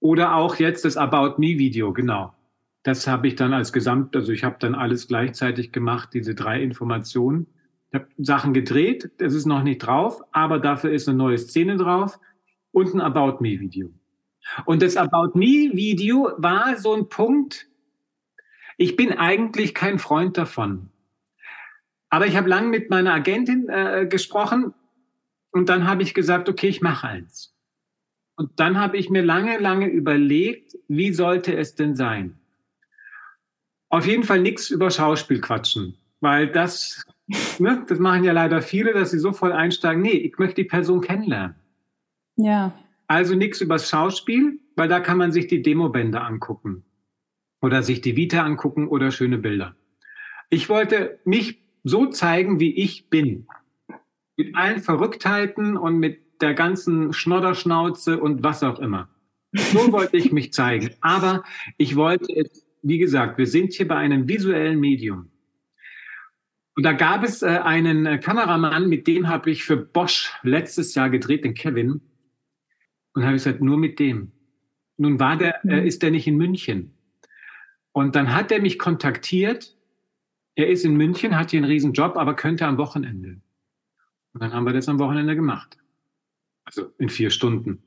Oder 0.00 0.34
auch 0.34 0.56
jetzt 0.56 0.84
das 0.84 0.96
About 0.96 1.38
Me 1.38 1.58
Video, 1.58 1.92
genau. 1.92 2.34
Das 2.82 3.06
habe 3.06 3.28
ich 3.28 3.36
dann 3.36 3.52
als 3.52 3.72
Gesamt, 3.72 4.16
also 4.16 4.32
ich 4.32 4.42
habe 4.44 4.56
dann 4.58 4.74
alles 4.74 5.08
gleichzeitig 5.08 5.72
gemacht, 5.72 6.10
diese 6.14 6.34
drei 6.34 6.62
Informationen. 6.62 7.46
Ich 7.90 7.94
habe 7.94 8.06
Sachen 8.16 8.54
gedreht, 8.54 9.10
das 9.18 9.34
ist 9.34 9.44
noch 9.44 9.62
nicht 9.62 9.78
drauf, 9.78 10.22
aber 10.32 10.58
dafür 10.58 10.90
ist 10.90 11.08
eine 11.08 11.18
neue 11.18 11.36
Szene 11.36 11.76
drauf 11.76 12.18
und 12.72 12.94
ein 12.94 13.00
About 13.00 13.42
Me 13.42 13.60
Video. 13.60 13.90
Und 14.64 14.80
das 14.80 14.96
About 14.96 15.38
Me 15.38 15.70
Video 15.74 16.32
war 16.38 16.76
so 16.78 16.94
ein 16.94 17.08
Punkt, 17.08 17.68
ich 18.78 18.96
bin 18.96 19.12
eigentlich 19.12 19.74
kein 19.74 19.98
Freund 19.98 20.38
davon. 20.38 20.88
Aber 22.08 22.26
ich 22.26 22.36
habe 22.36 22.48
lang 22.48 22.70
mit 22.70 22.88
meiner 22.88 23.12
Agentin 23.12 23.68
äh, 23.68 24.06
gesprochen 24.08 24.72
und 25.52 25.68
dann 25.68 25.86
habe 25.86 26.02
ich 26.02 26.14
gesagt, 26.14 26.48
okay, 26.48 26.68
ich 26.68 26.80
mache 26.80 27.08
eins. 27.08 27.54
Und 28.36 28.58
dann 28.58 28.78
habe 28.78 28.96
ich 28.96 29.10
mir 29.10 29.22
lange, 29.22 29.58
lange 29.58 29.86
überlegt, 29.86 30.76
wie 30.88 31.12
sollte 31.12 31.56
es 31.56 31.74
denn 31.74 31.94
sein? 31.94 32.38
Auf 33.88 34.06
jeden 34.06 34.22
Fall 34.22 34.40
nichts 34.40 34.70
über 34.70 34.90
Schauspiel 34.90 35.40
quatschen, 35.40 35.98
weil 36.20 36.50
das, 36.50 37.04
ne, 37.58 37.84
das 37.86 37.98
machen 37.98 38.24
ja 38.24 38.32
leider 38.32 38.62
viele, 38.62 38.92
dass 38.92 39.10
sie 39.10 39.18
so 39.18 39.32
voll 39.32 39.52
einsteigen. 39.52 40.02
Nee, 40.02 40.12
ich 40.12 40.38
möchte 40.38 40.62
die 40.62 40.68
Person 40.68 41.00
kennenlernen. 41.00 41.56
Ja. 42.36 42.72
Also 43.08 43.34
nichts 43.34 43.60
übers 43.60 43.90
Schauspiel, 43.90 44.60
weil 44.76 44.88
da 44.88 45.00
kann 45.00 45.18
man 45.18 45.32
sich 45.32 45.48
die 45.48 45.62
Demobände 45.62 46.20
angucken 46.20 46.84
oder 47.60 47.82
sich 47.82 48.00
die 48.00 48.16
Vita 48.16 48.42
angucken 48.42 48.88
oder 48.88 49.10
schöne 49.10 49.36
Bilder. 49.36 49.74
Ich 50.48 50.68
wollte 50.68 51.18
mich 51.24 51.60
so 51.82 52.06
zeigen, 52.06 52.60
wie 52.60 52.74
ich 52.74 53.10
bin 53.10 53.46
mit 54.40 54.56
allen 54.56 54.80
Verrücktheiten 54.80 55.76
und 55.76 55.98
mit 55.98 56.40
der 56.40 56.54
ganzen 56.54 57.12
Schnodderschnauze 57.12 58.18
und 58.18 58.42
was 58.42 58.62
auch 58.62 58.78
immer. 58.78 59.08
So 59.52 59.80
wollte 59.92 60.16
ich 60.16 60.32
mich 60.32 60.52
zeigen. 60.54 60.90
Aber 61.02 61.44
ich 61.76 61.94
wollte 61.94 62.32
es, 62.34 62.66
wie 62.82 62.98
gesagt, 62.98 63.36
wir 63.36 63.46
sind 63.46 63.74
hier 63.74 63.86
bei 63.86 63.96
einem 63.96 64.28
visuellen 64.28 64.80
Medium. 64.80 65.30
Und 66.74 66.84
da 66.84 66.94
gab 66.94 67.22
es 67.22 67.42
äh, 67.42 67.48
einen 67.48 68.06
äh, 68.06 68.18
Kameramann, 68.18 68.88
mit 68.88 69.06
dem 69.06 69.28
habe 69.28 69.50
ich 69.50 69.64
für 69.64 69.76
Bosch 69.76 70.32
letztes 70.42 70.94
Jahr 70.94 71.10
gedreht, 71.10 71.44
den 71.44 71.52
Kevin. 71.52 72.00
Und 73.12 73.24
habe 73.24 73.36
ich 73.36 73.44
gesagt, 73.44 73.60
nur 73.60 73.76
mit 73.76 73.98
dem. 73.98 74.32
Nun 74.96 75.20
war 75.20 75.36
der, 75.36 75.62
äh, 75.64 75.80
mhm. 75.80 75.86
ist 75.86 76.02
der 76.02 76.12
nicht 76.12 76.26
in 76.26 76.38
München. 76.38 76.94
Und 77.92 78.16
dann 78.16 78.34
hat 78.34 78.50
er 78.52 78.62
mich 78.62 78.78
kontaktiert. 78.78 79.76
Er 80.54 80.68
ist 80.68 80.86
in 80.86 80.96
München, 80.96 81.36
hat 81.36 81.50
hier 81.50 81.58
einen 81.58 81.70
riesen 81.70 81.92
Job, 81.92 82.16
aber 82.16 82.34
könnte 82.34 82.66
am 82.66 82.78
Wochenende. 82.78 83.42
Und 84.32 84.42
dann 84.42 84.52
haben 84.52 84.64
wir 84.64 84.72
das 84.72 84.88
am 84.88 84.98
Wochenende 84.98 85.34
gemacht. 85.34 85.76
Also 86.64 86.92
in 86.98 87.08
vier 87.08 87.30
Stunden. 87.30 87.82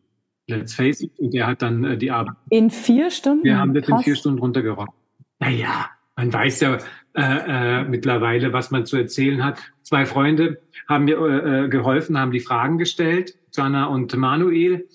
Let's 0.48 0.74
face 0.74 1.02
it. 1.02 1.18
Und 1.20 1.34
er 1.34 1.48
hat 1.48 1.62
dann 1.62 1.84
äh, 1.84 1.98
die 1.98 2.12
Arbeit. 2.12 2.36
In 2.50 2.70
vier 2.70 3.10
Stunden? 3.10 3.46
Wir 3.46 3.58
haben 3.58 3.74
das 3.74 3.86
Krass. 3.86 4.00
in 4.00 4.04
vier 4.04 4.16
Stunden 4.16 4.40
runtergerockt. 4.40 4.94
Naja, 5.40 5.90
man 6.16 6.34
weiß 6.34 6.60
ja 6.62 6.78
äh, 7.16 7.22
äh, 7.82 7.84
mittlerweile, 7.86 8.52
was 8.54 8.72
man 8.72 8.86
zu 8.86 8.98
erzählen 8.98 9.44
hat. 9.44 9.60
Zwei 9.84 10.06
Freunde 10.06 10.62
haben 10.88 11.06
mir 11.06 11.18
äh, 11.18 11.66
äh 11.66 11.70
geholfen, 11.70 12.18
haben 12.18 12.32
die 12.32 12.40
Fragen 12.40 12.78
gestellt, 12.78 13.38
Jana 13.54 13.86
und 13.86 14.16
Manuel. 14.16 14.88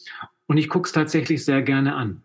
Und 0.46 0.58
ich 0.58 0.68
gucke 0.68 0.86
es 0.86 0.92
tatsächlich 0.92 1.44
sehr 1.44 1.62
gerne 1.62 1.94
an. 1.94 2.22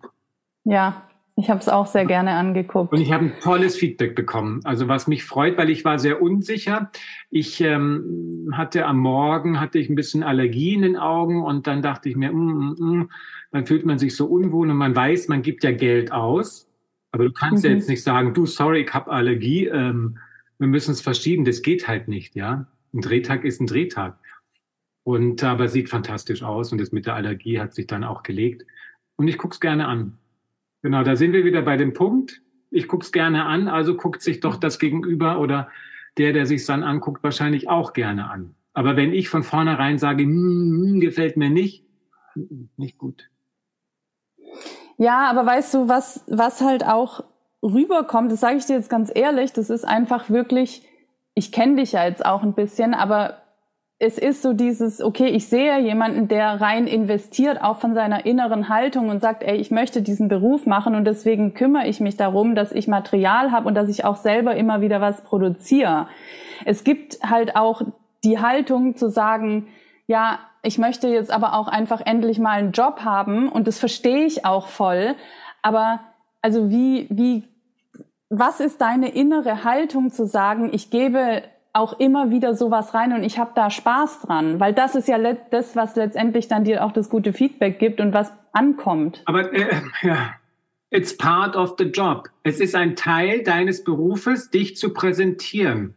Ja, 0.65 1.07
ich 1.35 1.49
habe 1.49 1.59
es 1.59 1.67
auch 1.67 1.87
sehr 1.87 2.05
gerne 2.05 2.31
angeguckt. 2.31 2.93
Und 2.93 3.01
ich 3.01 3.11
habe 3.11 3.25
ein 3.25 3.33
tolles 3.41 3.75
Feedback 3.75 4.15
bekommen. 4.15 4.59
Also 4.65 4.87
was 4.87 5.07
mich 5.07 5.23
freut, 5.23 5.57
weil 5.57 5.71
ich 5.71 5.83
war 5.83 5.97
sehr 5.97 6.21
unsicher. 6.21 6.91
Ich 7.31 7.59
ähm, 7.59 8.51
hatte 8.53 8.85
am 8.85 8.99
Morgen 8.99 9.59
hatte 9.59 9.79
ich 9.79 9.89
ein 9.89 9.95
bisschen 9.95 10.21
Allergie 10.21 10.75
in 10.75 10.83
den 10.83 10.95
Augen 10.95 11.43
und 11.43 11.65
dann 11.65 11.81
dachte 11.81 12.09
ich 12.09 12.15
mir, 12.15 12.31
mm, 12.31 12.35
mm, 12.35 12.75
mm, 12.79 13.09
dann 13.51 13.65
fühlt 13.65 13.85
man 13.85 13.97
sich 13.97 14.15
so 14.15 14.27
unwohl 14.27 14.69
und 14.69 14.77
man 14.77 14.95
weiß, 14.95 15.27
man 15.27 15.41
gibt 15.41 15.63
ja 15.63 15.71
Geld 15.71 16.11
aus, 16.11 16.69
aber 17.11 17.25
du 17.25 17.31
kannst 17.31 17.63
mhm. 17.63 17.69
ja 17.69 17.75
jetzt 17.77 17.89
nicht 17.89 18.03
sagen, 18.03 18.33
du 18.33 18.45
sorry, 18.45 18.81
ich 18.81 18.93
habe 18.93 19.11
Allergie, 19.11 19.65
ähm, 19.65 20.19
wir 20.59 20.67
müssen 20.67 20.91
es 20.91 21.01
verschieben. 21.01 21.45
Das 21.45 21.61
geht 21.63 21.87
halt 21.87 22.07
nicht, 22.07 22.35
ja. 22.35 22.67
Ein 22.93 23.01
Drehtag 23.01 23.43
ist 23.43 23.59
ein 23.59 23.67
Drehtag. 23.67 24.17
Und 25.03 25.43
aber 25.43 25.67
sieht 25.67 25.89
fantastisch 25.89 26.43
aus 26.43 26.71
und 26.71 26.79
das 26.79 26.91
mit 26.91 27.07
der 27.07 27.15
Allergie 27.15 27.59
hat 27.59 27.73
sich 27.73 27.87
dann 27.87 28.03
auch 28.03 28.23
gelegt. 28.23 28.65
Und 29.15 29.27
ich 29.27 29.37
guck's 29.37 29.59
gerne 29.59 29.87
an. 29.87 30.17
Genau, 30.83 31.01
da 31.03 31.15
sind 31.15 31.31
wir 31.31 31.45
wieder 31.45 31.61
bei 31.61 31.77
dem 31.77 31.93
Punkt. 31.93 32.41
Ich 32.69 32.87
gucke 32.87 33.05
es 33.05 33.11
gerne 33.11 33.45
an, 33.45 33.67
also 33.69 33.95
guckt 33.95 34.21
sich 34.21 34.41
doch 34.41 34.57
das 34.57 34.79
Gegenüber 34.79 35.39
oder 35.39 35.69
der, 36.17 36.33
der 36.33 36.45
sich 36.45 36.65
dann 36.65 36.83
anguckt, 36.83 37.23
wahrscheinlich 37.23 37.69
auch 37.69 37.93
gerne 37.93 38.29
an. 38.29 38.55
Aber 38.73 38.97
wenn 38.97 39.13
ich 39.13 39.29
von 39.29 39.43
vornherein 39.43 39.97
sage, 39.97 40.23
hm, 40.23 40.99
gefällt 40.99 41.37
mir 41.37 41.49
nicht, 41.49 41.85
nicht 42.75 42.97
gut. 42.97 43.29
Ja, 44.97 45.29
aber 45.29 45.45
weißt 45.45 45.73
du, 45.73 45.87
was, 45.87 46.23
was 46.27 46.61
halt 46.61 46.85
auch 46.85 47.23
rüberkommt, 47.61 48.31
das 48.31 48.41
sage 48.41 48.57
ich 48.57 48.65
dir 48.65 48.75
jetzt 48.75 48.89
ganz 48.89 49.11
ehrlich, 49.13 49.53
das 49.53 49.69
ist 49.69 49.85
einfach 49.85 50.29
wirklich, 50.29 50.87
ich 51.33 51.51
kenne 51.51 51.77
dich 51.77 51.93
ja 51.93 52.05
jetzt 52.05 52.25
auch 52.25 52.43
ein 52.43 52.55
bisschen, 52.55 52.93
aber 52.93 53.42
es 53.99 54.17
ist 54.17 54.41
so 54.41 54.53
dieses, 54.53 55.01
okay, 55.01 55.27
ich 55.27 55.47
sehe 55.47 55.79
jemanden, 55.79 56.27
der 56.27 56.59
rein 56.59 56.87
investiert, 56.87 57.61
auch 57.61 57.79
von 57.79 57.93
seiner 57.93 58.25
inneren 58.25 58.67
Haltung 58.67 59.09
und 59.09 59.21
sagt, 59.21 59.43
ey, 59.43 59.55
ich 59.55 59.71
möchte 59.71 60.01
diesen 60.01 60.27
Beruf 60.27 60.65
machen 60.65 60.95
und 60.95 61.05
deswegen 61.05 61.53
kümmere 61.53 61.87
ich 61.87 61.99
mich 61.99 62.17
darum, 62.17 62.55
dass 62.55 62.71
ich 62.71 62.87
Material 62.87 63.51
habe 63.51 63.67
und 63.67 63.75
dass 63.75 63.89
ich 63.89 64.03
auch 64.03 64.17
selber 64.17 64.55
immer 64.55 64.81
wieder 64.81 64.99
was 64.99 65.23
produziere. 65.23 66.07
Es 66.65 66.83
gibt 66.83 67.19
halt 67.23 67.55
auch 67.55 67.81
die 68.23 68.39
Haltung 68.39 68.95
zu 68.95 69.09
sagen, 69.09 69.67
ja, 70.07 70.39
ich 70.63 70.77
möchte 70.77 71.07
jetzt 71.07 71.31
aber 71.31 71.53
auch 71.53 71.67
einfach 71.67 72.01
endlich 72.05 72.39
mal 72.39 72.57
einen 72.57 72.71
Job 72.71 73.01
haben 73.01 73.49
und 73.49 73.67
das 73.67 73.79
verstehe 73.79 74.25
ich 74.25 74.45
auch 74.45 74.67
voll. 74.67 75.15
Aber 75.61 76.01
also 76.41 76.69
wie, 76.69 77.07
wie, 77.09 77.43
was 78.29 78.59
ist 78.59 78.81
deine 78.81 79.09
innere 79.09 79.63
Haltung 79.63 80.11
zu 80.11 80.25
sagen, 80.25 80.69
ich 80.73 80.89
gebe 80.89 81.43
auch 81.73 81.99
immer 81.99 82.29
wieder 82.29 82.53
sowas 82.53 82.93
rein 82.93 83.13
und 83.13 83.23
ich 83.23 83.39
habe 83.39 83.51
da 83.55 83.71
Spaß 83.71 84.21
dran, 84.21 84.59
weil 84.59 84.73
das 84.73 84.93
ist 84.93 85.07
ja 85.07 85.17
das, 85.49 85.75
was 85.75 85.95
letztendlich 85.95 86.47
dann 86.47 86.63
dir 86.63 86.85
auch 86.85 86.91
das 86.91 87.09
gute 87.09 87.33
Feedback 87.33 87.79
gibt 87.79 87.99
und 87.99 88.13
was 88.13 88.31
ankommt. 88.53 89.23
Aber 89.25 89.51
äh, 89.51 89.81
ja, 90.03 90.35
it's 90.91 91.17
part 91.17 91.55
of 91.55 91.75
the 91.79 91.85
job. 91.85 92.29
Es 92.43 92.59
ist 92.59 92.75
ein 92.75 92.95
Teil 92.95 93.41
deines 93.41 93.83
Berufes, 93.83 94.51
dich 94.51 94.77
zu 94.77 94.93
präsentieren. 94.93 95.95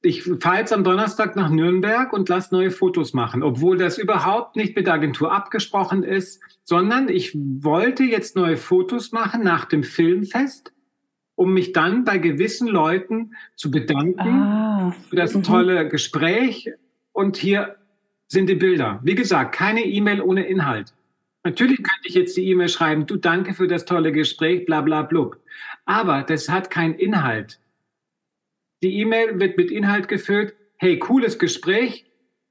Ich 0.00 0.22
fahre 0.22 0.58
jetzt 0.58 0.72
am 0.72 0.84
Donnerstag 0.84 1.34
nach 1.34 1.48
Nürnberg 1.48 2.12
und 2.12 2.28
lasse 2.28 2.54
neue 2.54 2.70
Fotos 2.70 3.14
machen, 3.14 3.42
obwohl 3.42 3.78
das 3.78 3.98
überhaupt 3.98 4.54
nicht 4.54 4.76
mit 4.76 4.86
der 4.86 4.94
Agentur 4.94 5.32
abgesprochen 5.32 6.04
ist, 6.04 6.40
sondern 6.62 7.08
ich 7.08 7.34
wollte 7.34 8.04
jetzt 8.04 8.36
neue 8.36 8.58
Fotos 8.58 9.12
machen 9.12 9.42
nach 9.42 9.64
dem 9.64 9.82
Filmfest 9.82 10.73
um 11.36 11.52
mich 11.52 11.72
dann 11.72 12.04
bei 12.04 12.18
gewissen 12.18 12.68
Leuten 12.68 13.34
zu 13.56 13.70
bedanken 13.70 14.20
ah. 14.20 14.94
für 15.08 15.16
das 15.16 15.34
mhm. 15.34 15.42
tolle 15.42 15.88
Gespräch. 15.88 16.70
Und 17.12 17.36
hier 17.36 17.76
sind 18.28 18.48
die 18.48 18.54
Bilder. 18.54 19.00
Wie 19.02 19.14
gesagt, 19.14 19.54
keine 19.54 19.84
E-Mail 19.84 20.20
ohne 20.20 20.46
Inhalt. 20.46 20.92
Natürlich 21.44 21.78
könnte 21.78 22.08
ich 22.08 22.14
jetzt 22.14 22.36
die 22.36 22.48
E-Mail 22.48 22.68
schreiben, 22.68 23.06
du 23.06 23.16
danke 23.16 23.52
für 23.52 23.68
das 23.68 23.84
tolle 23.84 24.12
Gespräch, 24.12 24.64
bla 24.64 24.80
bla 24.80 25.02
blub. 25.02 25.38
Aber 25.84 26.22
das 26.22 26.48
hat 26.48 26.70
keinen 26.70 26.94
Inhalt. 26.94 27.60
Die 28.82 28.98
E-Mail 29.00 29.38
wird 29.40 29.56
mit 29.56 29.70
Inhalt 29.70 30.08
gefüllt. 30.08 30.54
Hey, 30.76 30.98
cooles 30.98 31.38
Gespräch. 31.38 32.06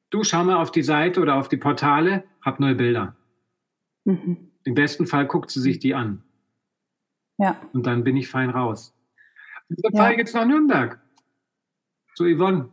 Du 0.09 0.23
schau 0.23 0.43
mal 0.43 0.57
auf 0.57 0.71
die 0.71 0.83
Seite 0.83 1.21
oder 1.21 1.35
auf 1.35 1.49
die 1.49 1.57
Portale, 1.57 2.23
hab 2.41 2.59
neue 2.59 2.75
Bilder. 2.75 3.15
Mhm. 4.05 4.51
Im 4.63 4.75
besten 4.75 5.07
Fall 5.07 5.25
guckt 5.25 5.49
sie 5.49 5.59
sich 5.59 5.79
die 5.79 5.95
an. 5.95 6.23
Ja. 7.37 7.59
Und 7.73 7.85
dann 7.85 8.03
bin 8.03 8.17
ich 8.17 8.27
fein 8.29 8.49
raus. 8.49 8.93
Und 9.69 9.83
dann 9.83 9.93
ja. 9.93 9.99
fahre 9.99 10.13
ich 10.13 10.19
jetzt 10.19 10.35
nach 10.35 10.45
Nürnberg. 10.45 10.99
Zu 12.15 12.25
Yvonne. 12.25 12.69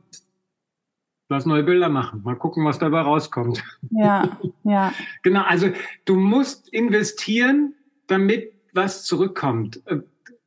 Lass 1.29 1.47
neue 1.47 1.63
Bilder 1.63 1.89
machen. 1.89 2.23
Mal 2.25 2.37
gucken, 2.37 2.65
was 2.65 2.79
dabei 2.79 3.03
rauskommt. 3.03 3.63
Ja, 3.91 4.37
ja. 4.65 4.93
genau, 5.23 5.43
also 5.43 5.71
du 6.05 6.17
musst 6.17 6.69
investieren, 6.71 7.75
damit 8.09 8.53
was 8.75 9.05
zurückkommt. 9.05 9.81
Äh, 9.87 10.01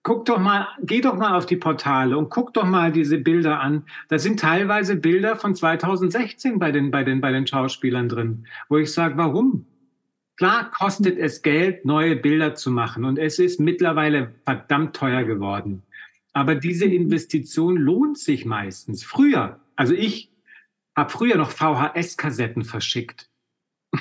guck 0.04 0.26
doch 0.26 0.40
mal, 0.40 0.68
geh 0.82 1.00
doch 1.00 1.16
mal 1.16 1.36
auf 1.38 1.46
die 1.46 1.56
Portale 1.56 2.18
und 2.18 2.30
guck 2.30 2.54
doch 2.54 2.66
mal 2.66 2.92
diese 2.92 3.18
Bilder 3.18 3.62
an. 3.62 3.86
Da 4.10 4.20
sind 4.20 4.42
teilweise 4.42 4.98
Bilder 4.98 5.38
von 5.38 5.56
2016 5.56 6.60
bei 6.60 6.72
den, 6.72 6.92
bei 6.92 7.04
den, 7.04 7.22
bei 7.22 7.32
den 7.32 7.48
Schauspielern 7.48 8.10
drin, 8.10 8.46
wo 8.68 8.78
ich 8.78 8.92
sage, 8.92 9.18
warum? 9.18 9.66
Klar 10.38 10.72
kostet 10.72 11.18
es 11.20 11.42
Geld, 11.42 11.86
neue 11.86 12.16
Bilder 12.16 12.56
zu 12.56 12.72
machen 12.72 13.06
und 13.06 13.20
es 13.20 13.38
ist 13.38 13.60
mittlerweile 13.60 14.34
verdammt 14.46 14.96
teuer 14.96 15.24
geworden. 15.24 15.84
Aber 16.34 16.56
diese. 16.56 16.86
Investition 16.86 17.78
lohnt 17.78 18.18
sich 18.18 18.46
meistens. 18.46 19.04
Früher, 19.04 19.60
also 19.76 19.94
ich 19.94 20.32
habe 20.96 21.10
früher 21.10 21.38
noch 21.38 21.52
VHS-Kassetten 21.52 22.64
verschickt. 22.64 23.30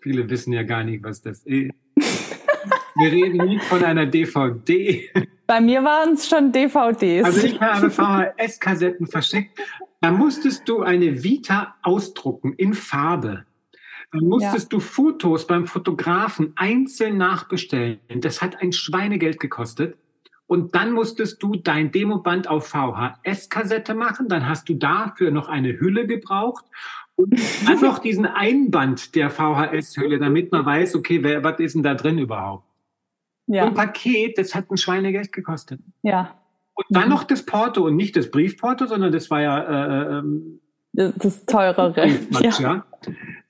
Viele 0.00 0.28
wissen 0.28 0.52
ja 0.52 0.62
gar 0.62 0.84
nicht, 0.84 1.02
was 1.02 1.22
das 1.22 1.40
ist. 1.44 1.72
Wir 1.94 3.12
reden 3.12 3.46
nicht 3.46 3.64
von 3.64 3.84
einer 3.84 4.06
DVD. 4.06 5.08
Bei 5.46 5.60
mir 5.60 5.84
waren 5.84 6.14
es 6.14 6.28
schon 6.28 6.52
DVDs. 6.52 7.24
Also 7.24 7.46
ich 7.46 7.60
habe 7.60 7.90
VHS-Kassetten 7.90 9.06
verschickt. 9.06 9.58
Da 10.00 10.10
musstest 10.10 10.68
du 10.68 10.82
eine 10.82 11.22
Vita 11.22 11.76
ausdrucken 11.82 12.54
in 12.54 12.74
Farbe. 12.74 13.44
Dann 14.12 14.24
musstest 14.24 14.72
ja. 14.72 14.78
du 14.78 14.80
Fotos 14.80 15.46
beim 15.46 15.66
Fotografen 15.66 16.52
einzeln 16.56 17.18
nachbestellen. 17.18 18.00
Das 18.08 18.40
hat 18.40 18.60
ein 18.62 18.72
Schweinegeld 18.72 19.38
gekostet. 19.38 19.98
Und 20.46 20.74
dann 20.74 20.92
musstest 20.92 21.42
du 21.42 21.56
dein 21.56 21.92
Demoband 21.92 22.48
auf 22.48 22.68
VHS-Kassette 22.68 23.94
machen. 23.94 24.28
Dann 24.28 24.48
hast 24.48 24.68
du 24.70 24.74
dafür 24.74 25.30
noch 25.30 25.48
eine 25.48 25.78
Hülle 25.78 26.06
gebraucht 26.06 26.64
und 27.16 27.34
dann 27.66 27.80
noch 27.80 27.98
diesen 27.98 28.24
Einband 28.24 29.14
der 29.14 29.28
VHS-Hülle, 29.28 30.18
damit 30.18 30.50
man 30.50 30.64
weiß, 30.64 30.94
okay, 30.94 31.22
wer, 31.22 31.44
was 31.44 31.58
ist 31.58 31.74
denn 31.74 31.82
da 31.82 31.94
drin 31.94 32.18
überhaupt? 32.18 32.64
Ja. 33.46 33.64
ein 33.64 33.74
Paket, 33.74 34.36
das 34.36 34.54
hat 34.54 34.70
ein 34.70 34.76
Schweinegeld 34.76 35.32
gekostet. 35.32 35.80
Ja. 36.02 36.38
Und 36.74 36.84
dann 36.90 37.04
mhm. 37.04 37.10
noch 37.10 37.24
das 37.24 37.44
Porto 37.44 37.84
und 37.84 37.96
nicht 37.96 38.14
das 38.14 38.30
Briefporto, 38.30 38.86
sondern 38.86 39.10
das 39.10 39.30
war 39.30 39.40
ja 39.40 39.58
äh, 39.58 40.18
ähm, 40.18 40.60
das 40.98 41.44
teurere. 41.46 42.08
ja. 42.30 42.50
ja. 42.58 42.84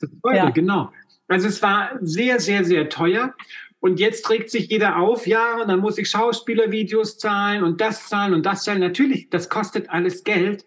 Das 0.00 0.10
teure, 0.22 0.36
ja. 0.36 0.50
genau. 0.50 0.92
Also 1.28 1.48
es 1.48 1.62
war 1.62 1.90
sehr, 2.00 2.40
sehr, 2.40 2.64
sehr 2.64 2.88
teuer. 2.88 3.34
Und 3.80 4.00
jetzt 4.00 4.28
regt 4.28 4.50
sich 4.50 4.68
jeder 4.68 4.96
auf, 4.96 5.26
ja, 5.26 5.60
und 5.60 5.68
dann 5.68 5.78
muss 5.80 5.98
ich 5.98 6.10
Schauspielervideos 6.10 7.18
zahlen 7.18 7.62
und 7.62 7.80
das 7.80 8.08
zahlen 8.08 8.34
und 8.34 8.44
das 8.44 8.64
zahlen. 8.64 8.80
Natürlich, 8.80 9.30
das 9.30 9.48
kostet 9.48 9.88
alles 9.90 10.24
Geld, 10.24 10.66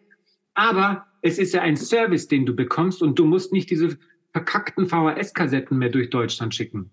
aber 0.54 1.08
es 1.22 1.38
ist 1.38 1.54
ja 1.54 1.62
ein 1.62 1.76
Service, 1.76 2.28
den 2.28 2.46
du 2.46 2.56
bekommst 2.56 3.02
und 3.02 3.20
du 3.20 3.26
musst 3.26 3.52
nicht 3.52 3.70
diese 3.70 3.98
verkackten 4.32 4.88
VHS-Kassetten 4.88 5.78
mehr 5.78 5.90
durch 5.90 6.10
Deutschland 6.10 6.56
schicken. 6.56 6.90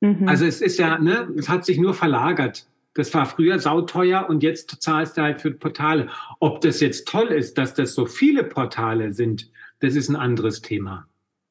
Mhm. 0.00 0.26
Also 0.26 0.46
es 0.46 0.62
ist 0.62 0.78
ja, 0.78 0.98
ne, 0.98 1.28
es 1.36 1.48
hat 1.48 1.66
sich 1.66 1.78
nur 1.78 1.92
verlagert. 1.92 2.66
Das 2.94 3.12
war 3.12 3.26
früher 3.26 3.58
sauteuer 3.58 4.26
und 4.28 4.42
jetzt 4.42 4.82
zahlst 4.82 5.16
du 5.16 5.22
halt 5.22 5.40
für 5.40 5.50
Portale. 5.50 6.08
Ob 6.38 6.60
das 6.60 6.80
jetzt 6.80 7.08
toll 7.08 7.28
ist, 7.28 7.58
dass 7.58 7.74
das 7.74 7.94
so 7.94 8.06
viele 8.06 8.44
Portale 8.44 9.12
sind, 9.12 9.50
das 9.80 9.96
ist 9.96 10.08
ein 10.08 10.16
anderes 10.16 10.62
Thema. 10.62 11.06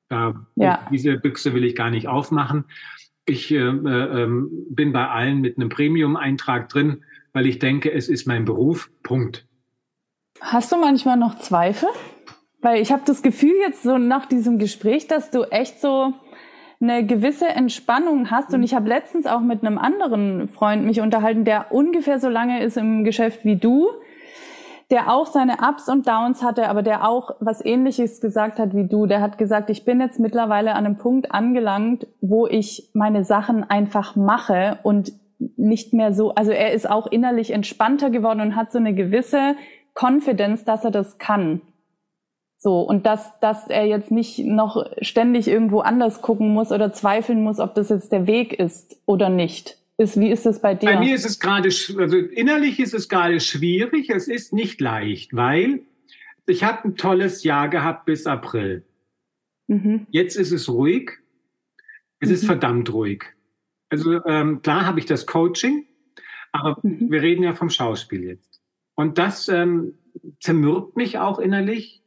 Da, 0.08 0.46
ja. 0.56 0.88
Diese 0.92 1.18
Büchse 1.18 1.54
will 1.54 1.66
ich 1.66 1.76
gar 1.76 1.90
nicht 1.90 2.08
aufmachen. 2.08 2.66
Ich 3.26 3.52
äh, 3.52 3.58
äh, 3.58 4.28
bin 4.70 4.94
bei 4.94 5.08
allen 5.08 5.42
mit 5.42 5.58
einem 5.58 5.70
Premium-Eintrag 5.70 6.70
drin, 6.70 7.04
weil 7.34 7.46
ich 7.46 7.60
denke, 7.60 7.92
es 7.92 8.10
ist 8.10 8.26
mein 8.26 8.46
Beruf. 8.46 8.90
Punkt. 9.04 9.46
Hast 10.40 10.72
du 10.72 10.78
manchmal 10.78 11.18
noch 11.18 11.40
Zweifel? 11.40 11.90
Weil 12.62 12.82
ich 12.82 12.92
habe 12.92 13.04
das 13.06 13.22
Gefühl 13.22 13.56
jetzt 13.60 13.84
so 13.84 13.98
nach 13.98 14.26
diesem 14.26 14.58
Gespräch, 14.58 15.08
dass 15.08 15.32
du 15.32 15.44
echt 15.44 15.82
so 15.82 16.14
eine 16.80 17.06
gewisse 17.06 17.48
Entspannung 17.48 18.32
hast. 18.32 18.54
Und 18.54 18.64
ich 18.64 18.74
habe 18.74 18.88
letztens 18.88 19.26
auch 19.26 19.42
mit 19.42 19.64
einem 19.64 19.78
anderen 19.78 20.48
Freund 20.48 20.86
mich 20.86 21.02
unterhalten, 21.02 21.46
der 21.46 21.72
ungefähr 21.72 22.20
so 22.20 22.30
lange 22.30 22.64
ist 22.64 22.78
im 22.78 23.04
Geschäft 23.04 23.46
wie 23.46 23.56
du, 23.56 23.90
der 24.92 25.12
auch 25.12 25.28
seine 25.28 25.58
Ups 25.68 25.90
und 25.90 26.08
Downs 26.08 26.44
hatte, 26.44 26.70
aber 26.70 26.84
der 26.84 27.08
auch 27.08 27.32
was 27.40 27.64
ähnliches 27.64 28.22
gesagt 28.22 28.60
hat 28.60 28.76
wie 28.76 28.88
du. 28.88 29.06
Der 29.06 29.22
hat 29.22 29.38
gesagt, 29.38 29.70
ich 29.70 29.86
bin 29.86 30.00
jetzt 30.00 30.20
mittlerweile 30.20 30.76
an 30.76 30.86
einem 30.86 30.98
Punkt 30.98 31.32
angelangt, 31.32 32.08
wo 32.22 32.48
ich 32.48 32.90
meine 32.94 33.24
Sachen 33.24 33.64
einfach 33.64 34.16
mache 34.16 34.80
und 34.84 35.14
nicht 35.58 35.94
mehr 35.94 36.14
so, 36.14 36.36
also 36.36 36.52
er 36.52 36.74
ist 36.74 36.90
auch 36.90 37.08
innerlich 37.08 37.52
entspannter 37.52 38.10
geworden 38.10 38.42
und 38.42 38.56
hat 38.56 38.72
so 38.72 38.78
eine 38.78 38.94
gewisse 38.94 39.56
Confidence, 39.94 40.64
dass 40.64 40.86
er 40.86 40.92
das 40.92 41.18
kann. 41.18 41.62
So, 42.64 42.80
und 42.80 43.06
dass, 43.06 43.38
dass 43.42 43.68
er 43.68 43.86
jetzt 43.88 44.10
nicht 44.10 44.40
noch 44.40 44.90
ständig 45.02 45.50
irgendwo 45.50 45.82
anders 45.82 46.22
gucken 46.22 46.54
muss 46.54 46.72
oder 46.72 46.94
zweifeln 46.94 47.44
muss, 47.44 47.60
ob 47.60 47.76
das 47.76 47.90
jetzt 47.90 48.14
der 48.14 48.26
Weg 48.26 48.54
ist 48.54 48.98
oder 49.06 49.28
nicht. 49.28 49.78
Ist, 49.98 50.18
wie 50.18 50.32
ist 50.32 50.46
es 50.46 50.62
bei 50.62 50.74
dir? 50.74 50.94
Bei 50.94 51.00
mir 51.00 51.14
ist 51.14 51.26
es 51.26 51.42
gerade, 51.42 51.68
also 51.68 52.18
innerlich 52.18 52.80
ist 52.80 52.94
es 52.94 53.10
gerade 53.10 53.42
schwierig. 53.42 54.10
Es 54.10 54.30
ist 54.30 54.54
nicht 54.54 54.80
leicht, 54.80 55.36
weil 55.36 55.82
ich 56.48 56.64
habe 56.64 56.88
ein 56.88 56.96
tolles 56.96 57.44
Jahr 57.44 57.68
gehabt 57.68 58.06
bis 58.06 58.28
April. 58.28 58.86
Mhm. 59.68 60.08
Jetzt 60.10 60.38
ist 60.38 60.54
es 60.54 60.70
ruhig. 60.70 61.12
Es 62.22 62.30
mhm. 62.30 62.36
ist 62.36 62.46
verdammt 62.46 62.94
ruhig. 62.94 63.26
Also 63.90 64.24
ähm, 64.26 64.62
klar 64.62 64.86
habe 64.86 65.00
ich 65.00 65.06
das 65.06 65.26
Coaching, 65.26 65.86
aber 66.54 66.80
mhm. 66.82 67.12
wir 67.12 67.22
reden 67.22 67.44
ja 67.44 67.56
vom 67.56 67.70
Schauspiel 67.70 68.24
jetzt. 68.24 68.62
Und 68.96 69.18
das 69.18 69.50
ähm, 69.50 69.96
zermürbt 70.40 70.96
mich 70.96 71.18
auch 71.18 71.40
innerlich 71.40 72.03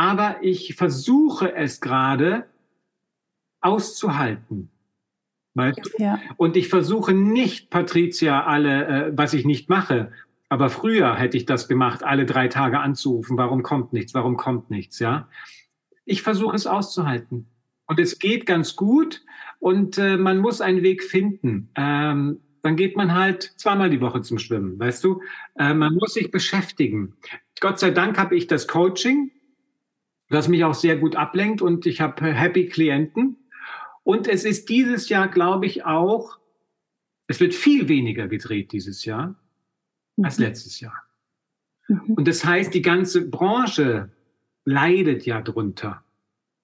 aber 0.00 0.38
ich 0.40 0.76
versuche 0.76 1.54
es 1.54 1.82
gerade 1.82 2.46
auszuhalten. 3.60 4.70
Weißt 5.52 5.78
du? 5.84 6.02
ja. 6.02 6.18
Und 6.38 6.56
ich 6.56 6.68
versuche 6.68 7.12
nicht, 7.12 7.68
Patricia, 7.68 8.44
alle, 8.44 8.86
äh, 8.86 9.12
was 9.14 9.34
ich 9.34 9.44
nicht 9.44 9.68
mache, 9.68 10.10
aber 10.48 10.70
früher 10.70 11.16
hätte 11.16 11.36
ich 11.36 11.44
das 11.44 11.68
gemacht, 11.68 12.02
alle 12.02 12.24
drei 12.24 12.48
Tage 12.48 12.80
anzurufen, 12.80 13.36
warum 13.36 13.62
kommt 13.62 13.92
nichts, 13.92 14.14
warum 14.14 14.38
kommt 14.38 14.70
nichts, 14.70 15.00
ja. 15.00 15.28
Ich 16.06 16.22
versuche 16.22 16.56
es 16.56 16.66
auszuhalten. 16.66 17.46
Und 17.86 18.00
es 18.00 18.18
geht 18.18 18.46
ganz 18.46 18.76
gut 18.76 19.22
und 19.58 19.98
äh, 19.98 20.16
man 20.16 20.38
muss 20.38 20.62
einen 20.62 20.82
Weg 20.82 21.04
finden. 21.04 21.68
Ähm, 21.74 22.40
dann 22.62 22.76
geht 22.76 22.96
man 22.96 23.14
halt 23.14 23.52
zweimal 23.58 23.90
die 23.90 24.00
Woche 24.00 24.22
zum 24.22 24.38
Schwimmen, 24.38 24.78
weißt 24.78 25.04
du? 25.04 25.20
Äh, 25.58 25.74
man 25.74 25.92
muss 25.92 26.14
sich 26.14 26.30
beschäftigen. 26.30 27.16
Gott 27.60 27.78
sei 27.78 27.90
Dank 27.90 28.16
habe 28.16 28.34
ich 28.34 28.46
das 28.46 28.66
Coaching, 28.66 29.30
was 30.30 30.48
mich 30.48 30.64
auch 30.64 30.74
sehr 30.74 30.96
gut 30.96 31.16
ablenkt 31.16 31.60
und 31.60 31.86
ich 31.86 32.00
habe 32.00 32.32
happy 32.32 32.66
Klienten. 32.66 33.36
Und 34.04 34.28
es 34.28 34.44
ist 34.44 34.68
dieses 34.68 35.08
Jahr, 35.08 35.28
glaube 35.28 35.66
ich, 35.66 35.84
auch, 35.84 36.38
es 37.26 37.40
wird 37.40 37.54
viel 37.54 37.88
weniger 37.88 38.28
gedreht 38.28 38.72
dieses 38.72 39.04
Jahr 39.04 39.36
mhm. 40.16 40.24
als 40.24 40.38
letztes 40.38 40.80
Jahr. 40.80 41.02
Mhm. 41.88 42.14
Und 42.14 42.28
das 42.28 42.44
heißt, 42.44 42.72
die 42.72 42.82
ganze 42.82 43.28
Branche 43.28 44.10
leidet 44.64 45.26
ja 45.26 45.42
drunter. 45.42 46.04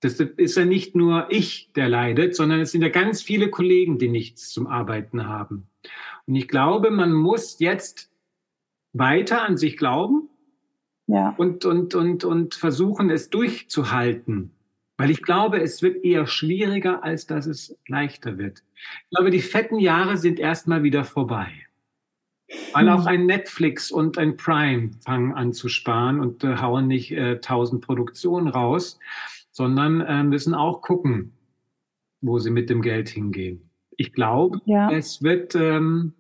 Das 0.01 0.21
ist 0.21 0.57
ja 0.57 0.65
nicht 0.65 0.95
nur 0.95 1.27
ich, 1.31 1.73
der 1.75 1.89
leidet, 1.89 2.37
sondern 2.37 2.61
es 2.61 2.71
sind 2.71 2.83
ja 2.83 2.89
ganz 2.89 3.23
viele 3.23 3.51
Kollegen, 3.51 3.99
die 3.99 4.09
nichts 4.09 4.51
zum 4.51 4.67
Arbeiten 4.67 5.27
haben. 5.27 5.69
Und 6.27 6.37
ich 6.37 6.49
glaube, 6.49 6.91
man 6.91 7.13
muss 7.13 7.59
jetzt 7.59 8.11
weiter 8.93 9.43
an 9.43 9.57
sich 9.57 9.77
glauben, 9.77 10.29
ja. 11.07 11.35
und, 11.37 11.65
und, 11.65 11.95
und, 11.95 12.25
und 12.25 12.55
versuchen 12.55 13.11
es 13.11 13.31
durchzuhalten. 13.31 14.53
Weil 14.99 15.11
ich 15.11 15.23
glaube, 15.23 15.61
es 15.61 15.83
wird 15.83 16.05
eher 16.05 16.27
schwieriger, 16.27 17.05
als 17.05 17.27
dass 17.27 17.47
es 17.47 17.77
leichter 17.87 18.39
wird. 18.39 18.63
Ich 19.05 19.17
glaube, 19.17 19.31
die 19.31 19.43
fetten 19.43 19.79
Jahre 19.79 20.17
sind 20.17 20.39
erstmal 20.39 20.83
wieder 20.83 21.05
vorbei. 21.05 21.49
Weil 22.73 22.89
auch 22.89 23.07
ein 23.07 23.27
Netflix 23.27 23.91
und 23.91 24.19
ein 24.19 24.37
Prime 24.37 24.93
fangen 25.05 25.35
an 25.35 25.53
zu 25.53 25.69
sparen 25.69 26.21
und 26.21 26.45
äh, 26.45 26.57
hauen 26.59 26.87
nicht 26.87 27.11
äh, 27.11 27.41
tausend 27.41 27.83
äh, 27.83 27.87
Produktionen 27.87 28.49
raus, 28.49 28.99
sondern 29.51 30.01
äh, 30.01 30.23
müssen 30.23 30.55
auch 30.55 30.81
gucken, 30.81 31.33
wo 32.21 32.39
sie 32.39 32.51
mit 32.51 32.71
dem 32.71 32.83
Geld 32.83 33.09
hingehen. 33.09 33.69
Ich 33.97 34.13
glaube, 34.13 34.61
ja. 34.65 34.91
es 34.93 35.23
wird 35.23 35.55
ähm, 35.55 36.13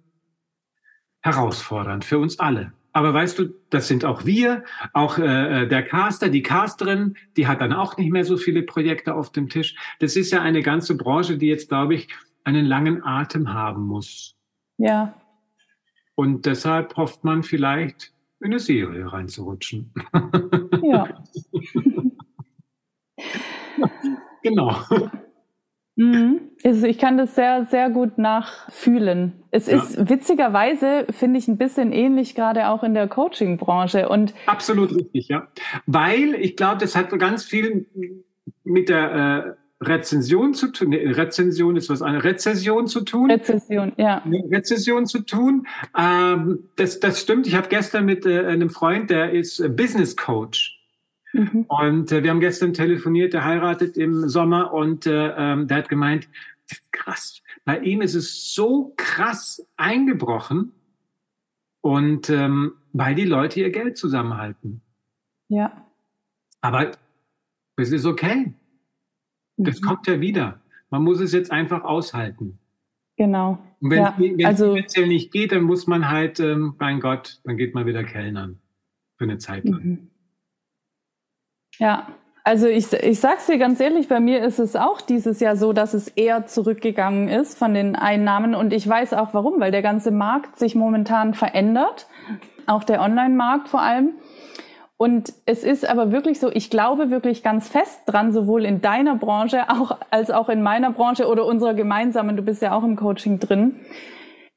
herausfordernd 1.20 2.05
für 2.05 2.18
uns 2.18 2.39
alle. 2.39 2.72
Aber 2.97 3.12
weißt 3.12 3.38
du, 3.38 3.55
das 3.68 3.88
sind 3.88 4.07
auch 4.07 4.24
wir, 4.24 4.64
auch 4.94 5.18
äh, 5.18 5.64
äh, 5.64 5.68
der 5.68 5.82
Caster, 5.82 6.30
die 6.30 6.40
Casterin, 6.40 7.14
die 7.36 7.47
hat 7.47 7.61
dann 7.61 7.74
auch 7.74 7.99
nicht 7.99 8.11
mehr 8.11 8.24
so 8.24 8.38
viele 8.38 8.62
Projekte 8.62 9.14
auf 9.14 9.32
dem 9.32 9.51
Tisch. 9.51 9.76
Das 10.01 10.16
ist 10.16 10.32
ja 10.32 10.40
eine 10.40 10.62
ganze 10.62 10.97
Branche, 10.97 11.36
die 11.36 11.49
jetzt, 11.49 11.68
glaube 11.68 11.94
ich, 11.94 12.09
einen 12.44 12.64
langen 12.64 13.05
Atem 13.05 13.53
haben 13.53 13.86
muss. 13.86 14.34
Ja. 14.78 15.12
Und 16.14 16.47
deshalb 16.47 16.97
hofft 16.97 17.22
man 17.22 17.42
vielleicht, 17.42 18.14
in 18.40 18.47
eine 18.47 18.61
Serie 18.61 19.12
reinzurutschen. 19.12 19.92
Ja. 20.82 21.22
genau. 24.42 24.74
Also 25.99 26.86
ich 26.86 26.99
kann 26.99 27.16
das 27.16 27.34
sehr, 27.34 27.66
sehr 27.70 27.88
gut 27.88 28.18
nachfühlen. 28.18 29.32
Es 29.51 29.66
ja. 29.66 29.78
ist 29.78 30.11
witzigerweise, 30.11 31.07
finde 31.11 31.38
ich, 31.38 31.49
ein 31.49 31.57
bisschen 31.57 31.92
ähnlich, 31.92 32.34
gerade 32.34 32.68
auch 32.68 32.82
in 32.82 32.92
der 32.92 33.09
Coaching-Branche. 33.09 34.09
Und 34.09 34.34
Absolut 34.47 34.94
richtig, 34.94 35.28
ja. 35.28 35.49
Weil 35.86 36.34
ich 36.34 36.57
glaube, 36.57 36.78
das 36.78 36.97
hat 36.97 37.16
ganz 37.18 37.44
viel 37.44 37.86
mit 38.64 38.90
der 38.90 39.57
äh, 39.80 39.84
Rezension 39.84 40.55
zu 40.55 40.72
tun. 40.72 40.90
Nee, 40.90 41.07
Rezension 41.09 41.76
ist 41.76 41.88
was 41.88 42.03
eine 42.03 42.22
Rezession 42.24 42.86
zu 42.86 43.03
tun. 43.03 43.30
Rezession, 43.30 43.92
ja. 43.97 44.22
Rezession 44.51 45.07
zu 45.07 45.20
tun. 45.20 45.66
Ähm, 45.97 46.68
das, 46.76 47.01
das 47.01 47.20
stimmt. 47.20 47.47
Ich 47.47 47.55
habe 47.55 47.68
gestern 47.68 48.05
mit 48.05 48.26
äh, 48.26 48.47
einem 48.47 48.68
Freund, 48.68 49.09
der 49.09 49.32
ist 49.32 49.62
Business 49.76 50.16
Coach. 50.16 50.75
Mhm. 51.37 51.64
Und 51.68 52.12
äh, 52.12 52.22
wir 52.22 52.30
haben 52.30 52.41
gestern 52.41 52.72
telefoniert, 52.72 53.32
der 53.32 53.45
heiratet 53.45 53.97
im 53.97 54.28
Sommer 54.28 54.72
und 54.72 55.07
äh, 55.07 55.34
ähm, 55.37 55.68
der 55.68 55.78
hat 55.78 55.89
gemeint, 55.89 56.29
krass. 56.92 57.42
Bei 57.64 57.79
ihm 57.79 58.00
ist 58.00 58.14
es 58.14 58.54
so 58.54 58.95
krass 58.96 59.67
eingebrochen 59.76 60.72
und 61.80 62.30
ähm, 62.30 62.72
weil 62.92 63.14
die 63.14 63.25
Leute 63.25 63.61
ihr 63.61 63.71
Geld 63.71 63.96
zusammenhalten. 63.96 64.80
Ja. 65.49 65.87
Aber 66.61 66.92
es 67.76 67.92
ist 67.92 68.07
okay. 68.07 68.54
Das 69.57 69.80
mhm. 69.80 69.87
kommt 69.87 70.07
ja 70.07 70.21
wieder. 70.21 70.61
Man 70.91 71.03
muss 71.03 71.21
es 71.21 71.33
jetzt 71.33 71.50
einfach 71.50 71.84
aushalten. 71.84 72.58
Genau. 73.17 73.58
Und 73.80 73.91
wenn 73.91 73.99
ja, 73.99 74.17
es 74.38 74.45
also, 74.46 74.75
finanziell 74.75 75.08
nicht 75.08 75.33
geht, 75.33 75.53
dann 75.53 75.63
muss 75.63 75.87
man 75.87 76.08
halt, 76.11 76.41
ähm, 76.41 76.75
mein 76.79 77.00
Gott, 77.00 77.41
dann 77.45 77.57
geht 77.57 77.75
man 77.75 77.87
wieder 77.87 78.04
Kellnern 78.04 78.58
für 79.17 79.25
eine 79.25 79.38
Zeit 79.38 79.64
lang. 79.64 79.84
Mhm. 79.84 80.11
Ja, 81.78 82.07
also 82.44 82.68
ich, 82.68 82.92
ich 82.92 83.18
sag's 83.18 83.46
dir 83.46 83.58
ganz 83.58 83.80
ehrlich, 83.80 84.07
bei 84.07 84.20
mir 84.20 84.44
ist 84.44 84.61
es 84.61 84.76
auch 84.76 85.00
dieses 85.00 85.40
Jahr 85.40 85.57
so, 85.57 85.72
dass 85.72 85.94
es 85.94 86.07
eher 86.07 86.46
zurückgegangen 86.46 87.28
ist 87.28 87.58
von 87.58 87.74
den 87.74 87.96
Einnahmen 87.96 88.54
und 88.54 88.72
ich 88.72 88.88
weiß 88.88 89.14
auch 89.14 89.34
warum, 89.34 89.58
weil 89.58 89.72
der 89.72 89.82
ganze 89.82 90.12
Markt 90.12 90.57
sich 90.57 90.76
momentan 90.76 91.34
verändert, 91.34 92.07
auch 92.66 92.84
der 92.84 93.00
Online-Markt 93.00 93.68
vor 93.68 93.82
allem. 93.82 94.12
Und 94.96 95.32
es 95.44 95.64
ist 95.64 95.86
aber 95.88 96.12
wirklich 96.12 96.38
so, 96.38 96.50
ich 96.50 96.70
glaube 96.70 97.11
wirklich 97.11 97.42
ganz 97.42 97.68
fest 97.68 98.03
dran, 98.07 98.32
sowohl 98.32 98.64
in 98.64 98.80
deiner 98.80 99.16
Branche 99.16 99.68
auch, 99.68 99.98
als 100.11 100.30
auch 100.30 100.48
in 100.48 100.62
meiner 100.62 100.92
Branche 100.92 101.26
oder 101.26 101.44
unserer 101.44 101.74
gemeinsamen, 101.74 102.36
du 102.36 102.42
bist 102.42 102.62
ja 102.62 102.72
auch 102.72 102.84
im 102.84 102.94
Coaching 102.94 103.40
drin, 103.40 103.80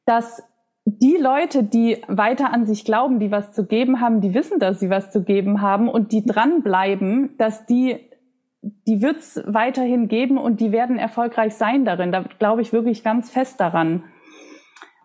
dass 0.05 0.43
die 0.85 1.17
Leute, 1.17 1.63
die 1.63 2.01
weiter 2.07 2.51
an 2.53 2.65
sich 2.65 2.83
glauben, 2.85 3.19
die 3.19 3.31
was 3.31 3.51
zu 3.51 3.65
geben 3.65 4.01
haben, 4.01 4.21
die 4.21 4.33
wissen, 4.33 4.59
dass 4.59 4.79
sie 4.79 4.89
was 4.89 5.11
zu 5.11 5.23
geben 5.23 5.61
haben 5.61 5.87
und 5.87 6.11
die 6.11 6.25
dranbleiben, 6.25 7.37
dass 7.37 7.65
die, 7.65 7.97
die 8.61 9.01
wird's 9.01 9.41
weiterhin 9.45 10.07
geben 10.07 10.37
und 10.37 10.61
die 10.61 10.71
werden 10.71 10.97
erfolgreich 10.97 11.55
sein 11.55 11.85
darin. 11.85 12.11
Da 12.11 12.23
glaube 12.39 12.61
ich 12.61 12.73
wirklich 12.73 13.03
ganz 13.03 13.29
fest 13.29 13.59
daran. 13.59 14.03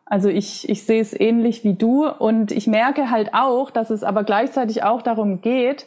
Also 0.07 0.29
ich, 0.29 0.69
ich 0.69 0.85
sehe 0.85 1.01
es 1.01 1.19
ähnlich 1.19 1.65
wie 1.65 1.75
du 1.75 2.07
und 2.07 2.53
ich 2.53 2.67
merke 2.67 3.11
halt 3.11 3.33
auch, 3.33 3.71
dass 3.71 3.91
es 3.91 4.05
aber 4.05 4.25
gleichzeitig 4.25 4.83
auch 4.83 5.03
darum 5.03 5.41
geht, 5.41 5.87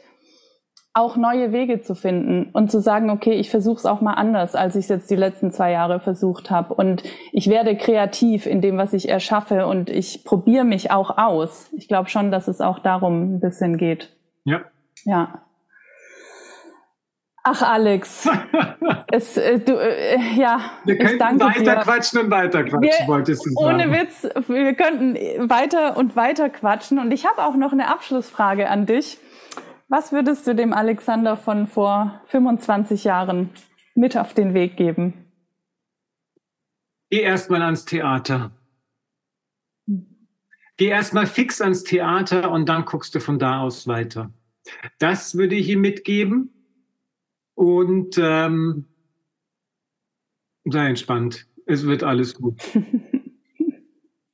auch 0.98 1.16
neue 1.16 1.52
Wege 1.52 1.82
zu 1.82 1.94
finden 1.94 2.50
und 2.54 2.72
zu 2.72 2.82
sagen, 2.82 3.12
okay, 3.12 3.34
ich 3.34 3.52
versuche 3.52 3.78
es 3.78 3.86
auch 3.86 4.02
mal 4.02 4.16
anders, 4.16 4.56
als 4.56 4.76
ich 4.76 4.86
es 4.86 4.90
jetzt 4.90 5.12
die 5.12 5.16
letzten 5.16 5.52
zwei 5.52 5.72
Jahre 5.72 6.00
versucht 6.00 6.50
habe. 6.50 6.74
Und 6.74 7.04
ich 7.32 7.50
werde 7.50 7.78
kreativ 7.78 8.48
in 8.48 8.62
dem, 8.62 8.78
was 8.78 8.94
ich 8.94 9.08
erschaffe 9.08 9.68
und 9.68 9.92
ich 9.92 10.24
probiere 10.24 10.66
mich 10.66 10.90
auch 10.90 11.20
aus. 11.20 11.70
Ich 11.78 11.88
glaube 11.88 12.10
schon, 12.10 12.32
dass 12.32 12.48
es 12.48 12.62
auch 12.62 12.80
darum 12.80 13.36
ein 13.36 13.40
bisschen 13.40 13.78
geht. 13.78 14.16
Ja. 14.44 14.62
Ja. 15.06 15.44
Ach, 17.44 17.62
Alex. 17.62 18.28
es, 19.12 19.38
äh, 19.38 19.60
du, 19.60 19.74
äh, 19.74 20.18
ja, 20.36 20.60
wir 20.84 20.98
könnten 20.98 21.40
weiter 21.40 21.76
dir. 21.76 21.82
quatschen 21.82 22.22
und 22.22 22.32
weiter 22.32 22.64
quatschen, 22.64 22.82
wir, 22.82 23.08
wolltest 23.08 23.46
du 23.46 23.52
sagen. 23.52 23.66
Ohne 23.66 23.92
Witz, 23.92 24.28
wir 24.48 24.74
könnten 24.74 25.16
weiter 25.48 25.96
und 25.96 26.16
weiter 26.16 26.50
quatschen. 26.50 26.98
Und 26.98 27.12
ich 27.12 27.28
habe 27.28 27.44
auch 27.44 27.56
noch 27.56 27.72
eine 27.72 27.88
Abschlussfrage 27.90 28.68
an 28.68 28.88
dich. 28.88 29.20
Was 29.90 30.12
würdest 30.12 30.46
du 30.48 30.54
dem 30.54 30.74
Alexander 30.74 31.38
von 31.38 31.66
vor 31.68 32.22
25 32.28 33.06
Jahren 33.06 33.52
mit 33.96 34.18
auf 34.18 34.34
den 34.34 34.54
Weg 34.54 34.76
geben? 34.76 35.14
Geh 37.10 37.22
erstmal 37.22 37.62
ans 37.62 37.86
Theater. 37.86 38.52
Geh 40.76 40.88
erstmal 40.88 41.26
fix 41.26 41.62
ans 41.62 41.84
Theater 41.84 42.52
und 42.52 42.68
dann 42.68 42.84
guckst 42.84 43.16
du 43.16 43.22
von 43.22 43.40
da 43.40 43.62
aus 43.62 43.88
weiter. 43.88 44.32
Das 45.00 45.38
würde 45.38 45.56
ich 45.56 45.70
ihm 45.70 45.80
mitgeben. 45.82 46.54
Und 47.56 48.18
ähm, 48.22 48.86
sei 50.66 50.88
entspannt. 50.90 51.48
Es 51.66 51.88
wird 51.88 52.04
alles 52.04 52.36
gut. 52.36 52.62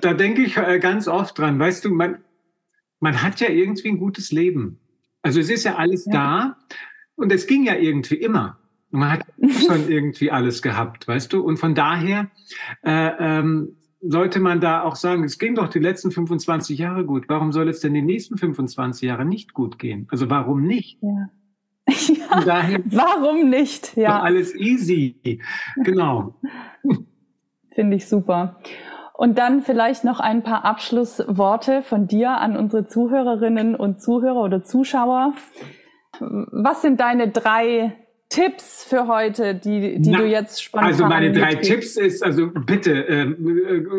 da 0.00 0.14
denke 0.14 0.42
ich 0.42 0.56
äh, 0.56 0.78
ganz 0.78 1.08
oft 1.08 1.36
dran. 1.36 1.58
Weißt 1.58 1.84
du, 1.84 1.90
man, 1.90 2.24
man 3.00 3.22
hat 3.22 3.40
ja 3.40 3.48
irgendwie 3.48 3.88
ein 3.88 3.98
gutes 3.98 4.30
Leben. 4.30 4.78
Also 5.22 5.40
es 5.40 5.50
ist 5.50 5.64
ja 5.64 5.76
alles 5.76 6.06
ja. 6.06 6.12
da 6.12 6.56
und 7.16 7.32
es 7.32 7.46
ging 7.46 7.64
ja 7.64 7.74
irgendwie 7.74 8.16
immer. 8.16 8.58
Man 8.90 9.10
hat 9.10 9.26
schon 9.66 9.88
irgendwie 9.88 10.30
alles 10.30 10.62
gehabt, 10.62 11.08
weißt 11.08 11.32
du? 11.32 11.42
Und 11.42 11.58
von 11.58 11.74
daher 11.74 12.30
äh, 12.82 13.10
ähm, 13.18 13.76
sollte 14.00 14.40
man 14.40 14.60
da 14.60 14.82
auch 14.82 14.96
sagen, 14.96 15.24
es 15.24 15.38
ging 15.38 15.54
doch 15.54 15.68
die 15.68 15.78
letzten 15.78 16.10
25 16.10 16.78
Jahre 16.78 17.04
gut. 17.04 17.24
Warum 17.28 17.52
soll 17.52 17.68
es 17.68 17.80
denn 17.80 17.94
die 17.94 18.02
nächsten 18.02 18.38
25 18.38 19.02
Jahre 19.02 19.24
nicht 19.24 19.52
gut 19.52 19.78
gehen? 19.78 20.06
Also 20.10 20.30
warum 20.30 20.62
nicht? 20.62 20.98
Ja. 21.02 21.30
ja 22.30 22.44
daher, 22.44 22.80
warum 22.86 23.50
nicht? 23.50 23.96
Ja. 23.96 24.20
Alles 24.20 24.54
easy. 24.54 25.40
Genau. 25.84 26.40
Finde 27.72 27.96
ich 27.96 28.06
super. 28.06 28.60
Und 29.20 29.36
dann 29.36 29.60
vielleicht 29.60 30.02
noch 30.02 30.18
ein 30.18 30.42
paar 30.42 30.64
Abschlussworte 30.64 31.82
von 31.82 32.06
dir 32.06 32.30
an 32.30 32.56
unsere 32.56 32.86
Zuhörerinnen 32.86 33.74
und 33.74 34.00
Zuhörer 34.00 34.40
oder 34.40 34.62
Zuschauer. 34.62 35.34
Was 36.20 36.80
sind 36.80 37.00
deine 37.00 37.28
drei 37.28 37.92
Tipps 38.30 38.82
für 38.82 39.08
heute, 39.08 39.54
die, 39.54 40.00
die 40.00 40.10
Na, 40.10 40.20
du 40.20 40.26
jetzt 40.26 40.62
spontan 40.62 40.88
Also 40.88 41.04
meine 41.04 41.32
drei 41.32 41.56
Tipps 41.56 41.98
ist, 41.98 42.24
also 42.24 42.46
bitte, 42.46 43.08
äh, 43.08 43.26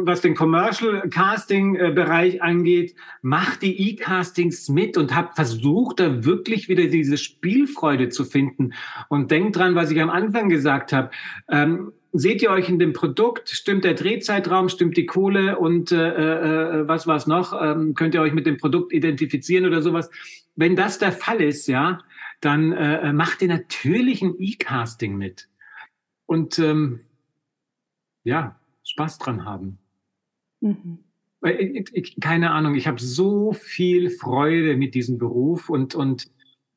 was 0.05 0.21
den 0.21 0.33
Commercial 0.33 1.07
Casting 1.11 1.75
äh, 1.75 1.91
Bereich 1.91 2.41
angeht, 2.41 2.95
mach 3.21 3.57
die 3.57 3.91
E-Castings 3.91 4.69
mit 4.69 4.97
und 4.97 5.15
hab 5.15 5.35
versucht, 5.35 5.99
da 5.99 6.25
wirklich 6.25 6.67
wieder 6.67 6.87
diese 6.87 7.17
Spielfreude 7.17 8.09
zu 8.09 8.25
finden. 8.25 8.73
Und 9.07 9.29
denk 9.29 9.53
dran, 9.53 9.75
was 9.75 9.91
ich 9.91 10.01
am 10.01 10.09
Anfang 10.09 10.49
gesagt 10.49 10.93
habe. 10.93 11.11
Ähm, 11.47 11.91
seht 12.13 12.41
ihr 12.41 12.51
euch 12.51 12.69
in 12.69 12.79
dem 12.79 12.93
Produkt? 12.93 13.49
Stimmt 13.49 13.83
der 13.83 13.93
Drehzeitraum? 13.93 14.69
Stimmt 14.69 14.97
die 14.97 15.05
Kohle? 15.05 15.57
Und 15.57 15.91
äh, 15.91 16.81
äh, 16.81 16.87
was 16.87 17.07
war's 17.07 17.27
noch? 17.27 17.59
Ähm, 17.59 17.93
könnt 17.95 18.13
ihr 18.13 18.21
euch 18.21 18.33
mit 18.33 18.45
dem 18.45 18.57
Produkt 18.57 18.93
identifizieren 18.93 19.65
oder 19.65 19.81
sowas? 19.81 20.09
Wenn 20.55 20.75
das 20.75 20.99
der 20.99 21.11
Fall 21.11 21.41
ist, 21.41 21.67
ja, 21.67 21.99
dann 22.41 22.71
äh, 22.73 23.13
macht 23.13 23.41
ihr 23.41 23.47
natürlich 23.47 24.21
ein 24.21 24.35
E-Casting 24.39 25.17
mit. 25.17 25.47
Und 26.25 26.59
ähm, 26.59 27.01
ja, 28.23 28.59
Spaß 28.83 29.19
dran 29.19 29.45
haben. 29.45 29.77
Mhm. 30.59 30.99
Ich, 31.43 31.89
ich, 31.93 32.19
keine 32.19 32.51
Ahnung, 32.51 32.75
ich 32.75 32.87
habe 32.87 33.01
so 33.01 33.53
viel 33.53 34.11
Freude 34.11 34.77
mit 34.77 34.93
diesem 34.93 35.17
Beruf 35.17 35.69
und, 35.69 35.95
und 35.95 36.29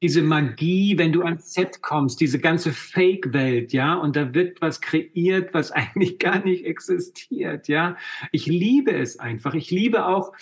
diese 0.02 0.22
Magie, 0.22 0.98
wenn 0.98 1.12
du 1.12 1.22
ans 1.22 1.54
Set 1.54 1.80
kommst, 1.80 2.20
diese 2.20 2.38
ganze 2.38 2.72
Fake-Welt, 2.72 3.72
ja, 3.72 3.94
und 3.94 4.16
da 4.16 4.34
wird 4.34 4.60
was 4.60 4.80
kreiert, 4.80 5.54
was 5.54 5.70
eigentlich 5.72 6.18
gar 6.18 6.44
nicht 6.44 6.64
existiert, 6.64 7.68
ja. 7.68 7.96
Ich 8.32 8.46
liebe 8.46 8.92
es 8.92 9.18
einfach. 9.18 9.54
Ich 9.54 9.70
liebe 9.70 10.06
auch 10.06 10.32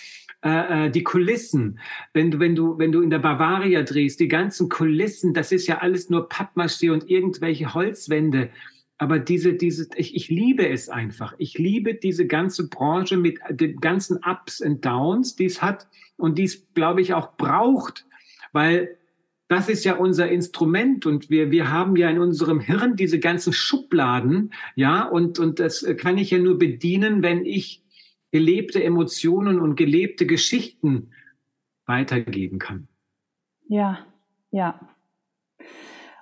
äh, 0.43 0.87
äh, 0.87 0.89
die 0.91 1.03
Kulissen. 1.03 1.79
Wenn 2.13 2.31
du, 2.31 2.39
wenn 2.39 2.55
du, 2.55 2.77
wenn 2.77 2.91
du 2.91 3.01
in 3.01 3.09
der 3.09 3.19
Bavaria 3.19 3.83
drehst, 3.83 4.19
die 4.19 4.27
ganzen 4.27 4.67
Kulissen, 4.67 5.33
das 5.33 5.51
ist 5.51 5.67
ja 5.67 5.77
alles 5.77 6.09
nur 6.09 6.27
Pappmaché 6.27 6.91
und 6.91 7.09
irgendwelche 7.09 7.73
Holzwände. 7.73 8.49
Aber 8.97 9.19
diese, 9.19 9.53
diese, 9.53 9.87
ich, 9.95 10.15
ich 10.15 10.29
liebe 10.29 10.67
es 10.67 10.89
einfach. 10.89 11.33
Ich 11.37 11.57
liebe 11.57 11.93
diese 11.93 12.27
ganze 12.27 12.67
Branche 12.67 13.17
mit 13.17 13.39
den 13.49 13.77
ganzen 13.77 14.19
Ups 14.25 14.61
und 14.61 14.83
Downs, 14.85 15.35
die 15.35 15.45
es 15.45 15.61
hat 15.61 15.87
und 16.17 16.37
die 16.37 16.43
es, 16.43 16.67
glaube 16.73 17.01
ich, 17.01 17.13
auch 17.13 17.37
braucht, 17.37 18.05
weil 18.51 18.97
das 19.53 19.69
ist 19.69 19.83
ja 19.83 19.95
unser 19.95 20.29
Instrument 20.29 21.05
und 21.05 21.29
wir, 21.29 21.51
wir 21.51 21.69
haben 21.69 21.95
ja 21.95 22.09
in 22.09 22.17
unserem 22.17 22.59
Hirn 22.59 22.95
diese 22.95 23.19
ganzen 23.19 23.53
Schubladen, 23.53 24.51
ja, 24.75 25.03
und, 25.03 25.37
und 25.37 25.59
das 25.59 25.85
kann 25.97 26.17
ich 26.17 26.31
ja 26.31 26.39
nur 26.39 26.57
bedienen, 26.57 27.21
wenn 27.21 27.45
ich 27.45 27.83
gelebte 28.31 28.83
Emotionen 28.83 29.59
und 29.59 29.75
gelebte 29.75 30.25
Geschichten 30.25 31.11
weitergeben 31.85 32.57
kann. 32.57 32.87
Ja, 33.67 33.99
ja. 34.49 34.79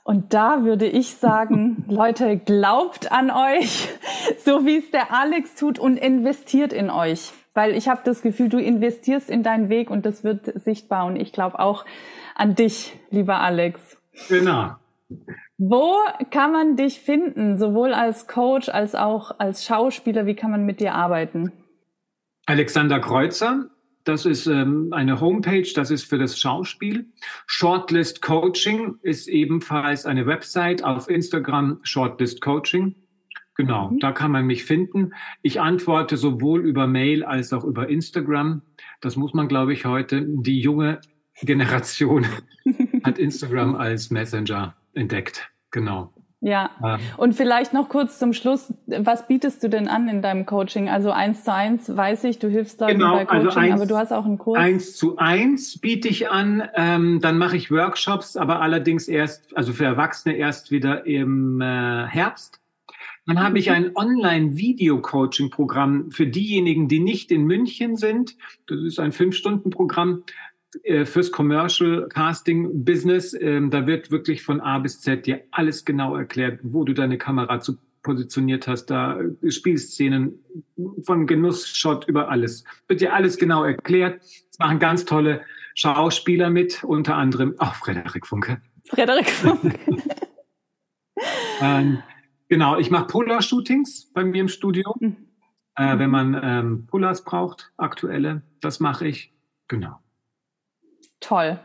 Und 0.04 0.34
da 0.34 0.66
würde 0.66 0.88
ich 0.88 1.16
sagen, 1.16 1.86
Leute, 1.90 2.38
glaubt 2.38 3.14
an 3.14 3.32
euch, 3.32 3.88
so 4.44 4.66
wie 4.66 4.78
es 4.78 4.92
der 4.92 5.14
Alex 5.14 5.56
tut 5.56 5.80
und 5.80 5.96
investiert 5.96 6.74
in 6.74 6.90
euch. 6.90 7.32
Weil 7.54 7.78
ich 7.78 7.88
habe 7.88 8.02
das 8.04 8.22
Gefühl, 8.22 8.50
du 8.50 8.58
investierst 8.58 9.30
in 9.30 9.42
deinen 9.42 9.70
Weg 9.70 9.90
und 9.90 10.06
das 10.06 10.26
wird 10.26 10.52
sichtbar. 10.62 11.06
Und 11.06 11.16
ich 11.16 11.32
glaube 11.32 11.60
auch, 11.60 11.86
an 12.42 12.56
dich, 12.56 12.98
lieber 13.12 13.40
Alex. 13.40 13.98
Genau. 14.28 14.76
Wo 15.60 15.94
kann 16.32 16.52
man 16.52 16.76
dich 16.76 17.00
finden, 17.00 17.60
sowohl 17.60 17.94
als 17.94 18.28
Coach 18.28 18.68
als 18.68 18.96
auch 18.96 19.40
als 19.40 19.64
Schauspieler? 19.64 20.26
Wie 20.26 20.34
kann 20.34 20.50
man 20.50 20.66
mit 20.66 20.80
dir 20.80 20.96
arbeiten? 20.96 21.52
Alexander 22.48 23.00
Kreuzer, 23.00 23.70
das 24.06 24.26
ist 24.26 24.48
ähm, 24.48 24.90
eine 24.92 25.22
Homepage, 25.22 25.68
das 25.76 25.92
ist 25.92 26.10
für 26.10 26.18
das 26.18 26.40
Schauspiel. 26.40 27.06
Shortlist 27.46 28.24
Coaching 28.24 28.96
ist 29.04 29.28
ebenfalls 29.28 30.08
eine 30.08 30.26
Website 30.26 30.84
auf 30.84 31.10
Instagram, 31.10 31.80
Shortlist 31.84 32.42
Coaching. 32.42 32.96
Genau, 33.56 33.92
mhm. 33.92 34.00
da 34.00 34.12
kann 34.14 34.32
man 34.32 34.48
mich 34.48 34.66
finden. 34.66 35.14
Ich 35.44 35.62
antworte 35.62 36.18
sowohl 36.18 36.62
über 36.62 36.88
Mail 36.88 37.24
als 37.24 37.54
auch 37.54 37.64
über 37.64 37.88
Instagram. 37.88 38.64
Das 39.00 39.16
muss 39.16 39.36
man, 39.36 39.48
glaube 39.48 39.74
ich, 39.74 39.86
heute. 39.86 40.26
Die 40.28 40.60
junge 40.60 41.00
Generation 41.42 42.26
hat 43.04 43.18
Instagram 43.18 43.76
als 43.76 44.12
Messenger 44.12 44.76
entdeckt. 44.94 45.50
Genau. 45.72 46.14
Ja. 46.44 46.72
ja. 46.82 47.00
Und 47.18 47.34
vielleicht 47.34 47.72
noch 47.72 47.88
kurz 47.88 48.18
zum 48.18 48.34
Schluss, 48.34 48.74
was 48.88 49.28
bietest 49.28 49.64
du 49.64 49.70
denn 49.70 49.88
an 49.88 50.10
in 50.10 50.24
deinem 50.24 50.48
Coaching? 50.48 50.90
Also 50.90 51.12
eins 51.12 51.44
zu 51.44 51.54
eins 51.54 51.96
weiß 51.96 52.24
ich, 52.24 52.40
du 52.40 52.50
hilfst 52.50 52.82
Leuten 52.82 52.94
genau, 52.94 53.14
bei 53.14 53.30
also 53.30 53.46
Coaching, 53.46 53.46
also 53.46 53.60
eins, 53.60 53.74
aber 53.74 53.86
du 53.86 53.98
hast 53.98 54.12
auch 54.12 54.26
einen 54.26 54.40
Kurs. 54.40 54.58
Eins 54.58 54.96
zu 54.96 55.18
eins 55.18 55.78
biete 55.78 56.08
ich 56.08 56.32
an, 56.32 56.68
ähm, 56.74 57.20
dann 57.22 57.38
mache 57.38 57.58
ich 57.58 57.70
Workshops, 57.70 58.38
aber 58.38 58.60
allerdings 58.60 59.08
erst, 59.08 59.56
also 59.56 59.72
für 59.72 59.86
Erwachsene 59.86 60.36
erst 60.36 60.72
wieder 60.72 61.06
im 61.06 61.62
äh, 61.62 62.08
Herbst. 62.08 62.60
Dann 63.28 63.44
habe 63.44 63.60
ich 63.60 63.68
mhm. 63.68 63.76
ein 63.76 63.96
Online-Video-Coaching-Programm 63.96 66.10
für 66.10 66.26
diejenigen, 66.26 66.88
die 66.88 67.00
nicht 67.00 67.32
in 67.32 67.44
München 67.44 67.98
sind. 67.98 68.36
Das 68.66 68.80
ist 68.80 69.00
ein 69.00 69.12
Fünf-Stunden-Programm. 69.12 70.24
Äh, 70.84 71.06
fürs 71.06 71.32
Commercial 71.32 72.08
Casting 72.10 72.86
Business. 72.86 73.34
Ähm, 73.34 73.70
da 73.70 73.86
wird 73.86 74.10
wirklich 74.10 74.42
von 74.42 74.62
A 74.62 74.80
bis 74.80 75.02
Z 75.02 75.26
dir 75.26 75.44
alles 75.52 75.84
genau 75.84 76.16
erklärt, 76.16 76.60
wo 76.64 76.84
du 76.84 76.94
deine 76.94 77.18
Kamera 77.18 77.60
zu 77.60 77.78
positioniert 78.04 78.68
hast, 78.68 78.88
da 78.88 79.20
Spielszenen 79.48 80.40
von 81.04 81.28
Genussshot 81.28 82.08
über 82.08 82.30
alles. 82.30 82.64
Wird 82.88 83.02
dir 83.02 83.14
alles 83.14 83.38
genau 83.38 83.64
erklärt. 83.64 84.24
Es 84.24 84.58
machen 84.58 84.80
ganz 84.80 85.06
tolle 85.06 85.42
Schauspieler 85.76 86.50
mit, 86.50 86.84
unter 86.84 87.16
anderem 87.16 87.54
auch 87.60 87.76
Frederik 87.76 88.26
Funke. 88.26 88.62
Frederik 88.86 89.30
Funke. 89.30 89.78
ähm, 91.62 92.02
genau, 92.48 92.78
ich 92.78 92.90
mache 92.90 93.06
Polar-Shootings 93.08 94.12
bei 94.14 94.24
mir 94.24 94.42
im 94.42 94.48
Studio. 94.48 94.96
Mhm. 95.00 95.18
Äh, 95.76 96.00
wenn 96.00 96.10
man 96.10 96.40
ähm, 96.44 96.86
Pullers 96.88 97.24
braucht, 97.24 97.72
aktuelle, 97.78 98.42
das 98.62 98.80
mache 98.80 99.08
ich. 99.08 99.34
Genau. 99.68 100.00
Toll. 101.22 101.60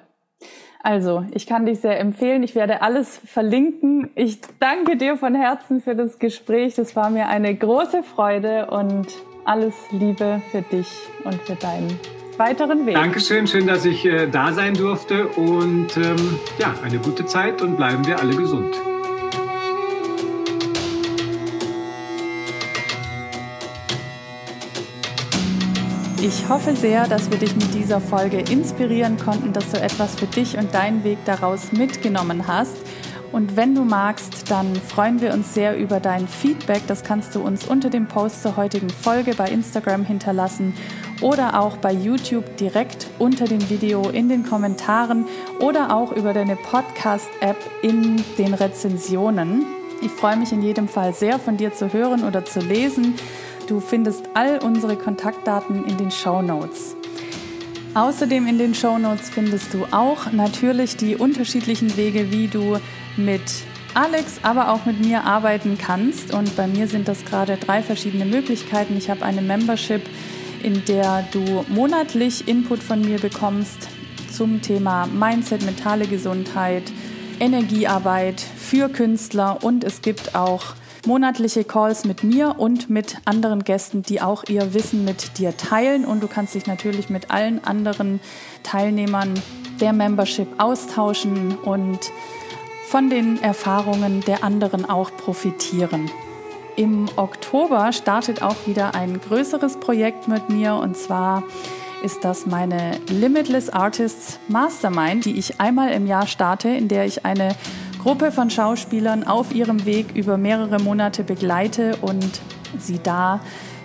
Also, 0.83 1.27
ich 1.33 1.49
kann 1.49 1.67
dich 1.67 1.81
sehr 1.81 1.99
empfehlen. 1.99 2.45
Ich 2.45 2.55
werde 2.55 2.81
alles 2.81 3.21
verlinken. 3.27 4.11
Ich 4.15 4.39
danke 4.61 4.97
dir 4.97 5.17
von 5.17 5.35
Herzen 5.35 5.81
für 5.81 5.97
das 5.97 6.21
Gespräch. 6.21 6.77
Das 6.77 6.95
war 6.95 7.11
mir 7.11 7.27
eine 7.27 7.53
große 7.57 8.05
Freude 8.05 8.69
und 8.71 9.09
alles 9.45 9.75
Liebe 9.91 10.41
für 10.53 10.63
dich 10.63 10.87
und 11.25 11.35
für 11.43 11.57
deinen 11.57 11.99
weiteren 12.37 12.87
Weg. 12.87 12.95
Dankeschön, 12.95 13.47
schön, 13.47 13.67
dass 13.67 13.85
ich 13.85 14.05
äh, 14.05 14.29
da 14.29 14.53
sein 14.53 14.75
durfte 14.75 15.27
und 15.27 15.97
ähm, 15.97 16.39
ja, 16.59 16.75
eine 16.85 16.99
gute 16.99 17.27
Zeit 17.27 17.63
und 17.63 17.77
bleiben 17.77 18.07
wir 18.07 18.21
alle 18.21 18.37
gesund. 18.37 18.77
Ich 26.23 26.49
hoffe 26.49 26.75
sehr, 26.75 27.07
dass 27.07 27.31
wir 27.31 27.37
dich 27.37 27.55
mit 27.55 27.75
dieser 27.75 28.01
Folge 28.01 28.39
inspirieren 28.39 29.19
konnten, 29.19 29.53
dass 29.53 29.71
du 29.71 29.81
etwas 29.81 30.15
für 30.15 30.27
dich 30.27 30.57
und 30.57 30.73
deinen 30.73 31.05
Weg 31.05 31.19
daraus 31.27 31.73
mitgenommen 31.73 32.47
hast. 32.49 32.77
Und 33.33 33.55
wenn 33.57 33.75
du 33.75 33.85
magst, 33.85 34.51
dann 34.51 34.75
freuen 34.77 35.21
wir 35.21 35.35
uns 35.35 35.53
sehr 35.53 35.77
über 35.77 36.01
dein 36.01 36.27
Feedback. 36.27 36.81
Das 36.87 37.05
kannst 37.05 37.35
du 37.35 37.43
uns 37.43 37.67
unter 37.67 37.91
dem 37.91 38.09
Post 38.09 38.43
zur 38.43 38.57
heutigen 38.57 38.89
Folge 38.89 39.35
bei 39.35 39.51
Instagram 39.51 40.07
hinterlassen 40.07 40.73
oder 41.21 41.61
auch 41.61 41.77
bei 41.77 41.93
YouTube 41.93 42.57
direkt 42.57 43.09
unter 43.19 43.45
dem 43.45 43.69
Video 43.69 44.09
in 44.09 44.31
den 44.31 44.43
Kommentaren 44.43 45.27
oder 45.61 45.95
auch 45.95 46.13
über 46.13 46.33
deine 46.33 46.57
Podcast-App 46.57 47.59
in 47.83 48.25
den 48.39 48.55
Rezensionen. 48.55 49.67
Ich 50.01 50.11
freue 50.11 50.37
mich 50.37 50.53
in 50.53 50.63
jedem 50.63 50.89
Fall 50.89 51.13
sehr 51.13 51.39
von 51.39 51.57
dir 51.59 51.75
zu 51.75 51.93
hören 51.93 52.25
oder 52.25 52.45
zu 52.45 52.61
lesen. 52.61 53.15
Du 53.67 53.81
findest 53.81 54.23
all 54.35 54.61
unsere 54.63 54.97
Kontaktdaten 54.97 55.85
in 55.87 55.97
den 55.97 56.13
Show 56.13 56.41
Notes. 56.41 56.95
Außerdem 57.95 58.47
in 58.47 58.59
den 58.59 58.75
Show 58.77 58.97
Notes 58.97 59.29
findest 59.29 59.75
du 59.75 59.87
auch 59.91 60.31
natürlich 60.31 60.97
die 60.97 61.17
unterschiedlichen 61.17 61.97
Wege, 61.97 62.31
wie 62.31 62.47
du 62.47 62.79
mit 63.17 63.43
Alex, 63.95 64.39
aber 64.43 64.71
auch 64.71 64.85
mit 64.85 65.01
mir 65.05 65.25
arbeiten 65.25 65.79
kannst. 65.79 66.33
Und 66.33 66.55
bei 66.55 66.69
mir 66.69 66.87
sind 66.87 67.09
das 67.09 67.25
gerade 67.25 67.57
drei 67.57 67.83
verschiedene 67.83 68.25
Möglichkeiten. 68.25 68.97
Ich 68.97 69.11
habe 69.11 69.25
eine 69.25 69.43
Membership, 69.43 70.03
in 70.63 70.85
der 70.85 71.25
du 71.33 71.65
monatlich 71.69 72.47
Input 72.47 72.85
von 72.85 73.01
mir 73.01 73.19
bekommst 73.19 73.89
zum 74.31 74.63
Thema 74.63 75.07
Mindset, 75.07 75.63
mentale 75.65 76.07
Gesundheit, 76.07 76.85
Energiearbeit 77.41 78.41
für 78.41 78.89
Künstler 78.89 79.65
und 79.65 79.83
es 79.83 80.03
gibt 80.03 80.37
auch 80.37 80.75
monatliche 81.07 81.65
Calls 81.65 82.05
mit 82.05 82.25
mir 82.25 82.57
und 82.59 82.91
mit 82.91 83.19
anderen 83.25 83.65
Gästen, 83.65 84.03
die 84.03 84.21
auch 84.21 84.45
ihr 84.49 84.75
Wissen 84.75 85.05
mit 85.05 85.39
dir 85.39 85.57
teilen 85.57 86.05
und 86.05 86.23
du 86.23 86.29
kannst 86.29 86.55
dich 86.55 86.67
natürlich 86.67 87.09
mit 87.09 87.31
allen 87.31 87.65
anderen 87.65 88.21
Teilnehmern 88.63 89.35
der 89.81 89.93
Membership 89.93 90.49
austauschen 90.59 91.57
und 91.57 92.01
von 92.89 93.11
den 93.11 93.43
Erfahrungen 93.43 94.21
der 94.23 94.45
anderen 94.45 94.89
auch 94.89 95.11
profitieren. 95.17 96.11
Im 96.77 97.09
Oktober 97.17 97.93
startet 97.93 98.43
auch 98.43 98.67
wieder 98.67 98.95
ein 98.95 99.21
größeres 99.21 99.79
Projekt 99.81 100.29
mit 100.29 100.51
mir 100.51 100.75
und 100.75 100.97
zwar 100.97 101.43
ist 102.03 102.25
das 102.25 102.47
meine 102.47 103.01
Limitless 103.09 103.71
Artists 103.71 104.39
Mastermind, 104.49 105.25
die 105.25 105.39
ich 105.39 105.61
einmal 105.61 105.93
im 105.93 106.07
Jahr 106.07 106.27
starte, 106.27 106.69
in 106.69 106.89
der 106.89 107.07
ich 107.07 107.25
eine 107.25 107.57
Gruppe 108.07 108.31
von 108.31 108.51
Schauspielern 108.51 109.25
auf 109.25 109.53
ihrem 109.53 109.85
Weg 109.85 110.15
über 110.15 110.39
mehrere 110.39 110.79
Monate 110.79 111.25
begleite 111.25 111.97
und 112.03 112.41
sie 112.79 113.01
da 113.03 113.41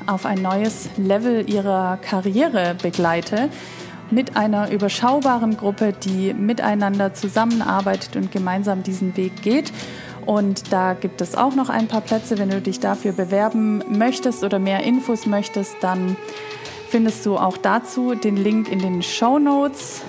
auf 0.06 0.27
ein 0.27 0.43
neues 0.43 0.89
Level 0.95 1.49
ihrer 1.49 1.98
Karriere 1.98 2.76
begleite 2.80 3.49
mit 4.11 4.38
einer 4.38 4.69
überschaubaren 4.69 5.57
Gruppe, 5.57 5.93
die 5.93 6.35
miteinander 6.35 7.15
zusammenarbeitet 7.15 8.15
und 8.15 8.31
gemeinsam 8.31 8.84
diesen 8.84 9.18
Weg 9.18 9.41
geht. 9.41 9.73
Und 10.27 10.72
da 10.72 10.93
gibt 10.93 11.19
es 11.22 11.34
auch 11.34 11.56
noch 11.56 11.69
ein 11.69 11.88
paar 11.88 12.02
Plätze. 12.02 12.38
Wenn 12.38 12.52
du 12.52 12.61
dich 12.61 12.80
dafür 12.80 13.14
bewerben 13.14 13.84
möchtest 13.89 14.43
oder 14.43 14.60
mehr 14.60 14.84
Infos 14.84 15.26
möchtest, 15.26 15.77
dann 15.81 16.15
findest 16.89 17.26
du 17.26 17.38
auch 17.38 17.57
dazu 17.57 18.14
den 18.14 18.38
Link 18.38 18.72
in 18.72 18.77
den 18.77 19.02
Show 19.02 19.39
Notes. 19.39 20.03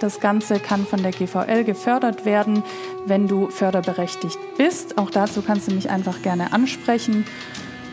Das 0.00 0.20
Ganze 0.20 0.60
kann 0.60 0.86
von 0.86 1.02
der 1.02 1.12
GVL 1.12 1.64
gefördert 1.64 2.24
werden, 2.24 2.62
wenn 3.06 3.26
du 3.26 3.48
förderberechtigt 3.48 4.38
bist. 4.56 4.98
Auch 4.98 5.10
dazu 5.10 5.42
kannst 5.42 5.68
du 5.68 5.74
mich 5.74 5.90
einfach 5.90 6.22
gerne 6.22 6.52
ansprechen 6.52 7.24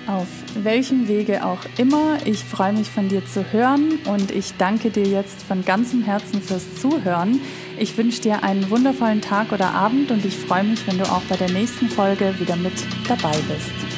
auf 0.08 0.28
welchem 0.56 1.08
Wege 1.08 1.46
auch 1.46 1.62
immer. 1.78 2.18
Ich 2.26 2.44
freue 2.44 2.74
mich 2.74 2.90
von 2.90 3.10
dir 3.10 3.26
zu 3.26 3.52
hören 3.52 4.00
und 4.06 4.32
ich 4.32 4.56
danke 4.58 4.90
dir 4.90 5.06
jetzt 5.06 5.42
von 5.44 5.66
ganzem 5.66 6.04
Herzen 6.04 6.42
fürs 6.42 6.76
Zuhören. 6.76 7.42
Ich 7.78 7.98
wünsche 7.98 8.22
dir 8.22 8.44
einen 8.44 8.70
wundervollen 8.70 9.22
Tag 9.22 9.52
oder 9.52 9.72
Abend 9.72 10.12
und 10.12 10.24
ich 10.26 10.38
freue 10.38 10.64
mich, 10.64 10.86
wenn 10.88 10.98
du 10.98 11.06
auch 11.06 11.24
bei 11.24 11.38
der 11.38 11.52
nächsten 11.52 11.90
Folge 11.90 12.40
wieder 12.40 12.56
mit 12.56 12.74
dabei 13.08 13.36
bist. 13.48 13.95